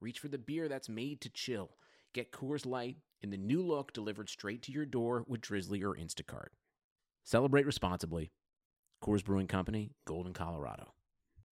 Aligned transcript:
reach 0.00 0.18
for 0.18 0.28
the 0.28 0.38
beer 0.38 0.68
that's 0.68 0.88
made 0.88 1.20
to 1.20 1.28
chill. 1.28 1.70
Get 2.14 2.32
Coors 2.32 2.66
Light 2.66 2.96
in 3.20 3.30
the 3.30 3.36
new 3.36 3.62
look 3.62 3.92
delivered 3.92 4.28
straight 4.28 4.62
to 4.62 4.72
your 4.72 4.86
door 4.86 5.24
with 5.28 5.42
Drizly 5.42 5.82
or 5.82 5.94
Instacart. 5.94 6.48
Celebrate 7.24 7.66
responsibly. 7.66 8.30
Coors 9.04 9.24
Brewing 9.24 9.46
Company, 9.46 9.92
Golden, 10.06 10.32
Colorado. 10.32 10.94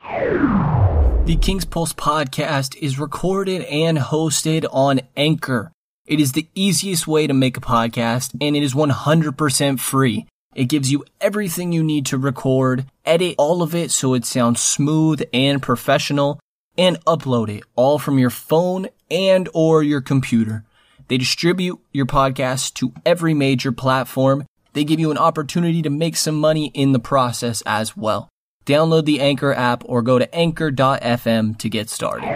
The 0.01 1.37
King's 1.41 1.65
Pulse 1.67 1.93
podcast 1.93 2.77
is 2.77 2.99
recorded 2.99 3.63
and 3.63 3.99
hosted 3.99 4.65
on 4.73 5.01
Anchor. 5.17 5.73
It 6.07 6.21
is 6.21 6.33
the 6.33 6.49
easiest 6.55 7.07
way 7.07 7.27
to 7.27 7.35
make 7.35 7.59
a 7.59 7.61
podcast 7.61 8.33
and 8.41 8.57
it 8.57 8.63
is 8.63 8.73
100% 8.73 9.79
free. 9.79 10.27
It 10.55 10.65
gives 10.65 10.91
you 10.91 11.05
everything 11.21 11.73
you 11.73 11.85
need 11.85 12.07
to 12.07 12.19
record, 12.19 12.87
edit 13.05 13.35
all 13.37 13.63
of 13.63 13.75
it 13.75 13.91
so 13.91 14.15
it 14.15 14.25
sounds 14.25 14.61
smooth 14.61 15.23
and 15.33 15.63
professional, 15.63 16.41
and 16.79 17.05
upload 17.05 17.51
it 17.51 17.65
all 17.77 17.99
from 17.99 18.19
your 18.19 18.31
phone 18.31 18.89
and 19.11 19.49
or 19.53 19.83
your 19.83 20.01
computer. 20.01 20.65
They 21.09 21.19
distribute 21.19 21.81
your 21.93 22.07
podcast 22.07 22.75
to 22.75 22.93
every 23.05 23.35
major 23.35 23.73
platform. 23.73 24.47
They 24.75 24.85
give 24.85 25.01
you 25.01 25.11
an 25.11 25.19
opportunity 25.19 25.83
to 25.83 25.91
make 25.91 26.17
some 26.17 26.39
money 26.39 26.71
in 26.75 26.93
the 26.93 26.99
process 26.99 27.63
as 27.67 27.97
well. 27.97 28.29
Download 28.65 29.05
the 29.07 29.21
Anchor 29.21 29.53
app 29.53 29.83
or 29.87 30.03
go 30.03 30.19
to 30.19 30.33
anchor.fm 30.35 31.59
to 31.59 31.69
get 31.69 31.89
started. 31.89 32.29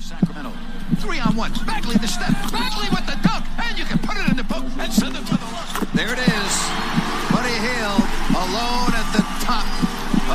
Sacramento. 0.00 0.52
Three 0.96 1.20
on 1.20 1.36
one. 1.36 1.52
Bagley 1.66 1.96
the 1.96 2.08
step. 2.08 2.32
Bagley 2.50 2.88
with 2.90 3.04
the 3.06 3.18
dunk. 3.22 3.44
And 3.60 3.78
you 3.78 3.84
can 3.84 3.98
put 3.98 4.16
it 4.16 4.30
in 4.30 4.36
the 4.36 4.44
book 4.44 4.64
and 4.78 4.92
send 4.92 5.14
it 5.14 5.26
to 5.26 5.36
the 5.36 5.44
left. 5.52 5.92
There 5.94 6.12
it 6.12 6.18
is. 6.18 6.52
Buddy 7.30 7.52
Hield 7.52 8.02
alone 8.32 8.92
at 8.96 9.12
the 9.12 9.19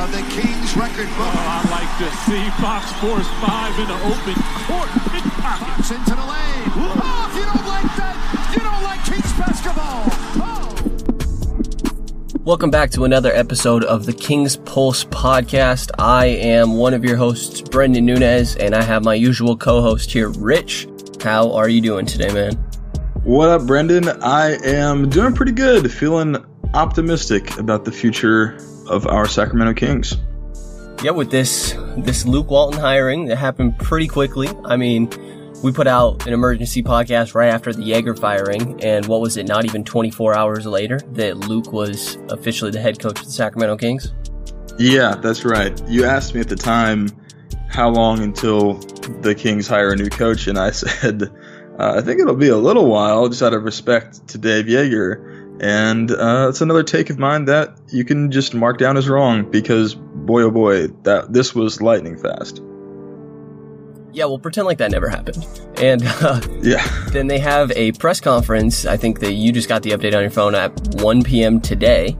of 0.06 0.12
the 0.12 0.22
Kings 0.40 0.76
record 0.76 1.08
book. 1.08 1.34
Oh, 1.34 1.34
I 1.34 1.66
like 1.70 1.90
to 1.98 2.08
see 2.26 2.50
Fox 2.62 2.92
Force 3.00 3.26
5 3.26 3.78
in 3.80 3.88
the 3.88 3.94
open 4.06 4.34
court. 4.66 4.88
Fox 5.42 5.90
into 5.90 6.10
the 6.10 6.26
lane. 6.26 6.70
Oh, 6.76 7.26
if 7.28 7.34
you 7.36 7.44
don't 7.44 7.66
like 7.66 7.90
that, 7.96 8.16
you 8.54 8.60
don't 8.60 8.82
like 8.84 9.02
Kings 9.04 9.32
basketball. 9.32 10.04
Oh. 10.38 10.74
Welcome 12.44 12.70
back 12.70 12.90
to 12.92 13.04
another 13.04 13.32
episode 13.32 13.82
of 13.82 14.06
the 14.06 14.12
King's 14.12 14.58
Pulse 14.58 15.04
podcast. 15.04 15.90
I 15.98 16.26
am 16.26 16.76
one 16.76 16.94
of 16.94 17.04
your 17.04 17.16
hosts, 17.16 17.60
Brendan 17.62 18.06
Nunez, 18.06 18.54
and 18.54 18.76
I 18.76 18.82
have 18.84 19.02
my 19.02 19.14
usual 19.14 19.56
co-host 19.56 20.12
here, 20.12 20.28
Rich. 20.28 20.86
How 21.20 21.52
are 21.52 21.68
you 21.68 21.80
doing 21.80 22.06
today, 22.06 22.32
man? 22.32 22.52
What 23.24 23.48
up, 23.48 23.66
Brendan? 23.66 24.08
I 24.22 24.56
am 24.64 25.08
doing 25.10 25.34
pretty 25.34 25.52
good, 25.52 25.90
feeling 25.90 26.36
optimistic 26.74 27.58
about 27.58 27.84
the 27.84 27.90
future 27.90 28.56
of 28.88 29.06
our 29.06 29.26
Sacramento 29.26 29.74
Kings. 29.74 30.16
Yeah, 31.02 31.10
with 31.10 31.30
this 31.30 31.76
this 31.98 32.24
Luke 32.24 32.50
Walton 32.50 32.80
hiring 32.80 33.26
that 33.26 33.36
happened 33.36 33.78
pretty 33.78 34.08
quickly. 34.08 34.48
I 34.64 34.76
mean, 34.76 35.10
we 35.62 35.72
put 35.72 35.86
out 35.86 36.26
an 36.26 36.32
emergency 36.32 36.82
podcast 36.82 37.34
right 37.34 37.48
after 37.48 37.72
the 37.72 37.82
Joerger 37.82 38.18
firing, 38.18 38.82
and 38.82 39.06
what 39.06 39.20
was 39.20 39.36
it? 39.36 39.46
Not 39.46 39.64
even 39.64 39.84
24 39.84 40.36
hours 40.36 40.66
later, 40.66 40.98
that 41.12 41.36
Luke 41.36 41.72
was 41.72 42.16
officially 42.30 42.70
the 42.70 42.80
head 42.80 42.98
coach 42.98 43.20
of 43.20 43.26
the 43.26 43.32
Sacramento 43.32 43.76
Kings. 43.76 44.12
Yeah, 44.78 45.14
that's 45.16 45.44
right. 45.44 45.80
You 45.88 46.04
asked 46.04 46.34
me 46.34 46.40
at 46.40 46.48
the 46.48 46.56
time 46.56 47.08
how 47.68 47.88
long 47.88 48.22
until 48.22 48.74
the 49.20 49.34
Kings 49.34 49.66
hire 49.66 49.92
a 49.92 49.96
new 49.96 50.08
coach, 50.08 50.46
and 50.46 50.58
I 50.58 50.70
said 50.72 51.22
uh, 51.78 51.94
I 51.96 52.00
think 52.00 52.20
it'll 52.20 52.36
be 52.36 52.48
a 52.48 52.56
little 52.56 52.86
while, 52.86 53.28
just 53.28 53.42
out 53.42 53.52
of 53.52 53.64
respect 53.64 54.28
to 54.28 54.38
Dave 54.38 54.64
Joerger. 54.64 55.35
And 55.60 56.10
uh, 56.10 56.46
it's 56.48 56.60
another 56.60 56.82
take 56.82 57.10
of 57.10 57.18
mine 57.18 57.46
that 57.46 57.78
you 57.88 58.04
can 58.04 58.30
just 58.30 58.54
mark 58.54 58.78
down 58.78 58.96
as 58.96 59.08
wrong 59.08 59.50
because 59.50 59.94
boy 59.94 60.42
oh 60.42 60.50
boy, 60.50 60.88
that 61.04 61.32
this 61.32 61.54
was 61.54 61.80
lightning 61.80 62.18
fast. 62.18 62.62
Yeah, 64.12 64.24
we'll 64.24 64.38
pretend 64.38 64.66
like 64.66 64.78
that 64.78 64.90
never 64.90 65.08
happened. 65.08 65.46
And 65.76 66.02
uh, 66.06 66.40
Yeah. 66.62 66.86
then 67.10 67.26
they 67.26 67.38
have 67.38 67.70
a 67.72 67.92
press 67.92 68.20
conference. 68.20 68.86
I 68.86 68.96
think 68.96 69.20
that 69.20 69.32
you 69.32 69.52
just 69.52 69.68
got 69.68 69.82
the 69.82 69.90
update 69.90 70.14
on 70.14 70.22
your 70.22 70.30
phone 70.30 70.54
at 70.54 70.72
1 71.02 71.22
p.m. 71.22 71.60
today. 71.60 72.16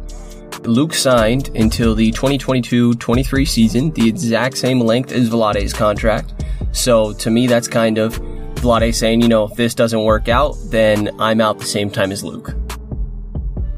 Luke 0.63 0.95
signed 0.95 1.49
until 1.55 1.95
the 1.95 2.11
2022-23 2.13 3.49
season, 3.49 3.91
the 3.93 4.09
exact 4.09 4.59
same 4.59 4.81
length 4.81 5.13
as 5.13 5.31
Vlade's 5.31 5.73
contract. 5.73 6.35
So 6.73 7.13
to 7.15 7.31
me, 7.31 7.47
that's 7.47 7.69
kind 7.69 7.99
of 7.99 8.19
Vlade 8.57 8.95
saying, 8.95 9.23
you 9.23 9.29
know, 9.29 9.45
if 9.45 9.55
this 9.55 9.75
doesn't 9.75 10.03
work 10.03 10.29
out, 10.29 10.57
then 10.67 11.11
I'm 11.21 11.41
out 11.41 11.59
the 11.59 11.67
same 11.67 11.89
time 11.89 12.11
as 12.13 12.25
Luke. 12.25 12.55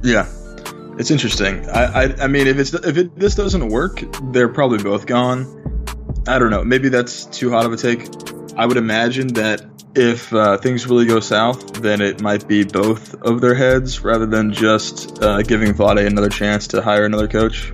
Yeah, 0.08 0.26
it's 0.98 1.10
interesting. 1.10 1.68
I, 1.68 2.04
I, 2.04 2.14
I 2.22 2.26
mean, 2.28 2.46
if 2.46 2.56
it's 2.56 2.72
if 2.72 2.96
it 2.96 3.14
this 3.14 3.34
doesn't 3.34 3.68
work, 3.68 4.02
they're 4.32 4.48
probably 4.48 4.82
both 4.82 5.04
gone. 5.04 5.44
I 6.26 6.38
don't 6.38 6.50
know. 6.50 6.64
Maybe 6.64 6.88
that's 6.88 7.26
too 7.26 7.50
hot 7.50 7.66
of 7.66 7.74
a 7.74 7.76
take. 7.76 8.08
I 8.56 8.64
would 8.64 8.78
imagine 8.78 9.28
that 9.34 9.62
if 9.94 10.32
uh, 10.32 10.56
things 10.56 10.86
really 10.86 11.04
go 11.04 11.20
south, 11.20 11.74
then 11.82 12.00
it 12.00 12.22
might 12.22 12.48
be 12.48 12.64
both 12.64 13.14
of 13.22 13.42
their 13.42 13.54
heads 13.54 14.02
rather 14.02 14.24
than 14.24 14.50
just 14.50 15.22
uh, 15.22 15.42
giving 15.42 15.74
Vlade 15.74 16.06
another 16.06 16.30
chance 16.30 16.66
to 16.68 16.80
hire 16.80 17.04
another 17.04 17.28
coach. 17.28 17.70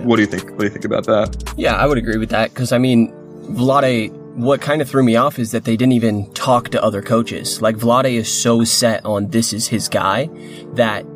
What 0.00 0.16
do 0.16 0.22
you 0.22 0.28
think? 0.28 0.48
What 0.52 0.60
do 0.60 0.64
you 0.64 0.70
think 0.70 0.86
about 0.86 1.04
that? 1.04 1.52
Yeah, 1.58 1.74
I 1.74 1.86
would 1.86 1.98
agree 1.98 2.16
with 2.16 2.30
that 2.30 2.54
because 2.54 2.72
I 2.72 2.78
mean, 2.78 3.12
Vlade. 3.50 4.22
What 4.36 4.60
kind 4.60 4.82
of 4.82 4.88
threw 4.90 5.02
me 5.02 5.16
off 5.16 5.38
is 5.38 5.52
that 5.52 5.64
they 5.64 5.78
didn't 5.78 5.94
even 5.94 6.30
talk 6.34 6.68
to 6.68 6.82
other 6.82 7.00
coaches. 7.00 7.62
Like 7.62 7.76
Vlade 7.76 8.12
is 8.12 8.30
so 8.30 8.64
set 8.64 9.02
on 9.06 9.30
this 9.30 9.54
is 9.54 9.66
his 9.66 9.88
guy 9.88 10.28
that 10.74 11.06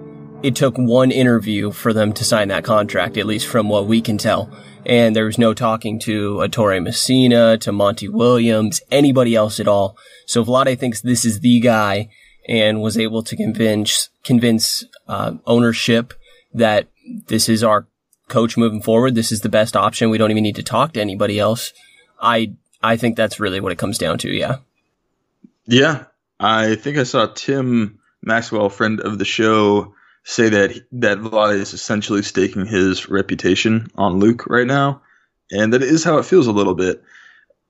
it 0.43 0.57
took 0.57 0.77
one 0.77 1.11
interview 1.11 1.71
for 1.71 1.93
them 1.93 2.13
to 2.15 2.25
sign 2.25 2.49
that 2.49 2.65
contract, 2.65 3.17
at 3.17 3.27
least 3.27 3.47
from 3.47 3.69
what 3.69 3.87
we 3.87 4.01
can 4.01 4.19
tell. 4.19 4.51
And 4.87 5.15
there 5.15 5.27
was 5.27 5.39
no 5.39 5.53
talking 5.53 5.99
to 6.01 6.41
Ettore 6.41 6.81
Messina, 6.81 7.59
to 7.59 7.73
Monty 7.73 8.09
Williams, 8.09 8.81
anybody 8.91 9.35
else 9.35 9.61
at 9.61 9.69
all. 9.69 9.97
So 10.27 10.45
Vlade 10.45 10.79
thinks 10.79 11.01
this 11.01 11.25
is 11.25 11.41
the 11.41 11.61
guy 11.61 12.09
and 12.49 12.81
was 12.81 12.97
able 12.97 13.23
to 13.23 13.37
convince 13.37 14.09
convince 14.25 14.85
uh, 15.07 15.35
ownership 15.47 16.15
that 16.55 16.89
this 17.29 17.49
is 17.49 17.63
our 17.63 17.87
coach 18.29 18.57
moving 18.57 18.81
forward. 18.81 19.15
This 19.15 19.33
is 19.33 19.43
the 19.43 19.49
best 19.49 19.77
option. 19.77 20.09
We 20.09 20.19
don't 20.19 20.31
even 20.31 20.43
need 20.43 20.57
to 20.57 20.63
talk 20.63 20.95
to 20.95 21.01
anybody 21.01 21.39
else. 21.39 21.73
I 22.21 22.55
I 22.83 22.97
think 22.97 23.17
that's 23.17 23.41
really 23.41 23.61
what 23.61 23.73
it 23.73 23.79
comes 23.79 23.99
down 23.99 24.19
to. 24.19 24.31
Yeah. 24.31 24.57
Yeah, 25.67 26.05
I 26.41 26.75
think 26.75 26.97
I 26.97 27.05
saw 27.05 27.27
Tim 27.27 28.01
Maxwell, 28.23 28.71
friend 28.71 29.01
of 29.01 29.19
the 29.19 29.25
show, 29.25 29.95
say 30.25 30.49
that 30.49 30.85
that 30.93 31.19
Vlade 31.19 31.55
is 31.55 31.73
essentially 31.73 32.23
staking 32.23 32.67
his 32.67 33.09
reputation 33.09 33.89
on 33.95 34.19
Luke 34.19 34.47
right 34.47 34.67
now, 34.67 35.03
and 35.51 35.73
that 35.73 35.83
is 35.83 36.05
how 36.05 36.19
it 36.19 36.27
feels 36.27 36.47
a 36.47 36.53
little 36.53 36.75
bit. 36.75 37.03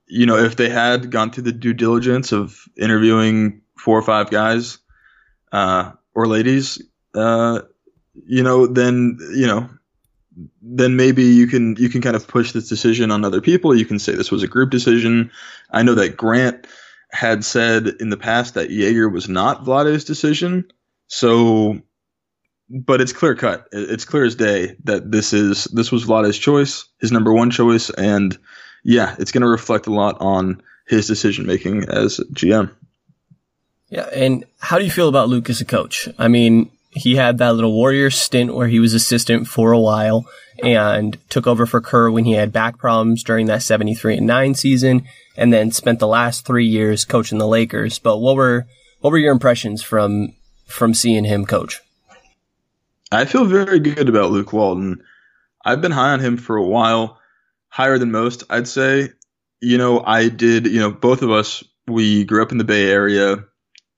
You 0.07 0.25
know, 0.25 0.37
if 0.37 0.55
they 0.55 0.69
had 0.69 1.09
gone 1.09 1.31
through 1.31 1.43
the 1.43 1.51
due 1.51 1.73
diligence 1.73 2.31
of 2.31 2.65
interviewing 2.77 3.61
four 3.77 3.97
or 3.97 4.03
five 4.03 4.29
guys 4.29 4.77
uh, 5.51 5.91
or 6.13 6.27
ladies, 6.27 6.81
uh, 7.15 7.61
you 8.25 8.43
know, 8.43 8.67
then 8.67 9.17
you 9.33 9.47
know, 9.47 9.69
then 10.61 10.95
maybe 10.95 11.23
you 11.23 11.47
can 11.47 11.75
you 11.77 11.89
can 11.89 12.01
kind 12.01 12.15
of 12.15 12.27
push 12.27 12.51
this 12.51 12.69
decision 12.69 13.11
on 13.11 13.25
other 13.25 13.41
people. 13.41 13.75
You 13.75 13.85
can 13.85 13.99
say 13.99 14.13
this 14.13 14.31
was 14.31 14.43
a 14.43 14.47
group 14.47 14.69
decision. 14.69 15.31
I 15.71 15.83
know 15.83 15.95
that 15.95 16.17
Grant 16.17 16.67
had 17.11 17.43
said 17.43 17.87
in 17.99 18.09
the 18.09 18.17
past 18.17 18.53
that 18.53 18.69
Joerger 18.69 19.11
was 19.11 19.27
not 19.27 19.65
Vlade's 19.65 20.05
decision. 20.05 20.71
So, 21.07 21.81
but 22.71 23.01
it's 23.01 23.13
clear 23.13 23.35
cut. 23.35 23.67
It's 23.71 24.05
clear 24.05 24.23
as 24.23 24.35
day 24.35 24.75
that 24.85 25.11
this 25.11 25.33
is 25.33 25.65
this 25.65 25.91
was 25.91 26.05
Vlade's 26.05 26.37
choice, 26.37 26.85
his 26.99 27.11
number 27.11 27.33
one 27.33 27.51
choice, 27.51 27.89
and 27.89 28.37
yeah, 28.83 29.15
it's 29.19 29.31
going 29.31 29.41
to 29.41 29.47
reflect 29.47 29.87
a 29.87 29.93
lot 29.93 30.17
on 30.21 30.61
his 30.87 31.07
decision 31.07 31.45
making 31.45 31.89
as 31.89 32.19
GM. 32.33 32.71
Yeah, 33.89 34.07
and 34.13 34.45
how 34.59 34.79
do 34.79 34.85
you 34.85 34.91
feel 34.91 35.09
about 35.09 35.27
Luke 35.27 35.49
as 35.49 35.59
a 35.59 35.65
coach? 35.65 36.07
I 36.17 36.29
mean, 36.29 36.71
he 36.91 37.17
had 37.17 37.37
that 37.39 37.55
little 37.55 37.73
Warriors 37.73 38.17
stint 38.17 38.55
where 38.55 38.67
he 38.67 38.79
was 38.79 38.93
assistant 38.93 39.47
for 39.47 39.73
a 39.73 39.79
while 39.79 40.25
and 40.63 41.17
took 41.29 41.45
over 41.45 41.65
for 41.65 41.81
Kerr 41.81 42.09
when 42.09 42.25
he 42.25 42.33
had 42.33 42.53
back 42.53 42.77
problems 42.77 43.23
during 43.23 43.47
that 43.47 43.63
73 43.63 44.17
and 44.17 44.27
9 44.27 44.55
season 44.55 45.05
and 45.35 45.51
then 45.51 45.71
spent 45.71 45.99
the 45.99 46.07
last 46.07 46.45
3 46.45 46.65
years 46.65 47.03
coaching 47.03 47.37
the 47.37 47.47
Lakers. 47.47 47.99
But 47.99 48.19
what 48.19 48.35
were 48.35 48.65
what 49.01 49.11
were 49.11 49.17
your 49.17 49.33
impressions 49.33 49.83
from 49.83 50.33
from 50.67 50.93
seeing 50.93 51.25
him 51.25 51.45
coach? 51.45 51.81
I 53.11 53.25
feel 53.25 53.45
very 53.45 53.79
good 53.79 54.09
about 54.09 54.31
Luke 54.31 54.53
Walton. 54.53 55.03
I've 55.65 55.81
been 55.81 55.91
high 55.91 56.11
on 56.13 56.19
him 56.19 56.37
for 56.37 56.55
a 56.55 56.65
while. 56.65 57.19
higher 57.69 57.97
than 57.97 58.11
most, 58.11 58.43
I'd 58.49 58.67
say. 58.67 59.09
You 59.61 59.77
know, 59.77 60.03
I 60.03 60.27
did, 60.29 60.65
you 60.67 60.79
know, 60.79 60.91
both 60.91 61.21
of 61.21 61.31
us, 61.31 61.63
we 61.87 62.25
grew 62.25 62.41
up 62.41 62.51
in 62.51 62.57
the 62.57 62.63
Bay 62.65 62.89
Area. 62.89 63.45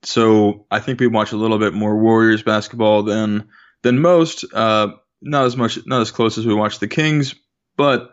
So 0.03 0.65
I 0.69 0.79
think 0.79 0.99
we 0.99 1.07
watch 1.07 1.31
a 1.31 1.37
little 1.37 1.57
bit 1.57 1.73
more 1.73 1.97
Warriors 1.97 2.43
basketball 2.43 3.03
than 3.03 3.49
than 3.81 3.99
most. 3.99 4.45
Uh, 4.53 4.89
not 5.21 5.45
as 5.45 5.55
much, 5.57 5.79
not 5.85 6.01
as 6.01 6.11
close 6.11 6.37
as 6.37 6.45
we 6.45 6.53
watch 6.53 6.79
the 6.79 6.87
Kings, 6.87 7.35
but 7.77 8.11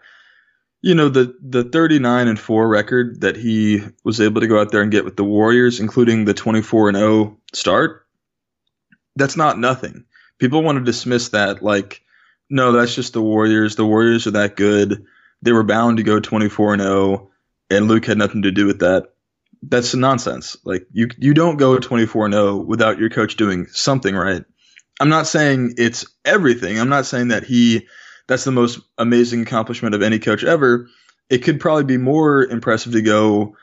you 0.82 0.94
know 0.94 1.08
the 1.08 1.34
the 1.42 1.64
39 1.64 2.28
and 2.28 2.38
4 2.38 2.68
record 2.68 3.20
that 3.22 3.36
he 3.36 3.82
was 4.04 4.20
able 4.20 4.40
to 4.40 4.46
go 4.46 4.60
out 4.60 4.70
there 4.70 4.82
and 4.82 4.92
get 4.92 5.04
with 5.04 5.16
the 5.16 5.24
Warriors, 5.24 5.80
including 5.80 6.24
the 6.24 6.34
24 6.34 6.90
and 6.90 6.98
0 6.98 7.38
start. 7.52 8.06
That's 9.16 9.36
not 9.36 9.58
nothing. 9.58 10.04
People 10.40 10.62
want 10.62 10.78
to 10.78 10.84
dismiss 10.84 11.28
that 11.28 11.62
like, 11.62 12.02
no, 12.48 12.72
that's 12.72 12.94
just 12.94 13.12
the 13.12 13.22
Warriors. 13.22 13.76
The 13.76 13.86
Warriors 13.86 14.26
are 14.26 14.32
that 14.32 14.56
good. 14.56 15.04
They 15.42 15.52
were 15.52 15.62
bound 15.62 15.98
to 15.98 16.02
go 16.02 16.18
24 16.18 16.74
and 16.74 16.82
0, 16.82 17.30
and 17.70 17.86
Luke 17.86 18.06
had 18.06 18.18
nothing 18.18 18.42
to 18.42 18.50
do 18.50 18.66
with 18.66 18.80
that. 18.80 19.12
That's 19.62 19.94
nonsense. 19.94 20.56
Like 20.64 20.86
you 20.92 21.08
you 21.18 21.34
don't 21.34 21.58
go 21.58 21.78
24 21.78 22.24
and 22.26 22.34
0 22.34 22.56
without 22.56 22.98
your 22.98 23.10
coach 23.10 23.36
doing 23.36 23.66
something 23.68 24.16
right. 24.16 24.44
I'm 24.98 25.10
not 25.10 25.26
saying 25.26 25.74
it's 25.76 26.06
everything. 26.24 26.80
I'm 26.80 26.88
not 26.88 27.06
saying 27.06 27.28
that 27.28 27.44
he 27.44 27.86
that's 28.26 28.44
the 28.44 28.52
most 28.52 28.80
amazing 28.98 29.42
accomplishment 29.42 29.94
of 29.94 30.02
any 30.02 30.18
coach 30.18 30.44
ever. 30.44 30.88
It 31.28 31.38
could 31.38 31.60
probably 31.60 31.84
be 31.84 31.98
more 31.98 32.44
impressive 32.44 32.92
to 32.92 33.02
go 33.02 33.56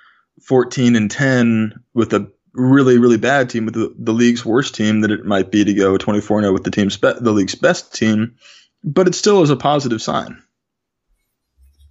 14 0.44 0.96
and 0.96 1.10
10 1.10 1.84
with 1.94 2.14
a 2.14 2.32
really 2.58 2.98
really 2.98 3.18
bad 3.18 3.50
team 3.50 3.66
with 3.66 3.76
the, 3.76 3.94
the 3.98 4.14
league's 4.14 4.44
worst 4.44 4.76
team 4.76 5.02
than 5.02 5.12
it 5.12 5.26
might 5.26 5.52
be 5.52 5.64
to 5.64 5.74
go 5.74 5.98
24 5.98 6.42
0 6.42 6.54
with 6.54 6.64
the 6.64 6.72
team's 6.72 6.98
be- 6.98 7.14
the 7.20 7.32
league's 7.32 7.56
best 7.56 7.94
team, 7.94 8.36
but 8.84 9.08
it 9.08 9.16
still 9.16 9.44
is 9.44 9.50
a 9.50 9.56
positive 9.56 10.02
sign. 10.02 10.42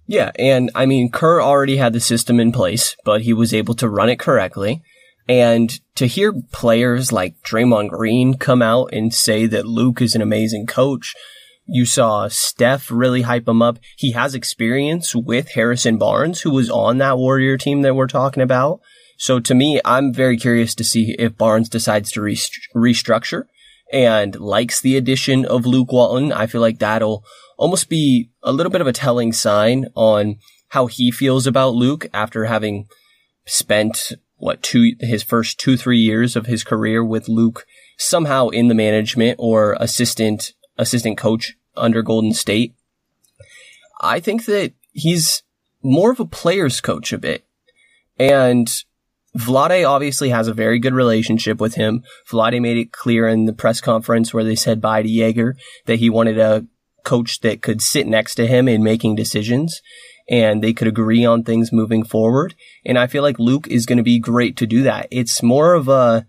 Yeah, 0.07 0.31
and 0.37 0.69
I 0.75 0.85
mean 0.85 1.09
Kerr 1.11 1.41
already 1.41 1.77
had 1.77 1.93
the 1.93 1.99
system 1.99 2.39
in 2.39 2.51
place, 2.51 2.95
but 3.05 3.21
he 3.21 3.33
was 3.33 3.53
able 3.53 3.75
to 3.75 3.89
run 3.89 4.09
it 4.09 4.19
correctly. 4.19 4.81
And 5.29 5.77
to 5.95 6.05
hear 6.07 6.33
players 6.51 7.11
like 7.11 7.41
Draymond 7.41 7.89
Green 7.89 8.35
come 8.35 8.61
out 8.61 8.93
and 8.93 9.13
say 9.13 9.45
that 9.47 9.65
Luke 9.65 10.01
is 10.01 10.15
an 10.15 10.21
amazing 10.21 10.67
coach, 10.67 11.13
you 11.65 11.85
saw 11.85 12.29
Steph 12.29 12.89
really 12.89 13.23
hype 13.23 13.47
him 13.47 13.61
up. 13.61 13.77
He 13.97 14.11
has 14.13 14.33
experience 14.33 15.13
with 15.13 15.49
Harrison 15.49 15.97
Barnes, 15.97 16.41
who 16.41 16.51
was 16.51 16.69
on 16.69 16.97
that 16.99 17.17
Warrior 17.17 17.57
team 17.57 17.81
that 17.81 17.95
we're 17.95 18.07
talking 18.07 18.41
about. 18.41 18.79
So 19.17 19.39
to 19.39 19.55
me, 19.55 19.81
I'm 19.83 20.13
very 20.13 20.37
curious 20.37 20.75
to 20.75 20.83
see 20.83 21.15
if 21.17 21.37
Barnes 21.37 21.69
decides 21.69 22.11
to 22.11 22.21
rest- 22.21 22.69
restructure 22.75 23.45
and 23.91 24.39
likes 24.39 24.79
the 24.79 24.95
addition 24.95 25.45
of 25.45 25.65
Luke 25.65 25.91
Walton. 25.91 26.31
I 26.31 26.45
feel 26.45 26.61
like 26.61 26.79
that'll 26.79 27.25
almost 27.57 27.89
be 27.89 28.29
a 28.43 28.51
little 28.51 28.71
bit 28.71 28.81
of 28.81 28.87
a 28.87 28.93
telling 28.93 29.33
sign 29.33 29.87
on 29.95 30.37
how 30.69 30.85
he 30.85 31.11
feels 31.11 31.47
about 31.47 31.73
Luke 31.73 32.07
after 32.13 32.45
having 32.45 32.87
spent 33.45 34.11
what 34.35 34.61
two 34.61 34.93
his 34.99 35.23
first 35.23 35.59
two 35.59 35.77
three 35.77 35.99
years 35.99 36.35
of 36.35 36.45
his 36.45 36.63
career 36.63 37.03
with 37.03 37.27
Luke 37.27 37.65
somehow 37.97 38.49
in 38.49 38.67
the 38.67 38.75
management 38.75 39.37
or 39.39 39.75
assistant 39.79 40.53
assistant 40.77 41.17
coach 41.17 41.55
under 41.75 42.01
Golden 42.01 42.33
State. 42.33 42.75
I 43.99 44.19
think 44.19 44.45
that 44.45 44.73
he's 44.91 45.41
more 45.81 46.11
of 46.11 46.19
a 46.19 46.25
player's 46.25 46.81
coach 46.81 47.11
a 47.13 47.17
bit. 47.17 47.45
And 48.19 48.67
Vlade 49.37 49.87
obviously 49.87 50.29
has 50.29 50.47
a 50.47 50.53
very 50.53 50.79
good 50.79 50.93
relationship 50.93 51.59
with 51.61 51.75
him. 51.75 52.03
Vlade 52.29 52.61
made 52.61 52.77
it 52.77 52.91
clear 52.91 53.27
in 53.27 53.45
the 53.45 53.53
press 53.53 53.79
conference 53.81 54.33
where 54.33 54.43
they 54.43 54.55
said 54.55 54.81
bye 54.81 55.01
to 55.01 55.07
Joerger 55.07 55.53
that 55.85 55.99
he 55.99 56.09
wanted 56.09 56.39
a 56.39 56.65
coach 57.03 57.39
that 57.41 57.61
could 57.61 57.81
sit 57.81 58.07
next 58.07 58.35
to 58.35 58.47
him 58.47 58.67
in 58.67 58.83
making 58.83 59.15
decisions 59.15 59.81
and 60.29 60.61
they 60.61 60.73
could 60.73 60.87
agree 60.87 61.23
on 61.23 61.43
things 61.43 61.71
moving 61.71 62.03
forward. 62.03 62.55
And 62.85 62.97
I 62.97 63.07
feel 63.07 63.23
like 63.23 63.39
Luke 63.39 63.67
is 63.67 63.85
going 63.85 63.97
to 63.97 64.03
be 64.03 64.19
great 64.19 64.57
to 64.57 64.67
do 64.67 64.83
that. 64.83 65.07
It's 65.11 65.41
more 65.41 65.73
of 65.73 65.87
a, 65.87 66.25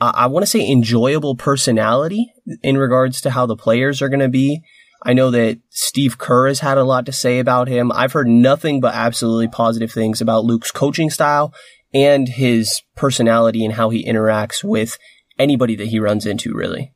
I 0.00 0.26
want 0.26 0.42
to 0.42 0.50
say 0.50 0.66
enjoyable 0.66 1.36
personality 1.36 2.32
in 2.62 2.78
regards 2.78 3.20
to 3.22 3.30
how 3.30 3.46
the 3.46 3.56
players 3.56 4.00
are 4.00 4.08
going 4.08 4.20
to 4.20 4.28
be. 4.28 4.62
I 5.02 5.12
know 5.12 5.30
that 5.32 5.58
Steve 5.68 6.16
Kerr 6.16 6.48
has 6.48 6.60
had 6.60 6.78
a 6.78 6.84
lot 6.84 7.04
to 7.06 7.12
say 7.12 7.38
about 7.38 7.68
him. 7.68 7.92
I've 7.92 8.12
heard 8.12 8.26
nothing 8.26 8.80
but 8.80 8.94
absolutely 8.94 9.48
positive 9.48 9.92
things 9.92 10.22
about 10.22 10.44
Luke's 10.44 10.70
coaching 10.70 11.10
style 11.10 11.52
and 11.94 12.28
his 12.28 12.82
personality 12.96 13.64
and 13.64 13.74
how 13.74 13.90
he 13.90 14.04
interacts 14.04 14.64
with 14.64 14.98
anybody 15.38 15.76
that 15.76 15.86
he 15.86 16.00
runs 16.00 16.26
into, 16.26 16.52
really. 16.54 16.92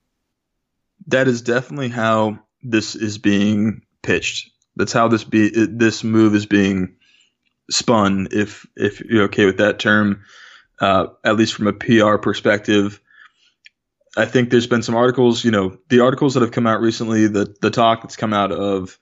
That 1.06 1.28
is 1.28 1.40
definitely 1.40 1.88
how 1.88 2.40
this 2.62 2.94
is 2.96 3.18
being 3.18 3.82
pitched 4.02 4.50
that's 4.78 4.92
how 4.92 5.08
this 5.08 5.24
be 5.24 5.50
this 5.50 6.04
move 6.04 6.34
is 6.34 6.46
being 6.46 6.94
spun. 7.68 8.28
If 8.30 8.66
if 8.76 9.00
you're 9.00 9.24
okay 9.24 9.44
with 9.44 9.58
that 9.58 9.80
term, 9.80 10.24
uh, 10.80 11.08
at 11.24 11.36
least 11.36 11.54
from 11.54 11.66
a 11.66 11.72
PR 11.72 12.16
perspective. 12.16 13.00
I 14.16 14.24
think 14.24 14.50
there's 14.50 14.66
been 14.66 14.82
some 14.82 14.96
articles, 14.96 15.44
you 15.44 15.50
know, 15.50 15.76
the 15.90 16.00
articles 16.00 16.34
that 16.34 16.40
have 16.40 16.52
come 16.52 16.66
out 16.66 16.80
recently, 16.80 17.26
the 17.26 17.54
the 17.60 17.70
talk 17.70 18.02
that's 18.02 18.16
come 18.16 18.32
out 18.32 18.52
of 18.52 18.98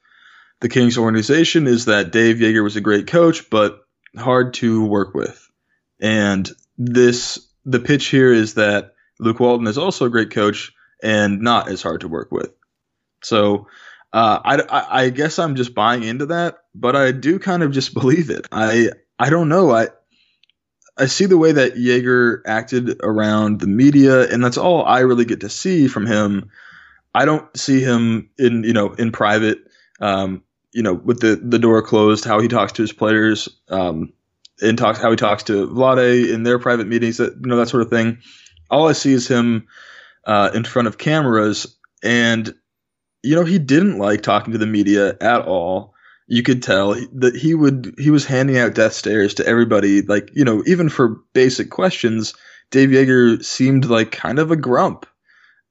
the 0.60 0.68
Kings 0.68 0.98
organization 0.98 1.66
is 1.66 1.84
that 1.84 2.10
Dave 2.10 2.36
Joerger 2.36 2.64
was 2.64 2.76
a 2.76 2.80
great 2.80 3.06
coach, 3.06 3.48
but 3.50 3.78
hard 4.16 4.54
to 4.54 4.84
work 4.84 5.14
with. 5.14 5.45
And 6.00 6.50
this 6.78 7.46
the 7.64 7.80
pitch 7.80 8.06
here 8.06 8.32
is 8.32 8.54
that 8.54 8.94
Luke 9.18 9.40
Walton 9.40 9.66
is 9.66 9.78
also 9.78 10.06
a 10.06 10.10
great 10.10 10.30
coach 10.30 10.72
and 11.02 11.40
not 11.40 11.68
as 11.68 11.82
hard 11.82 12.02
to 12.02 12.08
work 12.08 12.30
with. 12.30 12.50
So 13.22 13.66
uh, 14.12 14.40
I, 14.44 15.02
I, 15.04 15.10
guess 15.10 15.38
I'm 15.38 15.56
just 15.56 15.74
buying 15.74 16.02
into 16.02 16.26
that, 16.26 16.58
but 16.74 16.94
I 16.96 17.12
do 17.12 17.38
kind 17.38 17.62
of 17.62 17.72
just 17.72 17.92
believe 18.00 18.30
it. 18.30 18.46
I 18.52 18.90
I 19.18 19.30
don't 19.30 19.48
know. 19.48 19.70
I 19.70 19.88
I 20.96 21.06
see 21.06 21.26
the 21.26 21.38
way 21.38 21.52
that 21.52 21.74
Joerger 21.74 22.40
acted 22.46 23.00
around 23.02 23.60
the 23.60 23.66
media, 23.66 24.26
and 24.28 24.42
that's 24.42 24.56
all 24.56 24.84
I 24.84 25.00
really 25.00 25.26
get 25.26 25.40
to 25.40 25.50
see 25.50 25.88
from 25.88 26.06
him. 26.06 26.50
I 27.14 27.24
don't 27.24 27.54
see 27.56 27.80
him 27.80 28.30
in 28.38 28.62
you 28.62 28.72
know 28.72 28.92
in 28.92 29.12
private, 29.12 29.58
um, 30.00 30.42
you 30.72 30.82
know, 30.82 30.94
with 30.94 31.20
the 31.20 31.36
the 31.36 31.58
door 31.58 31.82
closed, 31.82 32.24
how 32.24 32.40
he 32.40 32.48
talks 32.48 32.72
to 32.72 32.82
his 32.82 32.92
players, 32.92 33.48
um, 33.68 34.12
and 34.60 34.78
talks 34.78 34.98
how 34.98 35.10
he 35.10 35.16
talks 35.16 35.42
to 35.44 35.68
Vlade 35.68 36.32
in 36.32 36.42
their 36.42 36.58
private 36.58 36.86
meetings, 36.86 37.18
that 37.18 37.34
you 37.34 37.46
know 37.46 37.56
that 37.56 37.68
sort 37.68 37.82
of 37.82 37.90
thing. 37.90 38.18
All 38.70 38.88
I 38.88 38.92
see 38.92 39.12
is 39.12 39.28
him 39.28 39.66
uh, 40.26 40.50
in 40.54 40.64
front 40.64 40.88
of 40.88 40.98
cameras, 40.98 41.76
and 42.02 42.54
you 43.22 43.34
know, 43.34 43.44
he 43.44 43.58
didn't 43.58 43.98
like 43.98 44.22
talking 44.22 44.52
to 44.52 44.58
the 44.58 44.66
media 44.66 45.16
at 45.20 45.42
all. 45.42 45.94
You 46.28 46.42
could 46.42 46.62
tell 46.62 46.94
that 47.14 47.36
he 47.36 47.54
would 47.54 47.94
he 47.98 48.10
was 48.10 48.24
handing 48.24 48.58
out 48.58 48.74
death 48.74 48.92
stares 48.92 49.34
to 49.34 49.46
everybody. 49.46 50.02
Like 50.02 50.30
you 50.34 50.44
know, 50.44 50.62
even 50.66 50.88
for 50.88 51.20
basic 51.32 51.70
questions, 51.70 52.34
Dave 52.70 52.90
Joerger 52.90 53.44
seemed 53.44 53.84
like 53.86 54.12
kind 54.12 54.38
of 54.38 54.50
a 54.50 54.56
grump, 54.56 55.06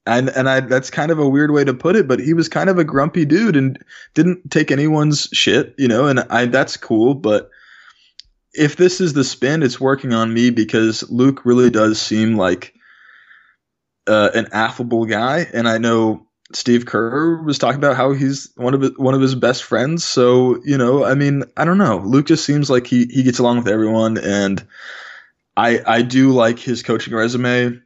and 0.06 0.30
and 0.30 0.50
I 0.50 0.62
that's 0.62 0.89
kind 0.89 1.12
of 1.12 1.20
a 1.20 1.27
weird 1.30 1.51
way 1.51 1.63
to 1.63 1.74
put 1.74 1.96
it, 1.96 2.08
but 2.08 2.20
he 2.20 2.34
was 2.34 2.48
kind 2.48 2.70
of 2.70 2.77
a 2.77 2.86
grumpy 2.86 3.25
dude 3.25 3.58
and 3.58 3.77
didn't 4.13 4.50
take 4.51 4.72
anyone's 4.72 5.30
shit, 5.34 5.75
you 5.77 5.88
know, 5.88 6.08
and 6.08 6.22
I 6.22 6.46
that's 6.46 6.77
cool, 6.77 7.15
but 7.15 7.50
if 8.57 8.75
this 8.75 9.01
is 9.01 9.13
the 9.13 9.24
spin, 9.24 9.63
it's 9.63 9.79
working 9.79 10.13
on 10.13 10.33
me 10.33 10.50
because 10.50 11.09
Luke 11.09 11.45
really 11.45 11.69
does 11.69 12.01
seem 12.01 12.35
like 12.35 12.74
uh, 14.07 14.29
an 14.33 14.47
affable 14.51 15.05
guy, 15.05 15.47
and 15.53 15.67
I 15.67 15.77
know 15.77 16.27
Steve 16.53 16.85
Kerr 16.85 17.41
was 17.43 17.57
talking 17.57 17.77
about 17.77 17.95
how 17.95 18.13
he's 18.13 18.51
one 18.55 18.74
of 18.74 18.81
his, 18.81 18.97
one 18.97 19.13
of 19.13 19.21
his 19.21 19.35
best 19.35 19.63
friends. 19.63 20.03
So 20.03 20.62
you 20.63 20.77
know, 20.77 21.03
I 21.03 21.15
mean, 21.15 21.43
I 21.57 21.65
don't 21.65 21.77
know. 21.77 21.97
Luke 22.05 22.27
just 22.27 22.45
seems 22.45 22.69
like 22.69 22.88
he 22.88 23.05
he 23.05 23.24
gets 23.24 23.39
along 23.39 23.57
with 23.57 23.67
everyone, 23.67 24.17
and 24.17 24.65
I 25.57 25.81
I 25.85 26.01
do 26.01 26.31
like 26.31 26.59
his 26.59 26.83
coaching 26.83 27.13
resume. 27.13 27.81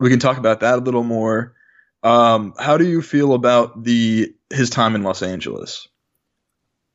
We 0.00 0.10
can 0.10 0.18
talk 0.18 0.38
about 0.38 0.60
that 0.60 0.78
a 0.78 0.82
little 0.82 1.04
more. 1.04 1.54
Um, 2.02 2.54
how 2.58 2.76
do 2.76 2.86
you 2.86 3.02
feel 3.02 3.34
about 3.34 3.82
the 3.82 4.34
his 4.50 4.70
time 4.70 4.94
in 4.94 5.02
Los 5.02 5.22
Angeles? 5.22 5.88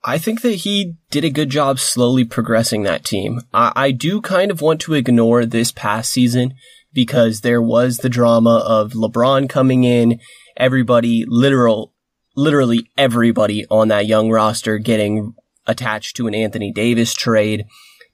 I 0.04 0.18
think 0.18 0.42
that 0.42 0.56
he 0.56 0.96
did 1.12 1.24
a 1.24 1.30
good 1.30 1.50
job 1.50 1.80
slowly 1.80 2.24
progressing 2.26 2.84
that 2.84 3.06
team. 3.06 3.42
I, 3.54 3.72
I 3.76 3.92
do 3.92 4.22
kind 4.22 4.50
of 4.50 4.62
want 4.62 4.82
to 4.82 4.96
ignore 4.96 5.46
this 5.46 5.72
past 5.72 6.12
season 6.12 6.56
because 6.94 7.42
there 7.42 7.62
was 7.62 7.98
the 7.98 8.10
drama 8.10 8.64
of 8.66 8.94
LeBron 8.94 9.48
coming 9.48 9.84
in 9.84 10.20
everybody, 10.58 11.24
literal, 11.28 11.94
literally 12.36 12.90
everybody 12.98 13.66
on 13.70 13.90
that 13.90 14.08
young 14.08 14.30
roster 14.30 14.78
getting 14.78 15.36
attached 15.68 16.16
to 16.18 16.28
an 16.28 16.36
Anthony 16.36 16.72
Davis 16.72 17.14
trade. 17.14 17.66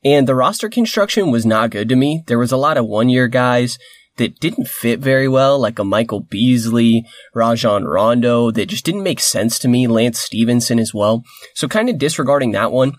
And 0.03 0.27
the 0.27 0.35
roster 0.35 0.69
construction 0.69 1.31
was 1.31 1.45
not 1.45 1.71
good 1.71 1.89
to 1.89 1.95
me. 1.95 2.23
There 2.27 2.37
was 2.37 2.51
a 2.51 2.57
lot 2.57 2.77
of 2.77 2.85
one 2.85 3.09
year 3.09 3.27
guys 3.27 3.79
that 4.17 4.39
didn't 4.39 4.67
fit 4.67 4.99
very 4.99 5.27
well, 5.27 5.59
like 5.59 5.79
a 5.79 5.83
Michael 5.83 6.21
Beasley, 6.21 7.05
Rajon 7.33 7.85
Rondo, 7.85 8.51
that 8.51 8.67
just 8.67 8.85
didn't 8.85 9.03
make 9.03 9.19
sense 9.19 9.57
to 9.59 9.67
me. 9.67 9.87
Lance 9.87 10.19
Stephenson 10.19 10.79
as 10.79 10.93
well. 10.93 11.23
So 11.55 11.67
kind 11.67 11.89
of 11.89 11.97
disregarding 11.97 12.51
that 12.51 12.71
one. 12.71 12.93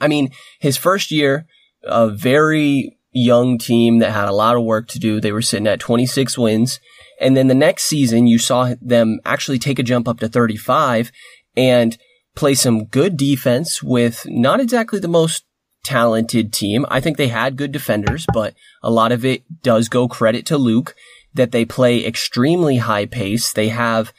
I 0.00 0.08
mean, 0.08 0.30
his 0.60 0.76
first 0.76 1.10
year, 1.10 1.46
a 1.82 2.08
very 2.08 2.96
young 3.12 3.58
team 3.58 3.98
that 3.98 4.12
had 4.12 4.28
a 4.28 4.32
lot 4.32 4.56
of 4.56 4.64
work 4.64 4.88
to 4.88 4.98
do. 4.98 5.20
They 5.20 5.32
were 5.32 5.42
sitting 5.42 5.66
at 5.66 5.80
26 5.80 6.38
wins. 6.38 6.80
And 7.20 7.36
then 7.36 7.48
the 7.48 7.54
next 7.54 7.84
season, 7.84 8.26
you 8.26 8.38
saw 8.38 8.74
them 8.80 9.18
actually 9.24 9.58
take 9.58 9.78
a 9.78 9.82
jump 9.82 10.06
up 10.06 10.20
to 10.20 10.28
35. 10.28 11.10
And 11.56 11.98
play 12.36 12.54
some 12.54 12.84
good 12.84 13.16
defense 13.16 13.82
with 13.82 14.24
not 14.26 14.60
exactly 14.60 15.00
the 15.00 15.08
most 15.08 15.44
talented 15.82 16.52
team. 16.52 16.84
I 16.88 17.00
think 17.00 17.16
they 17.16 17.28
had 17.28 17.56
good 17.56 17.72
defenders, 17.72 18.26
but 18.32 18.54
a 18.82 18.90
lot 18.90 19.12
of 19.12 19.24
it 19.24 19.42
does 19.62 19.88
go 19.88 20.08
credit 20.08 20.46
to 20.46 20.58
Luke 20.58 20.94
that 21.34 21.52
they 21.52 21.64
play 21.64 22.04
extremely 22.04 22.78
high 22.78 23.06
pace. 23.06 23.52
They 23.52 23.68
have 23.68 24.12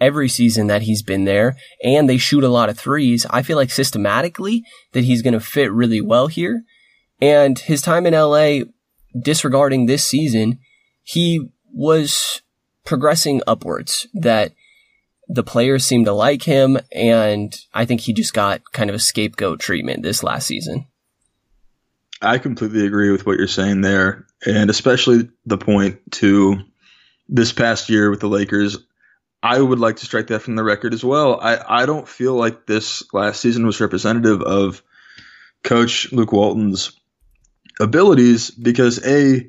every 0.00 0.28
season 0.28 0.66
that 0.66 0.82
he's 0.82 1.02
been 1.02 1.24
there 1.24 1.56
and 1.82 2.08
they 2.08 2.18
shoot 2.18 2.44
a 2.44 2.48
lot 2.48 2.68
of 2.68 2.78
threes. 2.78 3.26
I 3.30 3.42
feel 3.42 3.56
like 3.56 3.70
systematically 3.70 4.64
that 4.92 5.04
he's 5.04 5.22
going 5.22 5.34
to 5.34 5.40
fit 5.40 5.72
really 5.72 6.00
well 6.00 6.26
here. 6.26 6.64
And 7.20 7.58
his 7.58 7.80
time 7.80 8.06
in 8.06 8.14
LA, 8.14 8.64
disregarding 9.18 9.86
this 9.86 10.04
season, 10.04 10.58
he 11.02 11.48
was 11.72 12.42
progressing 12.84 13.40
upwards 13.46 14.06
that 14.14 14.52
the 15.28 15.42
players 15.42 15.86
seem 15.86 16.04
to 16.04 16.12
like 16.12 16.42
him. 16.42 16.78
And 16.92 17.56
I 17.72 17.84
think 17.84 18.02
he 18.02 18.12
just 18.12 18.34
got 18.34 18.72
kind 18.72 18.90
of 18.90 18.96
a 18.96 19.00
scapegoat 19.00 19.60
treatment 19.60 20.02
this 20.02 20.22
last 20.22 20.46
season. 20.46 20.86
I 22.24 22.38
completely 22.38 22.86
agree 22.86 23.10
with 23.10 23.26
what 23.26 23.38
you're 23.38 23.46
saying 23.46 23.82
there. 23.82 24.26
And 24.46 24.70
especially 24.70 25.28
the 25.46 25.58
point 25.58 26.00
to 26.12 26.58
this 27.28 27.52
past 27.52 27.88
year 27.88 28.10
with 28.10 28.20
the 28.20 28.28
Lakers. 28.28 28.78
I 29.42 29.60
would 29.60 29.78
like 29.78 29.96
to 29.96 30.06
strike 30.06 30.28
that 30.28 30.40
from 30.40 30.56
the 30.56 30.64
record 30.64 30.94
as 30.94 31.04
well. 31.04 31.38
I, 31.40 31.82
I 31.82 31.86
don't 31.86 32.08
feel 32.08 32.34
like 32.34 32.66
this 32.66 33.04
last 33.12 33.40
season 33.40 33.66
was 33.66 33.80
representative 33.80 34.40
of 34.40 34.82
Coach 35.62 36.10
Luke 36.12 36.32
Walton's 36.32 36.98
abilities 37.78 38.50
because 38.50 39.04
A, 39.06 39.46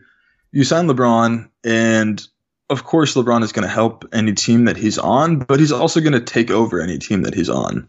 you 0.52 0.64
sign 0.64 0.88
LeBron, 0.88 1.50
and 1.64 2.28
of 2.70 2.84
course, 2.84 3.16
LeBron 3.16 3.44
is 3.44 3.52
going 3.52 3.68
to 3.68 3.74
help 3.74 4.06
any 4.12 4.34
team 4.34 4.66
that 4.66 4.78
he's 4.78 4.98
on, 4.98 5.40
but 5.40 5.60
he's 5.60 5.72
also 5.72 6.02
going 6.02 6.14
to 6.14 6.22
take 6.22 6.52
over 6.52 6.82
any 6.82 6.98
team 6.98 7.22
that 7.22 7.34
he's 7.34 7.50
on. 7.50 7.88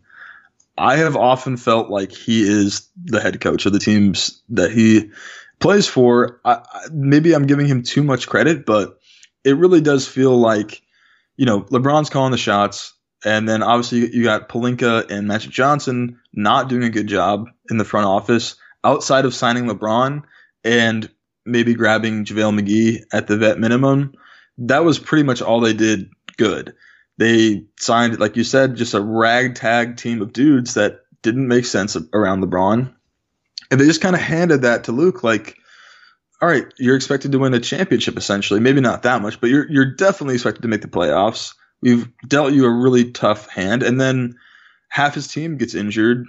I 0.78 0.97
have 0.97 1.16
often 1.16 1.56
felt 1.56 1.90
like 1.90 2.12
he 2.12 2.42
is 2.42 2.88
the 3.04 3.21
head 3.21 3.40
coach 3.40 3.66
of 3.66 3.73
the 3.73 3.78
teams 3.78 4.42
that 4.50 4.71
he 4.71 5.11
plays 5.59 5.88
for. 5.88 6.40
I, 6.45 6.61
maybe 6.92 7.35
I'm 7.35 7.47
giving 7.47 7.66
him 7.66 7.83
too 7.83 8.02
much 8.02 8.28
credit, 8.28 8.66
but 8.66 8.99
it 9.45 9.56
really 9.56 9.80
does 9.80 10.06
feel 10.06 10.37
like, 10.37 10.83
you 11.37 11.47
know, 11.47 11.62
LeBron's 11.62 12.11
calling 12.11 12.33
the 12.33 12.38
shots. 12.38 12.92
And 13.25 13.49
then 13.49 13.62
obviously 13.62 14.14
you 14.14 14.25
got 14.25 14.49
Pelinka 14.49 15.11
and 15.11 15.26
Magic 15.26 15.50
Johnson 15.50 16.21
not 16.33 16.68
doing 16.68 16.85
a 16.85 16.90
good 16.90 17.06
job 17.06 17.49
in 17.71 17.78
the 17.78 17.85
front 17.85 18.06
office 18.06 18.56
outside 18.85 19.25
of 19.25 19.35
signing 19.35 19.64
LeBron 19.64 20.23
and 20.62 21.11
maybe 21.47 21.75
grabbing 21.75 22.25
JaVale 22.25 22.61
McGee 22.61 23.04
at 23.12 23.26
the 23.26 23.37
vet 23.37 23.59
minimum. 23.59 24.12
That 24.59 24.85
was 24.85 24.99
pretty 24.99 25.23
much 25.23 25.40
all 25.40 25.61
they 25.61 25.73
did 25.73 26.11
good. 26.37 26.75
They 27.18 27.64
signed, 27.78 28.18
like 28.18 28.37
you 28.37 28.44
said, 28.44 28.76
just 28.76 28.94
a 28.94 29.00
ragtag 29.00 29.96
team 29.96 30.20
of 30.20 30.32
dudes 30.32 30.75
that 30.75 31.00
didn't 31.23 31.49
make 31.49 31.64
sense 31.64 31.96
around 32.12 32.42
LeBron. 32.42 32.92
And 33.70 33.80
they 33.80 33.87
just 33.87 34.00
kind 34.02 34.14
of 34.14 34.23
handed 34.23 34.62
that 34.62 34.85
to 34.85 34.92
Luke, 34.92 35.25
like, 35.25 35.56
all 36.40 36.49
right, 36.49 36.66
you're 36.78 36.96
expected 36.96 37.32
to 37.32 37.38
win 37.38 37.54
a 37.54 37.61
championship 37.61 38.16
essentially. 38.16 38.61
Maybe 38.61 38.80
not 38.80 39.02
that 39.04 39.23
much, 39.23 39.40
but 39.40 39.49
you're 39.50 39.70
you're 39.70 39.94
definitely 39.94 40.35
expected 40.35 40.62
to 40.62 40.68
make 40.68 40.82
the 40.82 40.88
playoffs. 40.88 41.54
We've 41.80 42.08
dealt 42.26 42.52
you 42.52 42.66
a 42.66 42.70
really 42.70 43.12
tough 43.12 43.49
hand, 43.49 43.82
and 43.82 44.00
then 44.00 44.37
half 44.88 45.14
his 45.14 45.28
team 45.28 45.56
gets 45.56 45.75
injured. 45.75 46.26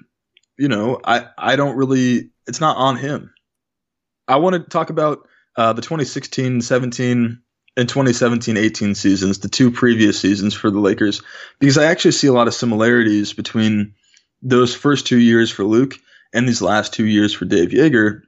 You 0.58 0.70
know, 0.70 1.00
I 1.04 1.28
I 1.38 1.56
don't 1.58 1.76
really. 1.76 2.32
It's 2.48 2.62
not 2.62 2.78
on 2.78 2.96
him. 2.96 3.34
I 4.28 4.38
want 4.38 4.54
to 4.54 4.60
talk 4.60 4.90
about 4.90 5.28
uh, 5.58 5.74
the 5.74 5.82
2016-17 5.82 7.40
and 7.78 7.88
2017-18 7.88 8.96
seasons, 8.96 9.40
the 9.40 9.48
two 9.48 9.72
previous 9.72 10.20
seasons 10.20 10.56
for 10.56 10.72
the 10.72 10.80
Lakers, 10.80 11.22
because 11.60 11.78
I 11.78 11.86
actually 11.86 12.12
see 12.12 12.28
a 12.28 12.34
lot 12.34 12.48
of 12.48 12.56
similarities 12.56 13.34
between 13.34 13.94
those 14.42 14.76
first 14.76 15.06
two 15.06 15.20
years 15.20 15.52
for 15.52 15.64
Luke 15.64 15.94
and 16.34 16.48
these 16.48 16.62
last 16.62 16.94
two 16.94 17.06
years 17.06 17.34
for 17.34 17.46
Dave 17.46 17.70
Joerger. 17.70 18.24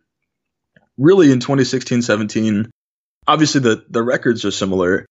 Really, 0.97 1.31
in 1.31 1.39
2016-17, 1.39 2.69
obviously 3.27 3.61
the 3.61 3.85
the 3.89 4.03
records 4.03 4.45
are 4.45 4.51
similar. 4.51 5.05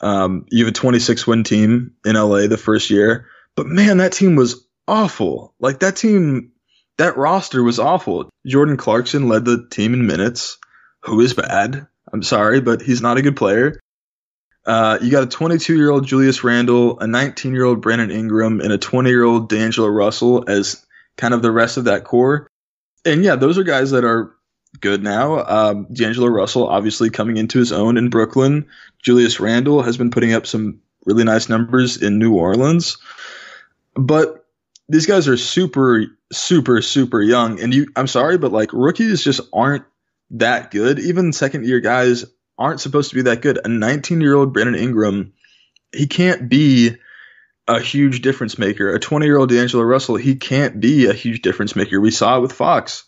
Um, 0.00 0.46
you 0.50 0.64
have 0.64 0.72
a 0.72 0.76
26 0.76 1.26
win 1.26 1.42
team 1.42 1.94
in 2.04 2.14
LA 2.14 2.46
the 2.46 2.56
first 2.56 2.90
year, 2.90 3.26
but 3.56 3.66
man, 3.66 3.98
that 3.98 4.12
team 4.12 4.36
was 4.36 4.66
awful. 4.86 5.54
Like 5.58 5.80
that 5.80 5.96
team, 5.96 6.52
that 6.98 7.16
roster 7.16 7.62
was 7.62 7.78
awful. 7.78 8.28
Jordan 8.46 8.76
Clarkson 8.76 9.28
led 9.28 9.44
the 9.44 9.66
team 9.70 9.94
in 9.94 10.06
minutes, 10.06 10.58
who 11.02 11.20
is 11.20 11.34
bad. 11.34 11.86
I'm 12.12 12.22
sorry, 12.22 12.60
but 12.60 12.82
he's 12.82 13.02
not 13.02 13.18
a 13.18 13.22
good 13.22 13.36
player. 13.36 13.80
Uh, 14.66 14.98
you 15.00 15.10
got 15.10 15.22
a 15.22 15.26
22 15.26 15.76
year 15.76 15.90
old 15.90 16.06
Julius 16.06 16.44
Randle, 16.44 17.00
a 17.00 17.06
19 17.06 17.52
year 17.52 17.64
old 17.64 17.80
Brandon 17.80 18.10
Ingram, 18.10 18.60
and 18.60 18.72
a 18.72 18.78
20 18.78 19.08
year 19.08 19.24
old 19.24 19.48
D'Angelo 19.48 19.88
Russell 19.88 20.44
as 20.48 20.84
kind 21.16 21.34
of 21.34 21.42
the 21.42 21.50
rest 21.50 21.76
of 21.76 21.84
that 21.84 22.04
core. 22.04 22.46
And 23.04 23.24
yeah, 23.24 23.36
those 23.36 23.58
are 23.58 23.64
guys 23.64 23.92
that 23.92 24.04
are 24.04 24.34
good 24.80 25.02
now. 25.02 25.44
Um, 25.44 25.86
D'Angelo 25.92 26.28
Russell 26.28 26.68
obviously 26.68 27.10
coming 27.10 27.36
into 27.36 27.58
his 27.58 27.72
own 27.72 27.96
in 27.96 28.10
Brooklyn. 28.10 28.66
Julius 29.02 29.40
Randle 29.40 29.82
has 29.82 29.96
been 29.96 30.10
putting 30.10 30.34
up 30.34 30.46
some 30.46 30.80
really 31.06 31.24
nice 31.24 31.48
numbers 31.48 32.00
in 32.02 32.18
New 32.18 32.34
Orleans. 32.34 32.98
But 33.94 34.44
these 34.88 35.06
guys 35.06 35.28
are 35.28 35.36
super, 35.36 36.04
super, 36.32 36.82
super 36.82 37.22
young. 37.22 37.60
And 37.60 37.74
you, 37.74 37.86
I'm 37.96 38.06
sorry, 38.06 38.38
but 38.38 38.52
like 38.52 38.72
rookies 38.72 39.22
just 39.22 39.40
aren't 39.52 39.84
that 40.30 40.70
good. 40.70 40.98
Even 40.98 41.32
second 41.32 41.66
year 41.66 41.80
guys 41.80 42.24
aren't 42.58 42.80
supposed 42.80 43.10
to 43.10 43.16
be 43.16 43.22
that 43.22 43.42
good. 43.42 43.58
A 43.64 43.68
19 43.68 44.20
year 44.20 44.34
old 44.34 44.52
Brandon 44.52 44.74
Ingram, 44.74 45.32
he 45.92 46.06
can't 46.06 46.48
be 46.48 46.96
a 47.66 47.80
huge 47.80 48.22
difference 48.22 48.58
maker. 48.58 48.94
A 48.94 48.98
20 48.98 49.26
year 49.26 49.38
old 49.38 49.50
D'Angelo 49.50 49.84
Russell, 49.84 50.16
he 50.16 50.36
can't 50.36 50.80
be 50.80 51.06
a 51.06 51.12
huge 51.12 51.42
difference 51.42 51.76
maker. 51.76 52.00
We 52.00 52.10
saw 52.10 52.38
it 52.38 52.40
with 52.40 52.52
Fox. 52.52 53.04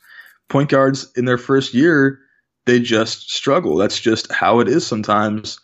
Point 0.48 0.68
guards 0.68 1.12
in 1.16 1.24
their 1.24 1.38
first 1.38 1.74
year, 1.74 2.20
they 2.66 2.80
just 2.80 3.30
struggle. 3.30 3.76
That's 3.76 3.98
just 3.98 4.30
how 4.32 4.60
it 4.60 4.68
is 4.68 4.86
sometimes. 4.86 5.58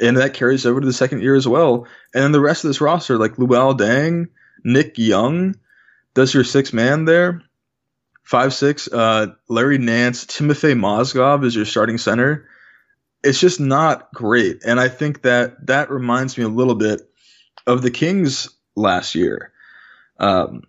And 0.00 0.16
that 0.18 0.34
carries 0.34 0.64
over 0.64 0.80
to 0.80 0.86
the 0.86 0.92
second 0.92 1.22
year 1.22 1.34
as 1.34 1.48
well. 1.48 1.86
And 2.14 2.22
then 2.22 2.32
the 2.32 2.40
rest 2.40 2.64
of 2.64 2.68
this 2.68 2.80
roster, 2.80 3.18
like 3.18 3.36
Luol 3.36 3.76
Deng, 3.76 4.28
Nick 4.64 4.98
Young, 4.98 5.56
does 6.14 6.32
your 6.32 6.44
six 6.44 6.72
man 6.72 7.04
there 7.04 7.42
five 8.28 8.52
six. 8.52 8.92
Uh, 8.92 9.28
Larry 9.48 9.78
Nance, 9.78 10.26
Timofey 10.26 10.78
Mozgov 10.78 11.46
is 11.46 11.56
your 11.56 11.64
starting 11.64 11.96
center. 11.96 12.46
It's 13.24 13.40
just 13.40 13.58
not 13.58 14.12
great, 14.12 14.62
and 14.66 14.78
I 14.78 14.88
think 14.88 15.22
that 15.22 15.66
that 15.66 15.90
reminds 15.90 16.36
me 16.36 16.44
a 16.44 16.48
little 16.48 16.74
bit 16.74 17.00
of 17.66 17.80
the 17.80 17.90
Kings 17.90 18.50
last 18.76 19.14
year. 19.14 19.52
Um, 20.20 20.64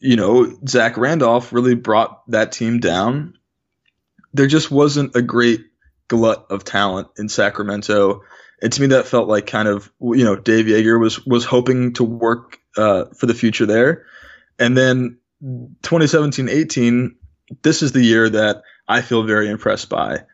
you 0.00 0.16
know, 0.16 0.52
Zach 0.66 0.96
Randolph 0.96 1.52
really 1.52 1.76
brought 1.76 2.28
that 2.30 2.50
team 2.50 2.80
down. 2.80 3.38
There 4.32 4.48
just 4.48 4.70
wasn't 4.70 5.14
a 5.14 5.22
great 5.22 5.60
glut 6.08 6.46
of 6.50 6.64
talent 6.64 7.08
in 7.16 7.28
Sacramento. 7.28 8.22
And 8.62 8.72
to 8.72 8.80
me, 8.80 8.88
that 8.88 9.06
felt 9.06 9.28
like 9.28 9.46
kind 9.46 9.68
of, 9.68 9.92
you 10.00 10.24
know, 10.24 10.36
Dave 10.36 10.66
Joerger 10.66 11.00
was, 11.00 11.24
was 11.24 11.44
hoping 11.44 11.92
to 11.94 12.04
work 12.04 12.58
uh, 12.76 13.04
for 13.16 13.26
the 13.26 13.34
future 13.34 13.64
there. 13.64 14.06
And 14.58 14.76
then 14.76 15.19
2017-18, 15.42 17.14
this 17.62 17.82
is 17.82 17.92
the 17.92 18.02
year 18.02 18.28
that 18.28 18.62
I 18.86 19.02
feel 19.02 19.24
very 19.24 19.48
impressed 19.48 19.88
by. 19.88 20.24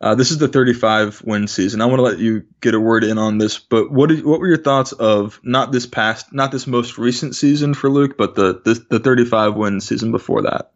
Uh, 0.00 0.16
this 0.16 0.32
is 0.32 0.38
the 0.38 0.48
35 0.48 1.22
win 1.22 1.46
season. 1.46 1.80
I 1.80 1.86
want 1.86 1.98
to 1.98 2.02
let 2.02 2.18
you 2.18 2.42
get 2.60 2.74
a 2.74 2.80
word 2.80 3.04
in 3.04 3.18
on 3.18 3.38
this, 3.38 3.60
but 3.60 3.92
what 3.92 4.08
did, 4.08 4.24
what 4.24 4.40
were 4.40 4.48
your 4.48 4.56
thoughts 4.56 4.90
of 4.90 5.38
not 5.44 5.70
this 5.70 5.86
past, 5.86 6.32
not 6.32 6.50
this 6.50 6.66
most 6.66 6.98
recent 6.98 7.36
season 7.36 7.72
for 7.72 7.88
Luke, 7.88 8.16
but 8.18 8.34
the 8.34 8.60
the, 8.64 8.84
the 8.90 8.98
35 8.98 9.54
win 9.54 9.80
season 9.80 10.10
before 10.10 10.42
that? 10.42 10.72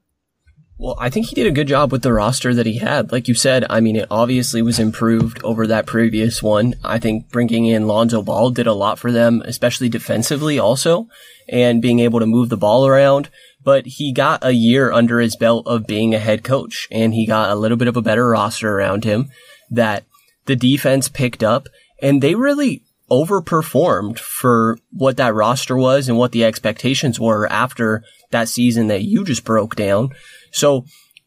Well, 0.78 0.96
I 1.00 1.08
think 1.08 1.26
he 1.26 1.34
did 1.34 1.46
a 1.46 1.52
good 1.52 1.68
job 1.68 1.90
with 1.90 2.02
the 2.02 2.12
roster 2.12 2.54
that 2.54 2.66
he 2.66 2.78
had. 2.78 3.10
Like 3.10 3.28
you 3.28 3.34
said, 3.34 3.64
I 3.70 3.80
mean, 3.80 3.96
it 3.96 4.08
obviously 4.10 4.60
was 4.60 4.78
improved 4.78 5.42
over 5.42 5.66
that 5.66 5.86
previous 5.86 6.42
one. 6.42 6.74
I 6.84 6.98
think 6.98 7.30
bringing 7.30 7.64
in 7.64 7.88
Lonzo 7.88 8.22
Ball 8.22 8.50
did 8.50 8.66
a 8.66 8.74
lot 8.74 8.98
for 8.98 9.10
them, 9.10 9.42
especially 9.46 9.88
defensively 9.88 10.58
also, 10.58 11.08
and 11.48 11.80
being 11.80 11.98
able 12.00 12.20
to 12.20 12.26
move 12.26 12.50
the 12.50 12.58
ball 12.58 12.86
around 12.86 13.30
but 13.66 13.84
he 13.84 14.12
got 14.12 14.44
a 14.44 14.52
year 14.52 14.92
under 14.92 15.18
his 15.18 15.34
belt 15.34 15.66
of 15.66 15.88
being 15.88 16.14
a 16.14 16.20
head 16.20 16.44
coach 16.44 16.86
and 16.92 17.12
he 17.12 17.26
got 17.26 17.50
a 17.50 17.56
little 17.56 17.76
bit 17.76 17.88
of 17.88 17.96
a 17.96 18.00
better 18.00 18.28
roster 18.28 18.78
around 18.78 19.02
him 19.02 19.28
that 19.68 20.04
the 20.44 20.54
defense 20.54 21.08
picked 21.08 21.42
up 21.42 21.66
and 22.00 22.22
they 22.22 22.36
really 22.36 22.84
overperformed 23.10 24.20
for 24.20 24.78
what 24.92 25.16
that 25.16 25.34
roster 25.34 25.76
was 25.76 26.08
and 26.08 26.16
what 26.16 26.30
the 26.30 26.44
expectations 26.44 27.18
were 27.18 27.50
after 27.52 28.04
that 28.30 28.48
season 28.48 28.86
that 28.86 29.02
you 29.02 29.24
just 29.24 29.42
broke 29.42 29.74
down. 29.74 30.10
So 30.52 30.84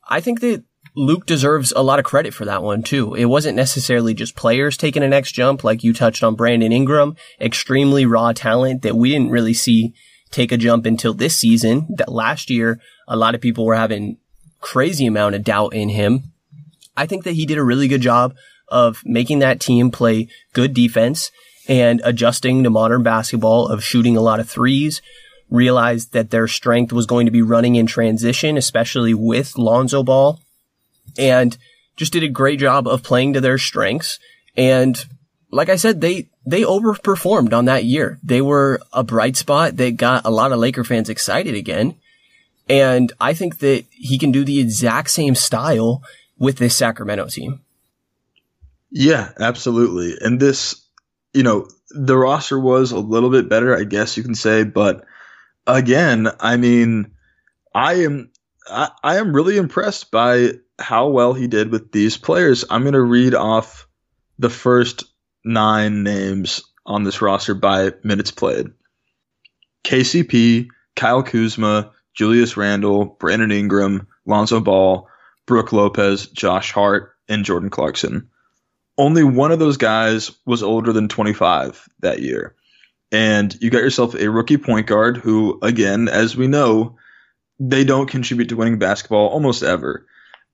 I 0.08 0.22
think 0.22 0.40
that 0.40 0.64
Luke 0.96 1.26
deserves 1.26 1.74
a 1.76 1.84
lot 1.84 2.00
of 2.00 2.06
credit 2.06 2.34
for 2.34 2.46
that 2.46 2.64
one 2.64 2.84
too. 2.84 3.16
It 3.16 3.26
wasn't 3.26 3.58
necessarily 3.58 4.14
just 4.14 4.38
players 4.38 4.78
taking 4.78 5.04
a 5.04 5.10
next 5.10 5.34
jump, 5.34 5.66
like 5.66 5.84
you 5.84 5.92
touched 5.92 6.24
on 6.24 6.36
Brandon 6.36 6.72
Ingram, 6.72 7.18
extremely 7.42 8.06
raw 8.06 8.32
talent 8.32 8.84
that 8.84 8.96
we 8.96 9.10
didn't 9.10 9.30
really 9.30 9.54
see 9.54 9.94
take 10.32 10.52
a 10.52 10.58
jump 10.58 10.86
until 10.86 11.14
this 11.14 11.36
season. 11.36 11.88
That 11.90 12.12
last 12.12 12.50
year, 12.50 12.80
a 13.08 13.18
lot 13.18 13.36
of 13.36 13.42
people 13.42 13.66
were 13.66 13.76
having 13.76 14.18
crazy 14.60 15.06
amount 15.06 15.36
of 15.36 15.44
doubt 15.44 15.74
in 15.74 15.90
him. 15.90 16.32
I 16.96 17.06
think 17.06 17.24
that 17.24 17.34
he 17.34 17.46
did 17.46 17.58
a 17.58 17.64
really 17.64 17.88
good 17.88 18.02
job 18.02 18.36
of 18.68 19.02
making 19.06 19.40
that 19.40 19.60
team 19.60 19.90
play 19.90 20.28
good 20.54 20.74
defense 20.74 21.32
and 21.68 22.02
adjusting 22.04 22.64
to 22.64 22.70
modern 22.70 23.04
basketball 23.04 23.68
of 23.68 23.84
shooting 23.84 24.18
a 24.18 24.22
lot 24.22 24.40
of 24.40 24.50
threes, 24.50 25.02
realized 25.50 26.14
that 26.14 26.30
their 26.30 26.48
strength 26.48 26.92
was 26.92 27.06
going 27.06 27.26
to 27.26 27.32
be 27.32 27.42
running 27.42 27.76
in 27.76 27.86
transition, 27.86 28.58
especially 28.58 29.14
with 29.14 29.58
Lonzo 29.58 30.04
Ball, 30.04 30.40
and 31.18 31.58
just 31.96 32.14
did 32.14 32.24
a 32.24 32.30
great 32.30 32.60
job 32.60 32.88
of 32.88 33.04
playing 33.04 33.34
to 33.34 33.42
their 33.42 33.58
strengths. 33.58 34.20
And 34.56 35.04
like 35.52 35.70
I 35.70 35.76
said, 35.76 36.02
they, 36.02 36.30
they 36.50 36.64
overperformed 36.64 37.54
on 37.54 37.66
that 37.66 37.86
year. 37.86 38.20
They 38.24 38.42
were 38.42 38.82
a 38.92 39.04
bright 39.04 39.36
spot. 39.36 39.78
They 39.78 39.92
got 39.92 40.26
a 40.26 40.32
lot 40.32 40.52
of 40.52 40.60
Laker 40.60 40.84
fans 40.84 41.10
excited 41.10 41.54
again. 41.54 41.96
And 42.68 43.12
I 43.20 43.34
think 43.34 43.60
that 43.60 43.86
he 43.92 44.18
can 44.18 44.32
do 44.32 44.44
the 44.44 44.60
exact 44.60 45.12
same 45.12 45.36
style 45.36 46.04
with 46.38 46.58
this 46.58 46.76
Sacramento 46.76 47.28
team. 47.28 47.62
Yeah, 48.92 49.32
absolutely. 49.40 50.18
And 50.20 50.40
this, 50.40 50.84
you 51.34 51.44
know, 51.44 51.68
the 51.92 52.18
roster 52.18 52.60
was 52.60 52.92
a 52.92 53.00
little 53.00 53.30
bit 53.30 53.50
better, 53.50 53.78
I 53.78 53.84
guess 53.84 54.18
you 54.18 54.24
can 54.24 54.36
say, 54.36 54.64
but 54.64 55.06
again, 55.68 56.28
I 56.40 56.58
mean, 56.58 57.12
I 57.74 57.94
am 58.06 58.32
I, 58.70 58.90
I 59.04 59.18
am 59.18 59.34
really 59.34 59.58
impressed 59.58 60.12
by 60.12 60.54
how 60.80 61.10
well 61.10 61.34
he 61.34 61.48
did 61.48 61.72
with 61.72 61.92
these 61.92 62.18
players. 62.18 62.66
I'm 62.70 62.82
going 62.82 62.94
to 62.94 63.02
read 63.02 63.36
off 63.36 63.88
the 64.38 64.50
first 64.50 65.04
nine 65.50 66.04
names 66.04 66.64
on 66.86 67.04
this 67.04 67.22
roster 67.22 67.54
by 67.54 67.92
minutes 68.04 68.32
played. 68.32 68.68
KCP, 69.84 70.68
Kyle 70.96 71.24
Kuzma, 71.24 71.92
Julius 72.14 72.56
Randle, 72.56 73.06
Brandon 73.06 73.52
Ingram, 73.52 74.08
Lonzo 74.26 74.60
Ball, 74.60 75.08
Brook 75.46 75.74
Lopez, 75.74 76.28
Josh 76.28 76.72
Hart, 76.72 77.16
and 77.28 77.44
Jordan 77.44 77.70
Clarkson. 77.70 78.30
Only 78.98 79.24
one 79.24 79.52
of 79.52 79.60
those 79.60 79.78
guys 79.78 80.32
was 80.46 80.62
older 80.62 80.94
than 80.94 81.08
25 81.08 81.88
that 82.02 82.22
year. 82.22 82.56
And 83.12 83.56
you 83.62 83.70
got 83.70 83.82
yourself 83.82 84.14
a 84.14 84.30
rookie 84.30 84.58
point 84.58 84.88
guard 84.88 85.18
who, 85.18 85.58
again, 85.62 86.08
as 86.10 86.38
we 86.38 86.48
know, 86.48 86.98
they 87.60 87.84
don't 87.84 88.10
contribute 88.10 88.50
to 88.50 88.56
winning 88.56 88.78
basketball 88.78 89.30
almost 89.30 89.64
ever. 89.64 90.06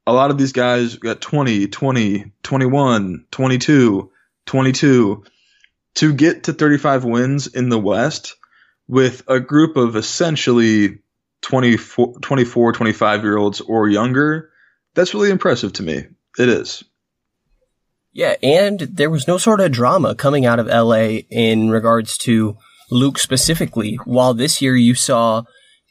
A 0.08 0.14
lot 0.14 0.32
of 0.32 0.38
these 0.38 0.54
guys 0.54 0.96
got 0.96 1.20
20, 1.20 1.68
20, 1.68 2.32
21, 2.44 3.26
22, 3.32 4.12
22. 4.46 5.24
To 5.96 6.14
get 6.14 6.44
to 6.44 6.54
35 6.54 7.06
wins 7.06 7.48
in 7.48 7.70
the 7.70 7.80
West 7.80 8.36
with 8.88 9.24
a 9.28 9.40
group 9.40 9.78
of 9.78 9.96
essentially 9.96 11.00
24, 11.42 12.20
24 12.20 12.74
25 12.74 13.24
year 13.24 13.38
olds 13.38 13.62
or 13.62 13.88
younger, 13.88 14.50
that's 14.94 15.14
really 15.14 15.30
impressive 15.30 15.74
to 15.74 15.84
me. 15.84 16.06
It 16.38 16.50
is. 16.50 16.84
Yeah, 18.12 18.36
and 18.42 18.80
there 18.80 19.10
was 19.10 19.28
no 19.28 19.38
sort 19.38 19.60
of 19.60 19.72
drama 19.72 20.16
coming 20.16 20.46
out 20.46 20.60
of 20.60 20.68
LA 20.68 21.20
in 21.30 21.70
regards 21.70 22.18
to 22.20 22.58
Luke 22.90 23.18
specifically. 23.18 23.96
While 24.06 24.34
this 24.34 24.62
year 24.62 24.76
you 24.76 24.96
saw 24.96 25.44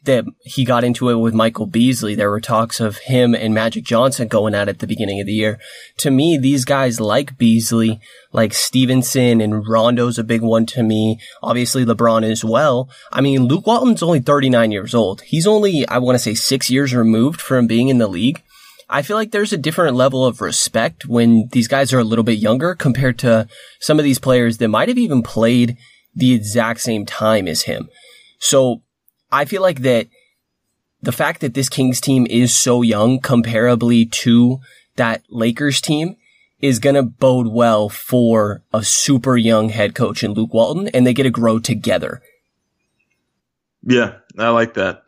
that 0.05 0.25
he 0.43 0.65
got 0.65 0.83
into 0.83 1.09
it 1.09 1.15
with 1.15 1.33
Michael 1.33 1.65
Beasley. 1.65 2.15
There 2.15 2.29
were 2.29 2.41
talks 2.41 2.79
of 2.79 2.97
him 2.97 3.35
and 3.35 3.53
Magic 3.53 3.83
Johnson 3.83 4.27
going 4.27 4.55
at 4.55 4.67
it 4.67 4.71
at 4.75 4.79
the 4.79 4.87
beginning 4.87 5.19
of 5.19 5.27
the 5.27 5.33
year. 5.33 5.59
To 5.97 6.11
me, 6.11 6.37
these 6.37 6.65
guys 6.65 6.99
like 6.99 7.37
Beasley, 7.37 7.99
like 8.31 8.53
Stephenson 8.53 9.41
and 9.41 9.67
Rondo's 9.67 10.17
a 10.17 10.23
big 10.23 10.41
one 10.41 10.65
to 10.67 10.83
me. 10.83 11.19
Obviously 11.43 11.85
LeBron 11.85 12.23
as 12.23 12.43
well. 12.43 12.89
I 13.11 13.21
mean, 13.21 13.43
Luke 13.43 13.67
Walton's 13.67 14.03
only 14.03 14.19
39 14.19 14.71
years 14.71 14.95
old. 14.95 15.21
He's 15.21 15.47
only, 15.47 15.87
I 15.87 15.97
want 15.97 16.15
to 16.15 16.23
say 16.23 16.33
six 16.33 16.69
years 16.69 16.93
removed 16.93 17.41
from 17.41 17.67
being 17.67 17.89
in 17.89 17.97
the 17.97 18.07
league. 18.07 18.41
I 18.89 19.01
feel 19.01 19.17
like 19.17 19.31
there's 19.31 19.53
a 19.53 19.57
different 19.57 19.95
level 19.95 20.25
of 20.25 20.41
respect 20.41 21.05
when 21.05 21.49
these 21.51 21.67
guys 21.67 21.91
are 21.91 21.99
a 21.99 22.03
little 22.03 22.23
bit 22.23 22.37
younger 22.37 22.75
compared 22.75 23.17
to 23.19 23.47
some 23.79 23.97
of 23.99 24.05
these 24.05 24.19
players 24.19 24.57
that 24.59 24.67
might 24.67 24.89
have 24.89 24.97
even 24.97 25.23
played 25.23 25.77
the 26.13 26.33
exact 26.33 26.81
same 26.81 27.05
time 27.05 27.47
as 27.47 27.63
him. 27.63 27.89
So 28.39 28.83
I 29.31 29.45
feel 29.45 29.61
like 29.61 29.81
that 29.81 30.07
the 31.01 31.11
fact 31.11 31.41
that 31.41 31.53
this 31.53 31.69
Kings 31.69 32.01
team 32.01 32.25
is 32.29 32.55
so 32.55 32.81
young 32.81 33.19
comparably 33.19 34.11
to 34.11 34.59
that 34.95 35.23
Lakers 35.29 35.81
team 35.81 36.15
is 36.59 36.79
going 36.79 36.95
to 36.95 37.03
bode 37.03 37.47
well 37.47 37.89
for 37.89 38.63
a 38.73 38.83
super 38.83 39.37
young 39.37 39.69
head 39.69 39.93
coach 39.93 40.23
in 40.23 40.33
Luke 40.33 40.53
Walton 40.53 40.87
and 40.89 41.05
they 41.05 41.13
get 41.13 41.23
to 41.23 41.29
grow 41.29 41.59
together. 41.59 42.21
Yeah, 43.83 44.15
I 44.37 44.49
like 44.49 44.73
that. 44.75 45.03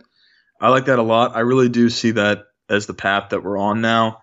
I 0.62 0.70
like 0.70 0.86
that 0.86 1.00
a 1.00 1.04
lot. 1.04 1.36
I 1.36 1.40
really 1.40 1.70
do 1.70 1.90
see 1.90 2.12
that 2.12 2.46
as 2.70 2.86
the 2.86 2.94
path 2.94 3.30
that 3.30 3.44
we're 3.44 3.58
on 3.58 3.82
now. 3.82 4.22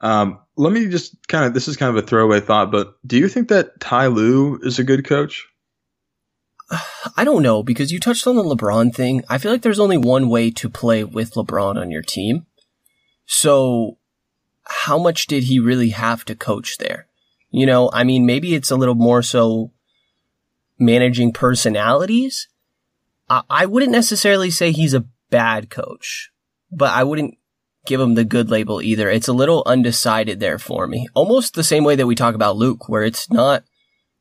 Um, 0.00 0.40
let 0.56 0.72
me 0.72 0.88
just 0.88 1.26
kind 1.28 1.46
of, 1.46 1.54
this 1.54 1.68
is 1.68 1.76
kind 1.76 1.96
of 1.96 2.02
a 2.02 2.06
throwaway 2.06 2.40
thought, 2.40 2.70
but 2.70 2.94
do 3.06 3.16
you 3.16 3.28
think 3.28 3.48
that 3.48 3.80
Ty 3.80 4.08
Lue 4.08 4.58
is 4.62 4.78
a 4.78 4.84
good 4.84 5.06
coach? 5.06 5.46
I 7.16 7.24
don't 7.24 7.42
know 7.42 7.62
because 7.62 7.92
you 7.92 8.00
touched 8.00 8.26
on 8.26 8.36
the 8.36 8.42
LeBron 8.42 8.94
thing. 8.94 9.22
I 9.28 9.38
feel 9.38 9.52
like 9.52 9.62
there's 9.62 9.80
only 9.80 9.98
one 9.98 10.28
way 10.28 10.50
to 10.52 10.68
play 10.68 11.04
with 11.04 11.34
LeBron 11.34 11.76
on 11.76 11.90
your 11.90 12.02
team. 12.02 12.46
So 13.26 13.98
how 14.64 14.98
much 14.98 15.26
did 15.26 15.44
he 15.44 15.58
really 15.58 15.90
have 15.90 16.24
to 16.26 16.34
coach 16.34 16.78
there? 16.78 17.06
You 17.50 17.66
know, 17.66 17.90
I 17.92 18.04
mean, 18.04 18.26
maybe 18.26 18.54
it's 18.54 18.70
a 18.70 18.76
little 18.76 18.94
more 18.94 19.22
so 19.22 19.70
managing 20.78 21.32
personalities. 21.32 22.48
I, 23.28 23.42
I 23.48 23.66
wouldn't 23.66 23.92
necessarily 23.92 24.50
say 24.50 24.72
he's 24.72 24.94
a 24.94 25.06
bad 25.30 25.70
coach, 25.70 26.30
but 26.70 26.90
I 26.92 27.04
wouldn't 27.04 27.38
give 27.86 28.00
him 28.00 28.14
the 28.14 28.24
good 28.24 28.50
label 28.50 28.80
either. 28.80 29.10
It's 29.10 29.28
a 29.28 29.32
little 29.32 29.62
undecided 29.66 30.40
there 30.40 30.58
for 30.58 30.86
me. 30.86 31.06
Almost 31.14 31.54
the 31.54 31.64
same 31.64 31.84
way 31.84 31.96
that 31.96 32.06
we 32.06 32.14
talk 32.14 32.34
about 32.34 32.56
Luke, 32.56 32.88
where 32.88 33.02
it's 33.02 33.30
not, 33.30 33.64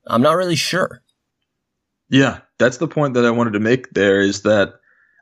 I'm 0.06 0.22
not 0.22 0.36
really 0.36 0.56
sure. 0.56 1.02
Yeah, 2.14 2.42
that's 2.60 2.78
the 2.78 2.88
point 2.88 3.16
that 3.16 3.26
I 3.26 3.32
wanted 3.32 3.54
to 3.54 3.60
make 3.60 3.90
there 3.90 4.22
is 4.22 4.44
that 4.44 4.76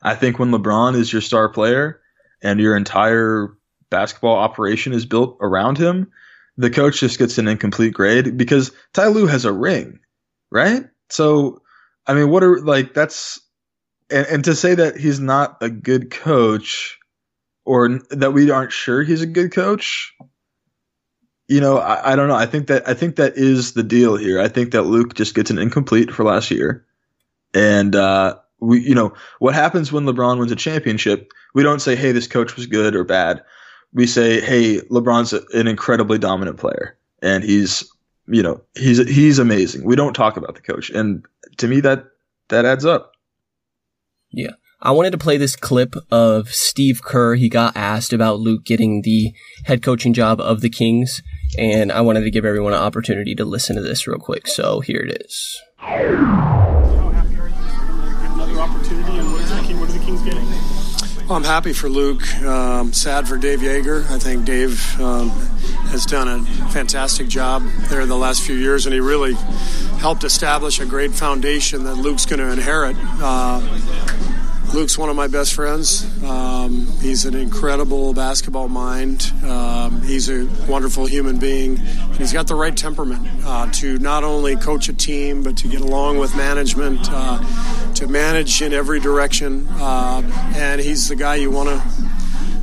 I 0.04 0.14
think 0.14 0.40
when 0.40 0.52
LeBron 0.52 0.96
is 0.96 1.12
your 1.12 1.22
star 1.22 1.48
player 1.48 2.02
and 2.44 2.60
your 2.60 2.76
entire 2.76 3.56
basketball 3.90 4.36
operation 4.36 4.92
is 4.92 5.06
built 5.06 5.38
around 5.40 5.78
him, 5.78 6.12
the 6.58 6.70
coach 6.70 7.00
just 7.00 7.18
gets 7.18 7.38
an 7.38 7.48
incomplete 7.48 7.94
grade 7.94 8.36
because 8.36 8.74
Ty 8.92 9.08
Lue 9.08 9.26
has 9.26 9.46
a 9.46 9.54
ring, 9.54 10.00
right? 10.52 10.84
So, 11.08 11.62
I 12.08 12.14
mean, 12.14 12.30
what 12.30 12.44
are 12.44 12.60
like 12.60 12.94
that's 12.94 13.40
and, 14.10 14.28
and 14.28 14.44
to 14.44 14.54
say 14.54 14.76
that 14.76 14.98
he's 14.98 15.22
not 15.22 15.60
a 15.62 15.70
good 15.70 16.12
coach 16.12 17.00
or 17.64 18.02
that 18.10 18.34
we 18.34 18.52
aren't 18.52 18.74
sure 18.74 19.02
he's 19.02 19.22
a 19.22 19.28
good 19.28 19.54
coach, 19.54 20.14
you 21.52 21.60
know, 21.60 21.80
I, 21.80 22.14
I, 22.14 22.16
don't 22.16 22.30
know. 22.30 22.36
I 22.36 22.46
think 22.46 22.68
that 22.68 22.88
I 22.88 22.94
think 22.94 23.18
that 23.18 23.34
is 23.36 23.74
the 23.74 23.84
deal 23.84 24.16
here. 24.16 24.40
I 24.40 24.48
think 24.48 24.72
that 24.72 24.84
Luke 24.84 25.16
just 25.16 25.36
gets 25.36 25.52
an 25.52 25.58
incomplete 25.58 26.10
for 26.10 26.24
last 26.24 26.50
year, 26.50 26.86
and 27.54 27.94
uh, 27.94 28.38
we, 28.62 28.80
you 28.80 28.96
know, 28.96 29.14
what 29.40 29.54
happens 29.54 29.92
when 29.92 30.06
LeBron 30.06 30.40
wins 30.40 30.54
a 30.54 30.56
championship? 30.56 31.34
We 31.54 31.62
don't 31.62 31.82
say, 31.82 31.98
"Hey, 31.98 32.14
this 32.14 32.28
coach 32.28 32.56
was 32.56 32.68
good 32.68 32.96
or 32.96 33.04
bad." 33.04 33.44
We 33.94 34.08
say, 34.08 34.40
"Hey, 34.40 34.80
LeBron's 34.80 35.34
a, 35.34 35.42
an 35.54 35.68
incredibly 35.68 36.18
dominant 36.18 36.56
player, 36.56 36.98
and 37.22 37.44
he's, 37.44 37.84
you 38.28 38.44
know, 38.44 38.62
he's 38.76 39.06
he's 39.06 39.38
amazing." 39.38 39.84
We 39.84 39.98
don't 39.98 40.14
talk 40.14 40.38
about 40.38 40.56
the 40.56 40.62
coach, 40.62 40.90
and 40.90 41.26
to 41.58 41.68
me, 41.68 41.82
that 41.82 42.06
that 42.48 42.64
adds 42.64 42.86
up. 42.86 43.12
Yeah. 44.32 44.52
I 44.84 44.92
wanted 44.92 45.12
to 45.12 45.20
play 45.20 45.38
this 45.38 45.56
clip 45.56 45.96
of 46.10 46.50
Steve 46.50 47.02
Kerr. 47.04 47.36
He 47.36 47.50
got 47.50 47.78
asked 47.78 48.14
about 48.14 48.40
Luke 48.40 48.66
getting 48.66 49.04
the 49.04 49.32
head 49.66 49.84
coaching 49.84 50.12
job 50.12 50.42
of 50.42 50.62
the 50.62 50.72
Kings, 50.72 51.22
and 51.58 51.92
I 51.92 52.02
wanted 52.02 52.22
to 52.22 52.32
give 52.32 52.46
everyone 52.46 52.74
an 52.74 52.80
opportunity 52.80 53.36
to 53.36 53.46
listen 53.46 53.76
to 53.76 53.82
this 53.82 54.08
real 54.08 54.20
quick. 54.20 54.48
So 54.48 54.80
here 54.80 55.00
it 55.00 55.22
is. 55.26 55.62
Well, 61.32 61.38
I'm 61.38 61.46
happy 61.46 61.72
for 61.72 61.88
Luke. 61.88 62.22
Um, 62.44 62.92
sad 62.92 63.26
for 63.26 63.38
Dave 63.38 63.60
Joerger. 63.60 64.04
I 64.12 64.20
think 64.20 64.44
Dave 64.44 65.00
um, 65.00 65.30
has 65.88 66.06
done 66.06 66.28
a 66.28 66.44
fantastic 66.72 67.30
job 67.30 67.64
there 67.88 68.06
the 68.06 68.18
last 68.18 68.42
few 68.44 68.56
years, 68.56 68.86
and 68.86 68.94
he 68.94 69.00
really 69.00 69.36
helped 70.00 70.26
establish 70.26 70.82
a 70.82 70.86
great 70.86 71.12
foundation 71.12 71.86
that 71.86 71.96
Luke's 71.96 72.26
going 72.26 72.40
to 72.40 72.52
inherit. 72.52 72.98
Uh, 73.00 73.62
Luke's 74.74 74.98
one 74.98 75.10
of 75.10 75.18
my 75.18 75.28
best 75.28 75.54
friends. 75.54 76.08
Um, 76.24 76.88
he's 77.02 77.26
an 77.26 77.36
incredible 77.36 78.14
basketball 78.14 78.70
mind. 78.70 79.30
Um, 79.44 80.02
he's 80.02 80.30
a 80.30 80.48
wonderful 80.66 81.06
human 81.06 81.40
being. 81.40 81.76
He's 82.18 82.32
got 82.32 82.48
the 82.48 82.56
right 82.56 82.76
temperament 82.76 83.28
uh, 83.44 83.70
to 83.74 84.00
not 84.00 84.24
only 84.24 84.56
coach 84.56 84.88
a 84.88 84.94
team, 84.94 85.44
but 85.44 85.58
to 85.58 85.68
get 85.68 85.82
along 85.82 86.20
with 86.20 86.38
management, 86.38 87.02
uh, 87.12 87.94
to 87.96 88.08
manage 88.08 88.62
in 88.62 88.72
every 88.72 89.02
direction. 89.02 89.68
Uh, 89.72 90.22
and 90.56 90.80
he's 90.80 91.10
the 91.10 91.18
guy 91.18 91.36
you 91.36 91.52
want 91.52 91.68
to 91.68 91.84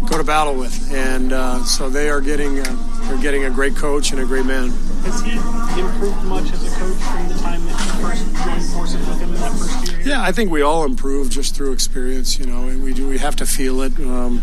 go 0.08 0.16
to 0.16 0.24
battle 0.24 0.54
with. 0.54 0.90
And 0.90 1.34
uh, 1.34 1.62
so 1.64 1.90
they 1.90 2.08
are 2.08 2.22
getting 2.22 2.60
uh, 2.60 2.76
they're 3.02 3.18
getting 3.18 3.44
a 3.44 3.50
great 3.50 3.76
coach 3.76 4.12
and 4.12 4.20
a 4.20 4.24
great 4.24 4.46
man. 4.46 4.70
Has 5.04 5.20
he 5.20 5.32
improved 5.78 6.24
much 6.24 6.50
as 6.52 6.66
a 6.66 6.70
coach 6.78 6.96
from 6.96 7.28
the 7.28 7.34
time 7.34 7.64
that 7.66 7.84
you 7.84 8.06
first 8.06 8.24
joined 8.44 8.64
forces 8.72 9.06
with 9.06 9.20
him 9.20 9.28
in 9.28 9.40
that 9.40 9.52
first 9.52 9.86
year? 9.86 9.87
Yeah, 10.08 10.22
I 10.22 10.32
think 10.32 10.50
we 10.50 10.62
all 10.62 10.84
improve 10.84 11.28
just 11.28 11.54
through 11.54 11.72
experience. 11.72 12.38
You 12.38 12.46
know, 12.46 12.68
and 12.68 12.82
we 12.82 12.94
do 12.94 13.06
we 13.06 13.18
have 13.18 13.36
to 13.36 13.46
feel 13.46 13.82
it. 13.82 13.98
Um, 14.00 14.42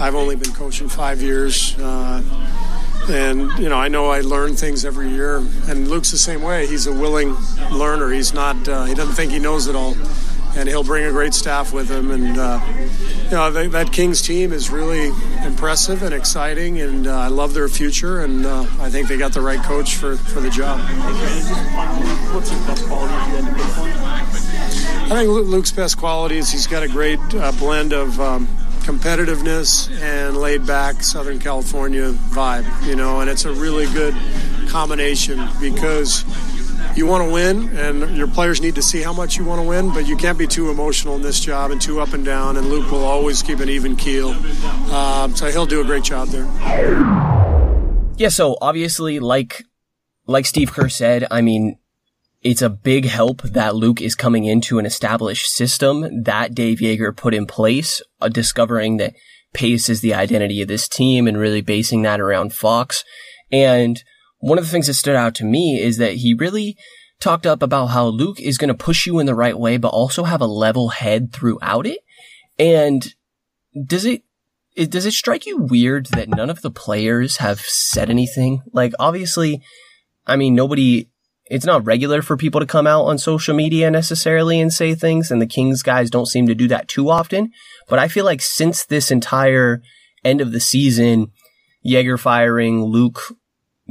I've 0.00 0.16
only 0.16 0.34
been 0.34 0.52
coaching 0.52 0.88
five 0.88 1.22
years. 1.22 1.78
Uh, 1.78 2.22
and 3.08 3.50
you 3.58 3.68
know, 3.68 3.76
I 3.76 3.86
know 3.86 4.10
I 4.10 4.20
learn 4.20 4.56
things 4.56 4.84
every 4.84 5.08
year. 5.08 5.36
And 5.68 5.88
Luke's 5.88 6.10
the 6.10 6.18
same 6.18 6.42
way. 6.42 6.66
He's 6.66 6.88
a 6.88 6.92
willing 6.92 7.36
learner. 7.70 8.10
He's 8.10 8.34
not. 8.34 8.68
Uh, 8.68 8.84
he 8.84 8.94
doesn't 8.94 9.14
think 9.14 9.30
he 9.30 9.38
knows 9.38 9.68
it 9.68 9.76
all 9.76 9.94
and 10.56 10.68
he'll 10.68 10.84
bring 10.84 11.04
a 11.04 11.10
great 11.10 11.34
staff 11.34 11.72
with 11.72 11.88
him. 11.88 12.10
And 12.10 12.38
uh, 12.38 12.60
you 13.24 13.30
know 13.30 13.68
that, 13.68 13.92
Kings 13.92 14.20
team 14.22 14.52
is 14.52 14.70
really 14.70 15.12
impressive 15.44 16.02
and 16.02 16.14
exciting, 16.14 16.80
and 16.80 17.06
uh, 17.06 17.16
I 17.16 17.28
love 17.28 17.54
their 17.54 17.68
future. 17.68 18.22
And 18.22 18.46
uh, 18.46 18.66
I 18.80 18.90
think 18.90 19.08
they 19.08 19.16
got 19.16 19.32
the 19.32 19.40
right 19.40 19.62
coach 19.62 19.96
for, 19.96 20.16
for 20.16 20.40
the 20.40 20.50
job. 20.50 20.80
I 25.10 25.24
think 25.24 25.28
Luke's 25.48 25.72
best 25.72 25.98
quality 25.98 26.38
is 26.38 26.52
he's 26.52 26.68
got 26.68 26.84
a 26.84 26.88
great 26.88 27.18
uh, 27.34 27.50
blend 27.58 27.92
of 27.92 28.20
um, 28.20 28.46
competitiveness 28.82 29.90
and 30.00 30.36
laid 30.36 30.64
back 30.64 31.02
Southern 31.02 31.40
California 31.40 32.12
vibe, 32.12 32.86
you 32.86 32.94
know, 32.94 33.20
and 33.20 33.28
it's 33.28 33.44
a 33.44 33.52
really 33.52 33.86
good 33.92 34.14
combination 34.68 35.48
because 35.60 36.24
you 36.96 37.06
want 37.06 37.26
to 37.26 37.32
win 37.32 37.68
and 37.76 38.16
your 38.16 38.28
players 38.28 38.60
need 38.60 38.76
to 38.76 38.82
see 38.82 39.02
how 39.02 39.12
much 39.12 39.36
you 39.36 39.44
want 39.44 39.60
to 39.60 39.66
win, 39.66 39.92
but 39.92 40.06
you 40.06 40.16
can't 40.16 40.38
be 40.38 40.46
too 40.46 40.70
emotional 40.70 41.16
in 41.16 41.22
this 41.22 41.40
job 41.40 41.72
and 41.72 41.80
too 41.80 42.00
up 42.00 42.12
and 42.12 42.24
down. 42.24 42.56
And 42.56 42.68
Luke 42.68 42.92
will 42.92 43.04
always 43.04 43.42
keep 43.42 43.58
an 43.58 43.68
even 43.68 43.96
keel. 43.96 44.30
Um, 44.92 45.34
so 45.34 45.50
he'll 45.50 45.66
do 45.66 45.80
a 45.80 45.84
great 45.84 46.04
job 46.04 46.28
there. 46.28 46.46
Yeah, 48.16 48.28
so 48.28 48.56
obviously, 48.60 49.18
like 49.18 49.64
like 50.28 50.46
Steve 50.46 50.70
Kerr 50.70 50.88
said, 50.88 51.26
I 51.32 51.40
mean, 51.40 51.79
it's 52.42 52.62
a 52.62 52.70
big 52.70 53.04
help 53.04 53.42
that 53.42 53.76
Luke 53.76 54.00
is 54.00 54.14
coming 54.14 54.44
into 54.44 54.78
an 54.78 54.86
established 54.86 55.50
system 55.50 56.22
that 56.22 56.54
Dave 56.54 56.78
Joerger 56.78 57.14
put 57.14 57.34
in 57.34 57.46
place, 57.46 58.00
uh, 58.20 58.28
discovering 58.28 58.96
that 58.96 59.14
pace 59.52 59.88
is 59.88 60.00
the 60.00 60.14
identity 60.14 60.62
of 60.62 60.68
this 60.68 60.88
team 60.88 61.26
and 61.26 61.36
really 61.36 61.60
basing 61.60 62.02
that 62.02 62.20
around 62.20 62.54
Fox. 62.54 63.04
And 63.52 64.02
one 64.38 64.58
of 64.58 64.64
the 64.64 64.70
things 64.70 64.86
that 64.86 64.94
stood 64.94 65.16
out 65.16 65.34
to 65.36 65.44
me 65.44 65.80
is 65.80 65.98
that 65.98 66.14
he 66.14 66.34
really 66.34 66.76
talked 67.18 67.46
up 67.46 67.62
about 67.62 67.86
how 67.86 68.06
Luke 68.06 68.40
is 68.40 68.56
going 68.56 68.68
to 68.68 68.74
push 68.74 69.06
you 69.06 69.18
in 69.18 69.26
the 69.26 69.34
right 69.34 69.58
way, 69.58 69.76
but 69.76 69.88
also 69.88 70.24
have 70.24 70.40
a 70.40 70.46
level 70.46 70.88
head 70.88 71.32
throughout 71.32 71.86
it. 71.86 71.98
And 72.58 73.14
does 73.86 74.06
it, 74.06 74.22
it, 74.74 74.90
does 74.90 75.04
it 75.04 75.12
strike 75.12 75.44
you 75.44 75.58
weird 75.58 76.06
that 76.06 76.30
none 76.30 76.48
of 76.48 76.62
the 76.62 76.70
players 76.70 77.38
have 77.38 77.60
said 77.60 78.08
anything? 78.08 78.62
Like, 78.72 78.94
obviously, 78.98 79.60
I 80.26 80.36
mean, 80.36 80.54
nobody, 80.54 81.10
it's 81.50 81.66
not 81.66 81.84
regular 81.84 82.22
for 82.22 82.36
people 82.36 82.60
to 82.60 82.66
come 82.66 82.86
out 82.86 83.06
on 83.06 83.18
social 83.18 83.56
media 83.56 83.90
necessarily 83.90 84.60
and 84.60 84.72
say 84.72 84.94
things, 84.94 85.32
and 85.32 85.42
the 85.42 85.46
Kings 85.46 85.82
guys 85.82 86.08
don't 86.08 86.26
seem 86.26 86.46
to 86.46 86.54
do 86.54 86.68
that 86.68 86.86
too 86.86 87.10
often. 87.10 87.50
But 87.88 87.98
I 87.98 88.06
feel 88.06 88.24
like 88.24 88.40
since 88.40 88.84
this 88.84 89.10
entire 89.10 89.82
end 90.24 90.40
of 90.40 90.52
the 90.52 90.60
season, 90.60 91.32
Joerger 91.84 92.20
firing, 92.20 92.84
Luke 92.84 93.34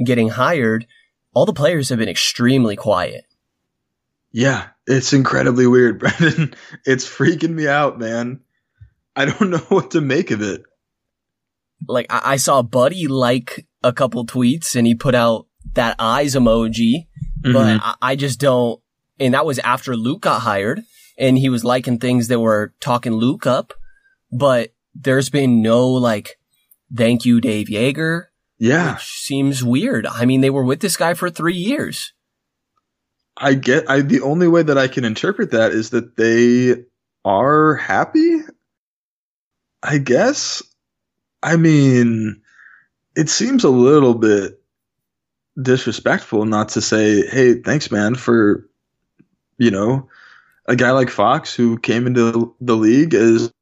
getting 0.02 0.30
hired, 0.30 0.86
all 1.34 1.44
the 1.44 1.52
players 1.52 1.90
have 1.90 1.98
been 1.98 2.08
extremely 2.08 2.76
quiet. 2.76 3.24
Yeah, 4.32 4.68
it's 4.86 5.12
incredibly 5.12 5.66
weird, 5.66 5.98
Brendan. 6.00 6.54
It's 6.86 7.06
freaking 7.06 7.50
me 7.50 7.68
out, 7.68 7.98
man. 7.98 8.40
I 9.14 9.26
don't 9.26 9.50
know 9.50 9.58
what 9.68 9.90
to 9.90 10.00
make 10.00 10.30
of 10.30 10.40
it. 10.40 10.62
Like, 11.86 12.06
I, 12.08 12.22
I 12.24 12.36
saw 12.36 12.62
Buddy 12.62 13.06
like 13.06 13.66
a 13.82 13.92
couple 13.92 14.24
tweets 14.24 14.74
and 14.76 14.86
he 14.86 14.94
put 14.94 15.14
out 15.14 15.46
that 15.74 15.96
eyes 15.98 16.34
emoji, 16.34 17.06
mm-hmm. 17.40 17.52
but 17.52 17.80
I, 17.82 17.94
I 18.02 18.16
just 18.16 18.40
don't, 18.40 18.80
and 19.18 19.34
that 19.34 19.46
was 19.46 19.58
after 19.58 19.96
Luke 19.96 20.22
got 20.22 20.40
hired 20.40 20.82
and 21.18 21.36
he 21.36 21.48
was 21.48 21.64
liking 21.64 21.98
things 21.98 22.28
that 22.28 22.40
were 22.40 22.72
talking 22.80 23.12
Luke 23.12 23.46
up, 23.46 23.74
but 24.32 24.72
there's 24.94 25.30
been 25.30 25.62
no 25.62 25.88
like, 25.88 26.38
thank 26.94 27.24
you, 27.24 27.40
Dave 27.40 27.68
Joerger. 27.68 28.26
Yeah. 28.58 28.94
Which 28.94 29.04
seems 29.04 29.64
weird. 29.64 30.06
I 30.06 30.24
mean, 30.24 30.40
they 30.40 30.50
were 30.50 30.64
with 30.64 30.80
this 30.80 30.96
guy 30.96 31.14
for 31.14 31.30
three 31.30 31.56
years. 31.56 32.12
I 33.36 33.54
get, 33.54 33.88
I, 33.88 34.02
the 34.02 34.20
only 34.20 34.48
way 34.48 34.62
that 34.62 34.76
I 34.76 34.88
can 34.88 35.04
interpret 35.04 35.52
that 35.52 35.72
is 35.72 35.90
that 35.90 36.16
they 36.16 36.84
are 37.24 37.74
happy. 37.74 38.40
I 39.82 39.98
guess. 39.98 40.62
I 41.42 41.56
mean, 41.56 42.42
it 43.16 43.30
seems 43.30 43.64
a 43.64 43.70
little 43.70 44.14
bit 44.14 44.59
disrespectful 45.60 46.44
not 46.44 46.70
to 46.70 46.80
say, 46.80 47.26
"Hey, 47.26 47.54
thanks, 47.54 47.90
man, 47.90 48.14
for 48.14 48.66
you 49.58 49.70
know, 49.70 50.08
a 50.66 50.76
guy 50.76 50.90
like 50.90 51.10
Fox 51.10 51.54
who 51.54 51.78
came 51.78 52.06
into 52.06 52.54
the 52.60 52.76
league 52.76 53.14
as 53.14 53.52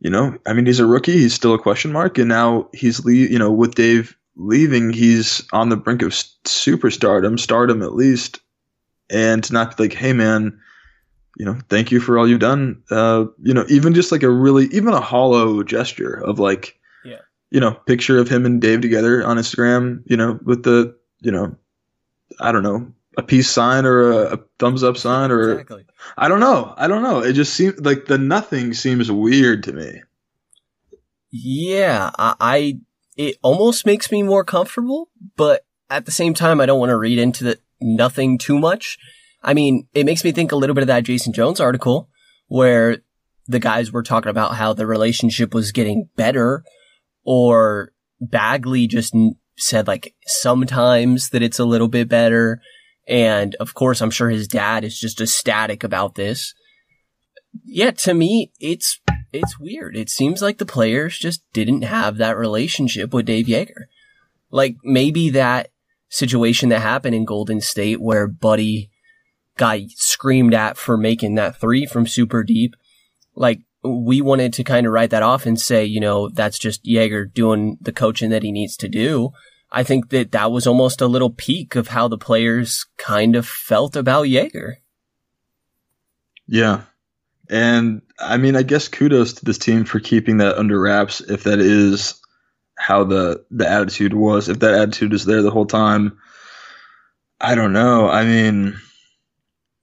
you 0.00 0.10
know, 0.10 0.36
I 0.46 0.52
mean, 0.52 0.66
he's 0.66 0.80
a 0.80 0.86
rookie. 0.86 1.12
He's 1.12 1.34
still 1.34 1.54
a 1.54 1.58
question 1.60 1.92
mark, 1.92 2.18
and 2.18 2.28
now 2.28 2.68
he's 2.72 3.04
le- 3.04 3.12
you 3.12 3.38
know 3.38 3.52
with 3.52 3.74
Dave 3.74 4.16
leaving, 4.36 4.92
he's 4.92 5.42
on 5.52 5.68
the 5.68 5.76
brink 5.76 6.02
of 6.02 6.10
superstardom, 6.10 7.38
stardom 7.38 7.82
at 7.82 7.94
least, 7.94 8.40
and 9.10 9.44
to 9.44 9.52
not 9.52 9.76
be 9.76 9.84
like, 9.84 9.92
hey 9.92 10.12
man, 10.12 10.58
you 11.36 11.44
know, 11.44 11.58
thank 11.68 11.92
you 11.92 12.00
for 12.00 12.18
all 12.18 12.28
you've 12.28 12.40
done. 12.40 12.82
Uh, 12.90 13.26
you 13.42 13.54
know, 13.54 13.64
even 13.68 13.94
just 13.94 14.12
like 14.12 14.22
a 14.22 14.30
really, 14.30 14.66
even 14.66 14.94
a 14.94 15.00
hollow 15.00 15.62
gesture 15.62 16.14
of 16.14 16.38
like, 16.38 16.78
you 17.52 17.60
know, 17.60 17.72
picture 17.72 18.18
of 18.18 18.28
him 18.28 18.46
and 18.46 18.62
Dave 18.62 18.80
together 18.80 19.24
on 19.24 19.36
Instagram, 19.36 20.02
you 20.06 20.16
know, 20.16 20.40
with 20.42 20.62
the, 20.62 20.96
you 21.20 21.30
know, 21.30 21.54
I 22.40 22.50
don't 22.50 22.62
know, 22.62 22.94
a 23.18 23.22
peace 23.22 23.50
sign 23.50 23.84
or 23.84 24.10
a, 24.10 24.16
a 24.34 24.38
thumbs 24.58 24.82
up 24.82 24.96
sign 24.96 25.30
or 25.30 25.52
exactly. 25.52 25.84
I 26.16 26.28
don't 26.28 26.40
know. 26.40 26.72
I 26.78 26.88
don't 26.88 27.02
know. 27.02 27.18
It 27.18 27.34
just 27.34 27.52
seems 27.52 27.78
like 27.78 28.06
the 28.06 28.16
nothing 28.16 28.72
seems 28.72 29.12
weird 29.12 29.64
to 29.64 29.74
me. 29.74 30.00
Yeah, 31.30 32.10
I, 32.18 32.34
I 32.40 32.78
it 33.18 33.36
almost 33.42 33.84
makes 33.84 34.10
me 34.10 34.22
more 34.22 34.44
comfortable, 34.44 35.10
but 35.36 35.66
at 35.90 36.06
the 36.06 36.10
same 36.10 36.32
time, 36.32 36.58
I 36.58 36.64
don't 36.64 36.80
want 36.80 36.88
to 36.88 36.96
read 36.96 37.18
into 37.18 37.44
the 37.44 37.58
nothing 37.82 38.38
too 38.38 38.58
much. 38.58 38.96
I 39.42 39.52
mean, 39.52 39.88
it 39.92 40.06
makes 40.06 40.24
me 40.24 40.32
think 40.32 40.52
a 40.52 40.56
little 40.56 40.74
bit 40.74 40.82
of 40.82 40.88
that 40.88 41.04
Jason 41.04 41.34
Jones 41.34 41.60
article 41.60 42.08
where 42.46 43.02
the 43.46 43.58
guys 43.58 43.92
were 43.92 44.02
talking 44.02 44.30
about 44.30 44.54
how 44.54 44.72
the 44.72 44.86
relationship 44.86 45.52
was 45.52 45.70
getting 45.70 46.08
better 46.16 46.64
or 47.24 47.92
Bagley 48.20 48.86
just 48.86 49.14
said 49.56 49.86
like 49.86 50.14
sometimes 50.26 51.30
that 51.30 51.42
it's 51.42 51.58
a 51.58 51.64
little 51.64 51.88
bit 51.88 52.08
better. 52.08 52.60
And 53.06 53.54
of 53.56 53.74
course, 53.74 54.00
I'm 54.00 54.10
sure 54.10 54.30
his 54.30 54.48
dad 54.48 54.84
is 54.84 54.98
just 54.98 55.20
ecstatic 55.20 55.84
about 55.84 56.14
this. 56.14 56.54
Yeah, 57.64 57.90
to 57.90 58.14
me, 58.14 58.52
it's, 58.60 59.00
it's 59.32 59.58
weird. 59.58 59.96
It 59.96 60.08
seems 60.08 60.40
like 60.40 60.58
the 60.58 60.66
players 60.66 61.18
just 61.18 61.42
didn't 61.52 61.82
have 61.82 62.16
that 62.16 62.36
relationship 62.36 63.12
with 63.12 63.26
Dave 63.26 63.46
Joerger. 63.46 63.86
Like 64.50 64.76
maybe 64.84 65.30
that 65.30 65.70
situation 66.08 66.68
that 66.68 66.80
happened 66.80 67.14
in 67.14 67.24
Golden 67.24 67.60
State 67.60 68.00
where 68.00 68.28
Buddy 68.28 68.90
got 69.56 69.80
screamed 69.96 70.54
at 70.54 70.76
for 70.76 70.96
making 70.96 71.34
that 71.34 71.56
three 71.56 71.86
from 71.86 72.06
super 72.06 72.42
deep. 72.42 72.74
Like 73.34 73.60
we 73.84 74.20
wanted 74.20 74.52
to 74.54 74.64
kind 74.64 74.86
of 74.86 74.92
write 74.92 75.10
that 75.10 75.22
off 75.22 75.46
and 75.46 75.58
say, 75.60 75.84
you 75.84 76.00
know, 76.00 76.28
that's 76.28 76.58
just 76.58 76.84
Joerger 76.84 77.32
doing 77.32 77.78
the 77.80 77.92
coaching 77.92 78.30
that 78.30 78.42
he 78.42 78.52
needs 78.52 78.76
to 78.78 78.88
do. 78.88 79.30
I 79.70 79.82
think 79.82 80.10
that 80.10 80.32
that 80.32 80.52
was 80.52 80.66
almost 80.66 81.00
a 81.00 81.06
little 81.06 81.30
peak 81.30 81.74
of 81.74 81.88
how 81.88 82.06
the 82.06 82.18
players 82.18 82.86
kind 82.98 83.34
of 83.34 83.46
felt 83.46 83.96
about 83.96 84.26
Joerger. 84.26 84.74
Yeah. 86.46 86.82
And 87.48 88.02
I 88.18 88.36
mean, 88.36 88.56
I 88.56 88.62
guess 88.62 88.88
kudos 88.88 89.34
to 89.34 89.44
this 89.44 89.58
team 89.58 89.84
for 89.84 89.98
keeping 89.98 90.38
that 90.38 90.58
under 90.58 90.80
wraps 90.80 91.20
if 91.20 91.44
that 91.44 91.58
is 91.58 92.20
how 92.76 93.04
the 93.04 93.44
the 93.50 93.68
attitude 93.68 94.14
was. 94.14 94.48
If 94.48 94.60
that 94.60 94.74
attitude 94.74 95.12
is 95.12 95.24
there 95.24 95.42
the 95.42 95.50
whole 95.50 95.66
time, 95.66 96.18
I 97.40 97.54
don't 97.54 97.72
know. 97.72 98.08
I 98.08 98.24
mean, 98.24 98.78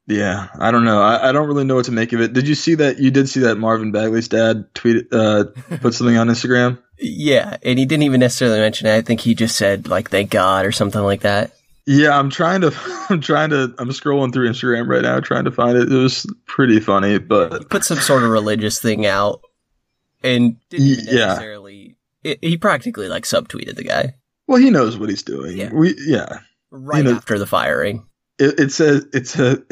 yeah, 0.09 0.47
I 0.57 0.71
don't 0.71 0.85
know. 0.85 1.01
I, 1.01 1.29
I 1.29 1.31
don't 1.31 1.47
really 1.47 1.63
know 1.63 1.75
what 1.75 1.85
to 1.85 1.91
make 1.91 2.13
of 2.13 2.19
it. 2.19 2.33
Did 2.33 2.47
you 2.47 2.55
see 2.55 2.73
that? 2.75 2.97
You 2.97 3.11
did 3.11 3.29
see 3.29 3.41
that 3.41 3.59
Marvin 3.59 3.91
Bagley's 3.91 4.27
dad 4.27 4.65
tweet 4.73 5.07
uh, 5.13 5.45
put 5.81 5.93
something 5.93 6.17
on 6.17 6.27
Instagram. 6.27 6.79
Yeah, 6.97 7.57
and 7.61 7.77
he 7.77 7.85
didn't 7.85 8.03
even 8.03 8.19
necessarily 8.19 8.59
mention 8.59 8.87
it. 8.87 8.95
I 8.95 9.01
think 9.01 9.21
he 9.21 9.35
just 9.35 9.55
said 9.55 9.87
like 9.87 10.09
"thank 10.09 10.31
God" 10.31 10.65
or 10.65 10.71
something 10.71 11.01
like 11.01 11.21
that. 11.21 11.51
Yeah, 11.85 12.17
I'm 12.17 12.31
trying 12.31 12.61
to. 12.61 12.73
I'm 13.09 13.21
trying 13.21 13.51
to. 13.51 13.75
I'm 13.77 13.89
scrolling 13.89 14.33
through 14.33 14.49
Instagram 14.49 14.87
right 14.87 15.03
now, 15.03 15.19
trying 15.19 15.45
to 15.45 15.51
find 15.51 15.77
it. 15.77 15.91
It 15.91 15.95
was 15.95 16.25
pretty 16.47 16.79
funny, 16.79 17.19
but 17.19 17.59
he 17.59 17.65
put 17.65 17.85
some 17.85 17.99
sort 17.99 18.23
of 18.23 18.31
religious 18.31 18.81
thing 18.81 19.05
out, 19.05 19.41
and 20.23 20.57
didn't 20.69 21.05
yeah. 21.05 21.27
necessarily. 21.27 21.97
It, 22.23 22.39
he 22.41 22.57
practically 22.57 23.09
like 23.09 23.25
subtweeted 23.25 23.75
the 23.75 23.83
guy. 23.83 24.15
Well, 24.47 24.59
he 24.59 24.71
knows 24.71 24.97
what 24.97 25.09
he's 25.09 25.21
doing. 25.21 25.55
Yeah. 25.55 25.69
We 25.71 25.95
yeah. 25.99 26.39
Right 26.71 27.05
after 27.05 27.37
the 27.37 27.47
firing 27.47 28.08
it, 28.39 28.59
it 28.59 28.71
says 28.71 29.05
it's 29.13 29.37
a 29.37 29.61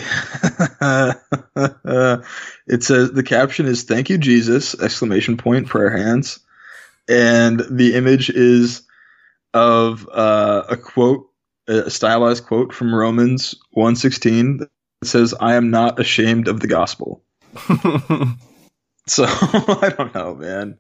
it 2.68 2.84
says 2.84 3.12
the 3.12 3.24
caption 3.24 3.66
is 3.66 3.84
thank 3.84 4.10
you 4.10 4.18
jesus! 4.18 4.80
Exclamation 4.80 5.38
point 5.38 5.68
prayer 5.68 5.90
hands. 5.90 6.40
And 7.10 7.62
the 7.72 7.96
image 7.96 8.30
is 8.30 8.82
of 9.54 10.08
uh, 10.12 10.64
a 10.70 10.76
quote 10.76 11.30
a 11.70 11.90
stylized 11.90 12.46
quote 12.46 12.74
from 12.74 12.94
romans 12.94 13.56
116 13.72 14.58
that 14.58 14.70
says 15.04 15.34
i 15.40 15.56
am 15.56 15.70
not 15.70 16.00
ashamed 16.00 16.48
of 16.48 16.60
the 16.60 16.68
gospel. 16.68 17.24
So 19.10 19.24
i 19.30 19.94
don't 19.98 20.14
know 20.14 20.36
man. 20.36 20.78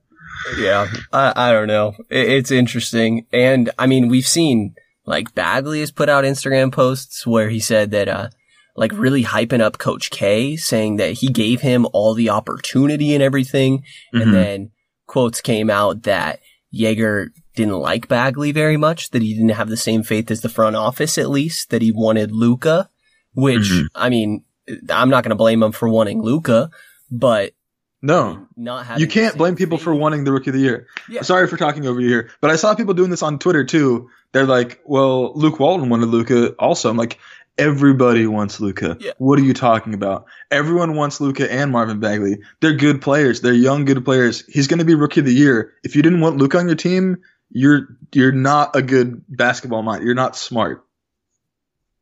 Yeah 0.59 0.87
i, 1.13 1.31
I 1.33 1.51
don't 1.53 1.67
know. 1.67 1.93
It, 2.09 2.29
it's 2.29 2.51
interesting. 2.51 3.25
And 3.31 3.71
i 3.79 3.87
mean 3.87 4.09
we've 4.09 4.27
seen 4.27 4.75
like 5.07 5.33
Bagley 5.33 5.79
has 5.79 5.89
put 5.91 6.09
out 6.09 6.23
Instagram 6.25 6.71
posts 6.71 7.25
where 7.25 7.49
he 7.49 7.59
said 7.59 7.89
that, 7.91 8.07
uh, 8.07 8.29
like 8.75 8.91
really 8.93 9.23
hyping 9.23 9.61
up 9.61 9.79
Coach 9.79 10.11
K, 10.11 10.55
saying 10.55 10.97
that 10.97 11.13
he 11.13 11.29
gave 11.29 11.61
him 11.61 11.87
all 11.93 12.13
the 12.13 12.29
opportunity 12.29 13.15
and 13.15 13.23
everything. 13.23 13.83
Mhm. 14.13 14.21
And 14.21 14.33
then 14.33 14.69
quotes 15.07 15.41
came 15.41 15.69
out 15.71 16.03
that 16.03 16.39
Jaeger 16.71 17.31
didn't 17.55 17.79
like 17.79 18.07
Bagley 18.07 18.51
very 18.51 18.77
much, 18.77 19.09
that 19.11 19.23
he 19.23 19.33
didn't 19.33 19.49
have 19.57 19.69
the 19.69 19.77
same 19.77 20.03
faith 20.03 20.29
as 20.29 20.41
the 20.41 20.49
front 20.49 20.75
office, 20.75 21.17
at 21.17 21.29
least, 21.31 21.71
that 21.71 21.81
he 21.81 21.91
wanted 21.91 22.31
Luka, 22.31 22.89
which, 23.33 23.71
Mhm. 23.71 23.87
I 23.95 24.09
mean, 24.09 24.43
I'm 24.89 25.09
not 25.09 25.23
going 25.23 25.29
to 25.31 25.35
blame 25.35 25.63
him 25.63 25.71
for 25.71 25.87
wanting 25.89 26.21
Luka, 26.21 26.69
but 27.09 27.53
No, 28.01 28.45
not 28.55 28.85
having 28.85 29.01
you 29.01 29.07
can't 29.07 29.37
blame 29.37 29.55
people 29.55 29.77
faith- 29.79 29.85
for 29.85 29.95
wanting 29.95 30.23
the 30.23 30.31
rookie 30.31 30.51
of 30.51 30.53
the 30.55 30.59
year. 30.61 30.85
Yeah. 31.09 31.21
Sorry 31.23 31.47
for 31.47 31.57
talking 31.57 31.87
over 31.87 31.99
you 31.99 32.09
here, 32.09 32.29
but 32.41 32.51
I 32.51 32.57
saw 32.57 32.75
people 32.75 32.93
doing 32.93 33.09
this 33.09 33.23
on 33.23 33.39
Twitter 33.39 33.63
too. 33.63 34.09
They're 34.33 34.45
like, 34.45 34.81
"Well, 34.85 35.33
Luke 35.33 35.59
Walton 35.59 35.89
wanted 35.89 36.07
Luka 36.07 36.49
also." 36.59 36.89
I'm 36.89 36.97
like, 36.97 37.17
everybody 37.57 38.27
wants 38.27 38.59
Luka. 38.59 38.97
Yeah. 38.99 39.11
What 39.17 39.39
are 39.39 39.43
you 39.43 39.53
talking 39.53 39.93
about? 39.93 40.25
Everyone 40.51 40.95
wants 40.95 41.19
Luka 41.19 41.51
and 41.51 41.71
Marvin 41.71 41.99
Bagley. 41.99 42.39
They're 42.61 42.75
good 42.75 43.01
players. 43.01 43.41
They're 43.41 43.53
young, 43.53 43.85
good 43.85 44.03
players. 44.05 44.45
He's 44.47 44.67
going 44.67 44.79
to 44.79 44.85
be 44.85 44.95
rookie 44.95 45.21
of 45.21 45.25
the 45.25 45.33
year. 45.33 45.73
If 45.83 45.95
you 45.95 46.01
didn't 46.01 46.21
want 46.21 46.37
Luka 46.37 46.57
on 46.59 46.67
your 46.67 46.75
team, 46.75 47.17
you're 47.49 47.87
you're 48.13 48.31
not 48.31 48.75
a 48.75 48.81
good 48.81 49.23
basketball 49.29 49.81
mind. 49.81 50.03
You're 50.03 50.15
not 50.15 50.35
smart. 50.35 50.83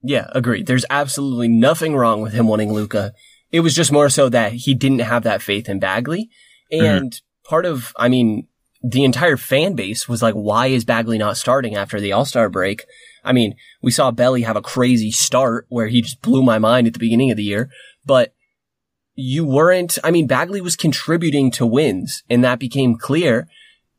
Yeah, 0.02 0.28
agreed. 0.34 0.68
There's 0.68 0.86
absolutely 0.90 1.48
nothing 1.48 1.96
wrong 1.96 2.22
with 2.22 2.34
him 2.34 2.48
wanting 2.48 2.72
Luka. 2.72 3.14
It 3.52 3.62
was 3.62 3.74
just 3.74 3.92
more 3.92 4.10
so 4.10 4.30
that 4.30 4.54
he 4.54 4.76
didn't 4.76 5.00
have 5.00 5.24
that 5.24 5.42
faith 5.42 5.70
in 5.70 5.80
Bagley. 5.80 6.30
Mm-hmm. 6.72 6.86
And 6.86 7.22
part 7.44 7.66
of, 7.66 7.94
I 7.96 8.10
mean, 8.10 8.48
the 8.88 9.04
entire 9.04 9.38
fan 9.38 9.74
base 9.74 10.08
was 10.08 10.22
like, 10.22 10.36
why 10.36 10.68
is 10.68 10.86
Bagley 10.86 11.18
not 11.18 11.38
starting 11.38 11.76
after 11.76 12.00
the 12.00 12.12
All-Star 12.12 12.50
break? 12.50 12.86
I 13.24 13.34
mean, 13.34 13.56
we 13.82 13.90
saw 13.90 14.12
Belly 14.12 14.44
have 14.44 14.56
a 14.56 14.62
crazy 14.62 15.10
start 15.10 15.66
where 15.70 15.88
he 15.88 16.04
just 16.04 16.22
blew 16.22 16.44
my 16.44 16.60
mind 16.60 16.86
at 16.86 16.94
the 16.94 17.00
beginning 17.00 17.32
of 17.32 17.38
the 17.38 17.44
year, 17.44 17.72
but 18.06 18.34
you 19.16 19.44
weren't, 19.44 19.98
I 20.04 20.12
mean, 20.12 20.28
Bagley 20.28 20.62
was 20.62 20.76
contributing 20.76 21.50
to 21.52 21.66
wins 21.66 22.24
and 22.30 22.44
that 22.44 22.60
became 22.60 22.96
clear 22.96 23.48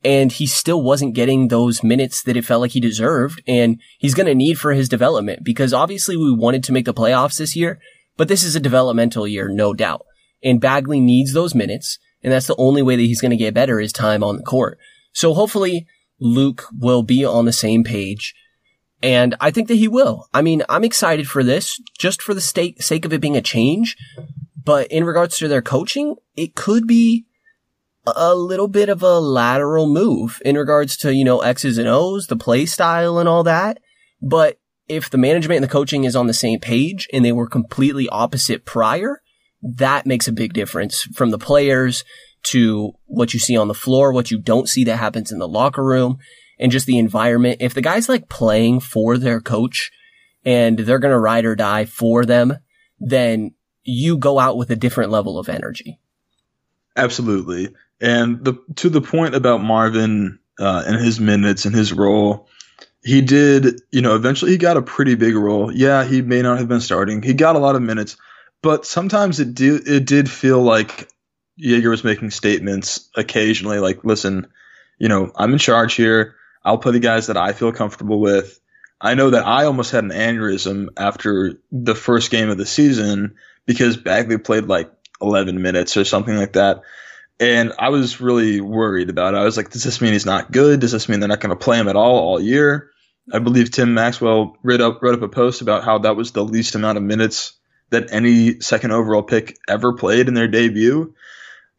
and 0.05 0.31
he 0.31 0.46
still 0.46 0.83
wasn't 0.83 1.14
getting 1.14 1.49
those 1.49 1.83
minutes 1.83 2.22
that 2.22 2.37
it 2.37 2.44
felt 2.44 2.61
like 2.61 2.72
he 2.72 2.81
deserved 2.81 3.42
and 3.49 3.81
he's 3.99 4.14
going 4.14 4.27
to 4.27 4.35
need 4.35 4.57
for 4.57 4.72
his 4.72 4.88
development 4.88 5.42
because 5.42 5.72
obviously 5.72 6.16
we 6.16 6.33
wanted 6.33 6.62
to 6.64 6.72
make 6.72 6.85
the 6.85 6.94
playoffs 6.94 7.38
this 7.38 7.57
year, 7.57 7.81
but 8.16 8.29
this 8.29 8.44
is 8.44 8.55
a 8.55 8.61
developmental 8.61 9.27
year, 9.27 9.49
no 9.49 9.75
doubt. 9.75 10.07
And 10.44 10.61
Bagley 10.61 11.01
needs 11.01 11.33
those 11.33 11.57
minutes 11.57 11.99
and 12.27 12.33
that's 12.33 12.49
the 12.49 12.57
only 12.59 12.83
way 12.83 12.97
that 12.97 13.03
he's 13.03 13.21
going 13.21 13.31
to 13.31 13.37
get 13.37 13.55
better 13.55 13.79
is 13.79 13.93
time 13.93 14.25
on 14.25 14.37
the 14.37 14.43
court. 14.43 14.81
So 15.12 15.33
hopefully 15.33 15.87
Luke 16.19 16.65
will 16.77 17.05
be 17.05 17.25
on 17.25 17.45
the 17.45 17.53
same 17.53 17.85
page. 17.85 18.35
And 19.01 19.37
I 19.41 19.53
think 19.53 19.69
that 19.69 19.77
he 19.77 19.87
will. 19.87 20.27
I 20.35 20.43
mean, 20.43 20.65
I'm 20.69 20.83
excited 20.83 21.29
for 21.29 21.45
this 21.45 21.81
just 21.97 22.21
for 22.21 22.35
the 22.35 22.41
sake, 22.41 22.83
sake 22.83 23.05
of 23.05 23.12
it 23.12 23.21
being 23.21 23.37
a 23.37 23.41
change. 23.41 23.97
But 24.61 24.89
in 24.89 25.05
regards 25.05 25.39
to 25.39 25.47
their 25.47 25.62
coaching, 25.62 26.17
it 26.35 26.57
could 26.57 26.89
be 26.89 27.27
a 28.05 28.35
little 28.35 28.67
bit 28.67 28.89
of 28.89 29.05
a 29.05 29.21
lateral 29.21 29.87
move 29.87 30.43
in 30.45 30.57
regards 30.57 30.97
to, 30.97 31.15
you 31.15 31.25
know, 31.25 31.43
X's 31.43 31.79
and 31.79 31.87
O's, 31.87 32.27
the 32.27 32.35
play 32.35 32.67
style 32.67 33.21
and 33.21 33.29
all 33.29 33.45
that. 33.45 33.79
But 34.21 34.59
if 34.89 35.11
the 35.11 35.19
management 35.19 35.59
and 35.59 35.65
the 35.65 35.73
coaching 35.73 36.03
is 36.03 36.17
on 36.17 36.27
the 36.27 36.35
same 36.35 36.59
page 36.59 37.09
and 37.12 37.25
they 37.25 37.31
were 37.31 37.47
completely 37.47 38.09
opposite 38.09 38.65
prior, 38.65 39.23
that 39.75 40.07
makes 40.07 40.29
a 40.29 40.33
big 40.33 40.53
difference 40.53 41.03
from 41.15 41.31
the 41.31 41.39
players 41.39 42.05
to 42.45 42.93
what 43.07 43.35
you 43.35 43.41
see 43.41 43.57
on 43.57 43.69
the 43.69 43.75
floor, 43.75 44.13
what 44.13 44.31
you 44.31 44.39
don't 44.39 44.69
see 44.69 44.85
that 44.85 44.97
happens 44.97 45.33
in 45.33 45.39
the 45.39 45.49
locker 45.49 45.85
room 45.85 46.19
and 46.59 46.73
just 46.73 46.87
the 46.87 46.99
environment. 46.99 47.59
If 47.61 47.75
the 47.75 47.83
guy's 47.83 48.09
like 48.09 48.29
playing 48.29 48.81
for 48.81 49.19
their 49.19 49.41
coach 49.41 49.91
and 50.45 50.79
they're 50.79 51.01
going 51.01 51.13
to 51.13 51.19
ride 51.19 51.45
or 51.45 51.57
die 51.57 51.85
for 51.85 52.25
them, 52.25 52.57
then 53.01 53.55
you 53.83 54.17
go 54.17 54.39
out 54.39 54.57
with 54.57 54.71
a 54.71 54.77
different 54.77 55.11
level 55.11 55.39
of 55.39 55.49
energy. 55.49 55.99
Absolutely. 56.97 57.75
And 58.01 58.45
the 58.45 58.59
to 58.77 58.89
the 58.89 59.01
point 59.01 59.35
about 59.35 59.63
Marvin 59.63 60.39
uh, 60.59 60.85
and 60.87 61.05
his 61.05 61.21
minutes 61.21 61.65
and 61.65 61.75
his 61.75 61.93
role, 61.93 62.49
he 63.03 63.21
did, 63.21 63.81
you 63.91 64.03
know, 64.03 64.15
eventually 64.15 64.53
he 64.53 64.59
got 64.59 64.77
a 64.77 64.83
pretty 64.83 65.15
big 65.15 65.35
role. 65.35 65.73
Yeah, 65.73 66.05
he 66.05 66.23
may 66.23 66.43
not 66.43 66.59
have 66.59 66.69
been 66.69 66.81
starting. 66.81 67.23
He 67.23 67.35
got 67.35 67.57
a 67.57 67.61
lot 67.61 67.77
of 67.77 67.83
minutes, 67.83 68.17
but 68.67 68.85
sometimes 68.85 69.39
it 69.39 69.55
did 69.55 69.87
it 69.87 70.07
did 70.07 70.29
feel 70.29 70.61
like 70.61 71.09
Joerger 71.57 71.89
was 71.89 72.03
making 72.03 72.33
statements 72.33 73.09
occasionally 73.15 73.79
like, 73.79 74.03
listen, 74.03 74.49
you 74.99 75.09
know, 75.09 75.31
I'm 75.37 75.53
in 75.53 75.61
charge 75.61 75.95
here. 75.95 76.35
I'll 76.65 76.77
play 76.77 76.91
the 76.91 76.99
guys 76.99 77.29
that 77.29 77.37
I 77.37 77.53
feel 77.53 77.71
comfortable 77.71 78.19
with. 78.19 78.59
I 79.01 79.15
know 79.15 79.31
that 79.31 79.47
I 79.47 79.67
almost 79.67 79.93
had 79.93 80.03
an 80.03 80.11
aneurysm 80.11 80.89
after 80.97 81.61
the 81.71 81.95
first 81.95 82.33
game 82.33 82.51
of 82.51 82.59
the 82.59 82.67
season 82.67 83.37
because 83.67 83.97
Bagley 83.97 84.37
played 84.37 84.65
like 84.65 84.91
11 85.23 85.63
minutes 85.63 85.97
or 85.97 86.05
something 86.05 86.37
like 86.37 86.55
that. 86.55 86.81
And 87.39 87.73
I 87.79 87.91
was 87.91 88.21
really 88.21 88.61
worried 88.61 89.11
about 89.11 89.35
it. 89.35 89.37
I 89.37 89.45
was 89.45 89.57
like, 89.57 89.71
does 89.71 89.85
this 89.85 90.01
mean 90.01 90.13
he's 90.13 90.27
not 90.27 90.51
good? 90.51 90.81
Does 90.81 90.91
this 90.91 91.09
mean 91.09 91.21
they're 91.21 91.29
not 91.29 91.41
going 91.41 91.57
to 91.57 91.65
play 91.65 91.79
him 91.79 91.87
at 91.87 91.95
all 91.95 92.19
all 92.19 92.41
year? 92.41 92.91
I 93.33 93.39
believe 93.39 93.71
Tim 93.71 93.95
Maxwell 93.95 94.57
wrote 94.65 94.81
up, 94.81 95.01
wrote 95.05 95.15
up 95.15 95.23
a 95.23 95.29
post 95.29 95.61
about 95.61 95.85
how 95.85 95.99
that 95.99 96.17
was 96.17 96.33
the 96.33 96.45
least 96.45 96.75
amount 96.75 96.99
of 96.99 97.05
minutes 97.05 97.56
that 97.90 98.12
any 98.12 98.61
second 98.61 98.92
overall 98.92 99.22
pick 99.22 99.57
ever 99.68 99.92
played 99.92 100.29
in 100.29 100.35
their 100.35 100.49
debut. 100.49 101.14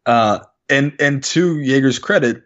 Uh, 0.05 0.39
and, 0.69 0.93
and 0.99 1.23
to 1.23 1.57
Joerger's 1.57 1.99
credit, 1.99 2.43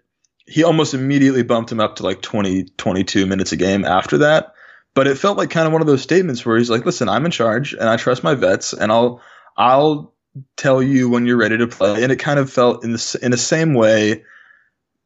he 0.48 0.64
almost 0.64 0.94
immediately 0.94 1.44
bumped 1.44 1.72
him 1.72 1.80
up 1.80 1.98
to 1.98 2.04
like 2.04 2.22
20, 2.22 2.66
22 2.78 3.26
minutes 3.26 3.52
a 3.52 3.58
game 3.58 3.86
after 3.86 4.20
that. 4.20 4.54
But 4.94 5.08
it 5.08 5.18
felt 5.18 5.38
like 5.38 5.50
kind 5.50 5.68
of 5.68 5.74
one 5.74 5.82
of 5.82 5.88
those 5.88 6.02
statements 6.02 6.46
where 6.46 6.58
he's 6.58 6.70
like, 6.70 6.86
listen, 6.86 7.08
I'm 7.08 7.26
in 7.26 7.32
charge 7.32 7.74
and 7.74 7.88
I 7.88 7.96
trust 7.98 8.24
my 8.24 8.36
vets 8.36 8.74
and 8.74 8.92
I'll, 8.92 9.22
I'll 9.56 10.14
tell 10.58 10.82
you 10.82 11.10
when 11.10 11.26
you're 11.26 11.38
ready 11.38 11.58
to 11.58 11.68
play. 11.68 12.04
And 12.04 12.12
it 12.12 12.18
kind 12.18 12.40
of 12.40 12.52
felt 12.52 12.84
in 12.84 12.92
the 12.92 13.20
in 13.22 13.32
the 13.32 13.38
same 13.38 13.74
way. 13.74 14.24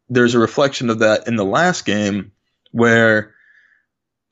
There's 0.09 0.35
a 0.35 0.39
reflection 0.39 0.89
of 0.89 0.99
that 0.99 1.27
in 1.27 1.35
the 1.35 1.45
last 1.45 1.85
game 1.85 2.31
where 2.71 3.34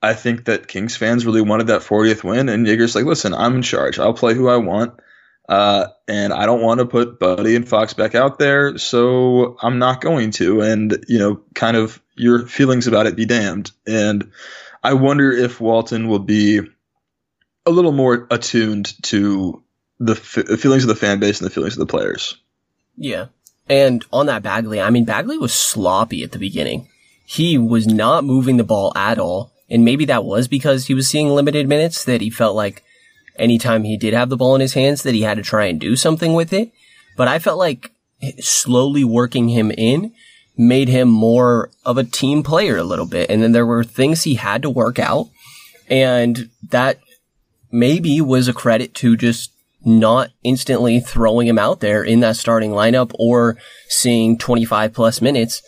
I 0.04 0.14
think 0.14 0.44
that 0.44 0.68
Kings 0.68 0.96
fans 0.96 1.24
really 1.24 1.40
wanted 1.40 1.68
that 1.68 1.82
40th 1.82 2.22
win, 2.24 2.48
and 2.48 2.66
Joerger's 2.66 2.94
like, 2.94 3.04
"Listen, 3.04 3.34
I'm 3.34 3.56
in 3.56 3.62
charge. 3.62 3.98
I'll 3.98 4.14
play 4.14 4.34
who 4.34 4.48
I 4.48 4.56
want, 4.56 4.94
uh, 5.48 5.86
and 6.06 6.32
I 6.32 6.46
don't 6.46 6.62
want 6.62 6.80
to 6.80 6.86
put 6.86 7.18
Buddy 7.18 7.56
and 7.56 7.68
Fox 7.68 7.94
back 7.94 8.14
out 8.14 8.38
there, 8.38 8.76
so 8.78 9.56
I'm 9.62 9.78
not 9.78 10.00
going 10.00 10.30
to." 10.32 10.60
And 10.60 11.04
you 11.08 11.18
know, 11.18 11.40
kind 11.54 11.76
of 11.76 12.02
your 12.16 12.46
feelings 12.46 12.86
about 12.86 13.06
it 13.06 13.16
be 13.16 13.24
damned. 13.26 13.70
And 13.86 14.30
I 14.82 14.92
wonder 14.94 15.32
if 15.32 15.60
Walton 15.60 16.08
will 16.08 16.18
be 16.18 16.60
a 17.66 17.70
little 17.70 17.92
more 17.92 18.26
attuned 18.30 18.92
to 19.04 19.62
the 19.98 20.12
f- 20.12 20.60
feelings 20.60 20.84
of 20.84 20.88
the 20.88 20.94
fan 20.94 21.18
base 21.18 21.40
and 21.40 21.46
the 21.46 21.54
feelings 21.54 21.74
of 21.74 21.78
the 21.78 21.86
players. 21.86 22.36
Yeah. 22.96 23.26
And 23.68 24.04
on 24.12 24.26
that 24.26 24.42
Bagley, 24.42 24.80
I 24.80 24.90
mean, 24.90 25.06
Bagley 25.06 25.38
was 25.38 25.54
sloppy 25.54 26.22
at 26.22 26.32
the 26.32 26.38
beginning. 26.38 26.88
He 27.24 27.56
was 27.56 27.86
not 27.86 28.24
moving 28.24 28.58
the 28.58 28.64
ball 28.64 28.92
at 28.94 29.18
all. 29.18 29.53
And 29.74 29.84
maybe 29.84 30.04
that 30.04 30.24
was 30.24 30.46
because 30.46 30.86
he 30.86 30.94
was 30.94 31.08
seeing 31.08 31.28
limited 31.30 31.68
minutes 31.68 32.04
that 32.04 32.20
he 32.20 32.30
felt 32.30 32.54
like 32.54 32.84
anytime 33.36 33.82
he 33.82 33.96
did 33.96 34.14
have 34.14 34.28
the 34.28 34.36
ball 34.36 34.54
in 34.54 34.60
his 34.60 34.74
hands 34.74 35.02
that 35.02 35.14
he 35.16 35.22
had 35.22 35.36
to 35.36 35.42
try 35.42 35.64
and 35.64 35.80
do 35.80 35.96
something 35.96 36.32
with 36.32 36.52
it. 36.52 36.70
But 37.16 37.26
I 37.26 37.40
felt 37.40 37.58
like 37.58 37.90
slowly 38.38 39.02
working 39.02 39.48
him 39.48 39.72
in 39.72 40.14
made 40.56 40.88
him 40.88 41.08
more 41.08 41.72
of 41.84 41.98
a 41.98 42.04
team 42.04 42.44
player 42.44 42.76
a 42.76 42.84
little 42.84 43.04
bit. 43.04 43.28
And 43.28 43.42
then 43.42 43.50
there 43.50 43.66
were 43.66 43.82
things 43.82 44.22
he 44.22 44.36
had 44.36 44.62
to 44.62 44.70
work 44.70 45.00
out. 45.00 45.26
And 45.90 46.50
that 46.70 47.00
maybe 47.72 48.20
was 48.20 48.46
a 48.46 48.52
credit 48.52 48.94
to 48.94 49.16
just 49.16 49.50
not 49.84 50.30
instantly 50.44 51.00
throwing 51.00 51.48
him 51.48 51.58
out 51.58 51.80
there 51.80 52.04
in 52.04 52.20
that 52.20 52.36
starting 52.36 52.70
lineup 52.70 53.10
or 53.18 53.58
seeing 53.88 54.38
25 54.38 54.92
plus 54.92 55.20
minutes. 55.20 55.62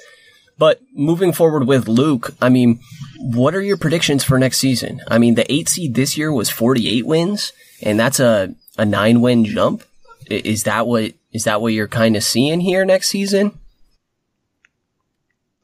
But 0.58 0.80
moving 0.94 1.32
forward 1.32 1.66
with 1.66 1.86
Luke, 1.86 2.34
I 2.40 2.48
mean, 2.48 2.80
what 3.18 3.54
are 3.54 3.62
your 3.62 3.76
predictions 3.76 4.24
for 4.24 4.38
next 4.38 4.58
season? 4.58 5.02
I 5.08 5.18
mean, 5.18 5.34
the 5.34 5.50
eight 5.52 5.68
seed 5.68 5.94
this 5.94 6.16
year 6.16 6.32
was 6.32 6.48
48 6.48 7.06
wins, 7.06 7.52
and 7.82 8.00
that's 8.00 8.20
a, 8.20 8.54
a 8.78 8.84
nine 8.84 9.20
win 9.20 9.44
jump. 9.44 9.82
Is 10.30 10.64
that 10.64 10.86
what, 10.86 11.12
is 11.32 11.44
that 11.44 11.60
what 11.60 11.72
you're 11.74 11.88
kind 11.88 12.16
of 12.16 12.24
seeing 12.24 12.60
here 12.60 12.84
next 12.84 13.08
season? 13.08 13.58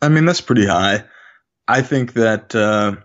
I 0.02 0.08
mean, 0.08 0.26
that's 0.26 0.40
pretty 0.40 0.66
high. 0.66 1.04
I 1.66 1.80
think 1.80 2.14
that, 2.14 2.54
uh, 2.54 2.96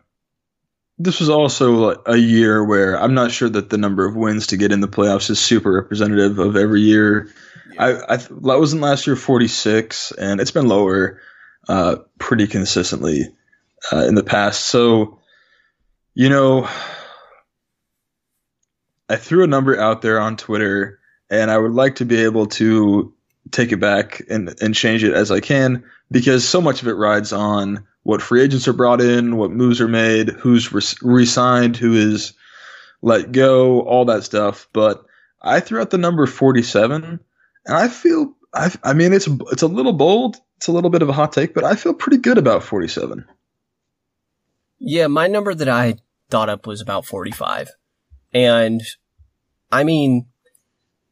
this 1.00 1.20
was 1.20 1.30
also 1.30 2.02
a 2.06 2.18
year 2.18 2.64
where 2.64 3.00
I'm 3.00 3.14
not 3.14 3.32
sure 3.32 3.50
that 3.50 3.70
the 3.70 3.78
number 3.78 4.06
of 4.06 4.16
wins 4.16 4.48
to 4.48 4.58
get 4.58 4.72
in 4.72 4.82
the 4.82 4.88
playoffs 4.88 5.30
is 5.30 5.40
super 5.40 5.72
representative 5.72 6.40
of 6.40 6.56
every 6.56 6.82
year. 6.82 7.30
I, 7.78 7.94
I 8.10 8.18
that 8.18 8.60
wasn't 8.60 8.82
last 8.82 9.06
year 9.06 9.16
46, 9.16 10.12
and 10.14 10.42
it's 10.42 10.50
been 10.50 10.68
lower 10.68 11.22
uh, 11.68 11.98
pretty 12.20 12.48
consistently 12.48 13.24
uh, 13.92 14.06
in 14.06 14.16
the 14.16 14.24
past. 14.24 14.66
So, 14.66 15.20
you 16.14 16.30
know, 16.30 16.70
I 19.10 19.16
threw 19.16 19.44
a 19.44 19.48
number 19.48 19.80
out 19.80 20.02
there 20.02 20.20
on 20.20 20.38
Twitter, 20.38 21.00
and 21.30 21.50
I 21.52 21.58
would 21.58 21.74
like 21.74 21.96
to 21.96 22.06
be 22.06 22.24
able 22.24 22.48
to 22.48 23.14
take 23.52 23.72
it 23.72 23.80
back 23.80 24.22
and, 24.30 24.54
and 24.62 24.76
change 24.76 25.04
it 25.04 25.14
as 25.14 25.32
I 25.32 25.40
can 25.40 25.84
because 26.12 26.48
so 26.48 26.62
much 26.62 26.82
of 26.82 26.88
it 26.88 26.94
rides 26.94 27.32
on 27.34 27.86
what 28.04 28.22
free 28.22 28.42
agents 28.42 28.68
are 28.68 28.74
brought 28.74 29.02
in, 29.02 29.38
what 29.38 29.52
moves 29.52 29.82
are 29.82 29.88
made, 29.88 30.30
who's 30.30 30.72
re- 31.02 31.26
signed 31.26 31.76
who 31.76 31.94
is 31.94 32.34
let 33.02 33.32
go, 33.32 33.82
all 33.82 34.06
that 34.06 34.24
stuff. 34.24 34.68
But 34.72 35.04
I 35.42 35.60
threw 35.60 35.82
out 35.82 35.90
the 35.90 35.98
number 35.98 36.26
47, 36.26 37.04
and 37.04 37.76
I 37.76 37.88
feel 37.90 38.34
I, 38.58 38.72
I 38.84 38.94
mean 38.94 39.14
it's 39.14 39.28
it's 39.52 39.62
a 39.62 39.68
little 39.68 39.94
bold, 39.94 40.38
it's 40.58 40.68
a 40.68 40.72
little 40.72 40.90
bit 40.90 41.02
of 41.02 41.10
a 41.10 41.14
hot 41.14 41.32
take, 41.32 41.54
but 41.54 41.64
I 41.64 41.76
feel 41.76 41.94
pretty 41.94 42.18
good 42.18 42.38
about 42.38 42.64
47. 42.64 43.26
Yeah, 44.80 45.08
my 45.08 45.28
number 45.28 45.54
that 45.54 45.70
I 45.70 45.96
thought 46.30 46.50
up 46.50 46.68
was 46.68 46.82
about 46.82 47.06
45. 47.06 47.70
And 48.34 48.82
I 49.72 49.84
mean, 49.84 50.28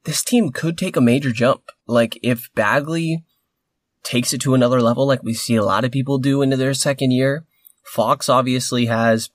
this 0.03 0.23
team 0.23 0.51
could 0.51 0.77
take 0.77 0.95
a 0.95 1.01
major 1.01 1.31
jump. 1.31 1.71
Like 1.87 2.19
if 2.21 2.49
Bagley 2.53 3.23
takes 4.03 4.33
it 4.33 4.41
to 4.41 4.53
another 4.53 4.81
level, 4.81 5.07
like 5.07 5.23
we 5.23 5.33
see 5.33 5.55
a 5.55 5.63
lot 5.63 5.83
of 5.83 5.91
people 5.91 6.17
do 6.17 6.41
into 6.41 6.57
their 6.57 6.73
second 6.73 7.11
year, 7.11 7.45
Fox 7.83 8.29
obviously 8.29 8.85
has, 8.85 9.29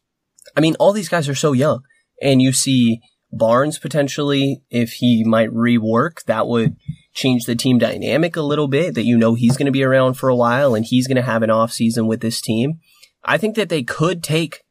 I 0.57 0.61
mean, 0.61 0.77
all 0.79 0.93
these 0.93 1.09
guys 1.09 1.29
are 1.29 1.35
so 1.35 1.53
young 1.53 1.83
and 2.23 2.41
you 2.41 2.53
see 2.53 3.01
Barnes 3.33 3.79
potentially, 3.79 4.63
if 4.71 4.95
he 4.95 5.25
might 5.25 5.51
rework, 5.51 6.25
that 6.25 6.47
would 6.47 6.77
change 7.13 7.45
the 7.45 7.57
team 7.57 7.79
dynamic 7.79 8.37
a 8.37 8.43
little 8.43 8.69
bit 8.69 8.95
that 8.95 9.05
you 9.05 9.17
know 9.17 9.35
he's 9.35 9.57
going 9.57 9.67
to 9.67 9.73
be 9.73 9.83
around 9.83 10.15
for 10.15 10.29
a 10.29 10.37
while 10.37 10.75
and 10.75 10.85
he's 10.85 11.07
going 11.07 11.17
to 11.17 11.23
have 11.23 11.43
an 11.43 11.51
off 11.51 11.73
season 11.73 12.07
with 12.07 12.21
this 12.21 12.41
team. 12.41 12.79
I 13.25 13.37
think 13.37 13.57
that 13.57 13.69
they 13.69 13.83
could 13.83 14.23
take 14.23 14.63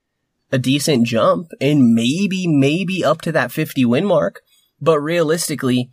a 0.52 0.58
decent 0.58 1.06
jump 1.06 1.50
and 1.62 1.94
maybe, 1.94 2.48
maybe 2.48 3.04
up 3.04 3.22
to 3.22 3.32
that 3.34 3.52
50 3.52 3.86
win 3.86 4.06
mark. 4.06 4.42
But 4.82 5.00
realistically, 5.00 5.92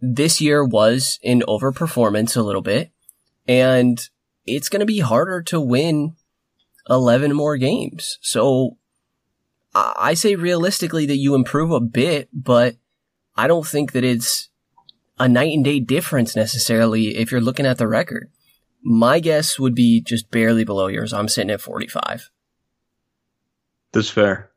this 0.00 0.40
year 0.40 0.64
was 0.64 1.18
an 1.24 1.42
overperformance 1.48 2.36
a 2.36 2.42
little 2.42 2.62
bit 2.62 2.90
and 3.48 3.98
it's 4.46 4.68
going 4.68 4.80
to 4.80 4.86
be 4.86 5.00
harder 5.00 5.42
to 5.42 5.60
win 5.60 6.14
11 6.88 7.34
more 7.34 7.56
games. 7.56 8.18
So 8.20 8.76
I 9.74 10.14
say 10.14 10.34
realistically 10.34 11.06
that 11.06 11.16
you 11.16 11.34
improve 11.34 11.70
a 11.70 11.80
bit, 11.80 12.28
but 12.32 12.76
I 13.36 13.46
don't 13.46 13.66
think 13.66 13.92
that 13.92 14.04
it's 14.04 14.50
a 15.22 15.28
night 15.28 15.54
and 15.54 15.64
day 15.64 15.78
difference 15.78 16.34
necessarily 16.34 17.16
if 17.16 17.30
you're 17.30 17.40
looking 17.40 17.64
at 17.64 17.78
the 17.78 17.86
record. 17.86 18.28
My 18.82 19.20
guess 19.20 19.56
would 19.56 19.72
be 19.72 20.00
just 20.00 20.32
barely 20.32 20.64
below 20.64 20.88
yours. 20.88 21.12
I'm 21.12 21.28
sitting 21.28 21.52
at 21.52 21.60
45. 21.60 22.28
That's 23.92 24.10
fair. 24.10 24.50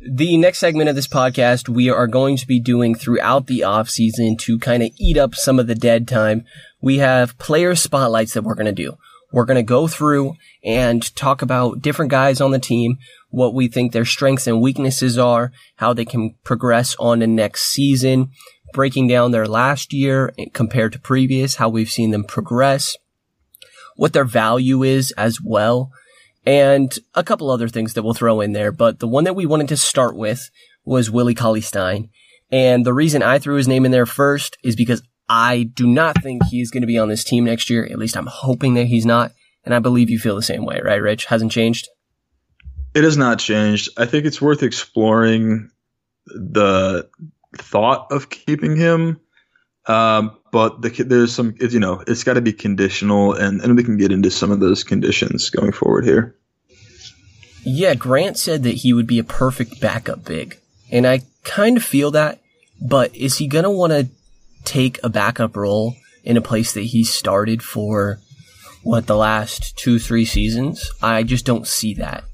The 0.00 0.38
next 0.38 0.58
segment 0.58 0.88
of 0.88 0.94
this 0.94 1.06
podcast 1.06 1.68
we 1.68 1.90
are 1.90 2.06
going 2.06 2.38
to 2.38 2.46
be 2.46 2.60
doing 2.60 2.94
throughout 2.94 3.46
the 3.46 3.62
off 3.62 3.90
season 3.90 4.38
to 4.38 4.58
kind 4.58 4.82
of 4.82 4.90
eat 4.98 5.18
up 5.18 5.34
some 5.34 5.58
of 5.58 5.66
the 5.66 5.74
dead 5.74 6.08
time. 6.08 6.46
We 6.80 6.98
have 6.98 7.36
player 7.36 7.74
spotlights 7.74 8.32
that 8.32 8.44
we're 8.44 8.54
going 8.54 8.64
to 8.66 8.72
do. 8.72 8.96
We're 9.32 9.44
going 9.44 9.56
to 9.56 9.62
go 9.62 9.86
through 9.86 10.36
and 10.64 11.14
talk 11.14 11.42
about 11.42 11.82
different 11.82 12.10
guys 12.10 12.40
on 12.40 12.52
the 12.52 12.58
team, 12.58 12.96
what 13.28 13.54
we 13.54 13.68
think 13.68 13.92
their 13.92 14.04
strengths 14.06 14.46
and 14.46 14.62
weaknesses 14.62 15.18
are, 15.18 15.52
how 15.76 15.92
they 15.92 16.04
can 16.06 16.36
progress 16.42 16.96
on 16.98 17.18
the 17.18 17.26
next 17.26 17.62
season, 17.62 18.30
breaking 18.72 19.08
down 19.08 19.30
their 19.30 19.46
last 19.46 19.92
year 19.92 20.32
compared 20.52 20.92
to 20.92 20.98
previous, 20.98 21.56
how 21.56 21.68
we've 21.68 21.90
seen 21.90 22.10
them 22.10 22.24
progress, 22.24 22.96
what 23.96 24.12
their 24.12 24.24
value 24.24 24.82
is 24.82 25.12
as 25.12 25.40
well, 25.40 25.92
and 26.44 26.98
a 27.14 27.22
couple 27.22 27.50
other 27.50 27.68
things 27.68 27.94
that 27.94 28.02
we'll 28.02 28.14
throw 28.14 28.40
in 28.40 28.52
there. 28.52 28.72
But 28.72 28.98
the 28.98 29.08
one 29.08 29.24
that 29.24 29.36
we 29.36 29.46
wanted 29.46 29.68
to 29.68 29.76
start 29.76 30.16
with 30.16 30.50
was 30.84 31.10
Willie 31.10 31.34
Cauley 31.34 31.60
Stein. 31.60 32.10
And 32.50 32.84
the 32.84 32.92
reason 32.92 33.22
I 33.22 33.38
threw 33.38 33.56
his 33.56 33.68
name 33.68 33.84
in 33.84 33.92
there 33.92 34.06
first 34.06 34.58
is 34.62 34.76
because 34.76 35.02
I 35.28 35.62
do 35.62 35.86
not 35.86 36.22
think 36.22 36.44
he's 36.44 36.70
going 36.70 36.82
to 36.82 36.86
be 36.86 36.98
on 36.98 37.08
this 37.08 37.24
team 37.24 37.44
next 37.44 37.70
year. 37.70 37.84
At 37.84 37.98
least 37.98 38.16
I'm 38.16 38.26
hoping 38.26 38.74
that 38.74 38.86
he's 38.86 39.06
not. 39.06 39.32
And 39.64 39.74
I 39.74 39.78
believe 39.78 40.10
you 40.10 40.18
feel 40.18 40.36
the 40.36 40.42
same 40.42 40.64
way, 40.64 40.80
right, 40.82 41.00
Rich? 41.00 41.26
Hasn't 41.26 41.52
changed? 41.52 41.88
It 42.94 43.04
has 43.04 43.16
not 43.16 43.38
changed. 43.38 43.90
I 43.96 44.06
think 44.06 44.26
it's 44.26 44.42
worth 44.42 44.62
exploring 44.62 45.70
the 46.26 47.08
thought 47.56 48.10
of 48.10 48.30
keeping 48.30 48.76
him. 48.76 49.20
Um, 49.86 50.38
but 50.52 50.80
the, 50.82 50.90
there's 50.90 51.34
some, 51.34 51.54
you 51.58 51.80
know, 51.80 52.02
it's 52.06 52.24
got 52.24 52.34
to 52.34 52.40
be 52.40 52.52
conditional, 52.52 53.32
and, 53.34 53.60
and 53.60 53.76
we 53.76 53.82
can 53.82 53.96
get 53.96 54.12
into 54.12 54.30
some 54.30 54.50
of 54.50 54.60
those 54.60 54.84
conditions 54.84 55.50
going 55.50 55.72
forward 55.72 56.04
here. 56.04 56.36
Yeah, 57.64 57.94
Grant 57.94 58.38
said 58.38 58.62
that 58.64 58.76
he 58.76 58.92
would 58.92 59.06
be 59.06 59.18
a 59.18 59.24
perfect 59.24 59.80
backup 59.80 60.24
big, 60.24 60.58
and 60.90 61.06
I 61.06 61.22
kind 61.44 61.76
of 61.76 61.84
feel 61.84 62.10
that. 62.12 62.40
But 62.80 63.14
is 63.14 63.38
he 63.38 63.46
gonna 63.46 63.70
want 63.70 63.92
to 63.92 64.08
take 64.64 64.98
a 65.04 65.08
backup 65.08 65.56
role 65.56 65.94
in 66.24 66.36
a 66.36 66.40
place 66.40 66.72
that 66.74 66.82
he 66.82 67.04
started 67.04 67.62
for 67.62 68.18
what 68.82 69.06
the 69.06 69.16
last 69.16 69.76
two, 69.76 70.00
three 70.00 70.24
seasons? 70.24 70.90
I 71.00 71.22
just 71.22 71.46
don't 71.46 71.66
see 71.66 71.94
that. 71.94 72.24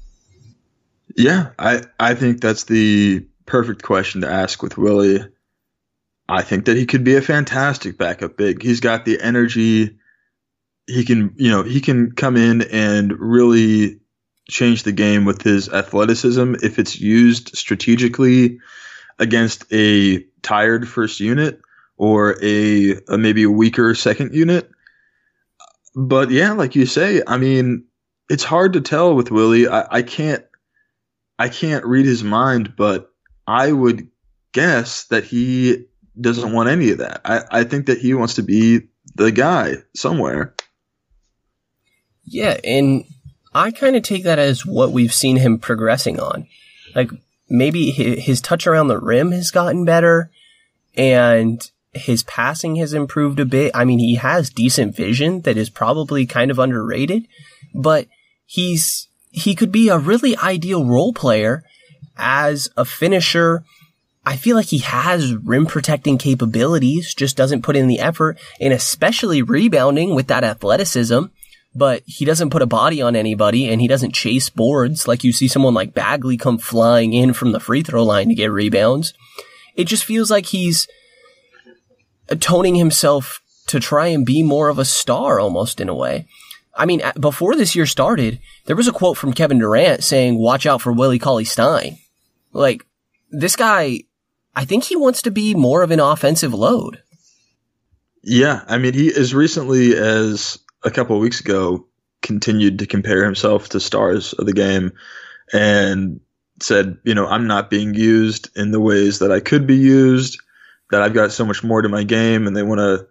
Yeah, 1.15 1.51
I 1.59 1.83
I 1.99 2.15
think 2.15 2.41
that's 2.41 2.63
the 2.63 3.27
perfect 3.49 3.81
question 3.83 4.21
to 4.21 4.31
ask 4.31 4.61
with 4.63 4.77
Willie. 4.77 5.25
I 6.29 6.43
think 6.43 6.65
that 6.65 6.77
he 6.77 6.85
could 6.85 7.03
be 7.03 7.15
a 7.15 7.21
fantastic 7.21 7.97
backup 7.97 8.37
big. 8.37 8.61
He's 8.61 8.79
got 8.79 9.03
the 9.03 9.19
energy. 9.19 9.97
He 10.85 11.03
can, 11.03 11.33
you 11.35 11.49
know, 11.49 11.63
he 11.63 11.81
can 11.81 12.11
come 12.11 12.37
in 12.37 12.61
and 12.61 13.19
really 13.19 13.99
change 14.49 14.83
the 14.83 14.91
game 14.91 15.25
with 15.25 15.41
his 15.41 15.69
athleticism 15.69 16.55
if 16.61 16.79
it's 16.79 16.99
used 16.99 17.55
strategically 17.57 18.59
against 19.17 19.65
a 19.73 20.23
tired 20.41 20.87
first 20.87 21.19
unit 21.19 21.59
or 21.97 22.37
a, 22.43 22.95
a 23.07 23.17
maybe 23.17 23.45
weaker 23.45 23.95
second 23.95 24.33
unit. 24.33 24.69
But 25.95 26.29
yeah, 26.29 26.53
like 26.53 26.75
you 26.75 26.85
say, 26.85 27.23
I 27.25 27.37
mean, 27.37 27.85
it's 28.29 28.43
hard 28.43 28.73
to 28.73 28.81
tell 28.81 29.15
with 29.15 29.31
Willie. 29.31 29.67
I, 29.67 29.97
I 29.97 30.01
can't 30.03 30.45
I 31.39 31.49
can't 31.49 31.85
read 31.85 32.05
his 32.05 32.23
mind, 32.23 32.75
but 32.75 33.11
I 33.49 33.71
would 33.71 34.09
guess 34.51 35.05
that 35.05 35.23
he 35.23 35.85
doesn't 36.21 36.53
want 36.53 36.69
any 36.69 36.91
of 36.91 36.99
that. 36.99 37.21
I, 37.25 37.41
I 37.49 37.63
think 37.63 37.87
that 37.87 37.97
he 37.97 38.13
wants 38.13 38.35
to 38.35 38.43
be 38.43 38.81
the 39.15 39.31
guy 39.31 39.77
somewhere. 39.95 40.53
Yeah, 42.25 42.59
and 42.63 43.05
I 43.51 43.71
kind 43.71 43.95
of 43.95 44.03
take 44.03 44.23
that 44.25 44.37
as 44.37 44.67
what 44.67 44.91
we've 44.91 45.13
seen 45.13 45.37
him 45.37 45.57
progressing 45.57 46.19
on. 46.19 46.47
Like 46.93 47.09
maybe 47.49 47.89
his 47.89 48.39
touch 48.39 48.67
around 48.67 48.87
the 48.87 48.99
rim 48.99 49.31
has 49.31 49.49
gotten 49.49 49.83
better 49.83 50.29
and 50.95 51.71
his 51.91 52.21
passing 52.21 52.75
has 52.75 52.93
improved 52.93 53.39
a 53.39 53.45
bit. 53.45 53.71
I 53.73 53.83
mean, 53.83 53.97
he 53.97 54.13
has 54.15 54.51
decent 54.51 54.95
vision 54.95 55.41
that 55.41 55.57
is 55.57 55.71
probably 55.71 56.27
kind 56.27 56.51
of 56.51 56.59
underrated, 56.59 57.27
but 57.73 58.07
he's, 58.45 59.07
he 59.31 59.55
could 59.55 59.71
be 59.71 59.89
a 59.89 59.97
really 59.97 60.37
ideal 60.37 60.85
role 60.85 61.13
player 61.13 61.63
as 62.19 62.69
a 62.77 62.85
finisher. 62.85 63.63
I 64.25 64.35
feel 64.35 64.55
like 64.55 64.67
he 64.67 64.79
has 64.79 65.33
rim 65.33 65.65
protecting 65.65 66.17
capabilities, 66.17 67.15
just 67.15 67.37
doesn't 67.37 67.63
put 67.63 67.75
in 67.75 67.87
the 67.87 67.99
effort 67.99 68.37
and 68.59 68.73
especially 68.73 69.41
rebounding 69.41 70.13
with 70.13 70.27
that 70.27 70.43
athleticism. 70.43 71.23
But 71.73 72.03
he 72.05 72.25
doesn't 72.25 72.49
put 72.49 72.61
a 72.61 72.67
body 72.67 73.01
on 73.01 73.15
anybody 73.15 73.69
and 73.69 73.79
he 73.79 73.87
doesn't 73.87 74.13
chase 74.13 74.49
boards 74.49 75.07
like 75.07 75.23
you 75.23 75.31
see 75.31 75.47
someone 75.47 75.73
like 75.73 75.93
Bagley 75.93 76.35
come 76.35 76.57
flying 76.57 77.13
in 77.13 77.33
from 77.33 77.51
the 77.51 77.59
free 77.59 77.83
throw 77.83 78.03
line 78.03 78.27
to 78.29 78.35
get 78.35 78.51
rebounds. 78.51 79.13
It 79.75 79.85
just 79.85 80.03
feels 80.03 80.29
like 80.29 80.47
he's 80.47 80.87
toning 82.39 82.75
himself 82.75 83.41
to 83.67 83.79
try 83.79 84.07
and 84.07 84.25
be 84.25 84.41
more 84.41 84.69
of 84.69 84.79
a 84.79 84.85
star 84.85 85.39
almost 85.39 85.79
in 85.79 85.89
a 85.89 85.95
way. 85.95 86.27
I 86.75 86.85
mean, 86.85 87.01
before 87.19 87.55
this 87.55 87.75
year 87.75 87.85
started, 87.85 88.39
there 88.65 88.75
was 88.75 88.87
a 88.87 88.91
quote 88.91 89.17
from 89.17 89.33
Kevin 89.33 89.59
Durant 89.59 90.03
saying, 90.03 90.37
watch 90.39 90.65
out 90.65 90.81
for 90.81 90.91
Willie 90.91 91.19
Cauley 91.19 91.45
Stein. 91.45 91.97
Like, 92.51 92.85
this 93.29 93.55
guy, 93.55 94.01
I 94.55 94.65
think 94.65 94.83
he 94.83 94.95
wants 94.95 95.21
to 95.23 95.31
be 95.31 95.53
more 95.53 95.83
of 95.83 95.91
an 95.91 95.99
offensive 95.99 96.53
load. 96.53 97.01
Yeah. 98.23 98.63
I 98.67 98.77
mean, 98.77 98.93
he 98.93 99.13
as 99.13 99.33
recently 99.33 99.95
as 99.95 100.59
a 100.83 100.91
couple 100.91 101.15
of 101.15 101.21
weeks 101.21 101.39
ago 101.39 101.85
continued 102.21 102.79
to 102.79 102.87
compare 102.87 103.23
himself 103.23 103.69
to 103.69 103.79
stars 103.79 104.33
of 104.33 104.45
the 104.45 104.53
game 104.53 104.91
and 105.53 106.19
said, 106.61 106.97
you 107.03 107.15
know, 107.15 107.25
I'm 107.25 107.47
not 107.47 107.69
being 107.69 107.93
used 107.93 108.49
in 108.57 108.71
the 108.71 108.79
ways 108.79 109.19
that 109.19 109.31
I 109.31 109.39
could 109.39 109.65
be 109.65 109.77
used, 109.77 110.39
that 110.91 111.01
I've 111.01 111.13
got 111.13 111.31
so 111.31 111.45
much 111.45 111.63
more 111.63 111.81
to 111.81 111.89
my 111.89 112.03
game 112.03 112.45
and 112.45 112.55
they 112.55 112.63
want 112.63 112.79
to, 112.79 113.07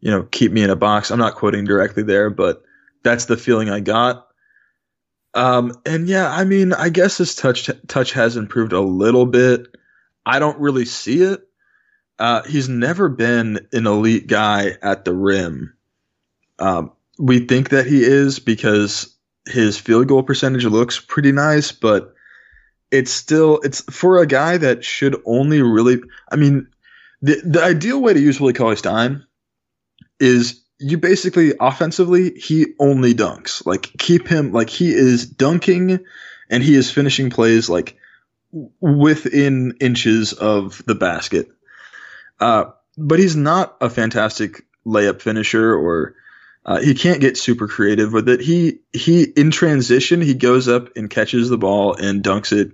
you 0.00 0.10
know, 0.10 0.22
keep 0.24 0.52
me 0.52 0.62
in 0.62 0.70
a 0.70 0.76
box. 0.76 1.10
I'm 1.10 1.18
not 1.18 1.34
quoting 1.34 1.64
directly 1.64 2.02
there, 2.02 2.30
but 2.30 2.62
that's 3.02 3.24
the 3.24 3.36
feeling 3.36 3.70
I 3.70 3.80
got. 3.80 4.28
Um, 5.34 5.72
and 5.84 6.08
yeah, 6.08 6.30
I 6.30 6.44
mean, 6.44 6.72
I 6.72 6.88
guess 6.88 7.18
his 7.18 7.34
touch 7.34 7.68
touch 7.88 8.12
has 8.12 8.36
improved 8.36 8.72
a 8.72 8.80
little 8.80 9.26
bit. 9.26 9.66
I 10.24 10.38
don't 10.38 10.58
really 10.60 10.84
see 10.84 11.22
it. 11.22 11.46
Uh, 12.18 12.42
he's 12.44 12.68
never 12.68 13.08
been 13.08 13.66
an 13.72 13.86
elite 13.86 14.28
guy 14.28 14.76
at 14.80 15.04
the 15.04 15.12
rim. 15.12 15.74
Um, 16.60 16.92
we 17.18 17.40
think 17.40 17.70
that 17.70 17.86
he 17.86 18.02
is 18.02 18.38
because 18.38 19.16
his 19.46 19.76
field 19.78 20.06
goal 20.06 20.22
percentage 20.22 20.64
looks 20.64 21.00
pretty 21.00 21.32
nice, 21.32 21.72
but 21.72 22.14
it's 22.90 23.10
still 23.10 23.60
it's 23.64 23.80
for 23.92 24.18
a 24.18 24.26
guy 24.26 24.56
that 24.56 24.84
should 24.84 25.20
only 25.24 25.60
really. 25.60 26.00
I 26.30 26.36
mean, 26.36 26.68
the 27.22 27.40
the 27.44 27.62
ideal 27.62 28.00
way 28.00 28.14
to 28.14 28.20
use 28.20 28.40
Willie 28.40 28.52
Cauley 28.52 28.76
Stein 28.76 29.24
is 30.20 30.63
you 30.84 30.98
basically 30.98 31.54
offensively 31.58 32.38
he 32.38 32.74
only 32.78 33.14
dunks. 33.14 33.64
Like 33.64 33.90
keep 33.98 34.28
him 34.28 34.52
like 34.52 34.68
he 34.68 34.92
is 34.92 35.26
dunking 35.26 36.04
and 36.50 36.62
he 36.62 36.74
is 36.74 36.90
finishing 36.90 37.30
plays 37.30 37.70
like 37.70 37.96
within 38.80 39.78
inches 39.80 40.34
of 40.34 40.84
the 40.84 40.94
basket. 40.94 41.48
Uh, 42.38 42.66
but 42.98 43.18
he's 43.18 43.34
not 43.34 43.78
a 43.80 43.88
fantastic 43.88 44.66
layup 44.86 45.22
finisher 45.22 45.74
or 45.74 46.16
uh, 46.66 46.80
he 46.80 46.94
can't 46.94 47.20
get 47.20 47.38
super 47.38 47.66
creative 47.66 48.12
with 48.12 48.28
it. 48.28 48.40
He 48.40 48.80
he 48.92 49.22
in 49.22 49.50
transition 49.50 50.20
he 50.20 50.34
goes 50.34 50.68
up 50.68 50.96
and 50.96 51.08
catches 51.08 51.48
the 51.48 51.58
ball 51.58 51.94
and 51.94 52.22
dunks 52.22 52.52
it. 52.52 52.72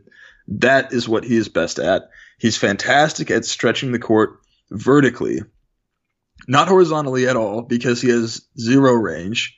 That 0.49 0.93
is 0.93 1.09
what 1.09 1.23
he 1.23 1.37
is 1.37 1.49
best 1.49 1.79
at. 1.79 2.11
He's 2.39 2.57
fantastic 2.57 3.31
at 3.31 3.45
stretching 3.45 3.93
the 3.93 4.01
court 4.01 4.41
vertically, 4.69 5.43
not 6.49 6.69
horizontally 6.69 7.27
at 7.29 7.37
all 7.37 7.63
because 7.63 8.01
he 8.01 8.09
has 8.09 8.43
zero 8.59 8.93
range. 8.93 9.57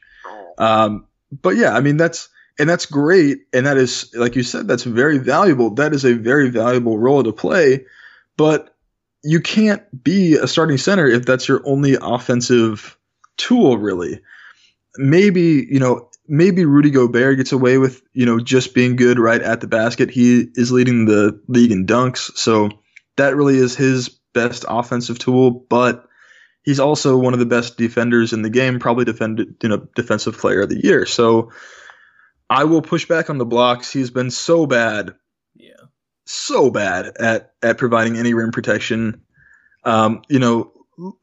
Um, 0.59 1.07
but 1.31 1.57
yeah, 1.57 1.75
I 1.75 1.81
mean 1.81 1.97
that's 1.97 2.29
and 2.59 2.69
that's 2.69 2.87
great, 2.87 3.47
and 3.53 3.67
that 3.67 3.77
is 3.77 4.13
like 4.15 4.37
you 4.37 4.43
said, 4.43 4.69
that's 4.69 4.85
very 4.85 5.19
valuable. 5.19 5.71
That 5.75 5.95
is 5.95 6.05
a 6.05 6.15
very 6.15 6.51
valuable 6.51 6.99
role 6.99 7.23
to 7.23 7.33
play, 7.33 7.87
but 8.37 8.75
you 9.25 9.41
can't 9.41 9.83
be 10.03 10.35
a 10.35 10.47
starting 10.47 10.79
center 10.79 11.07
if 11.07 11.25
that's 11.25 11.49
your 11.49 11.63
only 11.65 11.97
offensive 12.01 12.99
tool, 13.37 13.79
really. 13.79 14.21
Maybe 14.99 15.67
you 15.71 15.81
know 15.81 16.11
maybe 16.29 16.65
Rudy 16.65 16.91
Gobert 16.91 17.37
gets 17.37 17.53
away 17.53 17.79
with, 17.79 18.03
you 18.13 18.25
know, 18.27 18.39
just 18.39 18.75
being 18.75 18.97
good 18.97 19.19
right 19.19 19.43
at 19.43 19.61
the 19.61 19.67
basket. 19.67 20.11
He 20.11 20.47
is 20.55 20.73
leading 20.73 21.05
the 21.05 21.41
league 21.49 21.73
in 21.73 21.87
dunks, 21.87 22.37
so 22.37 22.71
that 23.17 23.37
really 23.37 23.57
is 23.57 23.77
his 23.77 24.09
best 24.33 24.65
offensive 24.69 25.19
tool, 25.19 25.51
but 25.51 26.07
he's 26.63 26.81
also 26.81 27.17
one 27.17 27.33
of 27.33 27.39
the 27.39 27.47
best 27.47 27.77
defenders 27.77 28.33
in 28.33 28.43
the 28.43 28.51
game, 28.51 28.79
probably 28.79 29.05
defended, 29.05 29.57
you 29.63 29.69
know, 29.69 29.87
defensive 29.95 30.37
player 30.37 30.63
of 30.63 30.69
the 30.69 30.83
year. 30.83 31.07
So 31.07 31.53
I 32.49 32.65
will 32.65 32.83
push 32.83 33.07
back 33.07 33.31
on 33.31 33.39
the 33.39 33.47
blocks. 33.47 33.93
He's 33.93 34.11
been 34.11 34.31
so 34.31 34.67
bad. 34.67 35.15
Yeah. 35.55 35.73
So 36.25 36.71
bad 36.71 37.17
at 37.19 37.53
at 37.63 37.79
providing 37.79 38.17
any 38.17 38.35
rim 38.35 38.53
protection. 38.53 39.23
Um, 39.85 40.23
you 40.29 40.39
know, 40.39 40.73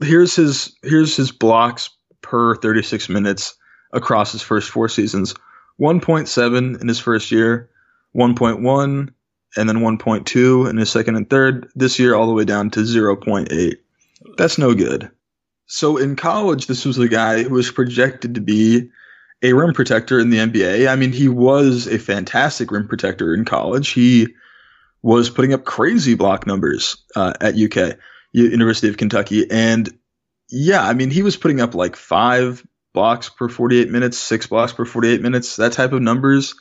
here's 0.02 0.36
his 0.36 0.78
here's 0.84 1.16
his 1.16 1.32
blocks 1.32 1.90
per 2.22 2.56
36 2.56 3.10
minutes 3.10 3.56
across 3.94 4.32
his 4.32 4.42
first 4.42 4.70
four 4.70 4.90
seasons 4.90 5.34
1.7 5.80 6.82
in 6.82 6.88
his 6.88 7.00
first 7.00 7.32
year, 7.32 7.70
1.1, 8.16 9.10
and 9.56 9.70
then 9.70 9.78
1.2 9.78 10.70
in 10.70 10.78
his 10.78 10.92
second 10.92 11.16
and 11.16 11.30
third. 11.30 11.70
This 11.74 11.98
year, 11.98 12.16
all 12.16 12.28
the 12.28 12.34
way 12.34 12.44
down 12.44 12.70
to 12.72 12.82
0.8. 12.82 13.76
That's 14.38 14.58
no 14.58 14.74
good. 14.76 15.10
So 15.72 15.98
in 15.98 16.16
college, 16.16 16.66
this 16.66 16.84
was 16.84 16.96
the 16.96 17.08
guy 17.08 17.44
who 17.44 17.54
was 17.54 17.72
projected 17.72 18.34
to 18.36 18.42
be 18.42 18.90
a 19.44 19.54
rim 19.54 19.74
protector 19.74 20.20
in 20.20 20.32
the 20.32 20.40
NBA. 20.40 20.92
I 20.92 20.96
mean, 20.96 21.12
he 21.12 21.30
was 21.30 21.86
a 21.86 22.00
fantastic 22.00 22.72
rim 22.72 22.88
protector 22.88 23.36
in 23.36 23.46
college. 23.46 23.90
He 23.90 24.28
was 25.04 25.30
putting 25.30 25.54
up 25.54 25.66
crazy 25.66 26.16
block 26.16 26.48
numbers 26.48 26.98
uh, 27.16 27.34
at 27.40 27.56
UK, 27.56 27.98
University 28.34 28.90
of 28.90 28.98
Kentucky, 28.98 29.50
and 29.50 29.88
yeah, 30.50 30.84
I 30.84 30.94
mean, 30.94 31.12
he 31.12 31.22
was 31.22 31.38
putting 31.38 31.62
up 31.62 31.76
like 31.76 31.96
five 31.96 32.66
blocks 32.92 33.30
per 33.30 33.48
48 33.48 33.92
minutes, 33.92 34.18
six 34.18 34.48
blocks 34.48 34.74
per 34.74 34.86
48 34.86 35.22
minutes, 35.22 35.56
that 35.58 35.74
type 35.74 35.94
of 35.94 36.02
numbers. 36.02 36.56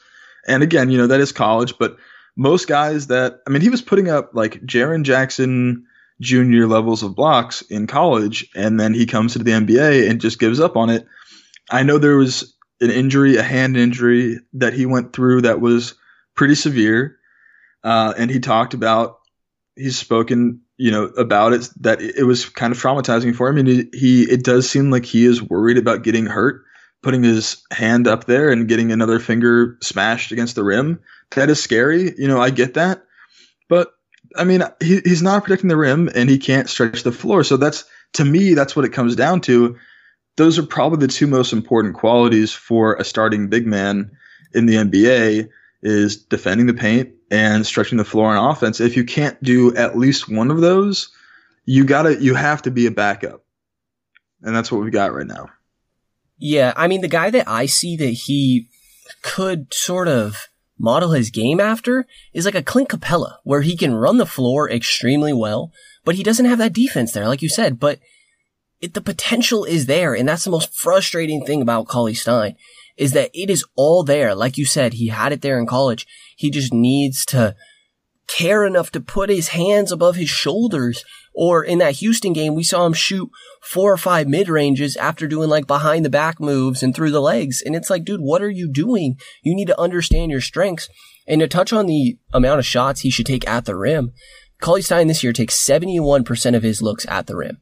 And 0.46 0.62
again, 0.62 0.90
you 0.90 0.98
know, 0.98 1.06
that 1.06 1.20
is 1.20 1.32
college, 1.32 1.78
but 1.78 1.96
most 2.36 2.68
guys 2.68 3.06
that, 3.06 3.40
I 3.46 3.50
mean, 3.50 3.62
he 3.62 3.70
was 3.70 3.80
putting 3.80 4.11
up 4.11 4.34
like 4.34 4.61
Jaren 4.61 5.02
Jackson 5.02 5.86
junior 6.20 6.66
levels 6.66 7.02
of 7.02 7.14
blocks 7.14 7.62
in 7.62 7.86
college, 7.86 8.48
and 8.54 8.78
then 8.78 8.94
he 8.94 9.06
comes 9.06 9.32
to 9.32 9.38
the 9.38 9.52
NBA 9.52 10.10
and 10.10 10.20
just 10.20 10.38
gives 10.38 10.60
up 10.60 10.76
on 10.76 10.90
it. 10.90 11.06
I 11.70 11.82
know 11.82 11.98
there 11.98 12.16
was 12.16 12.54
an 12.80 12.90
injury, 12.90 13.36
a 13.36 13.42
hand 13.42 13.76
injury 13.76 14.38
that 14.54 14.72
he 14.72 14.86
went 14.86 15.12
through 15.12 15.42
that 15.42 15.60
was 15.60 15.94
pretty 16.34 16.54
severe. 16.54 17.18
Uh, 17.84 18.14
and 18.16 18.30
he 18.30 18.40
talked 18.40 18.74
about, 18.74 19.18
he's 19.76 19.98
spoken 19.98 20.62
you 20.78 20.92
know 20.92 21.04
about 21.04 21.52
it 21.52 21.68
that 21.80 22.00
it 22.00 22.24
was 22.24 22.48
kind 22.48 22.72
of 22.72 22.80
traumatizing 22.80 23.34
for 23.34 23.48
him 23.48 23.58
and 23.58 23.68
he, 23.68 23.88
he 23.92 24.22
it 24.22 24.44
does 24.44 24.70
seem 24.70 24.90
like 24.90 25.04
he 25.04 25.26
is 25.26 25.42
worried 25.42 25.76
about 25.76 26.04
getting 26.04 26.24
hurt 26.24 26.62
putting 27.02 27.22
his 27.22 27.62
hand 27.70 28.08
up 28.08 28.24
there 28.24 28.50
and 28.50 28.68
getting 28.68 28.90
another 28.92 29.18
finger 29.18 29.76
smashed 29.82 30.32
against 30.32 30.54
the 30.54 30.64
rim 30.64 31.00
that 31.32 31.50
is 31.50 31.60
scary 31.62 32.14
you 32.16 32.28
know 32.28 32.40
i 32.40 32.50
get 32.50 32.74
that 32.74 33.02
but 33.68 33.92
i 34.36 34.44
mean 34.44 34.62
he, 34.80 35.00
he's 35.04 35.22
not 35.22 35.42
protecting 35.44 35.68
the 35.68 35.76
rim 35.76 36.08
and 36.14 36.28
he 36.28 36.38
can't 36.38 36.68
stretch 36.68 37.02
the 37.02 37.12
floor 37.12 37.44
so 37.44 37.56
that's 37.56 37.84
to 38.12 38.24
me 38.24 38.54
that's 38.54 38.74
what 38.74 38.84
it 38.84 38.92
comes 38.92 39.16
down 39.16 39.40
to 39.40 39.76
those 40.36 40.58
are 40.58 40.66
probably 40.66 40.98
the 40.98 41.12
two 41.12 41.26
most 41.26 41.52
important 41.52 41.94
qualities 41.94 42.52
for 42.52 42.94
a 42.94 43.04
starting 43.04 43.48
big 43.48 43.66
man 43.66 44.10
in 44.54 44.66
the 44.66 44.74
nba 44.74 45.48
is 45.82 46.16
defending 46.16 46.66
the 46.66 46.74
paint 46.74 47.10
and 47.30 47.66
stretching 47.66 47.98
the 47.98 48.04
floor 48.04 48.34
on 48.34 48.50
offense. 48.50 48.80
If 48.80 48.96
you 48.96 49.04
can't 49.04 49.40
do 49.42 49.74
at 49.76 49.98
least 49.98 50.28
one 50.28 50.50
of 50.50 50.60
those, 50.60 51.10
you 51.64 51.84
gotta 51.84 52.20
you 52.20 52.34
have 52.34 52.62
to 52.62 52.70
be 52.70 52.86
a 52.86 52.90
backup. 52.90 53.44
And 54.42 54.54
that's 54.54 54.70
what 54.70 54.80
we've 54.80 54.92
got 54.92 55.12
right 55.12 55.26
now. 55.26 55.50
Yeah, 56.38 56.72
I 56.76 56.88
mean 56.88 57.00
the 57.00 57.08
guy 57.08 57.30
that 57.30 57.48
I 57.48 57.66
see 57.66 57.96
that 57.96 58.10
he 58.10 58.68
could 59.22 59.72
sort 59.74 60.08
of 60.08 60.48
model 60.78 61.12
his 61.12 61.30
game 61.30 61.60
after 61.60 62.06
is 62.32 62.44
like 62.44 62.54
a 62.54 62.62
Clint 62.62 62.88
Capela, 62.88 63.36
where 63.44 63.62
he 63.62 63.76
can 63.76 63.94
run 63.94 64.18
the 64.18 64.26
floor 64.26 64.70
extremely 64.70 65.32
well, 65.32 65.72
but 66.04 66.14
he 66.14 66.22
doesn't 66.22 66.46
have 66.46 66.58
that 66.58 66.72
defense 66.72 67.12
there, 67.12 67.28
like 67.28 67.42
you 67.42 67.48
said. 67.48 67.78
But 67.78 67.98
it, 68.80 68.94
the 68.94 69.00
potential 69.00 69.64
is 69.64 69.86
there, 69.86 70.14
and 70.14 70.28
that's 70.28 70.44
the 70.44 70.50
most 70.50 70.74
frustrating 70.74 71.44
thing 71.44 71.60
about 71.62 71.88
Cauley 71.88 72.14
Stein 72.14 72.56
is 72.96 73.12
that 73.12 73.30
it 73.32 73.48
is 73.48 73.64
all 73.76 74.02
there. 74.02 74.34
Like 74.34 74.58
you 74.58 74.66
said, 74.66 74.94
he 74.94 75.08
had 75.08 75.32
it 75.32 75.40
there 75.40 75.58
in 75.58 75.66
college. 75.66 76.06
He 76.36 76.50
just 76.50 76.74
needs 76.74 77.24
to 77.26 77.54
care 78.26 78.66
enough 78.66 78.90
to 78.92 79.00
put 79.00 79.30
his 79.30 79.48
hands 79.48 79.90
above 79.90 80.16
his 80.16 80.28
shoulders. 80.28 81.04
Or 81.41 81.62
in 81.62 81.78
that 81.78 81.99
Houston 81.99 82.32
game, 82.32 82.57
we 82.57 82.64
saw 82.64 82.84
him 82.84 82.93
shoot 82.93 83.30
four 83.62 83.93
or 83.93 83.97
five 83.97 84.26
mid 84.26 84.49
ranges 84.49 84.97
after 84.97 85.28
doing 85.28 85.49
like 85.49 85.68
behind 85.68 86.05
the 86.05 86.11
back 86.11 86.41
moves 86.41 86.82
and 86.82 86.93
through 86.93 87.12
the 87.12 87.20
legs. 87.20 87.62
And 87.64 87.76
it's 87.76 87.89
like, 87.89 88.05
dude, 88.05 88.20
what 88.20 88.43
are 88.43 88.51
you 88.51 88.68
doing? 88.68 89.16
You 89.45 89.55
need 89.55 89.68
to 89.68 89.80
understand 89.80 90.32
your 90.32 90.41
strengths. 90.41 90.89
And 91.28 91.41
to 91.41 91.47
touch 91.47 91.72
on 91.72 91.86
the 91.86 92.18
amount 92.32 92.59
of 92.59 92.66
shots 92.66 93.03
he 93.03 93.11
should 93.11 93.26
take 93.26 93.49
at 93.49 93.66
the 93.66 93.76
rim, 93.76 94.14
Cauley 94.61 94.82
Stein 94.82 95.07
this 95.07 95.22
year 95.22 95.32
takes 95.32 95.64
71% 95.64 96.57
of 96.57 96.64
his 96.64 96.82
looks 96.82 97.07
at 97.07 97.28
the 97.28 97.36
rim. 97.36 97.59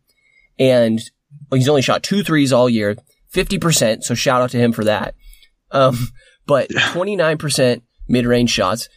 And 0.58 0.98
he's 1.52 1.68
only 1.68 1.82
shot 1.82 2.02
two 2.02 2.22
threes 2.22 2.54
all 2.54 2.70
year, 2.70 2.96
50%. 3.34 4.04
So 4.04 4.14
shout 4.14 4.40
out 4.40 4.48
to 4.52 4.58
him 4.58 4.72
for 4.72 4.84
that. 4.84 5.14
Um, 5.70 5.98
but 6.46 6.70
29% 6.70 7.82
mid-range 8.08 8.48
shots. 8.48 8.88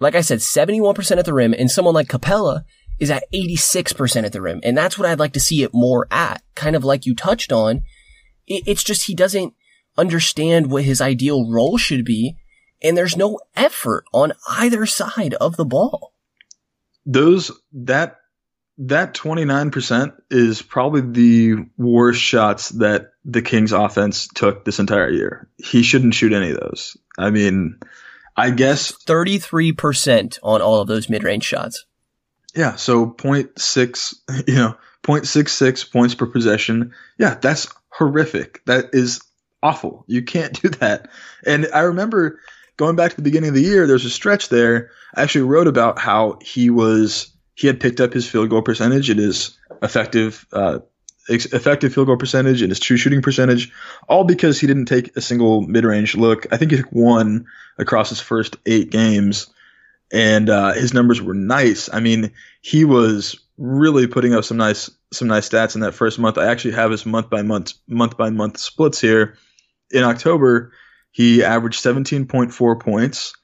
Like 0.00 0.14
I 0.14 0.22
said, 0.22 0.38
71% 0.38 1.18
at 1.18 1.26
the 1.26 1.34
rim 1.34 1.52
and 1.52 1.70
someone 1.70 1.94
like 1.94 2.08
Capela 2.08 2.62
is 2.98 3.10
at 3.10 3.24
86% 3.32 4.24
at 4.24 4.32
the 4.32 4.40
rim. 4.40 4.60
And 4.62 4.76
that's 4.76 4.98
what 4.98 5.08
I'd 5.08 5.18
like 5.18 5.32
to 5.34 5.40
see 5.40 5.62
it 5.62 5.74
more 5.74 6.06
at. 6.10 6.42
Kind 6.54 6.76
of 6.76 6.84
like 6.84 7.06
you 7.06 7.14
touched 7.14 7.52
on. 7.52 7.82
it's 8.46 8.84
just 8.84 9.06
he 9.06 9.14
doesn't 9.14 9.54
understand 9.96 10.70
what 10.70 10.84
his 10.84 11.00
ideal 11.00 11.50
role 11.50 11.78
should 11.78 12.04
be. 12.04 12.36
And 12.82 12.96
there's 12.96 13.16
no 13.16 13.40
effort 13.56 14.04
on 14.12 14.32
either 14.48 14.84
side 14.86 15.34
of 15.34 15.56
the 15.56 15.64
ball. 15.64 16.12
Those, 17.06 17.50
that, 17.72 18.18
that 18.78 19.14
29% 19.14 20.14
is 20.30 20.62
probably 20.62 21.00
the 21.00 21.66
worst 21.76 22.20
shots 22.20 22.70
that 22.70 23.12
the 23.24 23.42
Kings 23.42 23.72
offense 23.72 24.28
took 24.28 24.64
this 24.64 24.78
entire 24.78 25.10
year. 25.10 25.48
He 25.56 25.82
shouldn't 25.82 26.14
shoot 26.14 26.32
any 26.32 26.50
of 26.50 26.60
those. 26.60 26.96
I 27.16 27.30
mean, 27.30 27.78
I 28.36 28.50
guess 28.50 28.92
33% 28.92 30.38
on 30.42 30.60
all 30.60 30.80
of 30.80 30.88
those 30.88 31.08
mid-range 31.08 31.44
shots. 31.44 31.86
Yeah, 32.54 32.76
so 32.76 33.06
0.6, 33.06 34.14
you 34.48 34.54
know, 34.54 34.76
0.66 35.02 35.92
points 35.92 36.14
per 36.14 36.26
possession. 36.26 36.94
Yeah, 37.18 37.34
that's 37.34 37.68
horrific. 37.90 38.64
That 38.66 38.90
is 38.92 39.20
awful. 39.62 40.04
You 40.06 40.22
can't 40.22 40.52
do 40.62 40.68
that. 40.70 41.08
And 41.44 41.68
I 41.74 41.80
remember 41.80 42.40
going 42.76 42.96
back 42.96 43.10
to 43.10 43.16
the 43.16 43.22
beginning 43.22 43.48
of 43.48 43.54
the 43.54 43.62
year, 43.62 43.86
there's 43.86 44.04
a 44.04 44.10
stretch 44.10 44.48
there. 44.48 44.90
I 45.14 45.22
actually 45.22 45.42
wrote 45.42 45.66
about 45.66 45.98
how 45.98 46.38
he 46.42 46.70
was 46.70 47.30
he 47.54 47.68
had 47.68 47.80
picked 47.80 48.00
up 48.00 48.12
his 48.12 48.28
field 48.28 48.50
goal 48.50 48.62
percentage 48.62 49.10
and 49.10 49.20
his 49.20 49.56
effective 49.82 50.44
uh, 50.52 50.80
effective 51.28 51.94
field 51.94 52.08
goal 52.08 52.16
percentage 52.16 52.62
and 52.62 52.70
his 52.70 52.80
true 52.80 52.96
shooting 52.96 53.22
percentage, 53.22 53.72
all 54.08 54.24
because 54.24 54.60
he 54.60 54.66
didn't 54.66 54.86
take 54.86 55.16
a 55.16 55.20
single 55.20 55.62
mid 55.62 55.84
range 55.84 56.16
look. 56.16 56.52
I 56.52 56.56
think 56.56 56.70
he 56.70 56.76
took 56.78 56.92
one 56.92 57.46
across 57.78 58.08
his 58.08 58.20
first 58.20 58.56
eight 58.66 58.90
games, 58.90 59.48
and 60.14 60.48
uh, 60.48 60.72
his 60.72 60.94
numbers 60.94 61.20
were 61.20 61.34
nice. 61.34 61.90
I 61.92 61.98
mean, 61.98 62.32
he 62.62 62.84
was 62.84 63.36
really 63.58 64.06
putting 64.06 64.32
up 64.32 64.44
some 64.44 64.56
nice 64.56 64.88
some 65.12 65.28
nice 65.28 65.48
stats 65.48 65.74
in 65.74 65.80
that 65.80 65.92
first 65.92 66.18
month. 66.18 66.38
I 66.38 66.46
actually 66.46 66.74
have 66.74 66.92
his 66.92 67.04
month 67.04 67.28
by 67.28 67.42
month 67.42 67.74
month 67.88 68.16
by 68.16 68.30
month 68.30 68.58
splits 68.58 69.00
here. 69.00 69.36
In 69.90 70.04
October, 70.04 70.72
he 71.10 71.42
averaged 71.42 71.82
17.4 71.82 72.80
points. 72.80 73.34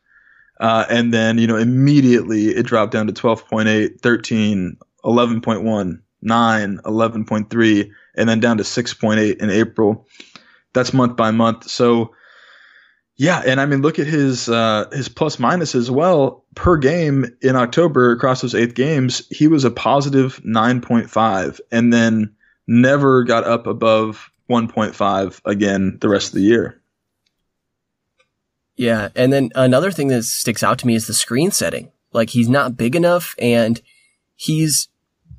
Uh, 0.60 0.84
and 0.90 1.12
then, 1.12 1.38
you 1.38 1.46
know, 1.46 1.56
immediately 1.56 2.48
it 2.48 2.66
dropped 2.66 2.92
down 2.92 3.06
to 3.06 3.12
12.8, 3.12 4.00
13, 4.00 4.76
11.1, 5.04 6.00
9, 6.22 6.78
11.3, 6.84 7.90
and 8.16 8.28
then 8.28 8.40
down 8.40 8.58
to 8.58 8.62
6.8 8.62 9.36
in 9.36 9.50
April. 9.50 10.06
That's 10.74 10.92
month 10.92 11.16
by 11.16 11.30
month. 11.30 11.70
So, 11.70 12.14
yeah, 13.16 13.42
and 13.44 13.60
I 13.60 13.66
mean, 13.66 13.82
look 13.82 13.98
at 13.98 14.06
his 14.06 14.48
uh, 14.48 14.88
his 14.92 15.08
plus 15.08 15.38
minus 15.38 15.74
as 15.74 15.90
well. 15.90 16.39
Per 16.54 16.76
game 16.76 17.26
in 17.42 17.56
October 17.56 18.12
across 18.12 18.40
those 18.40 18.54
eight 18.54 18.74
games, 18.74 19.26
he 19.30 19.46
was 19.46 19.64
a 19.64 19.70
positive 19.70 20.40
9.5 20.44 21.60
and 21.70 21.92
then 21.92 22.34
never 22.66 23.24
got 23.24 23.44
up 23.44 23.66
above 23.66 24.30
1.5 24.48 25.40
again 25.44 25.98
the 26.00 26.08
rest 26.08 26.28
of 26.28 26.34
the 26.34 26.42
year. 26.42 26.80
Yeah. 28.76 29.10
And 29.14 29.32
then 29.32 29.50
another 29.54 29.90
thing 29.90 30.08
that 30.08 30.24
sticks 30.24 30.62
out 30.62 30.78
to 30.80 30.86
me 30.86 30.94
is 30.94 31.06
the 31.06 31.14
screen 31.14 31.50
setting. 31.50 31.92
Like 32.12 32.30
he's 32.30 32.48
not 32.48 32.76
big 32.76 32.96
enough 32.96 33.34
and 33.38 33.80
he's 34.34 34.88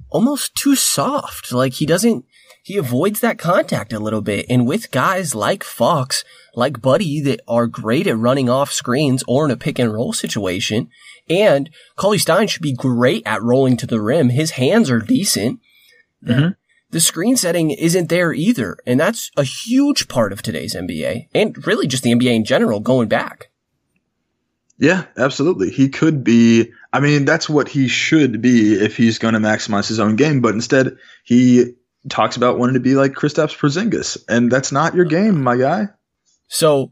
almost 0.10 0.56
too 0.56 0.76
soft. 0.76 1.52
Like 1.52 1.74
he 1.74 1.86
doesn't, 1.86 2.26
he 2.72 2.78
avoids 2.78 3.20
that 3.20 3.38
contact 3.38 3.92
a 3.92 4.00
little 4.00 4.22
bit. 4.22 4.46
And 4.50 4.66
with 4.66 4.92
guys 4.92 5.36
like 5.36 5.62
Fox, 5.62 6.24
like 6.56 6.82
Buddy 6.82 7.20
that 7.20 7.42
are 7.46 7.68
great 7.68 8.08
at 8.08 8.18
running 8.18 8.50
off 8.50 8.72
screens 8.72 9.26
or 9.28 9.44
in 9.44 9.52
a 9.52 9.58
pick 9.58 9.78
and 9.78 9.94
roll 9.94 10.14
situation, 10.14 10.90
and 11.30 11.70
Cauley 11.98 12.18
Stein 12.18 12.48
should 12.48 12.62
be 12.62 12.74
great 12.74 13.24
at 13.26 13.44
rolling 13.44 13.76
to 13.76 13.86
the 13.86 14.00
rim. 14.00 14.30
His 14.30 14.52
hands 14.52 14.90
are 14.90 15.00
decent. 15.00 15.60
Mm-hmm. 16.26 16.52
The 16.92 17.00
screen 17.02 17.36
setting 17.36 17.72
isn't 17.72 18.08
there 18.08 18.32
either. 18.32 18.78
And 18.86 18.98
that's 18.98 19.32
a 19.36 19.44
huge 19.44 20.08
part 20.08 20.32
of 20.32 20.42
today's 20.42 20.74
NBA 20.74 21.28
and 21.36 21.68
really 21.68 21.88
just 21.88 22.04
the 22.04 22.14
NBA 22.14 22.34
in 22.34 22.46
general 22.46 22.80
going 22.80 23.10
back. 23.10 23.50
Yeah, 24.78 25.08
absolutely. 25.18 25.72
He 25.72 25.90
could 25.90 26.24
be. 26.24 26.72
I 26.94 27.02
mean, 27.02 27.26
that's 27.26 27.50
what 27.50 27.68
he 27.68 27.90
should 27.90 28.42
be 28.42 28.76
if 28.76 28.96
he's 28.96 29.20
going 29.20 29.34
to 29.34 29.42
maximize 29.42 29.90
his 29.90 30.00
own 30.00 30.16
game. 30.16 30.40
But 30.40 30.56
instead, 30.56 30.98
he 31.24 31.76
talks 32.10 32.38
about 32.38 32.58
wanting 32.58 32.76
to 32.76 32.80
be 32.80 32.96
like 32.96 33.14
Kristaps 33.14 33.58
Porzingis, 33.58 34.24
and 34.28 34.52
that's 34.52 34.72
not 34.72 34.96
your 34.96 35.06
game, 35.06 35.42
my 35.42 35.58
guy. 35.58 35.90
So, 36.48 36.92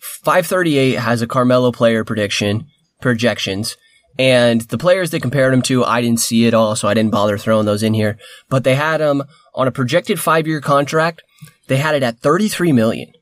538 0.00 0.98
has 0.98 1.22
a 1.22 1.26
Carmelo 1.26 1.72
player 1.72 2.04
prediction 2.04 2.66
projections, 3.00 3.76
and 4.18 4.60
the 4.62 4.78
players 4.78 5.10
they 5.10 5.20
compared 5.20 5.54
him 5.54 5.62
to, 5.62 5.84
I 5.84 6.00
didn't 6.00 6.20
see 6.20 6.46
it 6.46 6.54
all, 6.54 6.76
so 6.76 6.88
I 6.88 6.94
didn't 6.94 7.12
bother 7.12 7.38
throwing 7.38 7.66
those 7.66 7.82
in 7.82 7.94
here. 7.94 8.18
But 8.48 8.64
they 8.64 8.74
had 8.74 9.00
him 9.00 9.22
on 9.54 9.68
a 9.68 9.72
projected 9.72 10.20
five-year 10.20 10.60
contract. 10.60 11.22
They 11.66 11.76
had 11.76 11.94
it 11.94 12.02
at 12.02 12.18
33 12.18 12.72
million, 12.72 13.12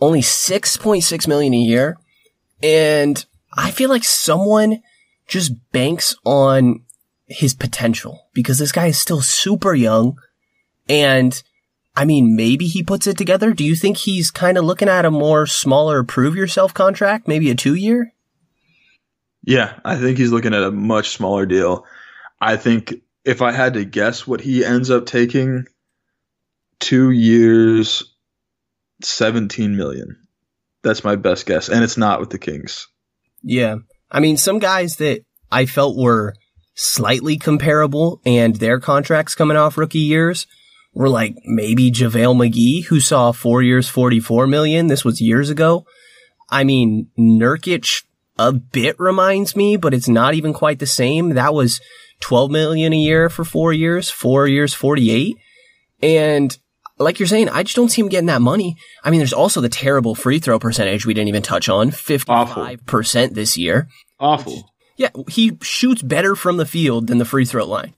only 0.00 0.20
6.6 0.20 1.28
million 1.28 1.54
a 1.54 1.58
year 1.58 1.98
and 2.62 3.24
I 3.52 3.70
feel 3.70 3.90
like 3.90 4.04
someone 4.04 4.82
just 5.26 5.52
banks 5.72 6.14
on 6.24 6.84
his 7.32 7.54
potential 7.54 8.28
because 8.32 8.58
this 8.58 8.72
guy 8.72 8.86
is 8.86 8.98
still 8.98 9.20
super 9.20 9.74
young. 9.74 10.18
And 10.88 11.42
I 11.94 12.04
mean, 12.04 12.36
maybe 12.36 12.66
he 12.66 12.82
puts 12.82 13.06
it 13.06 13.18
together. 13.18 13.52
Do 13.52 13.64
you 13.64 13.74
think 13.74 13.98
he's 13.98 14.30
kind 14.30 14.56
of 14.56 14.64
looking 14.64 14.88
at 14.88 15.04
a 15.04 15.10
more 15.10 15.46
smaller 15.46 16.04
prove 16.04 16.36
yourself 16.36 16.72
contract, 16.72 17.28
maybe 17.28 17.50
a 17.50 17.54
two 17.54 17.74
year? 17.74 18.12
Yeah, 19.44 19.78
I 19.84 19.96
think 19.96 20.18
he's 20.18 20.30
looking 20.30 20.54
at 20.54 20.62
a 20.62 20.70
much 20.70 21.10
smaller 21.10 21.46
deal. 21.46 21.84
I 22.40 22.56
think 22.56 22.94
if 23.24 23.42
I 23.42 23.52
had 23.52 23.74
to 23.74 23.84
guess 23.84 24.26
what 24.26 24.40
he 24.40 24.64
ends 24.64 24.90
up 24.90 25.06
taking, 25.06 25.66
two 26.78 27.10
years, 27.10 28.14
17 29.02 29.76
million. 29.76 30.16
That's 30.82 31.04
my 31.04 31.16
best 31.16 31.46
guess. 31.46 31.68
And 31.68 31.84
it's 31.84 31.96
not 31.96 32.20
with 32.20 32.30
the 32.30 32.38
Kings. 32.38 32.88
Yeah. 33.42 33.76
I 34.10 34.20
mean, 34.20 34.36
some 34.36 34.58
guys 34.58 34.96
that 34.96 35.24
I 35.50 35.66
felt 35.66 35.96
were 35.96 36.34
slightly 36.74 37.36
comparable 37.36 38.20
and 38.24 38.56
their 38.56 38.80
contracts 38.80 39.34
coming 39.34 39.56
off 39.56 39.76
rookie 39.76 39.98
years 39.98 40.46
were 40.94 41.08
like 41.08 41.36
maybe 41.44 41.90
JaVale 41.90 42.36
McGee, 42.36 42.84
who 42.86 43.00
saw 43.00 43.32
four 43.32 43.62
years, 43.62 43.88
44 43.88 44.46
million. 44.46 44.86
This 44.86 45.04
was 45.04 45.20
years 45.20 45.50
ago. 45.50 45.86
I 46.50 46.64
mean, 46.64 47.08
Nurkic 47.18 48.04
a 48.38 48.52
bit 48.52 48.96
reminds 48.98 49.56
me, 49.56 49.76
but 49.76 49.94
it's 49.94 50.08
not 50.08 50.34
even 50.34 50.52
quite 50.52 50.78
the 50.78 50.86
same. 50.86 51.30
That 51.30 51.54
was 51.54 51.80
12 52.20 52.50
million 52.50 52.92
a 52.92 52.96
year 52.96 53.28
for 53.28 53.44
four 53.44 53.72
years, 53.72 54.10
four 54.10 54.46
years, 54.46 54.74
48. 54.74 55.36
And 56.02 56.56
like 56.98 57.18
you're 57.18 57.26
saying, 57.26 57.48
I 57.48 57.62
just 57.62 57.76
don't 57.76 57.88
see 57.88 58.02
him 58.02 58.08
getting 58.08 58.26
that 58.26 58.42
money. 58.42 58.76
I 59.02 59.10
mean, 59.10 59.18
there's 59.18 59.32
also 59.32 59.60
the 59.60 59.68
terrible 59.68 60.14
free 60.14 60.38
throw 60.38 60.58
percentage 60.58 61.06
we 61.06 61.14
didn't 61.14 61.28
even 61.28 61.42
touch 61.42 61.68
on, 61.68 61.90
55% 61.90 63.34
this 63.34 63.56
year. 63.56 63.88
Awful. 64.20 64.71
Yeah, 65.02 65.08
he 65.28 65.58
shoots 65.62 66.00
better 66.00 66.36
from 66.36 66.58
the 66.58 66.64
field 66.64 67.08
than 67.08 67.18
the 67.18 67.24
free 67.24 67.44
throw 67.44 67.66
line. 67.66 67.92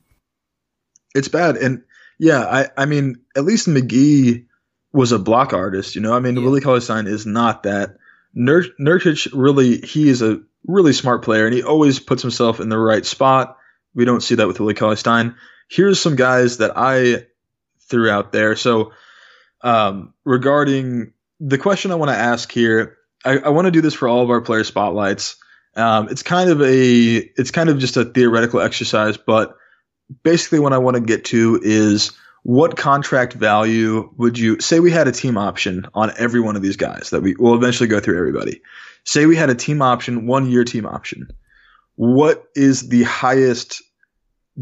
It's 1.15 1.29
bad. 1.29 1.59
And 1.59 1.83
yeah, 2.19 2.41
I, 2.41 2.69
I 2.79 2.87
mean, 2.87 3.17
at 3.37 3.45
least 3.45 3.69
McGee 3.69 4.47
was 4.91 5.13
a 5.13 5.19
block 5.19 5.53
artist, 5.53 5.97
you 5.97 6.01
know? 6.01 6.15
I 6.15 6.21
mean, 6.21 6.35
yeah. 6.35 6.43
Willie 6.43 6.63
Cauley 6.63 6.81
Stein 6.81 7.07
is 7.07 7.27
not 7.27 7.65
that. 7.65 7.99
Nur- 8.33 8.73
Nurkic 8.81 9.29
really, 9.35 9.83
he 9.83 10.09
is 10.09 10.23
a 10.23 10.41
really 10.67 10.95
smart 10.95 11.23
player 11.23 11.45
and 11.45 11.55
he 11.55 11.63
always 11.63 12.01
puts 12.01 12.23
himself 12.23 12.59
in 12.59 12.71
the 12.71 12.79
right 12.79 13.05
spot. 13.05 13.59
We 13.95 14.07
don't 14.07 14.23
see 14.23 14.37
that 14.37 14.49
with 14.49 14.59
Willie 14.59 14.73
Cauley 14.73 14.97
Stein. 14.97 15.35
Here's 15.69 16.01
some 16.01 16.17
guys 16.17 16.57
that 16.57 16.73
I 16.75 17.27
threw 17.81 18.09
out 18.09 18.33
there. 18.33 18.57
So, 18.57 18.93
um, 19.61 20.15
regarding 20.25 21.13
the 21.39 21.59
question 21.59 21.91
I 21.91 21.97
want 21.97 22.13
to 22.13 22.17
ask 22.17 22.51
here, 22.51 22.97
I, 23.27 23.41
I 23.41 23.49
want 23.51 23.67
to 23.67 23.73
do 23.73 23.83
this 23.83 23.93
for 23.93 24.09
all 24.09 24.23
of 24.23 24.31
our 24.31 24.41
player 24.41 24.65
spotlights. 24.65 25.37
Um, 25.77 26.09
it's 26.09 26.23
kind 26.23 26.51
of 26.51 26.63
a, 26.63 27.17
it's 27.17 27.51
kind 27.51 27.69
of 27.69 27.79
just 27.79 27.97
a 27.97 28.05
theoretical 28.05 28.61
exercise, 28.61 29.17
but 29.17 29.57
basically 30.23 30.61
what 30.61 30.73
I 30.73 30.79
want 30.79 30.97
to 30.97 31.01
get 31.01 31.25
to 31.27 31.61
is 31.63 32.13
what 32.43 32.77
contract 32.77 33.33
value 33.33 34.11
would 34.17 34.39
you 34.39 34.61
say 34.61 34.79
we 34.81 34.91
had 34.91 35.09
a 35.09 35.13
team 35.13 35.39
option 35.39 35.87
on 35.95 36.13
every 36.17 36.41
one 36.41 36.57
of 36.57 36.63
these 36.63 36.77
guys 36.77 37.11
that 37.11 37.23
we 37.23 37.35
will 37.37 37.55
eventually 37.55 37.89
go 37.89 38.01
through 38.01 38.19
everybody. 38.19 38.61
Say 39.05 39.27
we 39.27 39.37
had 39.37 39.51
a 39.51 39.55
team 39.55 39.83
option, 39.83 40.27
one 40.27 40.51
year 40.51 40.65
team 40.65 40.87
option. 40.87 41.29
What 41.97 42.45
is 42.55 42.89
the 42.89 43.03
highest 43.05 43.83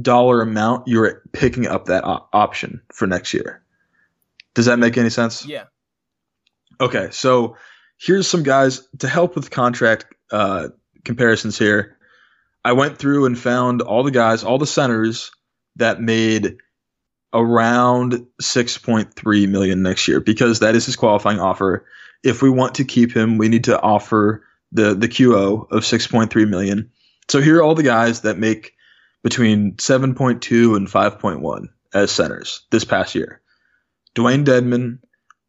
dollar 0.00 0.40
amount 0.40 0.88
you're 0.88 1.22
picking 1.32 1.66
up 1.66 1.86
that 1.86 2.04
op- 2.04 2.28
option 2.32 2.80
for 2.92 3.06
next 3.06 3.34
year. 3.34 3.62
Does 4.54 4.66
that 4.66 4.78
make 4.78 4.96
any 4.96 5.10
sense? 5.10 5.44
Yeah. 5.46 5.64
Okay, 6.80 7.08
so 7.10 7.56
here's 7.98 8.26
some 8.26 8.42
guys 8.42 8.86
to 8.98 9.08
help 9.08 9.36
with 9.36 9.50
contract 9.50 10.06
uh, 10.30 10.68
comparisons 11.04 11.58
here. 11.58 11.96
I 12.64 12.72
went 12.72 12.98
through 12.98 13.26
and 13.26 13.38
found 13.38 13.82
all 13.82 14.04
the 14.04 14.10
guys, 14.10 14.44
all 14.44 14.58
the 14.58 14.66
centers 14.66 15.32
that 15.76 16.00
made 16.00 16.58
around 17.32 18.26
6.3 18.40 19.48
million 19.48 19.82
next 19.82 20.06
year 20.06 20.20
because 20.20 20.60
that 20.60 20.74
is 20.74 20.86
his 20.86 20.96
qualifying 20.96 21.40
offer. 21.40 21.86
If 22.22 22.42
we 22.42 22.50
want 22.50 22.76
to 22.76 22.84
keep 22.84 23.12
him, 23.12 23.38
we 23.38 23.48
need 23.48 23.64
to 23.64 23.80
offer 23.80 24.44
the 24.70 24.94
the 24.94 25.08
QO 25.08 25.70
of 25.70 25.82
6.3 25.82 26.48
million. 26.48 26.90
So 27.28 27.40
here 27.40 27.58
are 27.58 27.62
all 27.62 27.74
the 27.74 27.82
guys 27.82 28.20
that 28.22 28.38
make 28.38 28.74
between 29.22 29.74
7.2 29.74 30.76
and 30.76 30.88
5.1 30.88 31.68
as 31.94 32.10
centers 32.10 32.66
this 32.70 32.84
past 32.84 33.14
year. 33.14 33.40
Dewayne 34.14 34.44
Dedmon, 34.44 34.98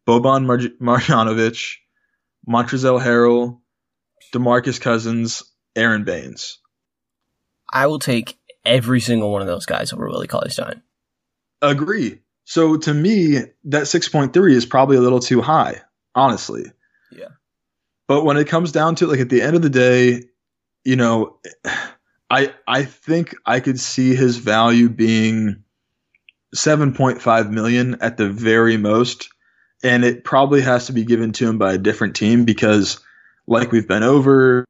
Boban 0.06 0.46
Mar- 0.46 0.96
Marjanovic, 0.98 1.76
Montrezl 2.48 3.02
Harrell, 3.02 3.60
DeMarcus 4.34 4.80
Cousins, 4.80 5.44
Aron 5.76 6.04
Baynes. 6.04 6.58
I 7.72 7.86
will 7.86 7.98
take 7.98 8.38
every 8.64 9.00
single 9.00 9.32
one 9.32 9.40
of 9.40 9.46
those 9.46 9.64
guys 9.64 9.92
over 9.92 10.08
Willie 10.08 10.26
Cauley 10.26 10.50
Stein. 10.50 10.82
Agree. 11.62 12.20
So 12.44 12.76
to 12.76 12.92
me, 12.92 13.38
that 13.64 13.84
6.3 13.84 14.52
is 14.52 14.66
probably 14.66 14.96
a 14.96 15.00
little 15.00 15.20
too 15.20 15.40
high, 15.40 15.80
honestly. 16.14 16.64
Yeah. 17.10 17.28
But 18.06 18.24
when 18.24 18.36
it 18.36 18.48
comes 18.48 18.72
down 18.72 18.96
to 18.96 19.06
like 19.06 19.20
at 19.20 19.30
the 19.30 19.40
end 19.40 19.56
of 19.56 19.62
the 19.62 19.70
day, 19.70 20.24
you 20.84 20.96
know, 20.96 21.38
I 22.28 22.52
I 22.66 22.84
think 22.84 23.34
I 23.46 23.60
could 23.60 23.80
see 23.80 24.14
his 24.14 24.36
value 24.36 24.88
being 24.88 25.64
7.5 26.54 27.50
million 27.50 27.96
at 28.00 28.16
the 28.16 28.28
very 28.28 28.76
most 28.76 29.28
and 29.84 30.02
it 30.02 30.24
probably 30.24 30.62
has 30.62 30.86
to 30.86 30.92
be 30.92 31.04
given 31.04 31.32
to 31.32 31.48
him 31.48 31.58
by 31.58 31.74
a 31.74 31.78
different 31.78 32.16
team 32.16 32.44
because 32.44 32.98
like 33.46 33.72
we've 33.72 33.88
been 33.88 34.02
over 34.02 34.64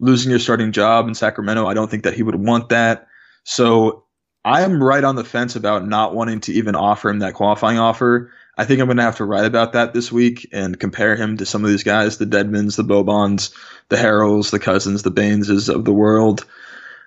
losing 0.00 0.30
your 0.30 0.40
starting 0.40 0.72
job 0.72 1.08
in 1.08 1.14
Sacramento 1.14 1.66
I 1.66 1.74
don't 1.74 1.90
think 1.90 2.04
that 2.04 2.14
he 2.14 2.22
would 2.22 2.34
want 2.34 2.70
that. 2.70 3.06
So 3.44 4.04
I 4.44 4.62
am 4.62 4.82
right 4.82 5.04
on 5.04 5.16
the 5.16 5.24
fence 5.24 5.56
about 5.56 5.86
not 5.86 6.14
wanting 6.14 6.40
to 6.40 6.52
even 6.52 6.74
offer 6.74 7.08
him 7.08 7.20
that 7.20 7.34
qualifying 7.34 7.78
offer. 7.78 8.30
I 8.56 8.64
think 8.64 8.80
I'm 8.80 8.86
going 8.86 8.98
to 8.98 9.02
have 9.02 9.16
to 9.16 9.24
write 9.24 9.46
about 9.46 9.72
that 9.72 9.94
this 9.94 10.12
week 10.12 10.48
and 10.52 10.78
compare 10.78 11.16
him 11.16 11.38
to 11.38 11.46
some 11.46 11.64
of 11.64 11.70
these 11.70 11.82
guys 11.82 12.18
the 12.18 12.26
Dedmons, 12.26 12.76
the 12.76 12.84
Bobans 12.84 13.54
the 13.88 13.96
Harrells 13.96 14.50
the 14.50 14.58
Cousins 14.58 15.02
the 15.02 15.10
Bayneses 15.10 15.68
of 15.68 15.84
the 15.84 15.92
world. 15.92 16.46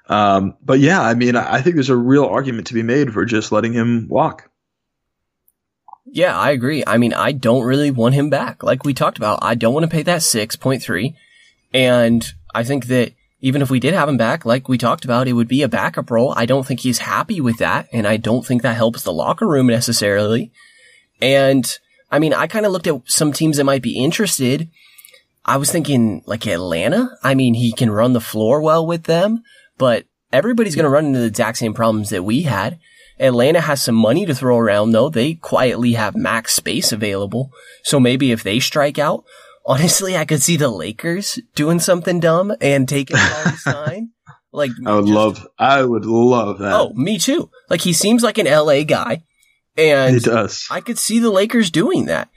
Um, 0.07 0.55
but 0.63 0.79
yeah, 0.79 1.01
I 1.01 1.13
mean, 1.13 1.35
I 1.35 1.61
think 1.61 1.75
there's 1.75 1.89
a 1.89 1.97
real 1.97 2.25
argument 2.25 2.67
to 2.67 2.73
be 2.73 2.83
made 2.83 3.13
for 3.13 3.25
just 3.25 3.51
letting 3.51 3.73
him 3.73 4.07
walk. 4.07 4.49
Yeah, 6.11 6.37
I 6.37 6.51
agree. 6.51 6.83
I 6.85 6.97
mean, 6.97 7.13
I 7.13 7.31
don't 7.31 7.65
really 7.65 7.91
want 7.91 8.15
him 8.15 8.29
back. 8.29 8.63
Like 8.63 8.83
we 8.83 8.93
talked 8.93 9.17
about, 9.17 9.39
I 9.41 9.55
don't 9.55 9.73
want 9.73 9.83
to 9.83 9.89
pay 9.89 10.03
that 10.03 10.21
6.3. 10.21 11.13
And 11.73 12.33
I 12.55 12.63
think 12.63 12.87
that 12.87 13.13
even 13.41 13.61
if 13.61 13.69
we 13.69 13.79
did 13.79 13.93
have 13.93 14.09
him 14.09 14.17
back, 14.17 14.45
like 14.45 14.67
we 14.67 14.77
talked 14.77 15.05
about, 15.05 15.27
it 15.27 15.33
would 15.33 15.47
be 15.47 15.61
a 15.61 15.67
backup 15.67 16.09
role. 16.09 16.33
I 16.35 16.45
don't 16.45 16.65
think 16.65 16.79
he's 16.79 16.99
happy 16.99 17.39
with 17.41 17.57
that. 17.59 17.87
And 17.91 18.07
I 18.07 18.17
don't 18.17 18.45
think 18.45 18.61
that 18.61 18.75
helps 18.75 19.03
the 19.03 19.13
locker 19.13 19.47
room 19.47 19.67
necessarily. 19.67 20.51
And 21.21 21.77
I 22.11 22.19
mean, 22.19 22.33
I 22.33 22.47
kind 22.47 22.65
of 22.65 22.71
looked 22.71 22.87
at 22.87 23.01
some 23.05 23.33
teams 23.33 23.57
that 23.57 23.65
might 23.65 23.81
be 23.81 24.01
interested 24.01 24.69
I 25.47 25.57
was 25.57 25.71
thinking 25.71 26.23
like 26.25 26.45
Atlanta. 26.45 27.17
I 27.23 27.33
mean, 27.33 27.53
he 27.53 27.71
can 27.71 27.89
run 27.89 28.11
the 28.11 28.19
floor 28.19 28.61
well 28.61 28.85
with 28.85 29.03
them, 29.03 29.43
but 29.77 30.05
everybody's 30.33 30.75
going 30.75 30.83
to 30.83 30.89
run 30.89 31.05
into 31.05 31.19
the 31.19 31.25
exact 31.25 31.57
same 31.57 31.73
problems 31.73 32.09
that 32.09 32.23
we 32.23 32.41
had. 32.41 32.77
Atlanta 33.19 33.61
has 33.61 33.81
some 33.81 33.95
money 33.95 34.25
to 34.25 34.35
throw 34.35 34.57
around 34.57 34.91
though. 34.91 35.09
They 35.09 35.33
quietly 35.35 35.93
have 35.93 36.15
max 36.15 36.53
space 36.53 36.91
available. 36.91 37.51
So 37.83 37.99
maybe 37.99 38.31
if 38.31 38.43
they 38.43 38.59
strike 38.59 38.99
out, 38.99 39.23
honestly, 39.65 40.15
I 40.15 40.25
could 40.25 40.41
see 40.41 40.57
the 40.57 40.69
Lakers 40.69 41.39
doing 41.55 41.79
something 41.79 42.19
dumb 42.19 42.53
and 42.61 42.87
taking 42.87 43.17
Stein. 43.57 44.11
Like 44.51 44.71
I 44.85 44.95
would 44.95 45.05
just- 45.05 45.13
love, 45.15 45.47
I 45.59 45.83
would 45.83 46.05
love 46.05 46.59
that. 46.59 46.73
Oh, 46.73 46.93
me 46.93 47.17
too. 47.19 47.49
Like 47.69 47.81
he 47.81 47.93
seems 47.93 48.23
like 48.23 48.37
an 48.37 48.45
LA 48.47 48.83
guy 48.83 49.23
and 49.77 50.15
he 50.15 50.19
does. 50.21 50.65
I 50.71 50.81
could 50.81 50.97
see 50.97 51.19
the 51.19 51.29
Lakers 51.31 51.69
doing 51.71 52.05
that. 52.05 52.29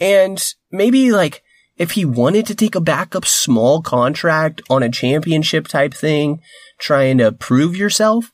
And 0.00 0.42
maybe 0.70 1.12
like 1.12 1.42
if 1.76 1.92
he 1.92 2.04
wanted 2.04 2.46
to 2.46 2.54
take 2.54 2.74
a 2.74 2.80
backup 2.80 3.24
small 3.26 3.82
contract 3.82 4.62
on 4.70 4.82
a 4.82 4.90
championship 4.90 5.66
type 5.68 5.94
thing, 5.94 6.40
trying 6.78 7.18
to 7.18 7.32
prove 7.32 7.76
yourself, 7.76 8.32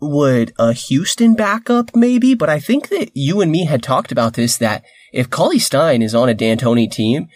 would 0.00 0.52
a 0.58 0.72
Houston 0.72 1.34
backup 1.34 1.94
maybe? 1.94 2.34
But 2.34 2.48
I 2.48 2.60
think 2.60 2.88
that 2.88 3.10
you 3.14 3.40
and 3.40 3.50
me 3.50 3.64
had 3.64 3.82
talked 3.82 4.12
about 4.12 4.34
this 4.34 4.56
that 4.58 4.84
if 5.12 5.30
Cauley 5.30 5.58
Stein 5.58 6.02
is 6.02 6.14
on 6.14 6.28
a 6.28 6.34
D'Antoni 6.34 6.90
team, 6.90 7.28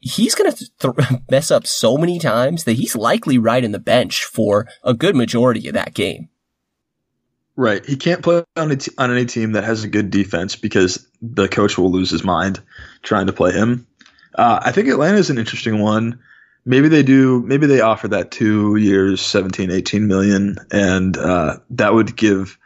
he's 0.00 0.34
going 0.34 0.50
to 0.50 0.70
th- 0.78 1.20
mess 1.30 1.50
up 1.50 1.66
so 1.66 1.96
many 1.96 2.18
times 2.18 2.64
that 2.64 2.74
he's 2.74 2.96
likely 2.96 3.38
right 3.38 3.64
in 3.64 3.72
the 3.72 3.78
bench 3.78 4.24
for 4.24 4.66
a 4.82 4.94
good 4.94 5.16
majority 5.16 5.68
of 5.68 5.74
that 5.74 5.94
game. 5.94 6.28
Right. 7.56 7.84
He 7.84 7.96
can't 7.96 8.22
play 8.22 8.44
on, 8.56 8.78
on 8.98 9.10
any 9.10 9.26
team 9.26 9.52
that 9.52 9.64
has 9.64 9.82
a 9.82 9.88
good 9.88 10.10
defense 10.10 10.54
because 10.54 11.08
the 11.20 11.48
coach 11.48 11.76
will 11.76 11.90
lose 11.90 12.10
his 12.10 12.22
mind 12.22 12.60
trying 13.02 13.26
to 13.26 13.32
play 13.32 13.52
him. 13.52 13.88
Uh, 14.32 14.60
I 14.64 14.70
think 14.70 14.88
Atlanta 14.88 15.18
is 15.18 15.30
an 15.30 15.38
interesting 15.38 15.80
one. 15.80 16.20
Maybe 16.68 16.88
they 16.88 17.02
do, 17.02 17.40
maybe 17.46 17.66
they 17.66 17.80
offer 17.80 18.08
that 18.08 18.30
two 18.30 18.76
years, 18.76 19.22
17, 19.22 19.70
18 19.70 20.06
million, 20.06 20.56
and 20.70 21.16
uh, 21.16 21.56
that 21.70 21.94
would 21.94 22.14
give 22.14 22.58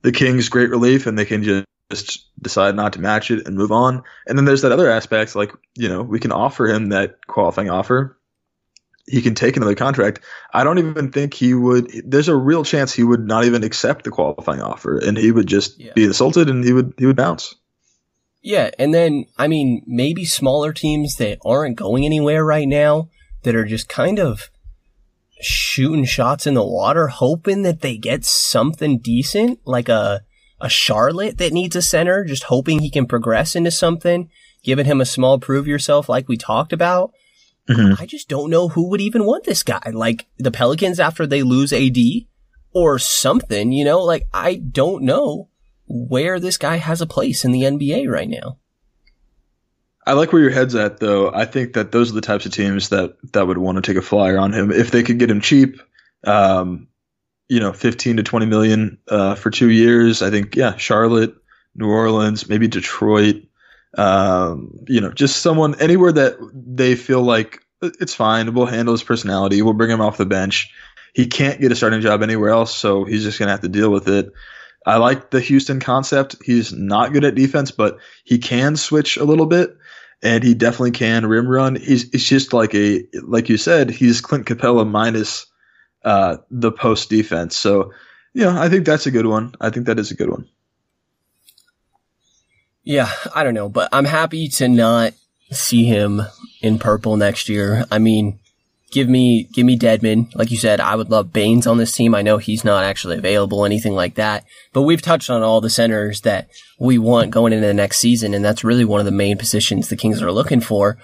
the 0.00 0.12
Kings 0.12 0.48
great 0.48 0.70
relief 0.70 1.06
and 1.06 1.18
they 1.18 1.26
can 1.26 1.42
just 1.42 1.66
just 1.90 2.30
decide 2.42 2.74
not 2.74 2.94
to 2.94 3.00
match 3.02 3.30
it 3.30 3.46
and 3.46 3.54
move 3.56 3.70
on. 3.70 4.02
And 4.26 4.38
then 4.38 4.46
there's 4.46 4.62
that 4.62 4.72
other 4.72 4.90
aspect, 4.90 5.36
like, 5.36 5.52
you 5.76 5.90
know, 5.90 6.02
we 6.02 6.18
can 6.18 6.32
offer 6.32 6.66
him 6.66 6.88
that 6.88 7.26
qualifying 7.26 7.68
offer. 7.68 8.18
He 9.06 9.20
can 9.20 9.34
take 9.34 9.58
another 9.58 9.74
contract. 9.74 10.20
I 10.54 10.64
don't 10.64 10.78
even 10.78 11.12
think 11.12 11.34
he 11.34 11.52
would. 11.52 11.92
There's 12.06 12.28
a 12.28 12.34
real 12.34 12.64
chance 12.64 12.94
he 12.94 13.04
would 13.04 13.26
not 13.26 13.44
even 13.44 13.62
accept 13.62 14.04
the 14.04 14.10
qualifying 14.10 14.62
offer, 14.62 14.96
and 14.96 15.18
he 15.18 15.30
would 15.30 15.46
just 15.46 15.78
Yeah. 15.78 15.92
be 15.94 16.04
insulted, 16.04 16.48
and 16.48 16.64
he 16.64 16.72
would 16.72 16.94
he 16.96 17.04
would 17.04 17.16
bounce. 17.16 17.54
Yeah, 18.40 18.70
and 18.78 18.94
then 18.94 19.26
I 19.36 19.48
mean 19.48 19.82
maybe 19.86 20.24
smaller 20.24 20.72
teams 20.72 21.16
that 21.16 21.38
aren't 21.44 21.76
going 21.76 22.06
anywhere 22.06 22.42
right 22.42 22.66
now 22.66 23.10
that 23.44 23.54
are 23.54 23.64
just 23.64 23.88
kind 23.88 24.18
of 24.18 24.50
shooting 25.40 26.04
shots 26.04 26.46
in 26.46 26.54
the 26.54 26.64
water, 26.64 27.08
hoping 27.08 27.62
that 27.62 27.80
they 27.80 27.96
get 27.96 28.24
something 28.24 28.98
decent, 28.98 29.60
like 29.64 29.88
a 29.88 30.22
a 30.60 30.68
Charlotte 30.68 31.38
that 31.38 31.52
needs 31.52 31.76
a 31.76 31.82
center, 31.82 32.24
just 32.24 32.44
hoping 32.44 32.78
he 32.78 32.90
can 32.90 33.06
progress 33.06 33.54
into 33.54 33.70
something, 33.70 34.30
giving 34.62 34.86
him 34.86 35.00
a 35.00 35.04
small 35.06 35.38
prove 35.38 35.66
yourself 35.66 36.08
like 36.08 36.28
we 36.28 36.36
talked 36.36 36.72
about. 36.72 37.12
Mhm. 37.68 38.00
I 38.00 38.06
just 38.06 38.28
don't 38.28 38.50
know 38.50 38.68
who 38.68 38.88
would 38.88 39.00
even 39.00 39.24
want 39.24 39.44
this 39.44 39.62
guy. 39.62 39.90
Like 39.92 40.26
the 40.38 40.50
Pelicans 40.50 41.00
after 41.00 41.26
they 41.26 41.42
lose 41.42 41.72
AD 41.72 42.26
or 42.72 42.98
something, 42.98 43.72
you 43.72 43.84
know, 43.84 44.02
like 44.02 44.26
I 44.32 44.54
don't 44.54 45.02
know 45.02 45.48
where 45.86 46.40
this 46.40 46.56
guy 46.56 46.76
has 46.76 47.00
a 47.00 47.06
place 47.06 47.44
in 47.44 47.52
the 47.52 47.64
NBA 47.64 48.06
right 48.06 48.28
now. 48.28 48.58
I 50.06 50.12
like 50.12 50.32
where 50.32 50.42
your 50.42 50.50
head's 50.50 50.74
at, 50.74 50.98
though. 51.00 51.32
I 51.32 51.46
think 51.46 51.72
that 51.74 51.92
those 51.92 52.10
are 52.10 52.14
the 52.14 52.20
types 52.20 52.44
of 52.46 52.52
teams 52.52 52.90
that 52.90 53.16
that 53.32 53.46
would 53.46 53.58
want 53.58 53.76
to 53.76 53.82
take 53.82 53.96
a 53.96 54.02
flyer 54.02 54.38
on 54.38 54.52
him 54.52 54.70
if 54.70 54.90
they 54.90 55.02
could 55.02 55.18
get 55.18 55.30
him 55.30 55.40
cheap. 55.40 55.80
Um, 56.24 56.88
you 57.48 57.60
know, 57.60 57.72
fifteen 57.72 58.16
to 58.18 58.22
twenty 58.22 58.46
million 58.46 58.98
uh, 59.08 59.34
for 59.34 59.50
two 59.50 59.70
years. 59.70 60.22
I 60.22 60.30
think, 60.30 60.56
yeah, 60.56 60.76
Charlotte, 60.76 61.34
New 61.74 61.88
Orleans, 61.88 62.48
maybe 62.48 62.68
Detroit. 62.68 63.44
Um, 63.96 64.84
you 64.88 65.00
know, 65.00 65.12
just 65.12 65.40
someone 65.40 65.80
anywhere 65.80 66.12
that 66.12 66.36
they 66.52 66.96
feel 66.96 67.22
like 67.22 67.60
"Uh, 67.80 67.90
it's 68.00 68.14
fine. 68.14 68.52
We'll 68.54 68.66
handle 68.66 68.92
his 68.92 69.04
personality. 69.04 69.62
We'll 69.62 69.74
bring 69.74 69.90
him 69.90 70.00
off 70.00 70.16
the 70.16 70.26
bench. 70.26 70.72
He 71.14 71.26
can't 71.26 71.60
get 71.60 71.72
a 71.72 71.76
starting 71.76 72.00
job 72.00 72.22
anywhere 72.22 72.50
else, 72.50 72.74
so 72.74 73.04
he's 73.04 73.22
just 73.22 73.38
gonna 73.38 73.52
have 73.52 73.60
to 73.60 73.68
deal 73.68 73.90
with 73.90 74.08
it. 74.08 74.32
I 74.86 74.96
like 74.96 75.30
the 75.30 75.40
Houston 75.40 75.80
concept. 75.80 76.36
He's 76.44 76.72
not 76.72 77.12
good 77.12 77.24
at 77.24 77.34
defense, 77.34 77.70
but 77.70 77.98
he 78.24 78.38
can 78.38 78.76
switch 78.76 79.16
a 79.16 79.24
little 79.24 79.46
bit, 79.46 79.76
and 80.22 80.42
he 80.42 80.54
definitely 80.54 80.92
can 80.92 81.26
rim 81.26 81.48
run. 81.48 81.76
He's 81.76 82.08
it's 82.10 82.24
just 82.24 82.52
like 82.52 82.74
a 82.74 83.04
like 83.22 83.48
you 83.48 83.56
said, 83.56 83.90
he's 83.90 84.20
Clint 84.20 84.46
Capela 84.46 84.88
minus 84.88 85.46
uh, 86.04 86.38
the 86.50 86.72
post 86.72 87.10
defense. 87.10 87.56
So 87.56 87.92
yeah, 88.32 88.60
I 88.60 88.68
think 88.68 88.86
that's 88.86 89.06
a 89.06 89.10
good 89.10 89.26
one. 89.26 89.54
I 89.60 89.70
think 89.70 89.86
that 89.86 89.98
is 89.98 90.10
a 90.10 90.16
good 90.16 90.30
one. 90.30 90.48
Yeah, 92.82 93.10
I 93.34 93.44
don't 93.44 93.54
know, 93.54 93.68
but 93.68 93.88
I'm 93.92 94.04
happy 94.04 94.48
to 94.48 94.68
not 94.68 95.14
see 95.50 95.84
him 95.84 96.20
in 96.60 96.78
purple 96.78 97.16
next 97.16 97.48
year. 97.48 97.86
I 97.90 97.98
mean, 97.98 98.40
give 98.94 99.08
me 99.08 99.48
give 99.52 99.66
me 99.66 99.76
Dedmon. 99.76 100.32
Like 100.36 100.52
you 100.52 100.56
said, 100.56 100.80
I 100.80 100.94
would 100.94 101.10
love 101.10 101.32
Baynes 101.32 101.66
on 101.66 101.78
this 101.78 101.92
team. 101.92 102.14
I 102.14 102.22
know 102.22 102.38
he's 102.38 102.64
not 102.64 102.84
actually 102.84 103.18
available, 103.18 103.64
anything 103.64 103.94
like 103.94 104.14
that. 104.14 104.44
But 104.72 104.82
we've 104.82 105.02
touched 105.02 105.28
on 105.28 105.42
all 105.42 105.60
the 105.60 105.68
centers 105.68 106.20
that 106.20 106.48
we 106.78 106.96
want 106.96 107.32
going 107.32 107.52
into 107.52 107.66
the 107.66 107.74
next 107.74 107.98
season, 107.98 108.32
and 108.32 108.44
that's 108.44 108.64
really 108.64 108.84
one 108.84 109.00
of 109.00 109.06
the 109.06 109.12
main 109.12 109.36
positions 109.36 109.88
the 109.88 109.96
Kings 109.96 110.22
are 110.22 110.32
looking 110.32 110.60
for. 110.60 110.96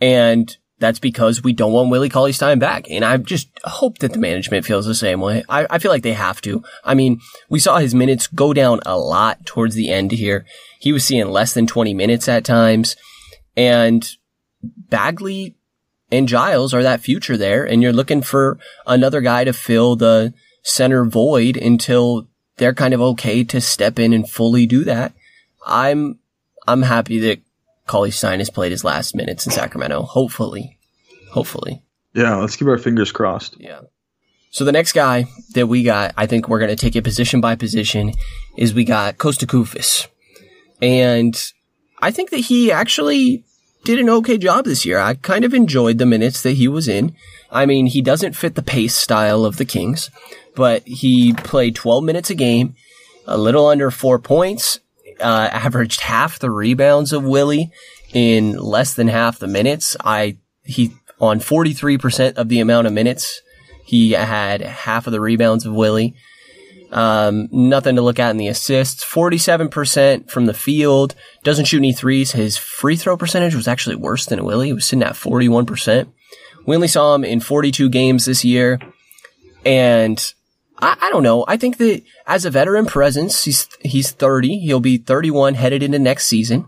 And 0.00 0.54
that's 0.80 0.98
because 0.98 1.42
we 1.42 1.52
don't 1.52 1.72
want 1.72 1.90
Willie 1.90 2.08
Cauley 2.08 2.32
Stein 2.32 2.58
back. 2.58 2.90
And 2.90 3.04
I 3.04 3.16
just 3.16 3.48
hope 3.64 3.98
that 3.98 4.12
the 4.12 4.18
management 4.18 4.66
feels 4.66 4.86
the 4.86 4.94
same 4.94 5.20
way. 5.20 5.44
I, 5.48 5.66
I 5.70 5.78
feel 5.78 5.92
like 5.92 6.02
they 6.02 6.12
have 6.12 6.40
to. 6.42 6.62
I 6.84 6.94
mean, 6.94 7.20
we 7.48 7.60
saw 7.60 7.78
his 7.78 7.94
minutes 7.94 8.26
go 8.26 8.52
down 8.52 8.80
a 8.84 8.98
lot 8.98 9.46
towards 9.46 9.76
the 9.76 9.90
end 9.90 10.10
here. 10.10 10.44
He 10.80 10.92
was 10.92 11.04
seeing 11.04 11.28
less 11.30 11.54
than 11.54 11.66
20 11.66 11.94
minutes 11.94 12.28
at 12.28 12.44
times. 12.44 12.96
And 13.56 14.08
Bagley 14.62 15.57
and 16.10 16.28
Giles 16.28 16.72
are 16.74 16.82
that 16.82 17.00
future 17.00 17.36
there. 17.36 17.64
And 17.64 17.82
you're 17.82 17.92
looking 17.92 18.22
for 18.22 18.58
another 18.86 19.20
guy 19.20 19.44
to 19.44 19.52
fill 19.52 19.96
the 19.96 20.32
center 20.62 21.04
void 21.04 21.56
until 21.56 22.28
they're 22.56 22.74
kind 22.74 22.94
of 22.94 23.00
okay 23.00 23.44
to 23.44 23.60
step 23.60 23.98
in 23.98 24.12
and 24.12 24.28
fully 24.28 24.66
do 24.66 24.84
that. 24.84 25.12
I'm, 25.66 26.18
I'm 26.66 26.82
happy 26.82 27.18
that 27.20 27.40
Cauley 27.86 28.10
Stein 28.10 28.40
has 28.40 28.50
played 28.50 28.72
his 28.72 28.84
last 28.84 29.14
minutes 29.14 29.46
in 29.46 29.52
Sacramento. 29.52 30.02
Hopefully. 30.02 30.78
Hopefully. 31.30 31.82
Yeah, 32.14 32.36
let's 32.36 32.56
keep 32.56 32.68
our 32.68 32.78
fingers 32.78 33.12
crossed. 33.12 33.56
Yeah. 33.60 33.80
So 34.50 34.64
the 34.64 34.72
next 34.72 34.92
guy 34.92 35.26
that 35.54 35.66
we 35.66 35.82
got, 35.82 36.14
I 36.16 36.26
think 36.26 36.48
we're 36.48 36.58
going 36.58 36.70
to 36.70 36.76
take 36.76 36.96
it 36.96 37.04
position 37.04 37.40
by 37.40 37.54
position, 37.54 38.12
is 38.56 38.72
we 38.72 38.84
got 38.84 39.18
Kosta 39.18 39.46
Koufos. 39.46 40.06
And 40.80 41.38
I 42.00 42.10
think 42.10 42.30
that 42.30 42.38
he 42.38 42.72
actually 42.72 43.44
did 43.84 43.98
an 43.98 44.08
okay 44.10 44.38
job 44.38 44.64
this 44.64 44.84
year. 44.84 44.98
I 44.98 45.14
kind 45.14 45.44
of 45.44 45.54
enjoyed 45.54 45.98
the 45.98 46.06
minutes 46.06 46.42
that 46.42 46.52
he 46.52 46.68
was 46.68 46.88
in. 46.88 47.14
I 47.50 47.66
mean, 47.66 47.86
he 47.86 48.02
doesn't 48.02 48.36
fit 48.36 48.54
the 48.54 48.62
pace 48.62 48.94
style 48.94 49.44
of 49.44 49.56
the 49.56 49.64
Kings, 49.64 50.10
but 50.54 50.86
he 50.86 51.32
played 51.32 51.74
12 51.74 52.04
minutes 52.04 52.30
a 52.30 52.34
game, 52.34 52.74
a 53.26 53.38
little 53.38 53.66
under 53.66 53.90
four 53.90 54.18
points, 54.18 54.80
uh, 55.20 55.48
averaged 55.52 56.00
half 56.00 56.38
the 56.38 56.50
rebounds 56.50 57.12
of 57.12 57.24
Willie 57.24 57.70
in 58.12 58.56
less 58.58 58.94
than 58.94 59.08
half 59.08 59.38
the 59.38 59.48
minutes. 59.48 59.96
I, 60.04 60.36
he, 60.64 60.92
on 61.20 61.40
43% 61.40 62.34
of 62.34 62.48
the 62.48 62.60
amount 62.60 62.86
of 62.86 62.92
minutes, 62.92 63.40
he 63.84 64.12
had 64.12 64.60
half 64.60 65.06
of 65.06 65.12
the 65.12 65.20
rebounds 65.20 65.64
of 65.64 65.72
Willie. 65.72 66.14
Um, 66.90 67.48
nothing 67.50 67.96
to 67.96 68.02
look 68.02 68.18
at 68.18 68.30
in 68.30 68.36
the 68.36 68.48
assists. 68.48 69.04
47% 69.04 70.30
from 70.30 70.46
the 70.46 70.54
field. 70.54 71.14
Doesn't 71.42 71.66
shoot 71.66 71.78
any 71.78 71.92
threes. 71.92 72.32
His 72.32 72.56
free 72.56 72.96
throw 72.96 73.16
percentage 73.16 73.54
was 73.54 73.68
actually 73.68 73.96
worse 73.96 74.26
than 74.26 74.44
Willie. 74.44 74.68
He 74.68 74.72
was 74.72 74.86
sitting 74.86 75.02
at 75.02 75.12
41%. 75.12 76.10
We 76.66 76.74
only 76.74 76.88
saw 76.88 77.14
him 77.14 77.24
in 77.24 77.40
42 77.40 77.88
games 77.88 78.24
this 78.24 78.44
year. 78.44 78.78
And 79.64 80.32
I, 80.78 80.96
I 81.00 81.10
don't 81.10 81.22
know. 81.22 81.44
I 81.46 81.56
think 81.56 81.76
that 81.78 82.02
as 82.26 82.44
a 82.44 82.50
veteran 82.50 82.86
presence, 82.86 83.44
he's, 83.44 83.68
he's 83.80 84.10
30. 84.10 84.60
He'll 84.60 84.80
be 84.80 84.98
31 84.98 85.54
headed 85.54 85.82
into 85.82 85.98
next 85.98 86.26
season. 86.26 86.66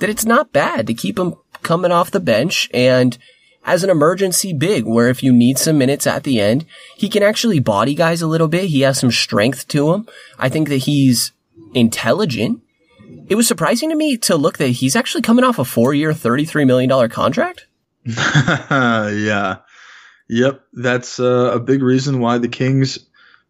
That 0.00 0.10
it's 0.10 0.24
not 0.24 0.52
bad 0.52 0.86
to 0.86 0.94
keep 0.94 1.18
him 1.18 1.34
coming 1.62 1.92
off 1.92 2.10
the 2.10 2.20
bench 2.20 2.68
and 2.74 3.16
as 3.64 3.84
an 3.84 3.90
emergency 3.90 4.52
big, 4.52 4.84
where 4.84 5.08
if 5.08 5.22
you 5.22 5.32
need 5.32 5.58
some 5.58 5.78
minutes 5.78 6.06
at 6.06 6.24
the 6.24 6.40
end, 6.40 6.66
he 6.96 7.08
can 7.08 7.22
actually 7.22 7.60
body 7.60 7.94
guys 7.94 8.22
a 8.22 8.26
little 8.26 8.48
bit. 8.48 8.64
He 8.64 8.80
has 8.80 8.98
some 8.98 9.10
strength 9.10 9.68
to 9.68 9.92
him. 9.92 10.08
I 10.38 10.48
think 10.48 10.68
that 10.68 10.78
he's 10.78 11.32
intelligent. 11.74 12.62
It 13.28 13.36
was 13.36 13.46
surprising 13.46 13.90
to 13.90 13.96
me 13.96 14.16
to 14.18 14.36
look 14.36 14.58
that 14.58 14.68
he's 14.68 14.96
actually 14.96 15.22
coming 15.22 15.44
off 15.44 15.58
a 15.58 15.64
four 15.64 15.94
year, 15.94 16.12
$33 16.12 16.66
million 16.66 17.08
contract. 17.08 17.66
yeah. 18.04 19.58
Yep. 20.28 20.60
That's 20.72 21.20
uh, 21.20 21.52
a 21.54 21.60
big 21.60 21.82
reason 21.82 22.18
why 22.18 22.38
the 22.38 22.48
Kings 22.48 22.98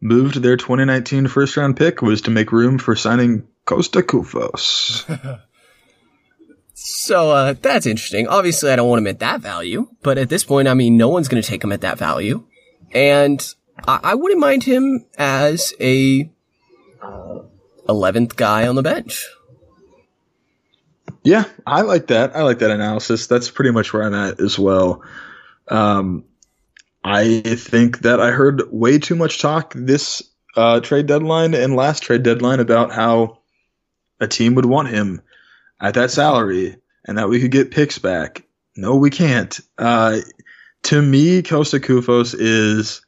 moved 0.00 0.36
their 0.36 0.56
2019 0.56 1.28
first 1.28 1.56
round 1.56 1.76
pick 1.76 2.02
was 2.02 2.22
to 2.22 2.30
make 2.30 2.52
room 2.52 2.78
for 2.78 2.96
signing 2.96 3.46
Kosta 3.66 4.02
Koufos. 4.02 5.40
So 7.02 7.32
uh, 7.32 7.54
that's 7.60 7.84
interesting. 7.84 8.28
Obviously, 8.28 8.70
I 8.70 8.76
don't 8.76 8.88
want 8.88 9.00
him 9.00 9.08
at 9.08 9.18
that 9.18 9.40
value, 9.40 9.88
but 10.02 10.18
at 10.18 10.28
this 10.28 10.44
point, 10.44 10.68
I 10.68 10.74
mean, 10.74 10.96
no 10.96 11.08
one's 11.08 11.26
going 11.26 11.42
to 11.42 11.48
take 11.48 11.64
him 11.64 11.72
at 11.72 11.80
that 11.80 11.98
value, 11.98 12.46
and 12.92 13.44
I, 13.88 13.98
I 14.04 14.14
wouldn't 14.14 14.38
mind 14.38 14.62
him 14.62 15.04
as 15.18 15.74
a 15.80 16.30
eleventh 17.88 18.36
guy 18.36 18.68
on 18.68 18.76
the 18.76 18.82
bench. 18.82 19.26
Yeah, 21.24 21.46
I 21.66 21.80
like 21.80 22.06
that. 22.06 22.36
I 22.36 22.42
like 22.42 22.60
that 22.60 22.70
analysis. 22.70 23.26
That's 23.26 23.50
pretty 23.50 23.72
much 23.72 23.92
where 23.92 24.04
I'm 24.04 24.14
at 24.14 24.40
as 24.40 24.56
well. 24.56 25.02
Um, 25.66 26.24
I 27.02 27.40
think 27.40 28.02
that 28.02 28.20
I 28.20 28.30
heard 28.30 28.62
way 28.70 29.00
too 29.00 29.16
much 29.16 29.40
talk 29.40 29.72
this 29.74 30.22
uh, 30.54 30.78
trade 30.78 31.06
deadline 31.06 31.54
and 31.54 31.74
last 31.74 32.04
trade 32.04 32.22
deadline 32.22 32.60
about 32.60 32.92
how 32.92 33.38
a 34.20 34.28
team 34.28 34.54
would 34.54 34.66
want 34.66 34.86
him 34.86 35.20
at 35.80 35.94
that 35.94 36.12
salary 36.12 36.76
and 37.06 37.18
that 37.18 37.28
we 37.28 37.40
could 37.40 37.50
get 37.50 37.70
picks 37.70 37.98
back. 37.98 38.44
No, 38.76 38.96
we 38.96 39.10
can't. 39.10 39.58
Uh, 39.78 40.18
to 40.84 41.02
me, 41.02 41.42
Kosta 41.42 41.78
Koufos 41.78 42.34
is, 42.38 43.02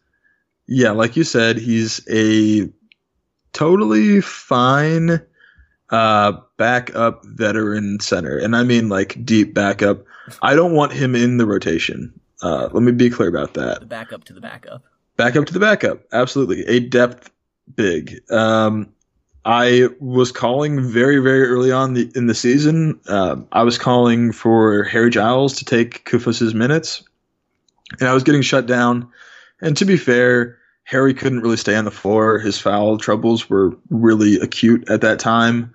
yeah, 0.67 0.91
like 0.91 1.17
you 1.17 1.25
said, 1.25 1.57
he's 1.57 2.07
a 2.09 2.71
totally 3.53 4.21
fine 4.21 5.21
uh, 5.91 6.33
backup 6.57 7.25
veteran 7.25 8.01
center. 8.01 8.39
And 8.39 8.57
I 8.57 8.63
mean 8.63 8.89
like 8.89 9.25
deep 9.25 9.55
backup. 9.55 10.05
I 10.43 10.55
don't 10.55 10.73
want 10.73 10.93
him 10.93 11.15
in 11.15 11.37
the 11.37 11.47
rotation. 11.47 12.19
Uh, 12.43 12.69
let 12.73 12.83
me 12.83 12.93
be 12.93 13.11
clear 13.11 13.29
about 13.29 13.55
that. 13.55 13.81
The 13.81 13.87
backup 13.87 14.25
to 14.25 14.33
the 14.33 14.41
backup. 14.41 14.83
Backup 15.17 15.47
to 15.47 15.53
the 15.53 15.61
backup. 15.61 16.03
Absolutely. 16.13 16.67
A 16.67 16.81
depth 16.81 17.31
big. 17.75 18.21
Um, 18.31 18.94
I 19.45 19.89
was 20.01 20.33
calling 20.33 20.81
very, 20.81 21.19
very 21.19 21.47
early 21.47 21.71
on 21.71 21.95
the, 21.95 22.11
in 22.15 22.27
the 22.27 22.35
season. 22.35 23.01
Uh, 23.07 23.37
I 23.53 23.63
was 23.63 23.77
calling 23.77 24.33
for 24.33 24.85
Harry 24.85 25.11
Giles 25.11 25.57
to 25.57 25.65
take 25.65 26.05
Koufos's 26.05 26.55
minutes, 26.55 27.05
and 28.01 28.09
I 28.09 28.15
was 28.15 28.23
getting 28.23 28.43
shut 28.43 28.67
down. 28.67 29.11
And 29.61 29.77
to 29.77 29.85
be 29.85 29.97
fair, 29.97 30.59
Harry 30.85 31.15
couldn't 31.15 31.41
really 31.41 31.57
stay 31.57 31.77
on 31.77 31.85
the 31.85 31.91
floor. 31.91 32.39
His 32.39 32.59
foul 32.59 32.99
troubles 32.99 33.49
were 33.49 33.77
really 33.91 34.39
acute 34.39 34.89
at 34.89 35.03
that 35.03 35.19
time. 35.19 35.75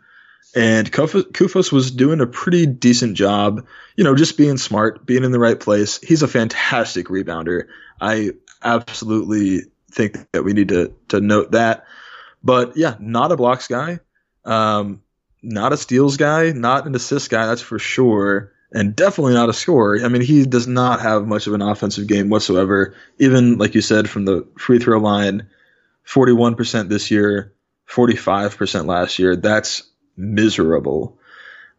And 0.56 0.92
Koufos 0.92 1.72
was 1.72 1.92
doing 1.92 2.22
a 2.22 2.28
pretty 2.28 2.66
decent 2.66 3.16
job, 3.16 3.68
you 3.96 4.04
know, 4.04 4.16
just 4.16 4.36
being 4.36 4.58
smart, 4.58 5.06
being 5.06 5.24
in 5.24 5.32
the 5.32 5.40
right 5.40 5.60
place. 5.60 6.00
He's 6.02 6.24
a 6.24 6.28
fantastic 6.28 7.08
rebounder. 7.08 7.68
I 8.02 8.32
absolutely 8.64 9.62
think 9.92 10.18
that 10.32 10.44
we 10.44 10.54
need 10.54 10.70
to 10.70 10.94
to 11.10 11.22
note 11.22 11.52
that. 11.52 11.86
But 12.44 12.78
yeah, 12.78 12.96
not 13.00 13.32
a 13.32 13.38
blocks 13.38 13.68
guy, 13.68 14.00
um, 14.46 15.02
not 15.42 15.74
a 15.74 15.78
steals 15.78 16.18
guy, 16.18 16.52
not 16.52 16.88
an 16.88 16.96
assist 16.96 17.30
guy, 17.30 17.48
that's 17.48 17.62
for 17.62 17.80
sure, 17.80 18.54
and 18.72 18.96
definitely 18.96 19.34
not 19.34 19.50
a 19.50 19.54
scorer. 19.54 20.00
I 20.04 20.08
mean, 20.08 20.22
he 20.22 20.46
does 20.46 20.68
not 20.68 21.02
have 21.02 21.28
much 21.28 21.48
of 21.48 21.54
an 21.54 21.62
offensive 21.62 22.08
game 22.08 22.30
whatsoever. 22.30 22.96
Even 23.18 23.58
like 23.58 23.76
you 23.76 23.82
said, 23.82 24.10
from 24.10 24.26
the 24.26 24.48
free 24.58 24.80
throw 24.80 25.00
line, 25.00 25.50
forty 26.04 26.32
one 26.34 26.56
percent 26.56 26.90
this 26.90 27.12
year, 27.12 27.54
forty 27.86 28.16
five 28.16 28.58
percent 28.58 28.88
last 28.88 29.20
year. 29.20 29.36
That's 29.36 29.84
miserable. 30.16 31.20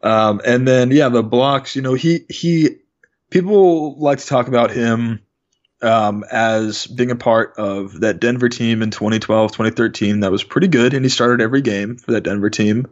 Um, 0.02 0.40
and 0.44 0.66
then 0.66 0.90
yeah, 0.90 1.08
the 1.08 1.22
blocks. 1.22 1.76
You 1.76 1.82
know, 1.82 1.94
he 1.94 2.26
he 2.28 2.76
people 3.30 3.98
like 3.98 4.18
to 4.18 4.26
talk 4.26 4.48
about 4.48 4.70
him 4.70 5.20
um, 5.82 6.24
as 6.30 6.86
being 6.86 7.10
a 7.10 7.16
part 7.16 7.54
of 7.56 8.00
that 8.00 8.20
Denver 8.20 8.48
team 8.48 8.82
in 8.82 8.90
2012, 8.90 9.52
2013 9.52 10.20
that 10.20 10.30
was 10.30 10.44
pretty 10.44 10.68
good, 10.68 10.94
and 10.94 11.04
he 11.04 11.08
started 11.08 11.42
every 11.42 11.62
game 11.62 11.96
for 11.96 12.12
that 12.12 12.22
Denver 12.22 12.50
team. 12.50 12.86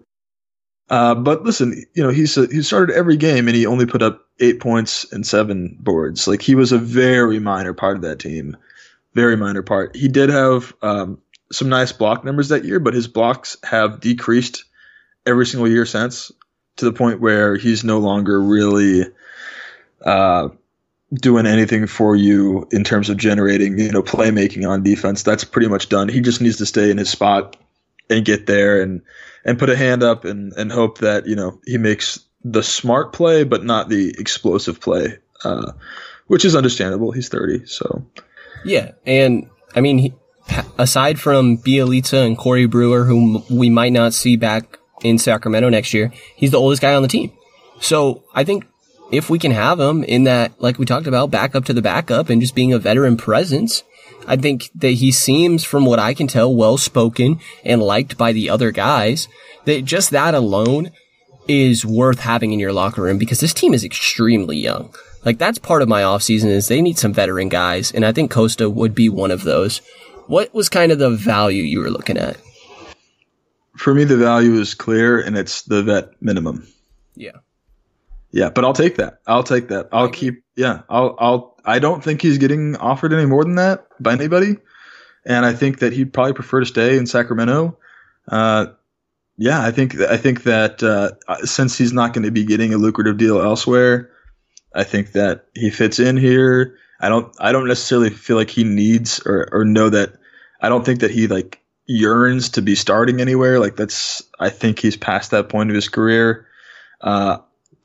Uh, 0.91 1.14
but 1.14 1.43
listen, 1.43 1.84
you 1.95 2.03
know, 2.03 2.09
he's 2.09 2.36
a, 2.36 2.47
he 2.47 2.62
started 2.62 2.97
every 2.97 3.16
game 3.16 3.47
and 3.47 3.55
he 3.55 3.66
only 3.66 3.84
put 3.84 4.03
up 4.03 4.26
eight 4.41 4.59
points 4.59 5.11
and 5.12 5.26
seven 5.26 5.76
boards. 5.80 6.26
Like 6.26 6.41
he 6.41 6.55
was 6.55 6.72
a 6.72 6.78
very 6.78 7.39
minor 7.39 7.74
part 7.74 7.97
of 7.97 8.03
that 8.03 8.18
team, 8.18 8.57
very 9.14 9.36
minor 9.36 9.62
part. 9.62 9.95
He 9.95 10.09
did 10.09 10.30
have 10.30 10.74
um, 10.80 11.20
some 11.53 11.68
nice 11.68 11.93
block 11.93 12.24
numbers 12.24 12.49
that 12.49 12.64
year, 12.64 12.80
but 12.80 12.95
his 12.95 13.07
blocks 13.07 13.59
have 13.64 14.01
decreased 14.01 14.64
every 15.26 15.45
single 15.45 15.68
year 15.68 15.84
since 15.84 16.32
to 16.76 16.86
the 16.86 16.93
point 16.93 17.20
where 17.20 17.57
he's 17.57 17.84
no 17.84 17.99
longer 17.99 18.41
really 18.41 19.05
uh, 20.05 20.49
doing 21.15 21.47
anything 21.47 21.87
for 21.87 22.17
you 22.17 22.69
in 22.71 22.85
terms 22.85 23.09
of 23.09 23.17
generating, 23.17 23.79
you 23.79 23.91
know, 23.91 24.03
playmaking 24.03 24.69
on 24.69 24.83
defense. 24.83 25.23
That's 25.23 25.45
pretty 25.45 25.69
much 25.69 25.89
done. 25.89 26.09
He 26.09 26.21
just 26.21 26.41
needs 26.41 26.57
to 26.59 26.67
stay 26.67 26.91
in 26.91 26.99
his 26.99 27.09
spot 27.09 27.57
and 28.11 28.25
get 28.25 28.47
there 28.47 28.81
and 28.83 29.03
and 29.45 29.59
put 29.59 29.71
a 29.71 29.77
hand 29.77 30.03
up 30.03 30.25
and 30.25 30.53
and 30.55 30.71
hope 30.71 30.99
that 30.99 31.27
you 31.27 31.37
know 31.37 31.61
he 31.67 31.79
makes 31.79 32.21
the 32.45 32.63
smart 32.63 33.13
play 33.13 33.45
but 33.45 33.65
not 33.65 33.89
the 33.89 34.15
explosive 34.19 34.81
play, 34.81 35.19
uh, 35.45 35.73
which 36.27 36.45
is 36.45 36.55
understandable. 36.55 37.13
He's 37.13 37.29
thirty, 37.29 37.65
so 37.67 38.05
yeah, 38.65 38.93
and 39.07 39.49
I 39.75 39.81
mean. 39.81 39.99
He, 39.99 40.15
aside 40.79 41.21
from 41.21 41.59
Bjelica 41.59 42.27
and 42.27 42.37
Corey 42.37 42.67
Brewer, 42.67 43.05
whom 43.05 43.45
we 43.51 43.69
might 43.71 43.93
not 43.93 44.15
see 44.15 44.37
back 44.37 44.79
in 45.03 45.19
Sacramento 45.19 45.69
next 45.69 45.93
year, 45.95 46.13
he's 46.37 46.51
the 46.51 46.59
oldest 46.59 46.83
guy 46.83 46.95
on 46.95 47.03
the 47.03 47.09
team. 47.09 47.33
So 47.81 48.25
I 48.35 48.45
think 48.45 48.67
if 49.11 49.31
we 49.31 49.39
can 49.39 49.53
have 49.53 49.81
him 49.81 50.05
in 50.05 50.25
that, 50.25 50.61
like 50.61 50.79
we 50.79 50.87
talked 50.87 51.07
about, 51.07 51.31
backup 51.31 51.65
to 51.67 51.73
the 51.73 51.83
backup 51.83 52.29
and 52.29 52.41
just 52.41 52.55
being 52.55 52.73
a 52.73 52.79
veteran 52.79 53.17
presence, 53.17 53.83
I 54.27 54.37
think 54.37 54.71
that 54.75 54.91
he 54.91 55.11
seems, 55.11 55.65
from 55.65 55.87
what 55.87 55.99
I 55.99 56.15
can 56.15 56.27
tell, 56.27 56.55
well 56.55 56.77
spoken 56.77 57.41
and 57.65 57.83
liked 57.83 58.19
by 58.19 58.33
the 58.33 58.51
other 58.51 58.71
guys. 58.71 59.29
That 59.65 59.85
just 59.85 60.11
that 60.11 60.35
alone 60.35 60.91
is 61.47 61.85
worth 61.85 62.21
having 62.21 62.53
in 62.53 62.59
your 62.59 62.73
locker 62.73 63.03
room 63.03 63.19
because 63.19 63.41
this 63.41 63.55
team 63.55 63.75
is 63.75 63.85
extremely 63.85 64.59
young. 64.59 64.95
Like 65.25 65.39
that's 65.39 65.59
part 65.59 65.83
of 65.83 65.89
my 65.89 66.03
offseason 66.03 66.47
is 66.47 66.69
they 66.69 66.83
need 66.83 66.99
some 66.99 67.13
veteran 67.13 67.49
guys, 67.49 67.93
and 67.93 68.05
I 68.05 68.13
think 68.13 68.33
Kosta 68.33 68.73
would 68.73 68.95
be 68.95 69.09
one 69.09 69.31
of 69.31 69.45
those. 69.45 69.81
What 70.27 70.55
was 70.55 70.69
kind 70.69 70.93
of 70.93 70.99
the 70.99 71.11
value 71.11 71.63
you 71.63 71.81
were 71.81 71.91
looking 71.91 72.19
at? 72.19 72.37
For 73.77 73.95
me, 73.95 74.05
the 74.05 74.17
value 74.17 74.55
is 74.55 74.75
clear, 74.75 75.21
and 75.21 75.37
it's 75.37 75.63
the 75.63 75.83
vet 75.83 76.11
minimum. 76.21 76.67
Yeah. 77.15 77.39
Yeah, 78.31 78.51
but 78.51 78.64
I'll 78.64 78.74
take 78.74 78.97
that. 78.97 79.20
I'll 79.26 79.43
take 79.43 79.68
that. 79.68 79.89
I'll 79.93 80.11
keep. 80.11 80.43
Yeah, 80.57 80.83
I'll. 80.89 81.16
I'll. 81.18 81.57
I 81.64 81.79
don't 81.79 82.03
think 82.05 82.22
he's 82.22 82.39
getting 82.39 82.76
offered 82.76 83.12
any 83.12 83.26
more 83.26 83.45
than 83.45 83.57
that 83.57 83.87
by 84.01 84.12
anybody, 84.12 84.57
and 85.24 85.47
I 85.47 85.55
think 85.55 85.79
that 85.79 85.93
he'd 85.93 86.12
probably 86.12 86.35
prefer 86.35 86.61
to 86.61 86.66
stay 86.66 86.99
in 86.99 87.07
Sacramento. 87.07 87.79
Uh, 88.31 88.66
yeah, 89.39 89.64
I 89.64 89.70
think. 89.70 89.99
I 90.01 90.16
think 90.18 90.43
that 90.43 90.83
uh, 90.83 91.12
since 91.45 91.79
he's 91.79 91.93
not 91.93 92.12
going 92.12 92.24
to 92.24 92.31
be 92.31 92.45
getting 92.45 92.74
a 92.74 92.79
lucrative 92.79 93.16
deal 93.16 93.41
elsewhere, 93.41 94.11
I 94.74 94.85
think 94.85 95.12
that 95.12 95.47
he 95.55 95.70
fits 95.70 95.99
in 95.99 96.16
here. 96.16 96.76
I 97.01 97.09
don't. 97.09 97.35
I 97.39 97.53
don't 97.53 97.68
necessarily 97.68 98.11
feel 98.11 98.37
like 98.37 98.51
he 98.51 98.64
needs 98.64 99.20
or 99.24 99.49
or 99.53 99.64
know 99.64 99.89
that. 99.89 100.14
I 100.61 100.68
don't 100.68 100.85
think 100.85 101.01
that 101.01 101.12
he 101.12 101.29
like 101.29 101.62
yearns 101.87 102.51
to 102.51 102.62
be 102.62 102.74
starting 102.74 103.22
anywhere. 103.22 103.59
Like 103.59 103.76
that's. 103.76 104.22
I 104.39 104.51
think 104.51 104.81
he's 104.81 104.97
past 104.97 105.31
that 105.31 105.49
point 105.49 105.70
of 105.70 105.74
his 105.76 105.89
career. 105.89 106.47
Uh, 107.01 107.39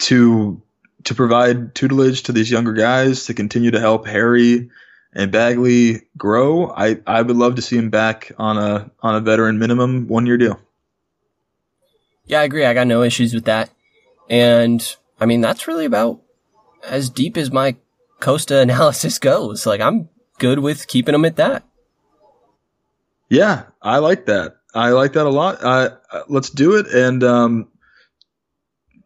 to 0.03 0.61
to 1.03 1.15
provide 1.15 1.75
tutelage 1.75 2.23
to 2.23 2.31
these 2.31 2.49
younger 2.49 2.73
guys 2.73 3.25
to 3.25 3.33
continue 3.33 3.71
to 3.71 3.79
help 3.79 4.07
Harry 4.07 4.69
and 5.13 5.31
Bagley 5.31 6.03
grow. 6.17 6.71
I, 6.71 6.99
I 7.05 7.21
would 7.21 7.35
love 7.35 7.55
to 7.55 7.61
see 7.61 7.77
him 7.77 7.89
back 7.89 8.31
on 8.37 8.57
a 8.57 8.89
on 9.01 9.15
a 9.15 9.19
veteran 9.19 9.59
minimum 9.59 10.07
one 10.07 10.25
year 10.25 10.37
deal. 10.37 10.59
Yeah, 12.25 12.41
I 12.41 12.43
agree. 12.43 12.65
I 12.65 12.73
got 12.73 12.87
no 12.87 13.03
issues 13.03 13.33
with 13.33 13.45
that. 13.45 13.69
And 14.29 14.95
I 15.19 15.25
mean 15.25 15.41
that's 15.41 15.67
really 15.67 15.85
about 15.85 16.21
as 16.83 17.09
deep 17.09 17.37
as 17.37 17.51
my 17.51 17.75
Kosta 18.19 18.61
analysis 18.61 19.19
goes. 19.19 19.65
Like 19.65 19.81
I'm 19.81 20.09
good 20.39 20.59
with 20.59 20.87
keeping 20.87 21.15
him 21.15 21.25
at 21.25 21.35
that. 21.37 21.63
Yeah, 23.29 23.63
I 23.81 23.97
like 23.97 24.25
that. 24.27 24.57
I 24.75 24.89
like 24.89 25.13
that 25.13 25.25
a 25.25 25.29
lot. 25.29 25.63
Uh, 25.63 25.89
let's 26.27 26.49
do 26.49 26.77
it. 26.77 26.87
And 26.87 27.23
um, 27.23 27.67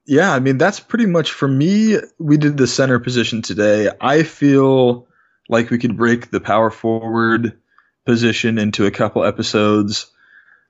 yeah, 0.07 0.33
I 0.33 0.39
mean 0.39 0.57
that's 0.57 0.79
pretty 0.79 1.05
much 1.05 1.33
for 1.33 1.47
me. 1.47 1.97
We 2.17 2.37
did 2.37 2.55
the 2.57 2.65
center 2.65 2.97
position 2.97 3.41
today. 3.41 3.89
I 3.99 4.23
feel 4.23 5.07
like 5.49 5.69
we 5.69 5.77
could 5.77 5.97
break 5.97 6.31
the 6.31 6.39
power 6.39 6.71
forward 6.71 7.59
position 8.05 8.57
into 8.57 8.85
a 8.85 8.91
couple 8.91 9.25
episodes, 9.25 10.09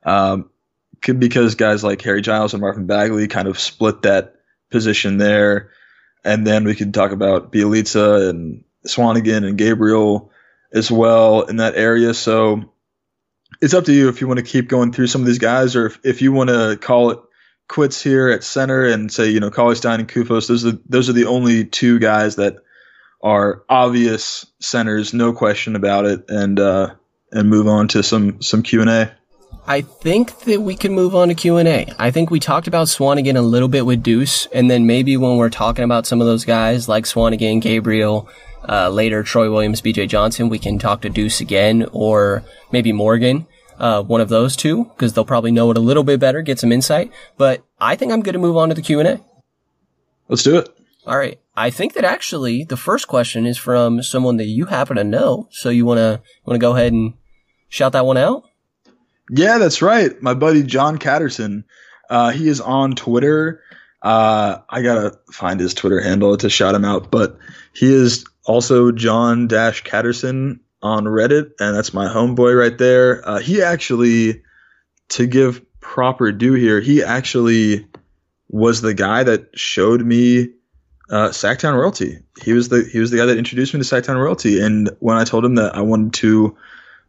um, 0.04 0.50
could, 1.04 1.20
because 1.20 1.54
guys 1.54 1.84
like 1.84 2.02
Harry 2.02 2.24
Giles 2.24 2.54
and 2.54 2.62
Marvin 2.62 2.88
Bagley 2.88 3.28
kind 3.28 3.48
of 3.48 3.60
split 3.60 4.02
that 4.02 4.36
position 4.72 5.20
there, 5.20 5.70
and 6.24 6.46
then 6.46 6.64
we 6.64 6.74
could 6.74 6.94
talk 6.94 7.12
about 7.12 7.52
Bjelica 7.52 8.30
and 8.30 8.64
Swanigan 8.88 9.48
and 9.48 9.58
Gabriel 9.58 10.32
as 10.74 10.90
well 10.90 11.44
in 11.44 11.58
that 11.58 11.76
area. 11.76 12.16
So 12.16 12.74
it's 13.62 13.76
up 13.76 13.86
to 13.86 13.94
you 13.94 14.10
if 14.10 14.20
you 14.20 14.28
want 14.28 14.40
to 14.40 14.46
keep 14.46 14.68
going 14.68 14.92
through 14.92 15.08
some 15.08 15.22
of 15.22 15.28
these 15.28 15.38
guys, 15.38 15.76
or 15.76 15.86
if, 15.86 16.00
if 16.04 16.22
you 16.24 16.32
want 16.32 16.50
to 16.50 16.78
call 16.82 17.12
it 17.12 17.20
quits 17.68 18.02
here 18.02 18.30
at 18.30 18.44
center 18.44 18.86
and 18.86 19.12
say, 19.12 19.30
you 19.30 19.40
know, 19.40 19.52
Cauley-Stein 19.52 20.00
and 20.00 20.10
Koufos, 20.10 20.48
those 20.48 20.66
are 20.66 20.78
those 20.88 21.10
are 21.10 21.14
the 21.14 21.26
only 21.26 21.66
two 21.66 22.00
guys 22.00 22.38
that 22.38 22.58
are 23.22 23.64
obvious 23.68 24.46
centers, 24.60 25.14
no 25.14 25.34
question 25.34 25.76
about 25.76 26.06
it, 26.06 26.26
and 26.30 26.60
uh, 26.60 26.94
and 27.32 27.50
move 27.50 27.68
on 27.68 27.88
to 27.90 28.04
some 28.04 28.42
some 28.42 28.64
Q 28.64 28.82
and 28.82 28.90
A. 28.90 29.18
I 29.70 29.82
think 29.82 30.40
that 30.42 30.62
we 30.62 30.78
can 30.78 30.94
move 30.94 31.14
on 31.14 31.28
to 31.28 31.36
Q&A. 31.36 31.88
I 32.00 32.10
think 32.10 32.32
we 32.32 32.40
talked 32.40 32.68
about 32.68 32.88
Swanigan 32.88 33.36
a 33.36 33.42
little 33.42 33.68
bit 33.68 33.86
with 33.86 34.02
Deuce, 34.02 34.46
and 34.54 34.72
then 34.72 34.88
maybe 34.88 35.18
when 35.18 35.36
we're 35.36 35.50
talking 35.50 35.84
about 35.84 36.08
some 36.08 36.22
of 36.22 36.28
those 36.28 36.46
guys 36.46 36.88
like 36.88 37.04
Swanigan, 37.04 37.62
Gabriel, 37.62 38.30
uh, 38.68 38.90
later 38.90 39.24
Troy 39.24 39.52
Williams, 39.52 39.82
BJ 39.82 40.08
Johnson, 40.08 40.48
we 40.48 40.58
can 40.58 40.80
talk 40.80 41.02
to 41.02 41.10
Deuce 41.10 41.42
again, 41.42 41.86
or 41.92 42.44
maybe 42.72 42.94
Morgan, 42.94 43.46
uh, 43.78 44.04
one 44.04 44.22
of 44.22 44.30
those 44.30 44.56
two, 44.56 44.86
because 44.86 45.14
they'll 45.14 45.26
probably 45.26 45.52
know 45.52 45.72
it 45.72 45.78
a 45.78 45.82
little 45.82 46.04
bit 46.04 46.20
better, 46.20 46.42
get 46.42 46.60
some 46.60 46.72
insight. 46.72 47.12
But 47.38 47.64
I 47.80 47.96
think 47.96 48.12
I'm 48.12 48.22
going 48.22 48.34
to 48.34 48.40
move 48.40 48.58
on 48.58 48.70
to 48.70 48.76
the 48.76 48.82
Q&A. 48.82 49.20
Let's 50.28 50.44
do 50.44 50.58
it. 50.58 50.70
All 51.06 51.18
right. 51.18 51.40
I 51.56 51.70
think 51.70 51.94
that 51.94 52.04
actually 52.04 52.66
the 52.66 52.78
first 52.78 53.08
question 53.08 53.46
is 53.46 53.58
from 53.58 54.04
someone 54.04 54.38
that 54.38 54.46
you 54.46 54.66
happen 54.66 54.98
to 54.98 55.04
know. 55.04 55.48
So 55.52 55.70
you 55.70 55.86
want 55.86 56.00
to 56.00 56.22
want 56.46 56.56
to 56.56 56.60
go 56.60 56.76
ahead 56.76 56.92
and 56.92 57.14
shout 57.70 57.94
that 57.94 58.06
one 58.06 58.18
out? 58.18 58.44
Yeah, 59.30 59.58
that's 59.58 59.82
right. 59.82 60.22
My 60.22 60.34
buddy 60.34 60.64
John 60.64 60.98
Catterson. 60.98 61.66
Uh, 62.10 62.32
he 62.32 62.48
is 62.48 62.62
on 62.62 62.96
Twitter. 62.96 63.62
Uh, 64.02 64.60
I 64.70 64.82
gotta 64.82 65.18
find 65.32 65.60
his 65.60 65.74
Twitter 65.74 66.00
handle 66.00 66.38
to 66.38 66.50
shout 66.50 66.76
him 66.76 66.86
out, 66.86 67.10
but 67.12 67.38
he 67.74 67.92
is 67.92 68.26
also 68.46 68.92
John 68.92 69.48
Dash 69.48 69.84
Catterson 69.84 70.62
on 70.82 71.06
Reddit, 71.06 71.52
and 71.60 71.76
that's 71.76 71.94
my 71.94 72.08
homeboy 72.08 72.58
right 72.58 72.78
there. 72.78 73.28
Uh, 73.28 73.40
he 73.40 73.62
actually, 73.62 74.44
to 75.10 75.26
give 75.26 75.62
proper 75.80 76.32
due 76.32 76.54
here, 76.54 76.80
he 76.80 77.04
actually 77.04 77.88
was 78.50 78.82
the 78.82 78.94
guy 78.94 79.24
that 79.24 79.58
showed 79.58 80.06
me 80.06 80.50
uh, 81.10 81.30
Sactown 81.30 81.76
Royalty. 81.76 82.20
He 82.44 82.54
was 82.54 82.70
the 82.70 82.84
he 82.84 83.00
was 83.00 83.12
the 83.12 83.18
guy 83.18 83.26
that 83.26 83.38
introduced 83.38 83.74
me 83.74 83.80
to 83.80 83.86
Sactown 83.86 84.18
Royalty, 84.18 84.62
and 84.62 84.90
when 85.00 85.18
I 85.18 85.24
told 85.24 85.46
him 85.46 85.56
that 85.56 85.76
I 85.76 85.82
wanted 85.82 86.14
to 86.16 86.58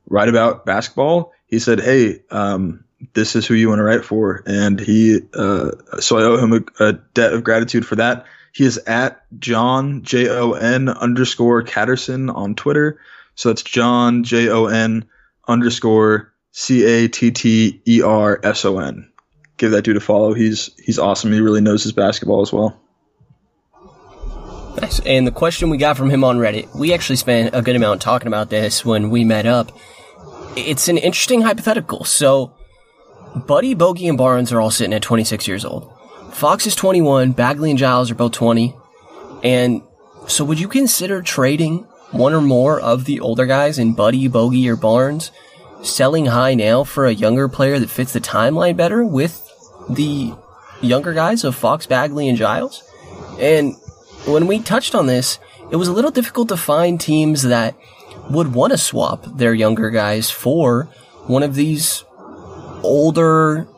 write 0.08 0.28
about 0.28 0.64
basketball, 0.64 1.32
he 1.46 1.58
said, 1.58 1.80
"Hey, 1.80 2.22
um, 2.30 2.84
this 3.14 3.36
is 3.36 3.46
who 3.46 3.54
you 3.54 3.68
want 3.68 3.80
to 3.80 3.84
write 3.84 4.04
for," 4.04 4.42
and 4.46 4.78
he 4.78 5.20
uh, 5.34 5.72
so 6.00 6.18
I 6.18 6.22
owe 6.22 6.38
him 6.38 6.52
a, 6.52 6.84
a, 6.84 6.92
debt 6.92 7.32
of 7.32 7.44
gratitude 7.44 7.86
for 7.86 7.96
that. 7.96 8.26
He 8.52 8.64
is 8.64 8.78
at 8.78 9.22
John 9.38 10.02
J 10.02 10.28
O 10.28 10.52
N 10.52 10.88
underscore 10.88 11.62
Catterson 11.62 12.30
on 12.30 12.54
Twitter. 12.54 13.00
So 13.38 13.50
that's 13.50 13.62
John 13.62 14.24
J 14.24 14.48
O 14.48 14.66
N 14.66 15.04
underscore 15.46 16.34
C 16.50 16.84
A 16.84 17.08
T 17.08 17.30
T 17.30 17.80
E 17.86 18.02
R 18.02 18.40
S 18.42 18.64
O 18.64 18.80
N. 18.80 19.08
Give 19.58 19.70
that 19.70 19.82
dude 19.82 19.96
a 19.96 20.00
follow. 20.00 20.34
He's 20.34 20.70
he's 20.76 20.98
awesome. 20.98 21.30
He 21.30 21.40
really 21.40 21.60
knows 21.60 21.84
his 21.84 21.92
basketball 21.92 22.42
as 22.42 22.52
well. 22.52 22.80
Nice. 24.80 24.98
And 25.06 25.24
the 25.24 25.30
question 25.30 25.70
we 25.70 25.76
got 25.76 25.96
from 25.96 26.10
him 26.10 26.24
on 26.24 26.38
Reddit, 26.38 26.74
we 26.74 26.92
actually 26.92 27.14
spent 27.14 27.54
a 27.54 27.62
good 27.62 27.76
amount 27.76 28.02
talking 28.02 28.26
about 28.26 28.50
this 28.50 28.84
when 28.84 29.08
we 29.08 29.22
met 29.22 29.46
up. 29.46 29.70
It's 30.56 30.88
an 30.88 30.98
interesting 30.98 31.42
hypothetical. 31.42 32.02
So, 32.02 32.56
Buddy, 33.46 33.74
Bogey, 33.74 34.08
and 34.08 34.18
Barnes 34.18 34.52
are 34.52 34.60
all 34.60 34.72
sitting 34.72 34.94
at 34.94 35.02
26 35.02 35.46
years 35.46 35.64
old. 35.64 35.92
Fox 36.32 36.66
is 36.66 36.74
21, 36.74 37.32
Bagley 37.32 37.70
and 37.70 37.78
Giles 37.78 38.10
are 38.10 38.16
both 38.16 38.32
20. 38.32 38.74
And 39.44 39.82
so, 40.26 40.44
would 40.44 40.58
you 40.58 40.66
consider 40.66 41.22
trading 41.22 41.86
one 42.10 42.32
or 42.32 42.40
more 42.40 42.80
of 42.80 43.04
the 43.04 43.20
older 43.20 43.46
guys 43.46 43.78
in 43.78 43.94
Buddy, 43.94 44.28
Bogey, 44.28 44.68
or 44.68 44.76
Barnes, 44.76 45.30
selling 45.82 46.26
high 46.26 46.54
now 46.54 46.84
for 46.84 47.06
a 47.06 47.12
younger 47.12 47.48
player 47.48 47.78
that 47.78 47.90
fits 47.90 48.12
the 48.12 48.20
timeline 48.20 48.76
better 48.76 49.04
with 49.04 49.44
the 49.88 50.34
younger 50.80 51.12
guys 51.12 51.44
of 51.44 51.54
Fox, 51.54 51.86
Bagley, 51.86 52.28
and 52.28 52.38
Giles? 52.38 52.82
And 53.38 53.74
when 54.26 54.46
we 54.46 54.60
touched 54.60 54.94
on 54.94 55.06
this, 55.06 55.38
it 55.70 55.76
was 55.76 55.88
a 55.88 55.92
little 55.92 56.10
difficult 56.10 56.48
to 56.48 56.56
find 56.56 57.00
teams 57.00 57.42
that 57.42 57.76
would 58.30 58.54
want 58.54 58.72
to 58.72 58.78
swap 58.78 59.24
their 59.24 59.54
younger 59.54 59.90
guys 59.90 60.30
for 60.30 60.84
one 61.26 61.42
of 61.42 61.54
these 61.54 62.04
older, 62.82 63.68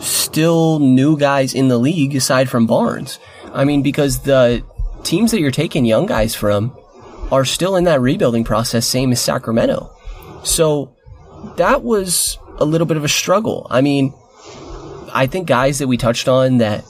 still 0.00 0.78
new 0.78 1.16
guys 1.16 1.54
in 1.54 1.68
the 1.68 1.78
league 1.78 2.14
aside 2.16 2.48
from 2.48 2.66
Barnes. 2.66 3.18
I 3.52 3.64
mean, 3.64 3.82
because 3.82 4.20
the 4.20 4.64
teams 5.02 5.30
that 5.30 5.40
you're 5.40 5.50
taking 5.50 5.84
young 5.84 6.06
guys 6.06 6.34
from 6.34 6.76
are 7.30 7.44
still 7.44 7.76
in 7.76 7.84
that 7.84 8.00
rebuilding 8.00 8.44
process, 8.44 8.86
same 8.86 9.12
as 9.12 9.20
Sacramento. 9.20 9.92
So 10.44 10.94
that 11.56 11.82
was 11.82 12.38
a 12.58 12.64
little 12.64 12.86
bit 12.86 12.96
of 12.96 13.04
a 13.04 13.08
struggle. 13.08 13.66
I 13.70 13.80
mean, 13.80 14.14
I 15.12 15.26
think 15.26 15.46
guys 15.46 15.78
that 15.78 15.88
we 15.88 15.96
touched 15.96 16.28
on 16.28 16.58
that 16.58 16.84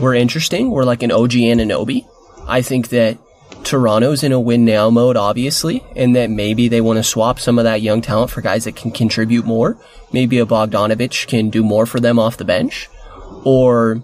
were 0.00 0.14
interesting 0.14 0.70
were 0.70 0.84
like 0.84 1.02
an 1.02 1.12
OG 1.12 1.32
Anunoby. 1.32 2.06
I 2.46 2.62
think 2.62 2.88
that 2.88 3.18
Toronto's 3.64 4.22
in 4.22 4.32
a 4.32 4.40
win 4.40 4.64
now 4.64 4.90
mode, 4.90 5.16
obviously, 5.16 5.84
and 5.94 6.16
that 6.16 6.30
maybe 6.30 6.68
they 6.68 6.80
want 6.80 6.98
to 6.98 7.02
swap 7.02 7.38
some 7.38 7.58
of 7.58 7.64
that 7.64 7.82
young 7.82 8.00
talent 8.00 8.30
for 8.30 8.40
guys 8.40 8.64
that 8.64 8.76
can 8.76 8.90
contribute 8.90 9.44
more. 9.44 9.76
Maybe 10.12 10.38
a 10.38 10.46
Bogdanovic 10.46 11.26
can 11.26 11.50
do 11.50 11.62
more 11.62 11.84
for 11.84 12.00
them 12.00 12.18
off 12.18 12.36
the 12.36 12.44
bench. 12.44 12.88
Or, 13.44 14.02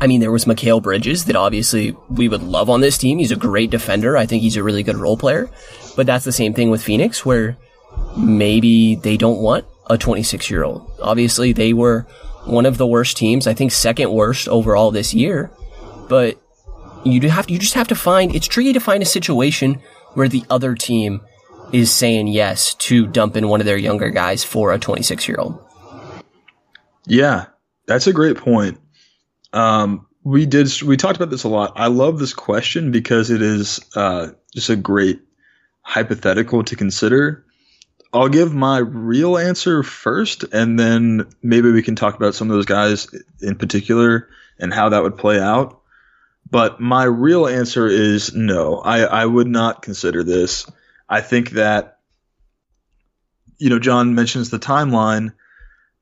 I 0.00 0.06
mean, 0.06 0.20
there 0.20 0.30
was 0.30 0.44
Mikal 0.44 0.82
Bridges 0.82 1.24
that 1.24 1.36
obviously 1.36 1.96
we 2.08 2.28
would 2.28 2.42
love 2.42 2.70
on 2.70 2.80
this 2.80 2.98
team. 2.98 3.18
He's 3.18 3.32
a 3.32 3.36
great 3.36 3.70
defender. 3.70 4.16
I 4.16 4.26
think 4.26 4.42
he's 4.42 4.56
a 4.56 4.62
really 4.62 4.82
good 4.82 4.96
role 4.96 5.16
player. 5.16 5.50
But 5.96 6.06
that's 6.06 6.24
the 6.24 6.32
same 6.32 6.54
thing 6.54 6.70
with 6.70 6.82
Phoenix, 6.82 7.26
where 7.26 7.56
maybe 8.16 8.94
they 8.94 9.16
don't 9.16 9.40
want 9.40 9.64
a 9.90 9.98
26 9.98 10.50
year 10.50 10.62
old. 10.62 10.88
Obviously, 11.02 11.52
they 11.52 11.72
were 11.72 12.06
one 12.44 12.66
of 12.66 12.78
the 12.78 12.86
worst 12.86 13.16
teams. 13.16 13.46
I 13.46 13.54
think 13.54 13.72
second 13.72 14.12
worst 14.12 14.48
overall 14.48 14.90
this 14.92 15.12
year. 15.12 15.50
But 16.08 16.40
you 17.04 17.18
do 17.20 17.28
have 17.28 17.46
to, 17.48 17.52
you 17.52 17.58
just 17.58 17.74
have 17.74 17.88
to 17.88 17.94
find 17.94 18.34
it's 18.34 18.46
tricky 18.46 18.72
to 18.72 18.80
find 18.80 19.02
a 19.02 19.06
situation 19.06 19.80
where 20.14 20.28
the 20.28 20.44
other 20.48 20.74
team 20.74 21.20
is 21.72 21.92
saying 21.92 22.28
yes 22.28 22.74
to 22.74 23.06
dumping 23.06 23.48
one 23.48 23.60
of 23.60 23.66
their 23.66 23.76
younger 23.76 24.10
guys 24.10 24.44
for 24.44 24.72
a 24.72 24.78
26 24.78 25.28
year 25.28 25.36
old. 25.38 25.62
Yeah, 27.06 27.46
that's 27.86 28.06
a 28.06 28.12
great 28.12 28.36
point. 28.36 28.78
Um, 29.52 30.06
we 30.24 30.46
did 30.46 30.70
we 30.82 30.96
talked 30.96 31.16
about 31.16 31.30
this 31.30 31.44
a 31.44 31.48
lot. 31.48 31.72
I 31.76 31.86
love 31.86 32.18
this 32.18 32.34
question 32.34 32.90
because 32.90 33.30
it 33.30 33.42
is 33.42 33.80
uh, 33.94 34.28
just 34.54 34.68
a 34.68 34.76
great 34.76 35.20
hypothetical 35.80 36.64
to 36.64 36.76
consider. 36.76 37.44
I'll 38.12 38.28
give 38.28 38.54
my 38.54 38.78
real 38.78 39.36
answer 39.36 39.82
first, 39.82 40.44
and 40.44 40.78
then 40.78 41.28
maybe 41.42 41.70
we 41.70 41.82
can 41.82 41.96
talk 41.96 42.14
about 42.16 42.34
some 42.34 42.50
of 42.50 42.56
those 42.56 42.66
guys 42.66 43.08
in 43.40 43.56
particular 43.56 44.28
and 44.58 44.72
how 44.72 44.90
that 44.90 45.02
would 45.02 45.18
play 45.18 45.38
out. 45.38 45.80
But 46.50 46.80
my 46.80 47.04
real 47.04 47.46
answer 47.46 47.86
is 47.86 48.34
no. 48.34 48.78
I, 48.78 49.00
I 49.00 49.26
would 49.26 49.46
not 49.46 49.82
consider 49.82 50.24
this. 50.24 50.70
I 51.08 51.20
think 51.20 51.50
that, 51.50 51.98
you 53.58 53.68
know, 53.68 53.78
John 53.78 54.14
mentions 54.14 54.48
the 54.48 54.58
timeline, 54.58 55.34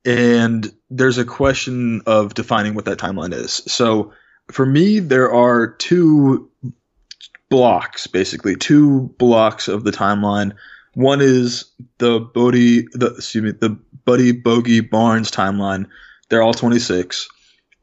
and 0.05 0.73
there's 0.91 1.19
a 1.19 1.25
question 1.25 2.03
of 2.07 2.35
defining 2.35 2.75
what 2.75 2.85
that 2.87 2.99
timeline 2.99 3.33
is. 3.33 3.53
So 3.53 4.13
for 4.49 4.65
me, 4.65 5.01
there 5.01 5.33
are 5.33 5.67
two 5.67 6.51
blocks, 7.49 8.07
basically, 8.07 8.57
two 8.57 9.15
blocks 9.19 9.69
of 9.69 9.85
the 9.85 9.93
timeline. 9.93 10.55
One 10.95 11.21
is 11.21 11.67
the 11.99 12.21
Bodie, 12.21 12.89
the 12.93 13.17
excuse 13.17 13.45
me, 13.45 13.51
the 13.53 13.79
Buddy 14.05 14.33
Bogey 14.33 14.81
Barnes 14.81 15.31
timeline. 15.31 15.89
They're 16.29 16.43
all 16.43 16.55
26. 16.55 17.29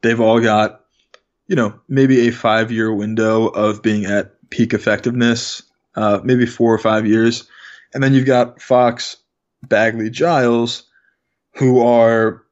They've 0.02 0.20
all 0.20 0.40
got 0.40 0.84
you 1.46 1.56
know, 1.56 1.78
maybe 1.88 2.26
a 2.26 2.32
five 2.32 2.72
year 2.72 2.92
window 2.92 3.46
of 3.46 3.82
being 3.82 4.06
at 4.06 4.50
peak 4.50 4.72
effectiveness, 4.72 5.62
uh, 5.94 6.20
maybe 6.22 6.46
four 6.46 6.72
or 6.72 6.78
five 6.78 7.06
years. 7.06 7.48
And 7.92 8.02
then 8.02 8.14
you've 8.14 8.26
got 8.26 8.60
Fox, 8.60 9.16
Bagley, 9.62 10.10
Giles, 10.10 10.84
who 11.56 11.80
are 11.82 12.43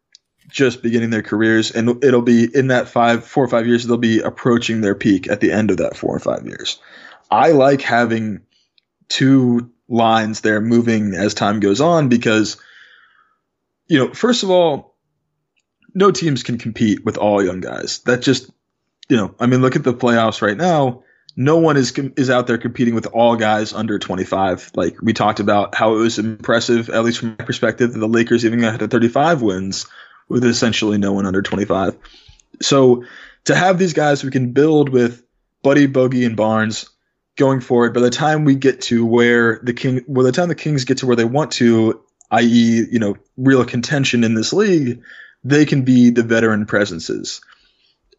just 0.53 0.83
beginning 0.83 1.11
their 1.11 1.23
careers, 1.23 1.71
and 1.71 2.05
it'll 2.05 2.23
be 2.23 2.45
in 2.45 2.69
that 2.69 2.89
five, 2.89 3.27
four 3.27 3.45
or 3.45 3.49
five 3.49 3.67
years, 3.67 3.85
they'll 3.85 3.97
be 3.97 4.21
approaching 4.21 4.81
their 4.81 4.95
peak 4.95 5.29
at 5.29 5.41
the 5.41 5.51
end 5.51 5.71
of 5.71 5.79
that 5.79 5.97
four 5.97 6.15
or 6.15 6.21
five 6.21 6.47
years. 6.47 6.79
I 7.31 7.53
like 7.53 7.81
having 7.81 8.43
two 9.09 9.71
lines 9.89 10.43
there 10.43 10.61
moving 10.61 11.15
as 11.15 11.35
time 11.35 11.61
goes 11.61 11.81
on 11.81 12.09
because, 12.09 12.59
you 13.87 13.99
know, 13.99 14.13
first 14.13 14.43
of 14.43 14.51
all, 14.51 14.95
no 15.95 16.11
teams 16.11 16.43
can 16.43 16.59
compete 16.59 17.05
with 17.05 17.17
all 17.17 17.45
young 17.45 17.61
guys. 17.61 18.01
That 18.01 18.23
just 18.23 18.51
you 19.09 19.17
know, 19.17 19.35
I 19.39 19.47
mean, 19.47 19.61
look 19.61 19.77
at 19.77 19.85
the 19.85 19.93
playoffs 19.93 20.41
right 20.41 20.57
now. 20.57 21.03
No 21.37 21.59
one 21.59 21.77
is 21.77 21.93
is 22.17 22.31
out 22.31 22.47
there 22.47 22.59
competing 22.59 22.95
with 22.95 23.07
all 23.07 23.37
guys 23.37 23.73
under 23.73 23.99
25. 23.99 24.73
Like 24.75 25.01
we 25.03 25.13
talked 25.13 25.41
about 25.41 25.75
how 25.75 25.95
it 25.95 25.99
was 25.99 26.19
impressive, 26.19 26.89
at 26.91 27.05
least 27.05 27.19
from 27.19 27.37
my 27.39 27.45
perspective, 27.45 27.93
that 27.93 27.99
the 27.99 28.09
Lakers 28.09 28.45
even 28.45 28.61
got 28.61 28.79
to 28.81 28.89
35 28.89 29.43
wins 29.43 29.87
with 30.33 30.45
essentially 30.45 30.99
no 30.99 31.13
one 31.13 31.27
under 31.27 31.43
25. 31.43 31.97
So 32.61 33.05
to 33.45 33.55
have 33.55 33.79
these 33.79 33.93
guys 33.93 34.25
we 34.25 34.31
can 34.31 34.53
build 34.53 34.89
with 34.89 35.23
Buddy, 35.63 35.87
Bogey, 35.87 36.25
and 36.25 36.37
Barnes 36.37 36.89
going 37.37 37.61
forward, 37.61 37.95
by 37.95 38.01
the 38.01 38.11
time 38.11 38.45
we 38.45 38.55
get 38.55 38.81
to 38.83 39.05
where 39.07 39.61
the 39.63 39.73
King, 39.73 40.05
by 40.09 40.23
the 40.23 40.33
time 40.33 40.49
the 40.49 40.55
Kings 40.55 40.85
get 40.85 40.99
to 40.99 41.07
where 41.07 41.17
they 41.17 41.25
want 41.25 41.53
to, 41.53 42.01
i.e., 42.31 42.87
you 42.91 42.99
know, 42.99 43.17
real 43.37 43.65
contention 43.65 44.25
in 44.25 44.35
this 44.35 44.53
league, 44.53 45.03
they 45.45 45.65
can 45.65 45.83
be 45.83 46.11
the 46.11 46.23
veteran 46.23 46.67
presences. 46.67 47.41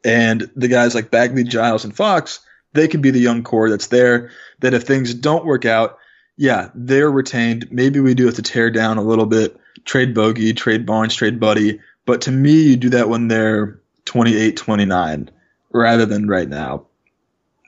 And 0.05 0.49
the 0.55 0.68
guys 0.68 0.95
like 0.95 1.11
Bagley, 1.11 1.43
Giles, 1.43 1.86
and 1.86 1.95
Fox, 1.95 2.39
they 2.74 2.88
can 2.88 3.01
be 3.01 3.11
the 3.11 3.20
young 3.20 3.43
core 3.43 3.70
that's 3.70 3.88
there. 3.88 4.32
That 4.59 4.74
if 4.74 4.84
things 4.84 5.14
don't 5.14 5.45
work 5.45 5.66
out, 5.66 5.97
yeah, 6.38 6.70
they're 6.74 7.11
retained. 7.11 7.68
Maybe 7.72 7.99
we 7.99 8.14
do 8.14 8.26
have 8.26 8.36
to 8.36 8.41
tear 8.41 8.70
down 8.70 8.97
a 8.97 9.03
little 9.03 9.26
bit, 9.26 9.55
trade 9.86 10.14
Bogey, 10.14 10.53
trade 10.53 10.86
Barnes, 10.86 11.16
trade 11.16 11.39
Buddy. 11.39 11.80
But 12.06 12.22
to 12.22 12.32
me, 12.32 12.51
you 12.51 12.76
do 12.76 12.89
that 12.89 13.10
when 13.10 13.28
they're 13.28 13.80
28, 14.06 14.58
29 14.58 15.32
rather 15.72 16.06
than 16.06 16.28
right 16.28 16.47
now. 16.47 16.86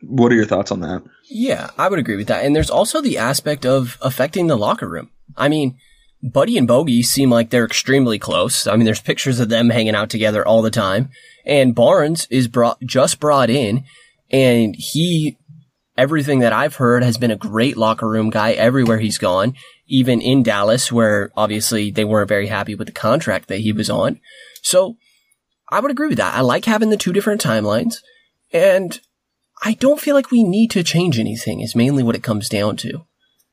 What 0.01 0.31
are 0.31 0.35
your 0.35 0.45
thoughts 0.45 0.71
on 0.71 0.81
that? 0.81 1.03
Yeah, 1.23 1.71
I 1.77 1.89
would 1.89 1.99
agree 1.99 2.17
with 2.17 2.27
that. 2.27 2.45
And 2.45 2.55
there's 2.55 2.69
also 2.69 3.01
the 3.01 3.17
aspect 3.17 3.65
of 3.65 3.97
affecting 4.01 4.47
the 4.47 4.57
locker 4.57 4.87
room. 4.87 5.09
I 5.35 5.49
mean, 5.49 5.77
Buddy 6.21 6.57
and 6.57 6.67
Bogey 6.67 7.01
seem 7.01 7.29
like 7.29 7.49
they're 7.49 7.65
extremely 7.65 8.19
close. 8.19 8.67
I 8.67 8.75
mean, 8.75 8.85
there's 8.85 9.01
pictures 9.01 9.39
of 9.39 9.49
them 9.49 9.69
hanging 9.69 9.95
out 9.95 10.09
together 10.09 10.45
all 10.45 10.61
the 10.61 10.71
time. 10.71 11.09
And 11.45 11.75
Barnes 11.75 12.27
is 12.29 12.47
brought, 12.47 12.79
just 12.81 13.19
brought 13.19 13.49
in 13.49 13.83
and 14.31 14.75
he, 14.77 15.37
everything 15.97 16.39
that 16.39 16.53
I've 16.53 16.75
heard 16.75 17.03
has 17.03 17.17
been 17.17 17.31
a 17.31 17.35
great 17.35 17.77
locker 17.77 18.07
room 18.07 18.29
guy 18.29 18.51
everywhere 18.51 18.99
he's 18.99 19.17
gone, 19.17 19.53
even 19.87 20.21
in 20.21 20.43
Dallas, 20.43 20.91
where 20.91 21.31
obviously 21.35 21.91
they 21.91 22.05
weren't 22.05 22.29
very 22.29 22.47
happy 22.47 22.75
with 22.75 22.87
the 22.87 22.93
contract 22.93 23.47
that 23.47 23.59
he 23.59 23.71
was 23.71 23.89
on. 23.89 24.19
So 24.61 24.97
I 25.69 25.79
would 25.79 25.91
agree 25.91 26.07
with 26.07 26.17
that. 26.17 26.35
I 26.35 26.41
like 26.41 26.65
having 26.65 26.89
the 26.89 26.97
two 26.97 27.13
different 27.13 27.41
timelines 27.41 27.97
and 28.51 28.99
I 29.63 29.73
don't 29.73 29.99
feel 29.99 30.15
like 30.15 30.31
we 30.31 30.43
need 30.43 30.71
to 30.71 30.83
change 30.83 31.17
anything 31.17 31.61
is 31.61 31.75
mainly 31.75 32.03
what 32.03 32.15
it 32.15 32.23
comes 32.23 32.49
down 32.49 32.77
to. 32.77 33.05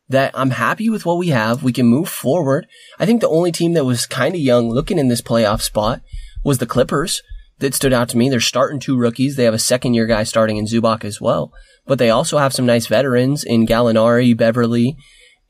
That 0.09 0.33
I'm 0.35 0.51
happy 0.51 0.89
with 0.89 1.07
what 1.07 1.17
we 1.17 1.29
have. 1.29 1.63
We 1.63 1.73
can 1.73 1.87
move 1.87 2.09
forward. 2.09 2.67
I 2.99 3.07
think 3.07 3.21
the 3.21 3.29
only 3.29 3.53
team 3.53 3.73
that 3.75 3.85
was 3.85 4.05
kind 4.05 4.35
of 4.35 4.41
young 4.41 4.69
looking 4.69 4.99
in 4.99 5.09
this 5.09 5.23
playoff 5.23 5.63
spot 5.63 6.03
was 6.45 6.59
the 6.59 6.67
Clippers 6.67 7.23
that 7.61 7.75
stood 7.75 7.93
out 7.93 8.09
to 8.11 8.19
me. 8.19 8.29
They're 8.29 8.41
starting 8.41 8.81
two 8.81 8.99
rookies. 8.99 9.37
They 9.37 9.45
have 9.45 9.55
a 9.55 9.59
second 9.59 9.95
year 9.95 10.07
guy 10.07 10.25
starting 10.25 10.57
in 10.57 10.67
Zubac 10.67 11.05
as 11.05 11.21
well, 11.21 11.53
but 11.87 11.99
they 11.99 12.11
also 12.11 12.39
have 12.39 12.53
some 12.53 12.67
nice 12.67 12.89
veterans 12.89 13.45
in 13.45 13.67
Gallinari, 13.67 14.37
Beverley, 14.37 14.97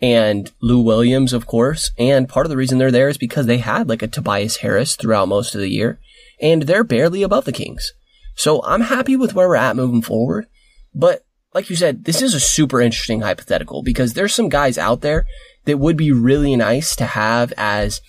and 0.03 0.51
Lou 0.61 0.83
Williams, 0.83 1.33
of 1.33 1.47
course. 1.47 1.93
And 1.97 2.29
part 2.29 2.45
of 2.45 2.51
the 2.51 2.57
reason 2.57 2.79
they're 2.79 2.91
there 2.91 3.09
is 3.09 3.17
because 3.17 3.47
they 3.47 3.59
had 3.59 3.89
like 3.89 4.03
a 4.03 4.09
Tobias 4.09 4.59
Harris 4.59 4.97
throughout 4.97 5.29
most 5.29 5.55
of 5.55 5.61
the 5.61 5.71
year 5.71 6.01
and 6.41 6.63
they're 6.63 6.85
barely 6.85 7.23
above 7.23 7.45
the 7.45 7.53
Kings. 7.53 7.93
So 8.35 8.63
I'm 8.65 8.81
happy 8.81 9.17
with 9.17 9.35
where 9.35 9.49
we're 9.49 9.57
at 9.57 9.77
moving 9.77 10.03
forward. 10.03 10.47
But 10.93 11.25
like 11.55 11.71
you 11.71 11.77
said, 11.77 12.05
this 12.05 12.21
is 12.21 12.35
a 12.35 12.41
super 12.41 12.81
interesting 12.81 13.21
hypothetical 13.21 13.83
because 13.83 14.15
there's 14.15 14.35
some 14.35 14.49
guys 14.49 14.77
out 14.77 15.03
there 15.03 15.25
that 15.67 15.79
would 15.79 15.97
be 15.97 16.11
really 16.11 16.57
nice 16.57 16.97
to 16.97 17.07
have 17.07 17.53
as 17.57 18.01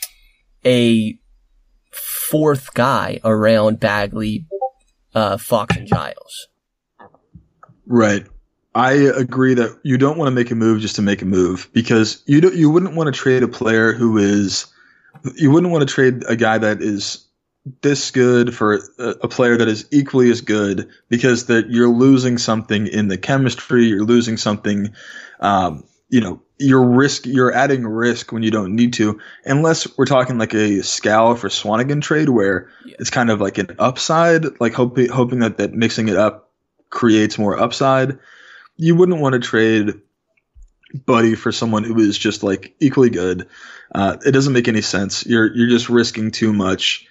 a 0.66 1.20
fourth 1.92 2.74
guy 2.74 3.20
around 3.24 3.80
Bagley, 3.80 4.48
uh, 5.14 5.38
Fox, 5.38 5.76
and 5.76 5.88
Giles. 5.88 6.48
Right. 7.86 8.26
I 8.76 8.94
agree 8.94 9.54
that 9.54 9.80
you 9.84 9.98
don't 9.98 10.18
want 10.18 10.28
to 10.28 10.32
make 10.32 10.50
a 10.52 10.56
move 10.56 10.82
just 10.82 10.96
to 10.96 11.02
make 11.02 11.22
a 11.22 11.26
move 11.26 11.70
because 11.74 12.24
you 12.26 12.42
don't, 12.42 12.56
you 12.56 12.70
wouldn't 12.70 12.96
want 12.96 13.14
to 13.14 13.20
trade 13.20 13.44
a 13.44 13.48
player 13.48 13.94
who 13.94 14.18
is 14.18 14.66
you 15.36 15.52
wouldn't 15.52 15.72
want 15.72 15.88
to 15.88 15.94
trade 15.94 16.24
a 16.28 16.36
guy 16.36 16.58
that 16.58 16.82
is 16.82 17.26
this 17.82 18.12
good 18.12 18.54
for 18.54 18.80
a, 18.98 19.10
a 19.22 19.28
player 19.28 19.58
that 19.58 19.68
is 19.68 19.86
equally 19.92 20.30
as 20.32 20.42
good 20.42 20.90
because 21.08 21.46
that 21.46 21.70
you're 21.70 21.88
losing 21.88 22.38
something 22.38 22.88
in 22.88 23.08
the 23.08 23.18
chemistry, 23.18 23.86
you're 23.86 24.04
losing 24.04 24.38
something 24.38 24.94
um, 25.40 25.84
you 26.10 26.22
know, 26.22 26.40
you're 26.60 26.86
risk 26.86 27.26
you're 27.26 27.54
adding 27.54 27.88
risk 27.88 28.32
when 28.32 28.44
you 28.44 28.52
don't 28.52 28.76
need 28.76 28.94
to, 28.94 29.20
unless 29.46 29.98
we're 29.98 30.06
talking 30.06 30.38
like 30.38 30.54
a 30.54 30.84
Skal 30.84 31.36
for 31.36 31.50
Swanigan 31.50 32.02
trade 32.02 32.30
where 32.30 32.70
yeah. 32.86 32.96
it's 33.00 33.10
kind 33.10 33.32
of 33.32 33.42
like 33.42 33.58
an 33.58 33.76
upside, 33.80 34.46
like 34.60 34.74
hoping 34.74 35.10
hoping 35.10 35.40
that 35.40 35.58
that 35.58 35.74
mixing 35.74 36.10
it 36.10 36.16
up 36.16 36.52
creates 36.92 37.40
more 37.40 37.58
upside. 37.58 38.20
You 38.76 38.96
wouldn't 38.96 39.20
want 39.20 39.34
to 39.34 39.40
trade 39.40 40.02
Buddy 41.06 41.36
for 41.36 41.52
someone 41.52 41.84
who 41.84 42.00
is 42.00 42.18
just 42.18 42.44
like 42.44 42.76
equally 42.80 43.10
good. 43.10 43.48
Uh, 43.94 44.18
it 44.26 44.32
doesn't 44.32 44.54
make 44.54 44.68
any 44.68 44.82
sense. 44.82 45.26
You're 45.26 45.54
you're 45.56 45.70
just 45.70 45.90
risking 45.90 46.32
too 46.32 46.54
much. 46.54 47.08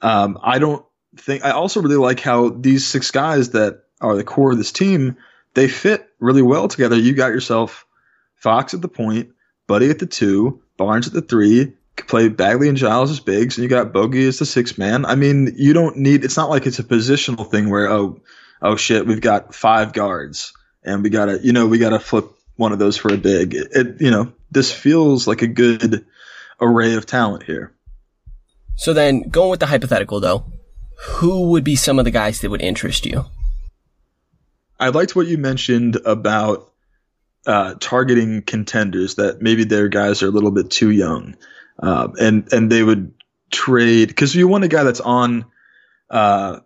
Um, 0.00 0.38
I 0.42 0.58
don't 0.58 0.84
think. 1.16 1.44
I 1.44 1.50
also 1.50 1.82
really 1.82 1.96
like 1.96 2.20
how 2.20 2.50
these 2.50 2.86
six 2.86 3.10
guys 3.10 3.50
that 3.50 3.84
are 4.00 4.16
the 4.16 4.24
core 4.24 4.52
of 4.52 4.58
this 4.58 4.72
team 4.72 5.16
they 5.54 5.68
fit 5.68 6.08
really 6.18 6.42
well 6.42 6.68
together. 6.68 6.96
You 6.96 7.14
got 7.14 7.28
yourself 7.28 7.86
Fox 8.34 8.74
at 8.74 8.82
the 8.82 8.88
point, 8.88 9.30
Buddy 9.66 9.88
at 9.88 9.98
the 9.98 10.06
two, 10.06 10.62
Barnes 10.76 11.06
at 11.06 11.12
the 11.12 11.22
three, 11.22 11.72
could 11.96 12.08
play 12.08 12.28
Bagley 12.28 12.68
and 12.68 12.76
Giles 12.76 13.10
as 13.10 13.20
bigs, 13.20 13.56
and 13.56 13.62
you 13.62 13.68
got 13.68 13.92
Bogey 13.92 14.26
as 14.26 14.38
the 14.38 14.46
six 14.46 14.76
man. 14.76 15.04
I 15.06 15.14
mean, 15.14 15.54
you 15.56 15.72
don't 15.72 15.96
need. 15.96 16.24
It's 16.24 16.36
not 16.36 16.50
like 16.50 16.66
it's 16.66 16.80
a 16.80 16.84
positional 16.84 17.48
thing 17.50 17.70
where 17.70 17.88
oh, 17.88 18.20
oh 18.60 18.76
shit, 18.76 19.06
we've 19.06 19.20
got 19.20 19.54
five 19.54 19.92
guards 19.92 20.52
and 20.84 21.02
we 21.02 21.10
gotta, 21.10 21.38
you 21.42 21.52
know, 21.52 21.66
we 21.66 21.78
gotta 21.78 21.98
flip 21.98 22.26
one 22.56 22.72
of 22.72 22.78
those 22.78 22.96
for 22.96 23.12
a 23.12 23.16
big. 23.16 23.54
It, 23.54 23.68
it 23.72 24.00
you 24.00 24.10
know, 24.10 24.32
this 24.50 24.72
feels 24.72 25.26
like 25.26 25.42
a 25.42 25.46
good 25.46 26.04
array 26.60 26.94
of 26.94 27.06
talent 27.06 27.44
here. 27.44 27.72
So 28.76 28.92
then, 28.92 29.28
going 29.28 29.50
with 29.50 29.60
the 29.60 29.66
hypothetical 29.66 30.20
though, 30.20 30.44
who 30.98 31.50
would 31.50 31.64
be 31.64 31.76
some 31.76 31.98
of 31.98 32.04
the 32.04 32.10
guys 32.10 32.40
that 32.40 32.50
would 32.50 32.62
interest 32.62 33.06
you? 33.06 33.24
I 34.78 34.88
liked 34.88 35.14
what 35.14 35.26
you 35.26 35.38
mentioned 35.38 35.96
about 36.04 36.72
uh, 37.46 37.74
targeting 37.78 38.42
contenders 38.42 39.16
that 39.16 39.40
maybe 39.40 39.64
their 39.64 39.88
guys 39.88 40.22
are 40.22 40.28
a 40.28 40.32
little 40.32 40.50
bit 40.50 40.70
too 40.70 40.90
young, 40.90 41.36
uh, 41.78 42.08
and 42.18 42.52
and 42.52 42.70
they 42.70 42.82
would 42.82 43.14
trade 43.50 44.08
because 44.08 44.34
you 44.34 44.48
want 44.48 44.64
a 44.64 44.68
guy 44.68 44.82
that's 44.82 45.00
on, 45.00 45.44
uh, 46.10 46.60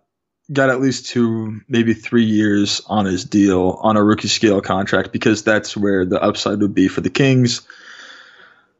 got 0.51 0.69
at 0.69 0.81
least 0.81 1.07
two 1.07 1.61
maybe 1.67 1.93
three 1.93 2.25
years 2.25 2.81
on 2.87 3.05
his 3.05 3.23
deal 3.23 3.79
on 3.81 3.97
a 3.97 4.03
rookie 4.03 4.27
scale 4.27 4.61
contract 4.61 5.11
because 5.11 5.43
that's 5.43 5.77
where 5.77 6.05
the 6.05 6.21
upside 6.21 6.59
would 6.61 6.73
be 6.73 6.87
for 6.87 7.01
the 7.01 7.09
Kings. 7.09 7.61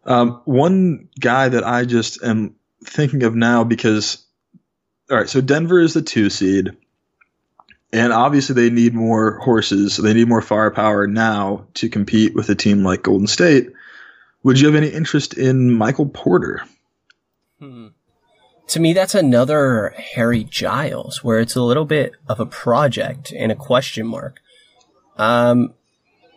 Um, 0.05 0.41
one 0.45 1.09
guy 1.19 1.49
that 1.49 1.65
I 1.65 1.85
just 1.85 2.23
am 2.23 2.55
thinking 2.83 3.23
of 3.23 3.35
now 3.35 3.63
because 3.63 4.25
all 5.09 5.17
right, 5.17 5.29
so 5.29 5.41
Denver 5.41 5.79
is 5.79 5.93
the 5.93 6.01
two 6.01 6.29
seed. 6.29 6.75
And 7.91 8.13
obviously, 8.13 8.53
they 8.53 8.69
need 8.69 8.93
more 8.93 9.39
horses. 9.39 9.97
They 9.97 10.13
need 10.13 10.27
more 10.27 10.43
firepower 10.43 11.07
now 11.07 11.65
to 11.75 11.89
compete 11.89 12.35
with 12.35 12.47
a 12.49 12.55
team 12.55 12.83
like 12.83 13.01
Golden 13.01 13.25
State. 13.25 13.71
Would 14.43 14.59
you 14.59 14.67
have 14.67 14.75
any 14.75 14.89
interest 14.89 15.33
in 15.33 15.71
Michael 15.71 16.05
Porter? 16.05 16.61
To 18.69 18.79
me, 18.79 18.93
that's 18.93 19.15
another 19.15 19.95
Harry 20.13 20.43
Giles, 20.43 21.23
where 21.23 21.39
it's 21.39 21.55
a 21.55 21.63
little 21.63 21.85
bit 21.85 22.13
of 22.27 22.39
a 22.39 22.45
project 22.45 23.33
and 23.35 23.51
a 23.51 23.55
question 23.55 24.05
mark. 24.05 24.41
Um, 25.17 25.73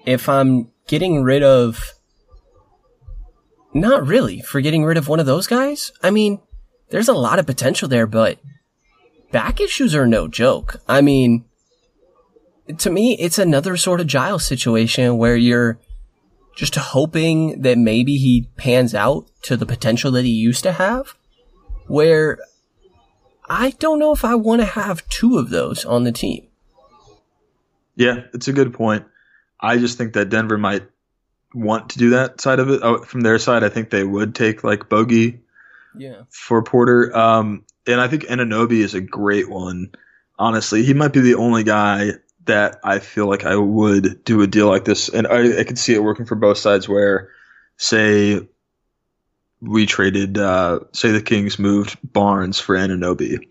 if 0.07 0.30
I'm 0.30 0.70
getting 0.87 1.22
rid 1.22 1.43
of, 1.43 1.93
not 3.74 4.07
really, 4.07 4.41
for 4.41 4.62
getting 4.62 4.83
rid 4.83 4.97
of 4.97 5.09
one 5.09 5.20
of 5.20 5.26
those 5.26 5.47
guys, 5.47 5.93
I 6.03 6.11
mean, 6.11 6.41
there's 6.89 7.09
a 7.09 7.14
lot 7.14 7.39
of 7.39 7.47
potential 7.47 7.87
there, 7.87 8.07
but 8.07 8.39
back 9.30 9.61
issues 9.61 9.95
are 9.95 10.07
no 10.07 10.26
joke. 10.26 10.80
I 10.89 11.03
mean, 11.03 11.45
to 12.78 12.89
me, 12.89 13.14
it's 13.20 13.39
another 13.39 13.76
sort 13.76 14.01
of 14.01 14.07
Giles 14.07 14.47
situation 14.47 15.18
where 15.18 15.37
you're 15.37 15.78
just 16.57 16.76
hoping 16.76 17.61
that 17.61 17.76
maybe 17.76 18.16
he 18.16 18.49
pans 18.57 18.95
out 18.95 19.26
to 19.43 19.57
the 19.57 19.66
potential 19.66 20.11
that 20.12 20.24
he 20.24 20.30
used 20.30 20.62
to 20.62 20.72
have. 20.72 21.14
Where 21.87 22.39
I 23.49 23.70
don't 23.78 23.99
know 23.99 24.12
if 24.12 24.24
I 24.24 24.35
want 24.35 24.62
to 24.62 24.66
have 24.66 25.07
two 25.09 25.39
of 25.39 25.51
those 25.51 25.85
on 25.85 26.05
the 26.05 26.12
team. 26.12 26.47
Yeah, 27.97 28.22
it's 28.33 28.49
a 28.49 28.53
good 28.53 28.72
point. 28.72 29.05
I 29.61 29.78
just 29.78 29.99
think 29.99 30.14
that 30.14 30.30
Denver 30.30 30.59
might 30.59 30.83
want 31.55 31.91
to 31.91 31.99
do 31.99 32.11
that 32.11 32.41
side 32.41 32.59
of 32.59 32.70
it. 32.70 32.80
Oh, 32.83 33.03
from 33.03 33.20
their 33.20 33.39
side, 33.39 33.62
I 33.62 33.68
think 33.68 33.91
they 33.91 34.05
would 34.05 34.35
take 34.35 34.64
like 34.64 34.89
Bogey 34.89 35.41
yeah. 35.97 36.22
for 36.30 36.62
Porter. 36.62 37.14
Um, 37.16 37.64
and 37.87 38.01
I 38.01 38.09
think 38.09 38.24
Anunoby 38.24 38.80
is 38.80 38.95
a 38.95 39.01
great 39.01 39.51
one. 39.51 39.93
Honestly, 40.39 40.83
he 40.83 40.95
might 40.95 41.12
be 41.12 41.20
the 41.20 41.35
only 41.35 41.62
guy 41.62 42.12
that 42.47 42.80
I 42.83 42.99
feel 42.99 43.28
like 43.28 43.45
I 43.45 43.57
would 43.57 44.24
do 44.24 44.43
a 44.43 44.47
deal 44.47 44.68
like 44.68 44.85
this, 44.85 45.09
and 45.09 45.26
I, 45.26 45.61
I 45.61 45.64
could 45.64 45.78
see 45.78 45.95
it 45.95 46.03
working 46.03 46.26
for 46.26 46.35
both 46.35 46.59
sides. 46.59 46.89
Where, 46.89 47.30
say, 47.76 48.49
we 49.63 49.87
traded, 49.87 50.37
uh, 50.37 50.81
say 50.93 51.13
the 51.13 51.23
Kings 51.23 51.59
moved 51.59 51.97
Barnes 52.03 52.59
for 52.59 52.77
Anunoby. 52.77 53.47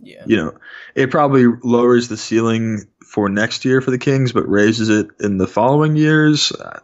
Yeah. 0.00 0.24
You 0.26 0.36
know, 0.36 0.58
it 0.94 1.10
probably 1.10 1.46
lowers 1.46 2.08
the 2.08 2.16
ceiling 2.16 2.86
for 3.04 3.28
next 3.28 3.64
year 3.64 3.80
for 3.80 3.90
the 3.90 3.98
Kings, 3.98 4.32
but 4.32 4.48
raises 4.48 4.88
it 4.88 5.08
in 5.20 5.38
the 5.38 5.46
following 5.46 5.96
years. 5.96 6.50
Uh, 6.52 6.80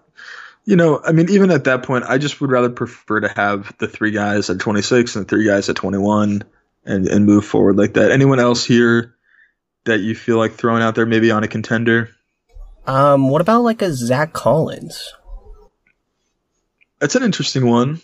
you 0.65 0.77
know, 0.77 1.01
I 1.05 1.13
mean, 1.13 1.29
even 1.31 1.51
at 1.51 1.65
that 1.65 1.83
point, 1.83 2.05
I 2.05 2.19
just 2.19 2.41
would 2.41 2.51
rather 2.51 2.71
prefer 2.71 3.21
to 3.21 3.29
have 3.29 3.77
the 3.79 3.89
three 3.89 4.13
guys 4.13 4.49
at 4.49 4.61
26 4.61 5.17
and 5.17 5.25
the 5.25 5.29
three 5.29 5.47
guys 5.47 5.69
at 5.69 5.77
21 5.77 6.45
and, 6.85 7.09
and 7.09 7.27
move 7.27 7.45
forward 7.45 7.77
like 7.77 7.95
that. 7.95 8.13
Anyone 8.13 8.39
else 8.39 8.65
here 8.65 9.17
that 9.85 10.01
you 10.01 10.15
feel 10.15 10.39
like 10.39 10.53
throwing 10.53 10.83
out 10.83 10.95
there 10.95 11.07
maybe 11.07 11.31
on 11.31 11.43
a 11.43 11.49
contender? 11.49 12.11
Um, 12.87 13.29
what 13.29 13.41
about 13.41 13.63
like 13.63 13.83
a 13.83 13.93
Zach 13.93 14.33
Collins? 14.33 15.13
That's 17.01 17.17
an 17.17 17.23
interesting 17.23 17.67
one. 17.67 18.01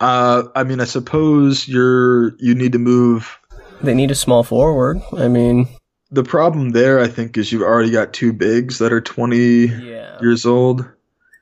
Uh, 0.00 0.44
I 0.54 0.64
mean, 0.64 0.80
I 0.80 0.84
suppose 0.84 1.66
you're 1.66 2.36
you 2.36 2.54
need 2.54 2.72
to 2.72 2.78
move. 2.78 3.38
They 3.82 3.94
need 3.94 4.10
a 4.10 4.14
small 4.14 4.42
forward. 4.42 5.00
I 5.16 5.28
mean, 5.28 5.68
the 6.10 6.24
problem 6.24 6.70
there, 6.70 7.00
I 7.00 7.08
think, 7.08 7.36
is 7.36 7.50
you've 7.52 7.62
already 7.62 7.90
got 7.90 8.12
two 8.12 8.32
bigs 8.32 8.78
that 8.78 8.92
are 8.92 9.00
20 9.00 9.36
yeah. 9.66 10.18
years 10.20 10.46
old. 10.46 10.84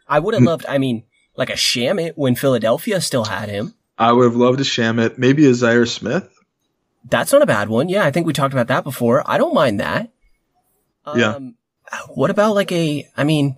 I 0.09 0.19
would 0.19 0.35
have 0.35 0.43
loved. 0.43 0.67
I 0.69 0.79
mean, 0.79 1.05
like 1.37 1.51
a 1.51 1.55
Shamet 1.55 2.13
when 2.17 2.35
Philadelphia 2.35 3.01
still 3.01 3.25
had 3.25 3.49
him. 3.49 3.75
I 3.99 4.13
would 4.13 4.25
have 4.25 4.37
loved 4.37 4.61
a 4.61 4.65
Shamet, 4.65 5.19
maybe 5.19 5.47
a 5.47 5.51
Zhaire 5.51 5.89
Smith. 5.89 6.29
That's 7.09 7.33
not 7.33 7.43
a 7.43 7.47
bad 7.47 7.69
one. 7.69 7.89
Yeah, 7.89 8.05
I 8.05 8.11
think 8.11 8.27
we 8.27 8.33
talked 8.33 8.55
about 8.55 8.69
that 8.69 8.85
before. 8.85 9.23
I 9.27 9.39
don't 9.39 9.55
mind 9.55 9.81
that. 9.81 10.11
Um, 11.05 11.19
Yeah. 11.19 11.39
What 12.09 12.31
about 12.31 12.55
like 12.55 12.73
a, 12.73 13.09
I 13.17 13.25
mean, 13.25 13.57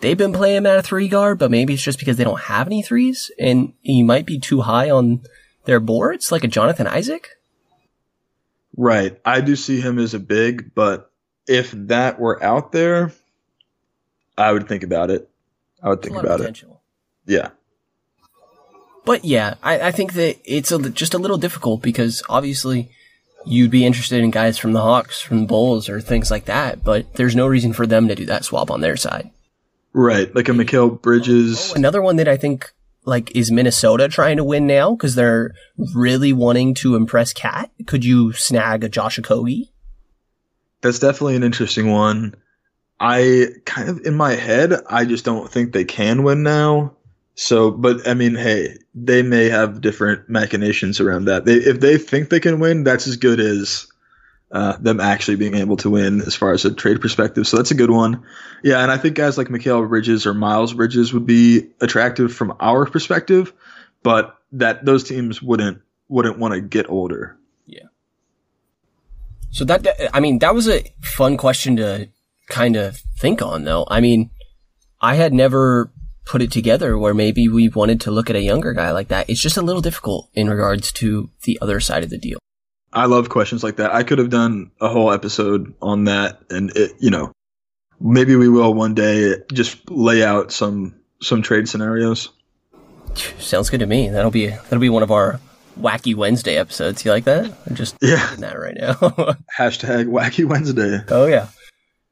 they've 0.00 0.18
been 0.18 0.32
playing 0.32 0.58
him 0.58 0.66
at 0.66 0.78
a 0.78 0.82
three 0.82 1.08
guard, 1.08 1.38
but 1.38 1.50
maybe 1.50 1.74
it's 1.74 1.82
just 1.82 1.98
because 1.98 2.16
they 2.16 2.24
don't 2.24 2.40
have 2.42 2.66
any 2.66 2.82
threes 2.82 3.30
and 3.38 3.72
he 3.82 4.02
might 4.02 4.26
be 4.26 4.38
too 4.38 4.62
high 4.62 4.90
on 4.90 5.22
their 5.64 5.80
boards, 5.80 6.32
like 6.32 6.44
a 6.44 6.48
Jonathan 6.48 6.86
Isaac. 6.86 7.30
Right. 8.76 9.20
I 9.24 9.40
do 9.40 9.56
see 9.56 9.80
him 9.80 9.98
as 9.98 10.14
a 10.14 10.18
big, 10.18 10.74
but 10.74 11.10
if 11.46 11.72
that 11.72 12.20
were 12.20 12.42
out 12.42 12.72
there, 12.72 13.12
I 14.36 14.52
would 14.52 14.68
think 14.68 14.84
about 14.84 15.10
it. 15.10 15.28
I 15.82 15.88
would 15.88 16.02
There's 16.02 16.14
think 16.14 16.24
about 16.24 16.40
it. 16.40 16.64
Yeah. 17.26 17.50
But 19.04 19.24
yeah, 19.24 19.54
I, 19.62 19.80
I 19.80 19.90
think 19.90 20.12
that 20.14 20.38
it's 20.44 20.70
a, 20.70 20.90
just 20.90 21.14
a 21.14 21.18
little 21.18 21.38
difficult 21.38 21.82
because 21.82 22.22
obviously 22.28 22.90
you'd 23.46 23.70
be 23.70 23.86
interested 23.86 24.22
in 24.22 24.30
guys 24.30 24.58
from 24.58 24.72
the 24.72 24.80
Hawks, 24.80 25.20
from 25.20 25.40
the 25.40 25.46
Bulls, 25.46 25.88
or 25.88 26.00
things 26.00 26.30
like 26.30 26.44
that. 26.44 26.84
But 26.84 27.14
there's 27.14 27.34
no 27.34 27.46
reason 27.46 27.72
for 27.72 27.86
them 27.86 28.08
to 28.08 28.14
do 28.14 28.26
that 28.26 28.44
swap 28.44 28.70
on 28.70 28.80
their 28.80 28.96
side. 28.96 29.30
Right. 29.92 30.34
Like 30.34 30.48
a 30.48 30.52
Mikal 30.52 31.00
Bridges. 31.00 31.72
Oh, 31.72 31.74
another 31.76 32.02
one 32.02 32.16
that 32.16 32.28
I 32.28 32.36
think 32.36 32.72
like 33.04 33.34
is 33.34 33.50
Minnesota 33.50 34.08
trying 34.08 34.36
to 34.36 34.44
win 34.44 34.66
now 34.66 34.94
because 34.94 35.14
they're 35.14 35.54
really 35.94 36.32
wanting 36.32 36.74
to 36.74 36.94
impress 36.94 37.32
Cat. 37.32 37.70
Could 37.86 38.04
you 38.04 38.32
snag 38.32 38.84
a 38.84 38.88
Josh 38.88 39.18
Okogie? 39.18 39.70
That's 40.82 40.98
definitely 40.98 41.36
an 41.36 41.42
interesting 41.42 41.90
one. 41.90 42.34
I 43.00 43.46
kind 43.64 43.88
of 43.88 44.00
in 44.04 44.14
my 44.14 44.32
head, 44.32 44.72
I 44.88 45.04
just 45.04 45.24
don't 45.24 45.50
think 45.50 45.72
they 45.72 45.84
can 45.84 46.22
win 46.22 46.42
now. 46.42 46.94
So, 47.34 47.70
but 47.70 48.06
I 48.06 48.14
mean, 48.14 48.34
hey, 48.34 48.76
they 48.94 49.22
may 49.22 49.48
have 49.48 49.80
different 49.80 50.28
machinations 50.28 51.00
around 51.00 51.26
that. 51.26 51.44
They, 51.44 51.54
if 51.54 51.78
they 51.78 51.96
think 51.96 52.30
they 52.30 52.40
can 52.40 52.58
win, 52.58 52.82
that's 52.82 53.06
as 53.06 53.16
good 53.16 53.38
as 53.38 53.86
uh, 54.50 54.76
them 54.78 55.00
actually 55.00 55.36
being 55.36 55.54
able 55.54 55.76
to 55.76 55.90
win 55.90 56.22
as 56.22 56.34
far 56.34 56.52
as 56.52 56.64
a 56.64 56.72
trade 56.72 57.00
perspective. 57.00 57.46
So 57.46 57.56
that's 57.56 57.70
a 57.70 57.74
good 57.74 57.90
one. 57.90 58.24
Yeah, 58.62 58.82
and 58.82 58.90
I 58.90 58.96
think 58.96 59.14
guys 59.14 59.36
like 59.36 59.48
Mikal 59.48 59.86
Bridges 59.88 60.26
or 60.26 60.34
Miles 60.34 60.72
Bridges 60.72 61.12
would 61.12 61.26
be 61.26 61.68
attractive 61.80 62.32
from 62.32 62.56
our 62.60 62.86
perspective, 62.86 63.52
but 64.02 64.38
that 64.52 64.84
those 64.84 65.04
teams 65.04 65.42
wouldn't 65.42 65.82
wouldn't 66.08 66.38
want 66.38 66.54
to 66.54 66.60
get 66.60 66.88
older. 66.88 67.36
Yeah. 67.66 67.84
So 69.50 69.64
that, 69.66 69.86
I 70.14 70.20
mean, 70.20 70.38
that 70.38 70.54
was 70.54 70.68
a 70.68 70.84
fun 71.02 71.36
question 71.36 71.76
to 71.76 72.08
kind 72.48 72.76
of 72.76 72.96
think 73.18 73.42
on 73.42 73.64
though. 73.64 73.86
I 73.90 74.00
mean, 74.00 74.30
I 75.00 75.16
had 75.16 75.34
never 75.34 75.92
put 76.24 76.42
it 76.42 76.50
together 76.50 76.96
where 76.98 77.14
maybe 77.14 77.48
we 77.48 77.68
wanted 77.68 78.00
to 78.02 78.10
look 78.10 78.30
at 78.30 78.36
a 78.36 78.42
younger 78.42 78.72
guy 78.72 78.90
like 78.90 79.08
that. 79.08 79.28
It's 79.28 79.42
just 79.42 79.56
a 79.56 79.62
little 79.62 79.82
difficult 79.82 80.28
in 80.34 80.48
regards 80.48 80.92
to 80.92 81.30
the 81.44 81.58
other 81.60 81.80
side 81.80 82.04
of 82.04 82.10
the 82.10 82.18
deal. 82.18 82.38
I 82.92 83.06
love 83.06 83.28
questions 83.28 83.62
like 83.62 83.76
that. 83.76 83.94
I 83.94 84.02
could 84.02 84.18
have 84.18 84.30
done 84.30 84.70
a 84.80 84.88
whole 84.88 85.12
episode 85.12 85.74
on 85.82 86.04
that, 86.04 86.40
and 86.50 86.70
it, 86.76 86.92
you 86.98 87.10
know, 87.10 87.32
maybe 88.00 88.34
we 88.36 88.48
will 88.48 88.72
one 88.74 88.94
day. 88.94 89.34
Just 89.52 89.90
lay 89.90 90.22
out 90.22 90.52
some 90.52 90.94
some 91.20 91.42
trade 91.42 91.68
scenarios. 91.68 92.30
Sounds 93.38 93.70
good 93.70 93.80
to 93.80 93.86
me. 93.86 94.08
That'll 94.10 94.30
be, 94.30 94.46
that'll 94.48 94.78
be 94.78 94.88
one 94.90 95.02
of 95.02 95.10
our 95.10 95.40
wacky 95.80 96.14
Wednesday 96.14 96.56
episodes. 96.56 97.04
You 97.04 97.10
like 97.10 97.24
that? 97.24 97.52
I'm 97.68 97.74
just 97.74 97.96
Yeah. 98.00 98.34
that 98.38 98.58
right 98.58 98.76
now. 98.78 98.94
Hashtag 99.58 100.06
Wacky 100.06 100.44
Wednesday. 100.44 101.00
oh 101.08 101.26
yeah. 101.26 101.48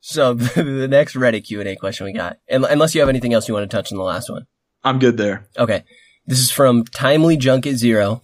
So 0.00 0.34
the 0.34 0.88
next 0.88 1.14
Reddit 1.14 1.44
Q&A 1.44 1.76
question 1.76 2.06
we 2.06 2.12
got, 2.12 2.38
unless 2.48 2.94
you 2.94 3.00
have 3.00 3.08
anything 3.08 3.32
else 3.34 3.46
you 3.48 3.54
want 3.54 3.68
to 3.70 3.76
touch 3.76 3.90
on 3.92 3.98
the 3.98 4.04
last 4.04 4.30
one. 4.30 4.46
I'm 4.84 4.98
good 4.98 5.16
there. 5.16 5.48
Okay. 5.58 5.84
This 6.26 6.38
is 6.40 6.50
from 6.50 6.84
Timely 6.84 7.36
Junket 7.36 7.76
Zero. 7.76 8.22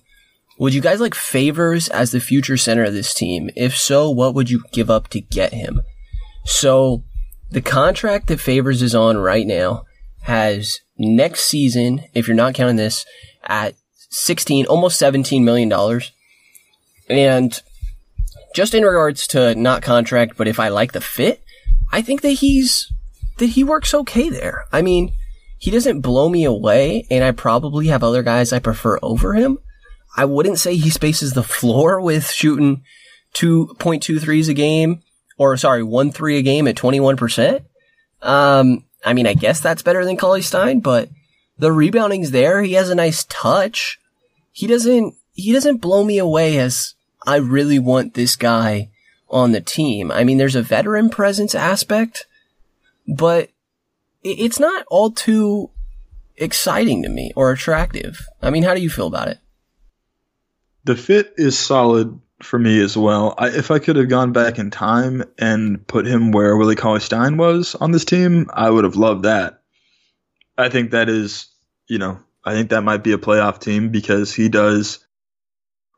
Would 0.63 0.75
you 0.75 0.81
guys 0.81 1.01
like 1.01 1.17
Favors 1.17 1.89
as 1.89 2.13
the 2.13 2.21
future 2.21 2.57
center 2.57 2.85
of 2.85 2.93
this 2.93 3.13
team? 3.13 3.51
If 3.57 3.77
so, 3.77 4.09
what 4.09 4.33
would 4.37 4.49
you 4.49 4.63
give 4.71 4.91
up 4.91 5.09
to 5.09 5.21
get 5.21 5.53
him? 5.53 5.83
So, 6.45 7.03
the 7.51 7.61
contract 7.61 8.29
that 8.29 8.39
Favors 8.39 8.81
is 8.81 8.95
on 8.95 9.19
right 9.19 9.45
now 9.45 9.87
has 10.21 10.79
next 10.97 11.47
season, 11.47 12.05
if 12.15 12.29
you're 12.29 12.37
not 12.37 12.55
counting 12.55 12.77
this, 12.77 13.05
at 13.43 13.75
16, 14.11 14.67
almost 14.67 15.01
17 15.01 15.45
million 15.45 15.69
dollars. 15.69 16.13
And 17.11 17.61
just 18.55 18.73
in 18.73 18.85
regards 18.85 19.27
to 19.29 19.57
not 19.57 19.83
contract, 19.83 20.37
but 20.37 20.47
if 20.47 20.61
I 20.61 20.69
like 20.69 20.93
the 20.93 21.01
fit, 21.01 21.43
I 21.91 22.03
think 22.03 22.21
that 22.21 22.35
he's, 22.35 22.89
that 23.39 23.47
he 23.47 23.65
works 23.65 23.95
okay 23.95 24.29
there. 24.29 24.67
I 24.71 24.81
mean, 24.81 25.13
he 25.59 25.73
doesn't 25.73 26.03
blow 26.03 26.29
me 26.29 26.45
away, 26.45 27.05
and 27.11 27.25
I 27.25 27.33
probably 27.33 27.89
have 27.89 28.05
other 28.05 28.23
guys 28.23 28.53
I 28.53 28.61
prefer 28.61 29.01
over 29.03 29.35
him. 29.35 29.59
I 30.17 30.25
wouldn't 30.25 30.59
say 30.59 30.77
he 30.77 30.91
spaces 30.91 31.33
the 31.33 31.43
floor 31.43 32.01
with 32.01 32.31
shooting 32.31 32.83
2.2 33.35 34.21
threes 34.21 34.49
a 34.49 34.55
game, 34.55 35.03
or 35.39 35.57
sorry, 35.57 35.83
1 35.83 36.13
3 36.13 36.39
a 36.39 36.43
game 36.43 36.69
at 36.69 36.77
21%. 36.77 37.65
Um, 38.21 38.85
I 39.05 39.15
mean, 39.15 39.27
I 39.27 39.35
guess 39.35 39.61
that's 39.61 39.83
better 39.83 40.05
than 40.05 40.17
Cauley 40.17 40.43
Stein, 40.43 40.81
but 40.81 41.09
the 41.59 41.73
rebounding's 41.73 42.31
there. 42.31 42.63
He 42.63 42.75
has 42.75 42.91
a 42.91 42.95
nice 42.95 43.25
touch. 43.25 43.99
He 44.53 44.67
doesn't, 44.67 45.15
he 45.33 45.53
doesn't 45.53 45.79
blow 45.79 46.05
me 46.05 46.19
away 46.19 46.59
as 46.59 46.95
I 47.27 47.37
really 47.37 47.79
want 47.79 48.15
this 48.15 48.37
guy 48.37 48.91
on 49.31 49.53
the 49.53 49.61
team. 49.61 50.13
I 50.13 50.25
mean, 50.25 50.39
there's 50.39 50.57
a 50.57 50.63
veteran 50.63 51.09
presence 51.09 51.55
aspect, 51.55 52.27
but 53.09 53.51
it's 54.23 54.61
not 54.61 54.85
all 54.89 55.11
too 55.11 55.71
exciting 56.37 57.03
to 57.03 57.09
me 57.09 57.33
or 57.35 57.51
attractive. 57.51 58.27
I 58.43 58.51
mean, 58.51 58.63
how 58.63 58.75
do 58.75 58.81
you 58.81 58.91
feel 58.91 59.07
about 59.07 59.29
it? 59.29 59.39
The 60.85 60.97
fit 60.97 61.35
is 61.37 61.59
solid 61.59 62.21
for 62.43 62.59
me 62.59 62.81
as 62.81 62.97
well. 62.97 63.35
I, 63.39 63.49
if 63.49 63.71
I 63.71 63.79
could 63.79 63.97
have 63.97 64.09
gone 64.09 64.33
back 64.33 64.59
in 64.59 64.71
time 64.71 65.23
and 65.39 65.87
put 65.87 66.07
him 66.07 66.33
where 66.33 66.57
Willie 66.57 66.75
Cauley 66.75 67.01
Stein 67.01 67.37
was 67.37 67.75
on 67.77 67.93
this 67.93 68.05
team, 68.05 68.51
I 68.53 68.69
would 68.69 68.85
have 68.85 68.97
loved 68.97 69.25
that. 69.25 69.63
I 70.59 70.69
think 70.69 70.91
that 70.91 71.09
is, 71.09 71.47
you 71.87 71.99
know, 71.99 72.19
I 72.45 72.53
think 72.53 72.71
that 72.71 72.83
might 72.83 73.05
be 73.05 73.13
a 73.13 73.19
playoff 73.19 73.61
team 73.61 73.91
because 73.91 74.35
he 74.35 74.49
does, 74.49 75.07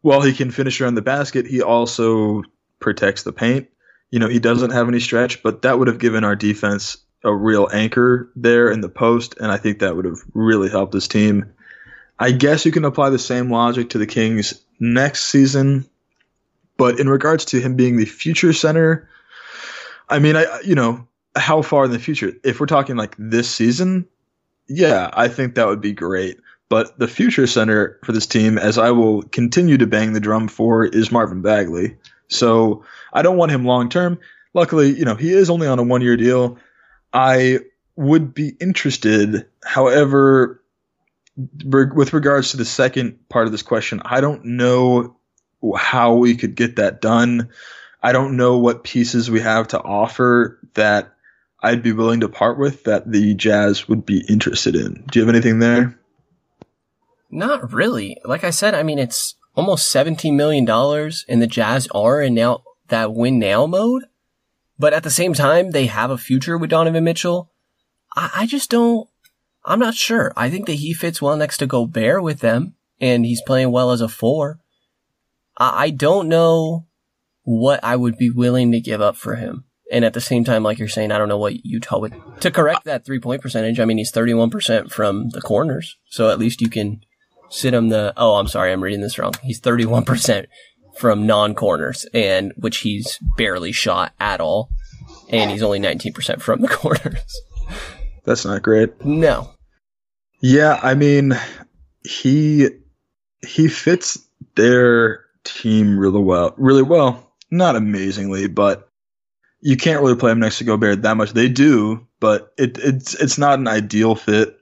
while 0.02 0.20
he 0.20 0.34
can 0.34 0.50
finish 0.50 0.80
around 0.80 0.96
the 0.96 1.02
basket, 1.02 1.46
he 1.46 1.62
also 1.62 2.42
protects 2.78 3.22
the 3.22 3.32
paint. 3.32 3.68
You 4.10 4.18
know, 4.18 4.28
he 4.28 4.38
doesn't 4.38 4.70
have 4.70 4.88
any 4.88 5.00
stretch, 5.00 5.42
but 5.42 5.62
that 5.62 5.78
would 5.78 5.88
have 5.88 5.98
given 5.98 6.24
our 6.24 6.36
defense 6.36 6.98
a 7.24 7.34
real 7.34 7.68
anchor 7.72 8.30
there 8.36 8.70
in 8.70 8.82
the 8.82 8.90
post, 8.90 9.36
and 9.40 9.50
I 9.50 9.56
think 9.56 9.78
that 9.78 9.96
would 9.96 10.04
have 10.04 10.18
really 10.34 10.68
helped 10.68 10.92
this 10.92 11.08
team. 11.08 11.54
I 12.18 12.30
guess 12.30 12.66
you 12.66 12.70
can 12.70 12.84
apply 12.84 13.10
the 13.10 13.18
same 13.18 13.50
logic 13.50 13.90
to 13.90 13.98
the 13.98 14.06
Kings 14.06 14.63
next 14.78 15.26
season, 15.26 15.86
but 16.76 16.98
in 16.98 17.08
regards 17.08 17.46
to 17.46 17.60
him 17.60 17.76
being 17.76 17.96
the 17.96 18.04
future 18.04 18.52
center, 18.52 19.08
I 20.08 20.18
mean, 20.18 20.36
I 20.36 20.60
you 20.60 20.74
know 20.74 21.06
how 21.36 21.62
far 21.62 21.84
in 21.84 21.90
the 21.90 21.98
future? 21.98 22.32
If 22.44 22.60
we're 22.60 22.66
talking 22.66 22.96
like 22.96 23.14
this 23.18 23.50
season, 23.50 24.06
yeah, 24.68 25.10
I 25.12 25.28
think 25.28 25.54
that 25.54 25.66
would 25.66 25.80
be 25.80 25.92
great. 25.92 26.38
But 26.68 26.98
the 26.98 27.08
future 27.08 27.46
center 27.46 27.98
for 28.04 28.12
this 28.12 28.26
team, 28.26 28.58
as 28.58 28.78
I 28.78 28.90
will 28.90 29.22
continue 29.22 29.78
to 29.78 29.86
bang 29.86 30.12
the 30.12 30.20
drum 30.20 30.48
for, 30.48 30.84
is 30.84 31.12
Marvin 31.12 31.42
Bagley. 31.42 31.96
So 32.28 32.84
I 33.12 33.22
don't 33.22 33.36
want 33.36 33.52
him 33.52 33.64
long 33.64 33.88
term. 33.88 34.18
Luckily, 34.54 34.96
you 34.96 35.04
know, 35.04 35.14
he 35.14 35.32
is 35.32 35.50
only 35.50 35.66
on 35.66 35.78
a 35.78 35.82
one 35.82 36.00
year 36.00 36.16
deal. 36.16 36.58
I 37.12 37.60
would 37.96 38.34
be 38.34 38.56
interested, 38.60 39.46
however, 39.64 40.60
with 41.36 42.12
regards 42.12 42.52
to 42.52 42.56
the 42.56 42.64
second 42.64 43.28
part 43.28 43.46
of 43.46 43.52
this 43.52 43.62
question, 43.62 44.00
I 44.04 44.20
don't 44.20 44.44
know 44.44 45.16
how 45.76 46.14
we 46.14 46.36
could 46.36 46.54
get 46.54 46.76
that 46.76 47.00
done. 47.00 47.50
I 48.02 48.12
don't 48.12 48.36
know 48.36 48.58
what 48.58 48.84
pieces 48.84 49.30
we 49.30 49.40
have 49.40 49.68
to 49.68 49.80
offer 49.80 50.60
that 50.74 51.14
I'd 51.62 51.82
be 51.82 51.92
willing 51.92 52.20
to 52.20 52.28
part 52.28 52.58
with 52.58 52.84
that 52.84 53.10
the 53.10 53.34
Jazz 53.34 53.88
would 53.88 54.04
be 54.04 54.24
interested 54.28 54.76
in. 54.76 55.04
Do 55.10 55.18
you 55.18 55.24
have 55.24 55.34
anything 55.34 55.58
there? 55.58 55.98
Not 57.30 57.72
really. 57.72 58.18
Like 58.24 58.44
I 58.44 58.50
said, 58.50 58.74
I 58.74 58.82
mean, 58.82 58.98
it's 58.98 59.34
almost 59.56 59.92
$17 59.92 60.34
million 60.34 60.68
and 60.68 61.42
the 61.42 61.46
Jazz 61.46 61.88
are 61.92 62.20
in 62.20 62.34
now 62.34 62.62
that 62.88 63.14
win 63.14 63.38
now 63.38 63.66
mode. 63.66 64.04
But 64.78 64.92
at 64.92 65.04
the 65.04 65.10
same 65.10 65.32
time, 65.32 65.70
they 65.70 65.86
have 65.86 66.10
a 66.10 66.18
future 66.18 66.58
with 66.58 66.70
Donovan 66.70 67.04
Mitchell. 67.04 67.50
I, 68.14 68.30
I 68.34 68.46
just 68.46 68.70
don't, 68.70 69.08
I'm 69.64 69.78
not 69.78 69.94
sure. 69.94 70.32
I 70.36 70.50
think 70.50 70.66
that 70.66 70.74
he 70.74 70.92
fits 70.92 71.22
well 71.22 71.36
next 71.36 71.58
to 71.58 71.66
Gobert 71.66 72.22
with 72.22 72.40
them 72.40 72.74
and 73.00 73.24
he's 73.24 73.42
playing 73.42 73.70
well 73.70 73.90
as 73.90 74.00
a 74.00 74.08
four. 74.08 74.60
I, 75.56 75.84
I 75.84 75.90
don't 75.90 76.28
know 76.28 76.86
what 77.42 77.82
I 77.82 77.96
would 77.96 78.18
be 78.18 78.30
willing 78.30 78.72
to 78.72 78.80
give 78.80 79.00
up 79.00 79.16
for 79.16 79.36
him. 79.36 79.64
And 79.92 80.04
at 80.04 80.14
the 80.14 80.20
same 80.20 80.44
time, 80.44 80.62
like 80.62 80.78
you're 80.78 80.88
saying, 80.88 81.12
I 81.12 81.18
don't 81.18 81.28
know 81.28 81.38
what 81.38 81.64
Utah 81.64 81.98
would, 81.98 82.14
to 82.40 82.50
correct 82.50 82.84
that 82.84 83.04
three 83.04 83.20
point 83.20 83.42
percentage. 83.42 83.78
I 83.78 83.84
mean, 83.84 83.98
he's 83.98 84.12
31% 84.12 84.90
from 84.90 85.28
the 85.30 85.42
corners. 85.42 85.96
So 86.06 86.30
at 86.30 86.38
least 86.38 86.62
you 86.62 86.70
can 86.70 87.02
sit 87.50 87.74
him 87.74 87.90
the, 87.90 88.12
oh, 88.16 88.34
I'm 88.34 88.48
sorry, 88.48 88.72
I'm 88.72 88.82
reading 88.82 89.02
this 89.02 89.18
wrong. 89.18 89.34
He's 89.42 89.60
31% 89.60 90.46
from 90.96 91.26
non 91.26 91.54
corners 91.54 92.06
and 92.14 92.52
which 92.56 92.78
he's 92.78 93.18
barely 93.36 93.72
shot 93.72 94.12
at 94.18 94.40
all. 94.40 94.70
And 95.28 95.50
he's 95.50 95.62
only 95.62 95.80
19% 95.80 96.40
from 96.40 96.60
the 96.60 96.68
corners. 96.68 97.40
That's 98.24 98.44
not 98.44 98.62
great. 98.62 99.04
No. 99.04 99.53
Yeah, 100.46 100.78
I 100.82 100.92
mean, 100.92 101.32
he 102.06 102.68
he 103.40 103.66
fits 103.66 104.18
their 104.56 105.24
team 105.42 105.98
really 105.98 106.20
well. 106.20 106.52
Really 106.58 106.82
well. 106.82 107.32
Not 107.50 107.76
amazingly, 107.76 108.46
but 108.48 108.90
you 109.62 109.78
can't 109.78 110.02
really 110.02 110.16
play 110.16 110.32
him 110.32 110.40
next 110.40 110.58
to 110.58 110.64
Gobert 110.64 111.00
that 111.00 111.16
much. 111.16 111.32
They 111.32 111.48
do, 111.48 112.06
but 112.20 112.52
it, 112.58 112.76
it's 112.76 113.14
it's 113.14 113.38
not 113.38 113.58
an 113.58 113.66
ideal 113.66 114.14
fit. 114.16 114.58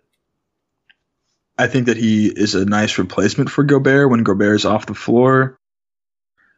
I 1.59 1.67
think 1.67 1.87
that 1.87 1.97
he 1.97 2.29
is 2.29 2.55
a 2.55 2.65
nice 2.65 2.97
replacement 2.97 3.51
for 3.51 3.65
Gobert 3.65 4.09
when 4.09 4.23
Gobert 4.23 4.55
is 4.55 4.65
off 4.65 4.87
the 4.87 4.95
floor. 4.95 5.59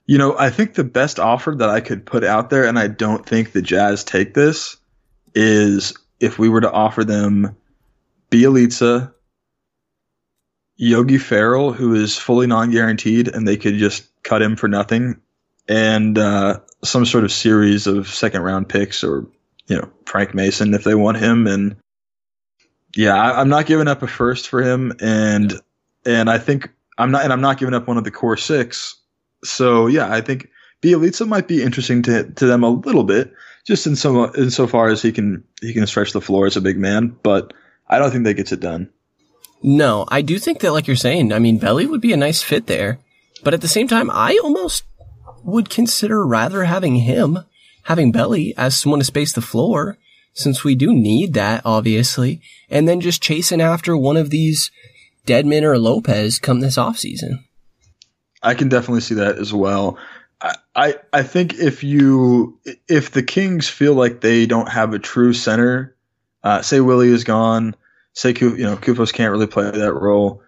You 0.04 0.18
know, 0.18 0.36
I 0.38 0.50
think 0.50 0.74
the 0.74 0.84
best 0.84 1.18
offer 1.18 1.54
that 1.56 1.70
I 1.70 1.80
could 1.80 2.04
put 2.04 2.24
out 2.24 2.50
there, 2.50 2.66
and 2.66 2.78
I 2.78 2.88
don't 2.88 3.24
think 3.24 3.52
the 3.52 3.62
Jazz 3.62 4.04
take 4.04 4.34
this, 4.34 4.76
is 5.34 5.94
if 6.20 6.38
we 6.38 6.50
were 6.50 6.60
to 6.60 6.70
offer 6.70 7.04
them 7.04 7.56
Bjelica, 8.30 9.13
Yogi 10.76 11.18
Ferrell, 11.18 11.72
who 11.72 11.94
is 11.94 12.18
fully 12.18 12.46
non-guaranteed, 12.46 13.28
and 13.28 13.46
they 13.46 13.56
could 13.56 13.76
just 13.76 14.08
cut 14.22 14.42
him 14.42 14.56
for 14.56 14.68
nothing, 14.68 15.20
and 15.68 16.18
uh, 16.18 16.60
some 16.82 17.06
sort 17.06 17.24
of 17.24 17.32
series 17.32 17.86
of 17.86 18.08
second-round 18.08 18.68
picks, 18.68 19.04
or 19.04 19.26
you 19.66 19.76
know 19.76 19.88
Frank 20.06 20.34
Mason 20.34 20.74
if 20.74 20.84
they 20.84 20.94
want 20.94 21.18
him, 21.18 21.46
and 21.46 21.76
yeah, 22.96 23.14
I, 23.14 23.40
am 23.40 23.48
not 23.48 23.66
giving 23.66 23.88
up 23.88 24.02
a 24.02 24.06
first 24.06 24.48
for 24.48 24.62
him, 24.62 24.92
and 25.00 25.54
and 26.04 26.28
I 26.28 26.38
think 26.38 26.70
I'm 26.98 27.10
not, 27.10 27.24
and 27.24 27.32
I'm 27.32 27.40
not 27.40 27.58
giving 27.58 27.74
up 27.74 27.86
one 27.86 27.96
of 27.96 28.04
the 28.04 28.10
core 28.10 28.36
six. 28.36 28.96
So 29.44 29.86
yeah, 29.86 30.12
I 30.12 30.20
think 30.20 30.48
Bjelica 30.82 31.26
might 31.26 31.48
be 31.48 31.62
interesting 31.62 32.02
to 32.02 32.30
to 32.30 32.46
them 32.46 32.64
a 32.64 32.70
little 32.70 33.04
bit, 33.04 33.32
just 33.64 33.86
in 33.86 33.96
so 33.96 34.34
insofar 34.34 34.88
as 34.88 35.02
he 35.02 35.12
can 35.12 35.44
he 35.60 35.72
can 35.72 35.86
stretch 35.86 36.12
the 36.12 36.20
floor 36.20 36.46
as 36.46 36.56
a 36.56 36.60
big 36.60 36.78
man, 36.78 37.16
but 37.22 37.52
I 37.88 37.98
don't 37.98 38.10
think 38.10 38.24
that 38.24 38.34
gets 38.34 38.52
it 38.52 38.60
done. 38.60 38.90
No, 39.66 40.04
I 40.08 40.20
do 40.20 40.38
think 40.38 40.60
that, 40.60 40.72
like 40.72 40.86
you're 40.86 40.94
saying, 40.94 41.32
I 41.32 41.38
mean, 41.38 41.56
Belly 41.56 41.86
would 41.86 42.02
be 42.02 42.12
a 42.12 42.18
nice 42.18 42.42
fit 42.42 42.66
there, 42.66 42.98
but 43.42 43.54
at 43.54 43.62
the 43.62 43.68
same 43.68 43.88
time, 43.88 44.10
I 44.10 44.38
almost 44.44 44.84
would 45.42 45.70
consider 45.70 46.26
rather 46.26 46.64
having 46.64 46.96
him 46.96 47.38
having 47.84 48.12
Belly 48.12 48.54
as 48.58 48.76
someone 48.76 48.98
to 48.98 49.04
space 49.04 49.32
the 49.32 49.40
floor 49.40 49.96
since 50.34 50.64
we 50.64 50.74
do 50.74 50.92
need 50.92 51.32
that, 51.34 51.62
obviously, 51.64 52.42
and 52.68 52.86
then 52.86 53.00
just 53.00 53.22
chasing 53.22 53.60
after 53.62 53.96
one 53.96 54.18
of 54.18 54.30
these 54.30 54.70
Dedmon 55.26 55.62
or 55.62 55.78
Lopez 55.78 56.38
come 56.38 56.60
this 56.60 56.76
offseason. 56.76 57.44
I 58.42 58.54
can 58.54 58.68
definitely 58.68 59.00
see 59.00 59.14
that 59.14 59.38
as 59.38 59.54
well. 59.54 59.96
I, 60.42 60.56
I, 60.74 60.94
I 61.12 61.22
think 61.22 61.54
if 61.54 61.82
you 61.82 62.58
if 62.86 63.12
the 63.12 63.22
Kings 63.22 63.66
feel 63.66 63.94
like 63.94 64.20
they 64.20 64.44
don't 64.44 64.68
have 64.68 64.92
a 64.92 64.98
true 64.98 65.32
center, 65.32 65.96
uh, 66.42 66.60
say 66.60 66.80
Willie 66.80 67.08
is 67.08 67.24
gone, 67.24 67.74
say 68.14 68.34
you 68.38 68.56
know 68.56 68.76
Koufos 68.76 69.12
can't 69.12 69.30
really 69.30 69.46
play 69.46 69.70
that 69.70 69.92
role, 69.92 70.42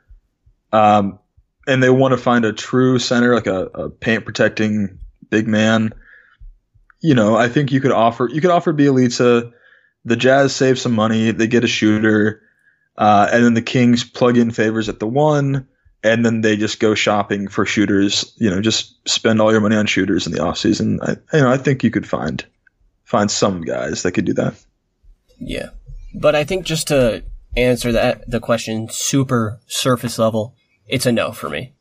um, 0.73 1.19
and 1.67 1.83
they 1.83 1.91
want 1.91 2.13
to 2.13 2.19
find 2.19 2.45
a 2.45 2.53
true 2.53 2.99
center 2.99 3.35
like 3.35 3.47
a, 3.47 3.67
a 3.67 3.91
paint 3.91 4.25
protecting 4.25 4.99
big 5.31 5.47
man, 5.47 5.93
you 7.01 7.15
know, 7.15 7.37
I 7.37 7.49
think 7.49 7.73
you 7.73 7.81
could 7.81 7.93
offer 7.93 8.29
you 8.33 8.41
could 8.41 8.51
offer 8.51 8.73
Bjelica 8.73 9.53
the 10.05 10.17
Jazz 10.17 10.55
save 10.55 10.79
some 10.79 10.93
money. 10.93 11.31
They 11.33 11.47
get 11.47 11.65
a 11.65 11.69
shooter, 11.69 12.43
uh, 12.97 13.29
and 13.33 13.45
then 13.45 13.55
the 13.55 13.63
Kings 13.63 14.05
plug 14.05 14.37
in 14.37 14.51
Favors 14.51 14.89
at 14.89 15.01
the 15.01 15.07
one, 15.07 15.67
and 16.03 16.25
then 16.25 16.41
they 16.41 16.57
just 16.57 16.81
go 16.81 16.95
shopping 16.95 17.49
for 17.49 17.67
shooters. 17.67 18.33
You 18.37 18.51
know, 18.51 18.61
just 18.61 19.09
spend 19.09 19.41
all 19.41 19.53
your 19.53 19.61
money 19.61 19.77
on 19.77 19.87
shooters 19.87 20.27
in 20.27 20.33
the 20.33 20.39
offseason. 20.39 20.99
You 21.33 21.41
know, 21.41 21.51
I 21.51 21.57
think 21.57 21.85
you 21.85 21.91
could 21.91 22.09
find 22.09 22.45
find 23.05 23.31
some 23.31 23.63
guys 23.63 24.03
that 24.03 24.13
could 24.13 24.25
do 24.25 24.35
that. 24.35 24.55
Yeah, 25.39 25.71
but 26.15 26.35
I 26.35 26.45
think 26.45 26.65
just 26.65 26.89
to 26.89 27.25
answer 27.57 27.93
that 27.93 28.29
the 28.31 28.41
question 28.41 28.89
super 28.91 29.61
surface 29.67 30.19
level, 30.19 30.55
it's 30.87 31.07
a 31.07 31.13
no 31.13 31.33
for 31.33 31.49
me. 31.49 31.73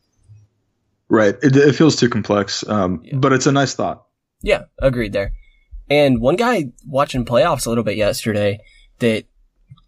Right. 1.10 1.36
It, 1.44 1.56
it 1.56 1.76
feels 1.76 1.96
too 1.96 2.10
complex, 2.10 2.68
um, 2.68 3.02
yeah. 3.04 3.18
but 3.18 3.34
it's 3.34 3.46
a 3.46 3.52
nice 3.52 3.74
thought. 3.76 4.06
Yeah, 4.42 4.64
agreed 4.80 5.14
there. 5.14 5.34
And 5.90 6.20
one 6.20 6.36
guy 6.36 6.72
watching 6.86 7.26
playoffs 7.26 7.66
a 7.66 7.70
little 7.70 7.84
bit 7.84 7.98
yesterday 7.98 8.60
that 9.00 9.26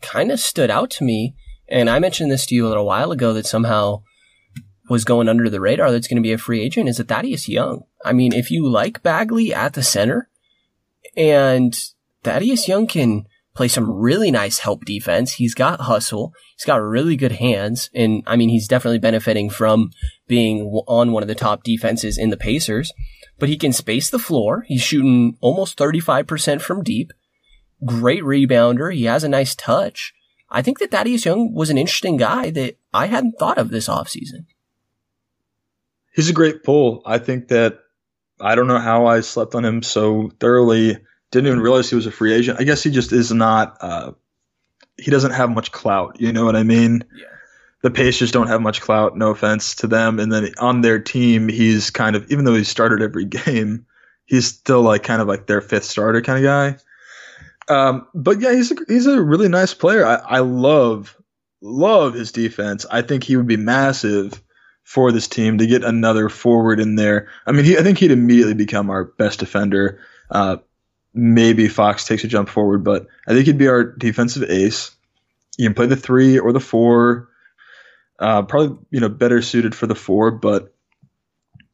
kind 0.02 0.32
of 0.32 0.40
stood 0.40 0.70
out 0.70 0.92
to 0.92 1.04
me, 1.04 1.36
and 1.68 1.90
I 1.90 2.00
mentioned 2.00 2.32
this 2.32 2.46
to 2.48 2.56
you 2.56 2.68
a 2.68 2.70
little 2.70 2.86
while 2.86 3.12
ago 3.12 3.34
that 3.34 3.48
somehow 3.48 4.04
was 4.90 5.04
going 5.04 5.28
under 5.28 5.50
the 5.50 5.60
radar 5.60 5.92
that's 5.92 6.08
going 6.08 6.22
to 6.22 6.28
be 6.28 6.32
a 6.32 6.38
free 6.38 6.62
agent 6.62 6.88
is 6.88 6.98
that 6.98 7.08
Thaddeus 7.08 7.50
Young. 7.50 7.84
I 8.06 8.14
mean, 8.14 8.34
if 8.34 8.52
you 8.52 8.70
like 8.70 9.04
Bagley 9.04 9.54
at 9.54 9.74
the 9.74 9.84
center, 9.84 10.30
and 11.16 11.78
Thaddeus 12.24 12.68
Young 12.68 12.88
can 12.88 13.28
play 13.58 13.68
some 13.68 13.92
really 13.92 14.32
nice 14.32 14.60
help 14.60 14.86
defense. 14.86 15.34
He's 15.34 15.54
got 15.54 15.82
hustle. 15.82 16.34
He's 16.56 16.66
got 16.66 16.78
really 16.78 17.16
good 17.16 17.34
hands. 17.34 17.90
And 17.94 18.24
I 18.26 18.36
mean, 18.36 18.50
he's 18.50 18.68
definitely 18.68 19.00
benefiting 19.00 19.50
from 19.50 19.92
being 20.28 20.66
on 20.88 21.12
one 21.12 21.24
of 21.24 21.28
the 21.28 21.36
top 21.36 21.64
defenses 21.64 22.18
in 22.18 22.30
the 22.30 22.38
Pacers 22.38 22.94
but 23.40 23.50
he 23.50 23.58
can 23.58 23.74
space 23.74 24.10
the 24.10 24.20
floor. 24.20 24.66
He's 24.68 24.82
shooting 24.82 25.38
almost 25.42 25.78
35% 25.78 26.62
from 26.62 26.84
deep. 26.84 27.12
Great 27.86 28.24
rebounder. 28.24 28.94
He 28.94 29.06
has 29.06 29.24
a 29.24 29.30
nice 29.30 29.56
touch. 29.56 30.14
I 30.50 30.62
think 30.62 30.80
that 30.80 30.92
Thaddeus 30.92 31.26
Young 31.26 31.54
was 31.54 31.70
an 31.70 31.78
interesting 31.78 32.18
guy 32.18 32.50
that 32.52 32.78
I 32.94 33.08
hadn't 33.08 33.38
thought 33.38 33.58
of 33.58 33.70
this 33.70 33.88
offseason. 33.88 34.46
He's 36.14 36.30
a 36.30 36.34
great 36.34 36.64
pull. 36.64 37.04
I 37.06 37.20
think 37.20 37.50
that 37.50 37.80
I 38.40 38.56
don't 38.56 38.68
know 38.68 38.80
how 38.80 39.06
I 39.06 39.20
slept 39.22 39.54
on 39.56 39.66
him 39.66 39.84
so 39.84 40.32
thoroughly. 40.40 40.98
Didn't 41.32 41.48
even 41.48 41.60
realize 41.60 41.90
he 41.90 41.96
was 41.96 42.06
a 42.06 42.12
free 42.12 42.34
agent. 42.34 42.60
I 42.60 42.64
guess 42.64 42.84
he 42.84 42.92
just 42.92 43.12
is 43.12 43.32
not. 43.32 43.78
Uh, 43.82 44.12
he 44.98 45.12
doesn't 45.12 45.32
have 45.32 45.50
much 45.50 45.72
clout. 45.72 46.20
You 46.20 46.32
know 46.32 46.46
what 46.46 46.56
I 46.56 46.64
mean? 46.64 47.04
Yeah 47.14 47.28
the 47.82 47.92
Pacers 47.92 48.32
don't 48.32 48.48
have 48.48 48.62
much 48.62 48.82
clout. 48.82 49.18
No 49.18 49.32
offense 49.32 49.76
to 49.76 49.88
them. 49.88 50.20
And 50.20 50.32
then 50.32 50.52
on 50.58 50.82
their 50.82 51.00
team, 51.00 51.48
he's 51.48 51.90
kind 51.90 52.16
of 52.16 52.30
even 52.32 52.46
though 52.46 52.56
he 52.56 52.64
started 52.64 53.02
every 53.02 53.26
game, 53.46 53.86
he's 54.26 54.48
still 54.48 54.82
like 54.82 55.04
kind 55.04 55.22
of 55.22 55.28
like 55.28 55.48
their 55.48 55.62
fifth 55.62 55.86
starter 55.86 56.22
kind 56.22 56.44
of 56.44 56.50
guy. 56.50 57.74
Um, 57.74 58.08
but 58.14 58.40
yeah, 58.40 58.54
he's 58.54 58.72
a, 58.72 58.76
he's 58.88 59.08
a 59.08 59.22
really 59.22 59.50
nice 59.50 59.74
player. 59.74 60.06
I, 60.06 60.16
I 60.16 60.40
love 60.40 61.16
love 61.62 62.14
his 62.14 62.32
defense. 62.32 62.86
I 62.90 63.02
think 63.02 63.24
he 63.24 63.36
would 63.36 63.48
be 63.48 63.58
massive 63.58 64.42
for 64.84 65.12
this 65.12 65.28
team 65.28 65.58
to 65.58 65.68
get 65.68 65.84
another 65.84 66.30
forward 66.30 66.80
in 66.80 66.96
there. 66.96 67.30
I 67.46 67.52
mean, 67.52 67.66
he, 67.66 67.78
I 67.78 67.84
think 67.84 67.98
he'd 67.98 68.12
immediately 68.12 68.54
become 68.54 68.90
our 68.90 69.04
best 69.04 69.40
defender. 69.40 70.00
Uh, 70.30 70.58
maybe 71.18 71.68
Fox 71.68 72.06
takes 72.06 72.24
a 72.24 72.28
jump 72.28 72.50
forward, 72.50 72.84
but 72.84 73.08
I 73.28 73.34
think 73.34 73.46
he'd 73.46 73.58
be 73.58 73.68
our 73.68 73.84
defensive 73.84 74.50
ace. 74.50 74.96
You 75.58 75.66
can 75.66 75.74
play 75.74 75.88
the 75.88 75.96
three 75.96 76.40
or 76.40 76.54
the 76.54 76.60
four. 76.60 77.30
Uh, 78.20 78.44
probably 78.44 78.78
you 78.92 79.00
know 79.00 79.10
better 79.10 79.42
suited 79.42 79.76
for 79.76 79.88
the 79.88 79.96
four, 79.96 80.32
but 80.32 80.74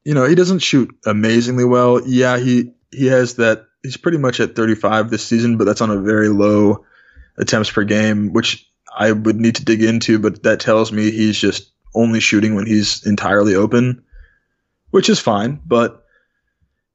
you 0.04 0.14
know 0.14 0.26
he 0.26 0.36
doesn't 0.36 0.60
shoot 0.60 0.96
amazingly 1.06 1.66
well. 1.66 2.02
Yeah, 2.06 2.38
he 2.38 2.74
he 2.92 3.08
has 3.08 3.36
that. 3.36 3.68
He's 3.82 3.98
pretty 3.98 4.18
much 4.18 4.40
at 4.40 4.56
35 4.56 5.10
this 5.10 5.26
season, 5.26 5.58
but 5.58 5.66
that's 5.66 5.82
on 5.82 5.90
a 5.90 6.00
very 6.00 6.30
low 6.30 6.86
attempts 7.38 7.70
per 7.70 7.84
game, 7.84 8.32
which 8.32 8.70
I 8.96 9.12
would 9.12 9.36
need 9.36 9.56
to 9.56 9.66
dig 9.66 9.84
into. 9.84 10.20
But 10.20 10.44
that 10.44 10.62
tells 10.62 10.92
me 10.92 11.12
he's 11.12 11.38
just 11.38 11.70
only 11.94 12.22
shooting 12.22 12.56
when 12.56 12.66
he's 12.66 13.06
entirely 13.06 13.56
open, 13.56 14.04
which 14.92 15.10
is 15.10 15.20
fine. 15.20 15.60
But 15.66 16.03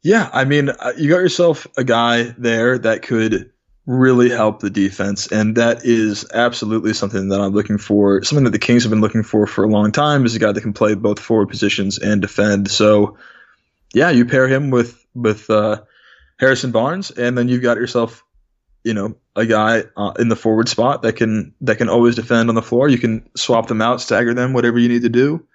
yeah, 0.08 0.30
I 0.32 0.46
mean, 0.46 0.70
uh, 0.70 0.94
you 0.96 1.10
got 1.10 1.18
yourself 1.18 1.66
a 1.76 1.84
guy 1.84 2.34
there 2.38 2.78
that 2.78 3.02
could 3.02 3.52
really 3.84 4.30
help 4.30 4.60
the 4.60 4.70
defense. 4.70 5.26
And 5.26 5.56
that 5.56 5.84
is 5.84 6.24
absolutely 6.32 6.94
something 6.94 7.28
that 7.28 7.42
I'm 7.42 7.52
looking 7.52 7.76
for. 7.76 8.24
Something 8.24 8.44
that 8.44 8.52
the 8.52 8.58
Kings 8.58 8.84
have 8.84 8.90
been 8.90 9.02
looking 9.02 9.22
for 9.22 9.46
for 9.46 9.64
a 9.64 9.68
long 9.68 9.92
time 9.92 10.24
is 10.24 10.34
a 10.34 10.38
guy 10.38 10.50
that 10.50 10.62
can 10.62 10.72
play 10.72 10.94
both 10.94 11.20
forward 11.20 11.50
positions 11.50 11.98
and 11.98 12.22
defend. 12.22 12.70
So, 12.70 13.18
yeah, 13.92 14.08
you 14.08 14.24
pair 14.24 14.48
him 14.48 14.70
with 14.70 15.04
with 15.14 15.50
uh, 15.50 15.82
Harrison 16.40 16.70
Barnes, 16.70 17.10
and 17.10 17.36
then 17.36 17.50
you've 17.50 17.62
got 17.62 17.76
yourself, 17.76 18.24
you 18.84 18.94
know, 18.94 19.14
a 19.36 19.44
guy 19.44 19.84
uh, 19.94 20.14
in 20.18 20.30
the 20.30 20.36
forward 20.36 20.70
spot 20.70 21.02
that 21.02 21.16
can 21.16 21.54
that 21.60 21.76
can 21.76 21.90
always 21.90 22.14
defend 22.14 22.48
on 22.48 22.54
the 22.54 22.62
floor. 22.62 22.88
You 22.88 22.98
can 22.98 23.28
swap 23.36 23.66
them 23.66 23.82
out, 23.82 24.00
stagger 24.00 24.32
them, 24.32 24.54
whatever 24.54 24.78
you 24.78 24.88
need 24.88 25.02
to 25.02 25.10
do. 25.10 25.46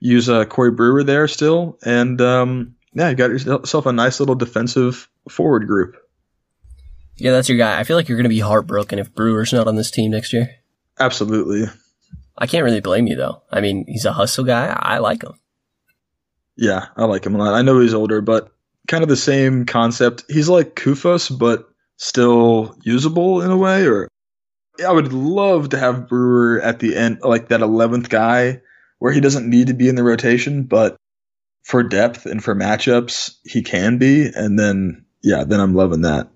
Use 0.00 0.28
uh, 0.28 0.46
Corey 0.46 0.72
Brewer 0.72 1.04
there 1.04 1.28
still, 1.28 1.78
and 1.84 2.20
um, 2.20 2.74
yeah, 2.92 3.10
you 3.10 3.16
got 3.16 3.30
yourself 3.30 3.86
a 3.86 3.92
nice 3.92 4.20
little 4.20 4.34
defensive 4.34 5.08
forward 5.28 5.66
group. 5.66 5.96
Yeah, 7.16 7.32
that's 7.32 7.48
your 7.48 7.58
guy. 7.58 7.78
I 7.78 7.84
feel 7.84 7.96
like 7.96 8.08
you're 8.08 8.16
going 8.16 8.24
to 8.24 8.28
be 8.28 8.40
heartbroken 8.40 8.98
if 8.98 9.12
Brewer's 9.14 9.52
not 9.52 9.66
on 9.66 9.76
this 9.76 9.90
team 9.90 10.12
next 10.12 10.32
year. 10.32 10.50
Absolutely. 10.98 11.66
I 12.36 12.46
can't 12.46 12.64
really 12.64 12.80
blame 12.80 13.06
you 13.06 13.16
though. 13.16 13.42
I 13.50 13.60
mean, 13.60 13.84
he's 13.88 14.04
a 14.04 14.12
hustle 14.12 14.44
guy. 14.44 14.66
I 14.78 14.98
like 14.98 15.22
him. 15.22 15.34
Yeah, 16.56 16.86
I 16.96 17.04
like 17.04 17.26
him 17.26 17.34
a 17.34 17.38
lot. 17.38 17.54
I 17.54 17.62
know 17.62 17.80
he's 17.80 17.94
older, 17.94 18.20
but 18.20 18.52
kind 18.86 19.02
of 19.02 19.08
the 19.08 19.16
same 19.16 19.66
concept. 19.66 20.24
He's 20.28 20.48
like 20.48 20.74
Koufos, 20.74 21.36
but 21.36 21.68
still 21.96 22.76
usable 22.82 23.42
in 23.42 23.50
a 23.50 23.56
way. 23.56 23.86
Or 23.86 24.08
I 24.84 24.92
would 24.92 25.12
love 25.12 25.70
to 25.70 25.78
have 25.78 26.08
Brewer 26.08 26.60
at 26.60 26.78
the 26.78 26.96
end, 26.96 27.20
like 27.22 27.48
that 27.48 27.60
eleventh 27.60 28.08
guy, 28.08 28.60
where 28.98 29.12
he 29.12 29.20
doesn't 29.20 29.48
need 29.48 29.68
to 29.68 29.74
be 29.74 29.88
in 29.88 29.96
the 29.96 30.04
rotation, 30.04 30.64
but 30.64 30.96
for 31.68 31.82
depth 31.82 32.24
and 32.24 32.42
for 32.42 32.54
matchups, 32.54 33.36
he 33.44 33.60
can 33.60 33.98
be. 33.98 34.26
And 34.34 34.58
then, 34.58 35.04
yeah, 35.22 35.44
then 35.44 35.60
I'm 35.60 35.74
loving 35.74 36.00
that. 36.00 36.26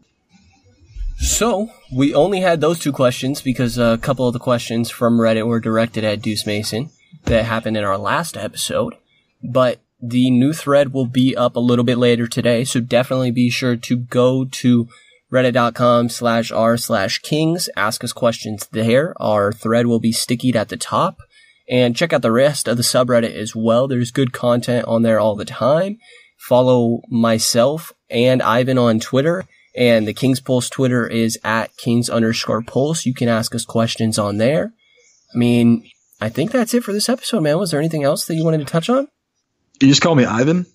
So, 1.17 1.71
we 1.91 2.15
only 2.15 2.41
had 2.41 2.61
those 2.61 2.79
two 2.79 2.93
questions 2.93 3.41
because 3.41 3.79
a 3.79 3.97
couple 4.03 4.27
of 4.27 4.35
the 4.35 4.39
questions 4.39 4.91
from 4.91 5.19
Reddit 5.19 5.47
were 5.47 5.59
directed 5.59 6.05
at 6.05 6.21
Deuce 6.21 6.45
Mason. 6.45 6.91
that 7.25 7.47
happened 7.47 7.79
in 7.79 7.85
our 7.85 7.97
last 7.97 8.37
episode, 8.37 8.95
but 9.43 9.81
the 10.03 10.31
new 10.31 10.53
thread 10.53 10.93
will 10.93 11.07
be 11.07 11.35
up 11.35 11.57
a 11.57 11.61
little 11.61 11.85
bit 11.85 11.97
later 11.97 12.27
today. 12.27 12.65
So 12.65 12.81
definitely 12.81 13.31
be 13.31 13.49
sure 13.49 13.77
to 13.77 13.97
go 13.97 14.45
to 14.45 14.87
reddit.com 15.33 16.11
slash 16.11 16.53
r 16.53 16.77
slash 16.77 17.21
kings. 17.21 17.71
Ask 17.75 18.05
us 18.05 18.13
questions 18.13 18.69
there. 18.73 19.15
Our 19.17 19.51
thread 19.51 19.87
will 19.87 20.01
be 20.01 20.13
stickied 20.13 20.57
at 20.57 20.69
the 20.69 20.77
top 20.77 21.21
and 21.69 21.97
check 21.97 22.13
out 22.13 22.23
the 22.23 22.33
rest 22.33 22.69
of 22.69 22.77
the 22.77 22.83
subreddit 22.83 23.35
as 23.35 23.55
well. 23.55 23.89
There's 23.89 24.11
good 24.11 24.33
content 24.33 24.87
on 24.87 25.03
there 25.03 25.21
all 25.21 25.37
the 25.37 25.45
time. 25.45 25.99
Follow 26.39 27.03
myself 27.09 27.93
and 28.11 28.43
Ivan 28.43 28.79
on 28.79 29.01
Twitter 29.01 29.45
and 29.75 30.07
the 30.07 30.13
Kings 30.13 30.41
Pulse 30.41 30.69
Twitter 30.69 31.07
is 31.07 31.39
at 31.45 31.77
Kings 31.77 32.11
underscore 32.11 32.63
Pulse. 32.63 33.07
You 33.07 33.15
can 33.15 33.29
ask 33.29 33.55
us 33.55 33.65
questions 33.65 34.19
on 34.19 34.39
there. 34.39 34.73
I 35.35 35.39
mean, 35.39 35.89
I 36.21 36.29
think 36.29 36.51
that's 36.51 36.75
it 36.75 36.85
for 36.85 36.93
this 36.93 37.09
episode, 37.09 37.41
man. 37.41 37.59
Was 37.59 37.71
there 37.71 37.81
anything 37.81 38.05
else 38.05 38.27
that 38.27 38.35
you 38.35 38.45
wanted 38.45 38.59
to 38.59 38.65
touch 38.65 38.91
on? 38.91 39.09
You 39.81 39.89
just 39.89 40.03
call 40.03 40.15
me 40.15 40.25
Ivan? 40.25 40.67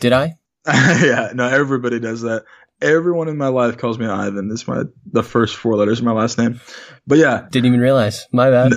Did 0.00 0.12
I? 0.12 0.34
yeah, 0.66 1.30
no, 1.34 1.46
everybody 1.46 2.00
does 2.00 2.22
that. 2.22 2.44
Everyone 2.82 3.28
in 3.28 3.38
my 3.38 3.48
life 3.48 3.78
calls 3.78 3.98
me 3.98 4.06
Ivan. 4.06 4.48
This 4.48 4.62
is 4.62 4.68
my 4.68 4.82
the 5.10 5.22
first 5.22 5.56
four 5.56 5.76
letters 5.76 6.00
of 6.00 6.04
my 6.04 6.12
last 6.12 6.36
name. 6.36 6.60
But 7.06 7.18
yeah. 7.18 7.46
Didn't 7.50 7.66
even 7.66 7.80
realize. 7.80 8.26
My 8.32 8.50
bad. 8.50 8.72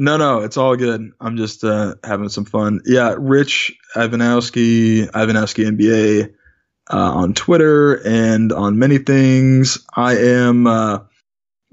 No, 0.00 0.16
no, 0.16 0.42
it's 0.42 0.56
all 0.56 0.76
good. 0.76 1.10
I'm 1.20 1.36
just 1.36 1.64
uh, 1.64 1.96
having 2.04 2.28
some 2.28 2.44
fun. 2.44 2.82
Yeah, 2.86 3.16
Rich 3.18 3.76
Ivanowski, 3.96 5.10
Ivanowski 5.10 5.66
NBA 5.66 6.32
uh, 6.88 6.96
on 6.96 7.34
Twitter 7.34 7.94
and 8.06 8.52
on 8.52 8.78
many 8.78 8.98
things. 8.98 9.84
I 9.92 10.18
am 10.18 10.68
uh, 10.68 11.00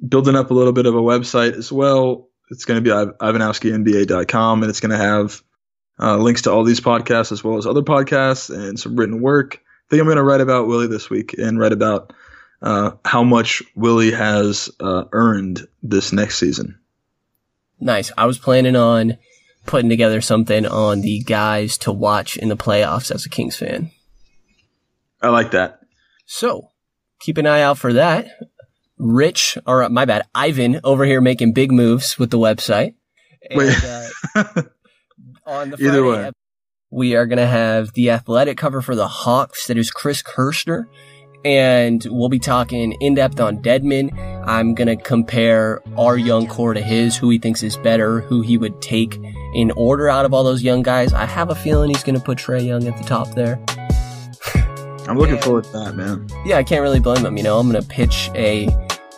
building 0.10 0.36
up 0.36 0.50
a 0.50 0.56
little 0.56 0.74
bit 0.74 0.88
of 0.88 0.96
a 0.96 1.02
website 1.02 1.54
as 1.54 1.72
well. 1.72 2.30
It's 2.50 2.66
going 2.66 2.84
to 2.84 2.90
be 2.90 2.90
ivanowskinba.com 2.90 4.64
and 4.64 4.70
it's 4.72 4.80
going 4.80 4.98
to 4.98 4.98
have 4.98 5.44
uh, 6.00 6.18
links 6.18 6.42
to 6.44 6.52
all 6.52 6.64
these 6.64 6.82
podcasts 6.82 7.32
as 7.32 7.44
well 7.44 7.58
as 7.58 7.68
other 7.68 7.84
podcasts 7.84 8.50
and 8.50 8.80
some 8.80 8.96
written 8.96 9.22
work. 9.22 9.62
I 9.62 9.86
think 9.92 10.00
I'm 10.00 10.08
going 10.08 10.18
to 10.18 10.24
write 10.24 10.42
about 10.42 10.66
Willie 10.66 10.88
this 10.88 11.12
week 11.12 11.36
and 11.38 11.60
write 11.60 11.74
about 11.74 12.12
uh, 12.64 12.94
how 13.06 13.24
much 13.24 13.62
Willie 13.76 14.14
has 14.14 14.72
uh, 14.80 15.04
earned 15.12 15.68
this 15.84 16.12
next 16.12 16.40
season. 16.40 16.80
Nice. 17.80 18.12
I 18.18 18.26
was 18.26 18.38
planning 18.40 18.76
on 18.76 19.18
putting 19.66 19.90
together 19.90 20.22
something 20.22 20.66
on 20.66 21.02
the 21.02 21.20
guys 21.22 21.78
to 21.80 21.92
watch 21.92 22.38
in 22.38 22.50
the 22.50 22.58
playoffs 22.58 23.14
as 23.14 23.26
a 23.26 23.30
Kings 23.30 23.56
fan. 23.58 23.92
I 25.22 25.30
like 25.30 25.52
that. 25.52 25.80
So 26.26 26.70
keep 27.20 27.38
an 27.38 27.48
eye 27.48 27.62
out 27.62 27.78
for 27.78 27.94
that. 27.94 28.28
Rich, 28.98 29.58
or 29.68 29.88
my 29.90 30.06
bad, 30.06 30.24
Ivan 30.34 30.80
over 30.84 31.04
here 31.06 31.20
making 31.20 31.54
big 31.54 31.72
moves 31.72 32.18
with 32.18 32.32
the 32.32 32.40
website. 32.40 32.96
And, 33.50 33.58
Wait. 33.58 33.84
uh, 33.84 34.44
on 35.46 35.70
the 35.72 35.78
Either 35.80 35.90
Friday 35.90 36.02
way. 36.02 36.26
ep- 36.28 36.36
we 36.92 37.16
are 37.16 37.26
going 37.26 37.40
to 37.40 37.48
have 37.48 37.94
the 37.94 38.12
athletic 38.12 38.58
cover 38.58 38.82
for 38.82 38.96
the 38.96 39.08
Hawks. 39.08 39.68
That 39.68 39.78
is 39.78 39.92
Chris 39.92 40.22
Kirschner. 40.22 40.88
And 41.46 42.06
we'll 42.10 42.30
be 42.30 42.40
talking 42.40 42.94
in 42.94 43.14
depth 43.14 43.40
on 43.40 43.60
Dedmon. 43.60 44.12
I'm 44.48 44.74
going 44.74 44.88
to 44.88 44.96
compare 44.96 45.82
our 45.98 46.18
young 46.18 46.48
core 46.48 46.74
to 46.74 46.82
his, 46.82 47.16
who 47.16 47.30
he 47.30 47.38
thinks 47.38 47.62
is 47.64 47.78
better, 47.78 48.22
who 48.22 48.42
he 48.42 48.58
would 48.58 48.82
take 48.82 49.20
in 49.54 49.70
order 49.78 50.10
out 50.10 50.26
of 50.26 50.34
all 50.34 50.44
those 50.44 50.64
young 50.64 50.82
guys. 50.82 51.14
I 51.14 51.26
have 51.26 51.50
a 51.52 51.56
feeling 51.56 51.90
he's 51.92 52.04
going 52.04 52.18
to 52.18 52.24
put 52.24 52.40
Trae 52.40 52.66
Young 52.66 52.88
at 52.88 52.98
the 52.98 53.04
top 53.04 53.30
there. 53.36 53.60
I'm 55.08 55.18
looking 55.20 55.36
Yeah. 55.36 55.42
forward 55.42 55.66
to 55.66 55.72
that, 55.74 55.96
man. 55.96 56.28
Yeah, 56.46 56.58
I 56.58 56.64
can't 56.64 56.82
really 56.82 57.00
blame 57.00 57.24
him. 57.24 57.38
You 57.38 57.44
know, 57.44 57.60
I'm 57.60 57.70
going 57.72 57.82
to 57.82 57.88
pitch 57.88 58.32
a 58.34 58.66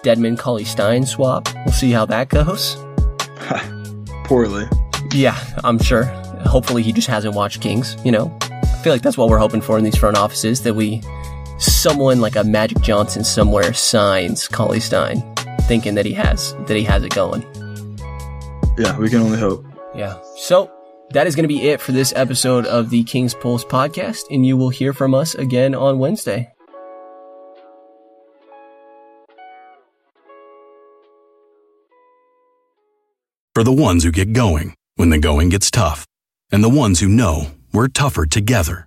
Dedmon 0.04 0.38
Cauley 0.38 0.66
Stein 0.66 1.06
swap. 1.06 1.48
We'll 1.66 1.74
see 1.74 1.92
how 1.92 2.06
that 2.08 2.28
goes. 2.28 2.76
Poorly. 4.26 4.66
Yeah, 5.14 5.38
I'm 5.64 5.80
sure. 5.80 6.04
Hopefully 6.46 6.84
he 6.84 6.92
just 6.92 7.08
hasn't 7.08 7.36
watched 7.36 7.62
Kings, 7.62 7.96
you 8.04 8.12
know? 8.12 8.38
I 8.42 8.82
feel 8.84 8.92
like 8.94 9.02
that's 9.02 9.18
what 9.18 9.30
we're 9.30 9.38
hoping 9.38 9.62
for 9.62 9.78
in 9.78 9.84
these 9.86 9.96
front 9.98 10.18
offices, 10.18 10.62
that 10.64 10.74
we, 10.74 11.02
someone 11.58 12.22
like 12.22 12.36
a 12.36 12.44
Magic 12.44 12.82
Johnson 12.82 13.24
somewhere 13.24 13.74
signs 13.74 14.48
Cauley 14.48 14.80
Stein, 14.80 15.24
thinking 15.62 15.96
that 15.96 16.06
he 16.06 16.14
has, 16.14 16.54
that 16.68 16.78
he 16.78 16.84
has 16.84 17.04
it 17.04 17.14
going. 17.14 17.42
Yeah, 18.78 18.98
we 18.98 19.10
can 19.10 19.22
only 19.22 19.40
hope. 19.40 19.66
Yeah. 19.96 20.20
So, 20.36 20.72
that 21.12 21.26
is 21.26 21.36
going 21.36 21.44
to 21.44 21.48
be 21.48 21.70
it 21.70 21.82
for 21.82 21.94
this 21.94 22.14
episode 22.16 22.66
of 22.66 22.90
the 22.90 23.04
King's 23.04 23.34
Pulse 23.34 23.64
podcast, 23.64 24.24
and 24.30 24.46
you 24.46 24.58
will 24.58 24.70
hear 24.70 24.94
from 24.94 25.14
us 25.14 25.36
again 25.36 25.74
on 25.74 26.00
Wednesday. 26.00 26.54
For 33.56 33.64
the 33.64 33.72
ones 33.72 34.04
who 34.04 34.12
get 34.12 34.34
going 34.34 34.76
when 34.96 35.10
the 35.10 35.18
going 35.18 35.50
gets 35.50 35.72
tough, 35.72 36.06
and 36.52 36.64
the 36.64 36.70
ones 36.70 37.00
who 37.00 37.08
know 37.08 37.52
we're 37.74 37.88
tougher 37.88 38.26
together. 38.28 38.87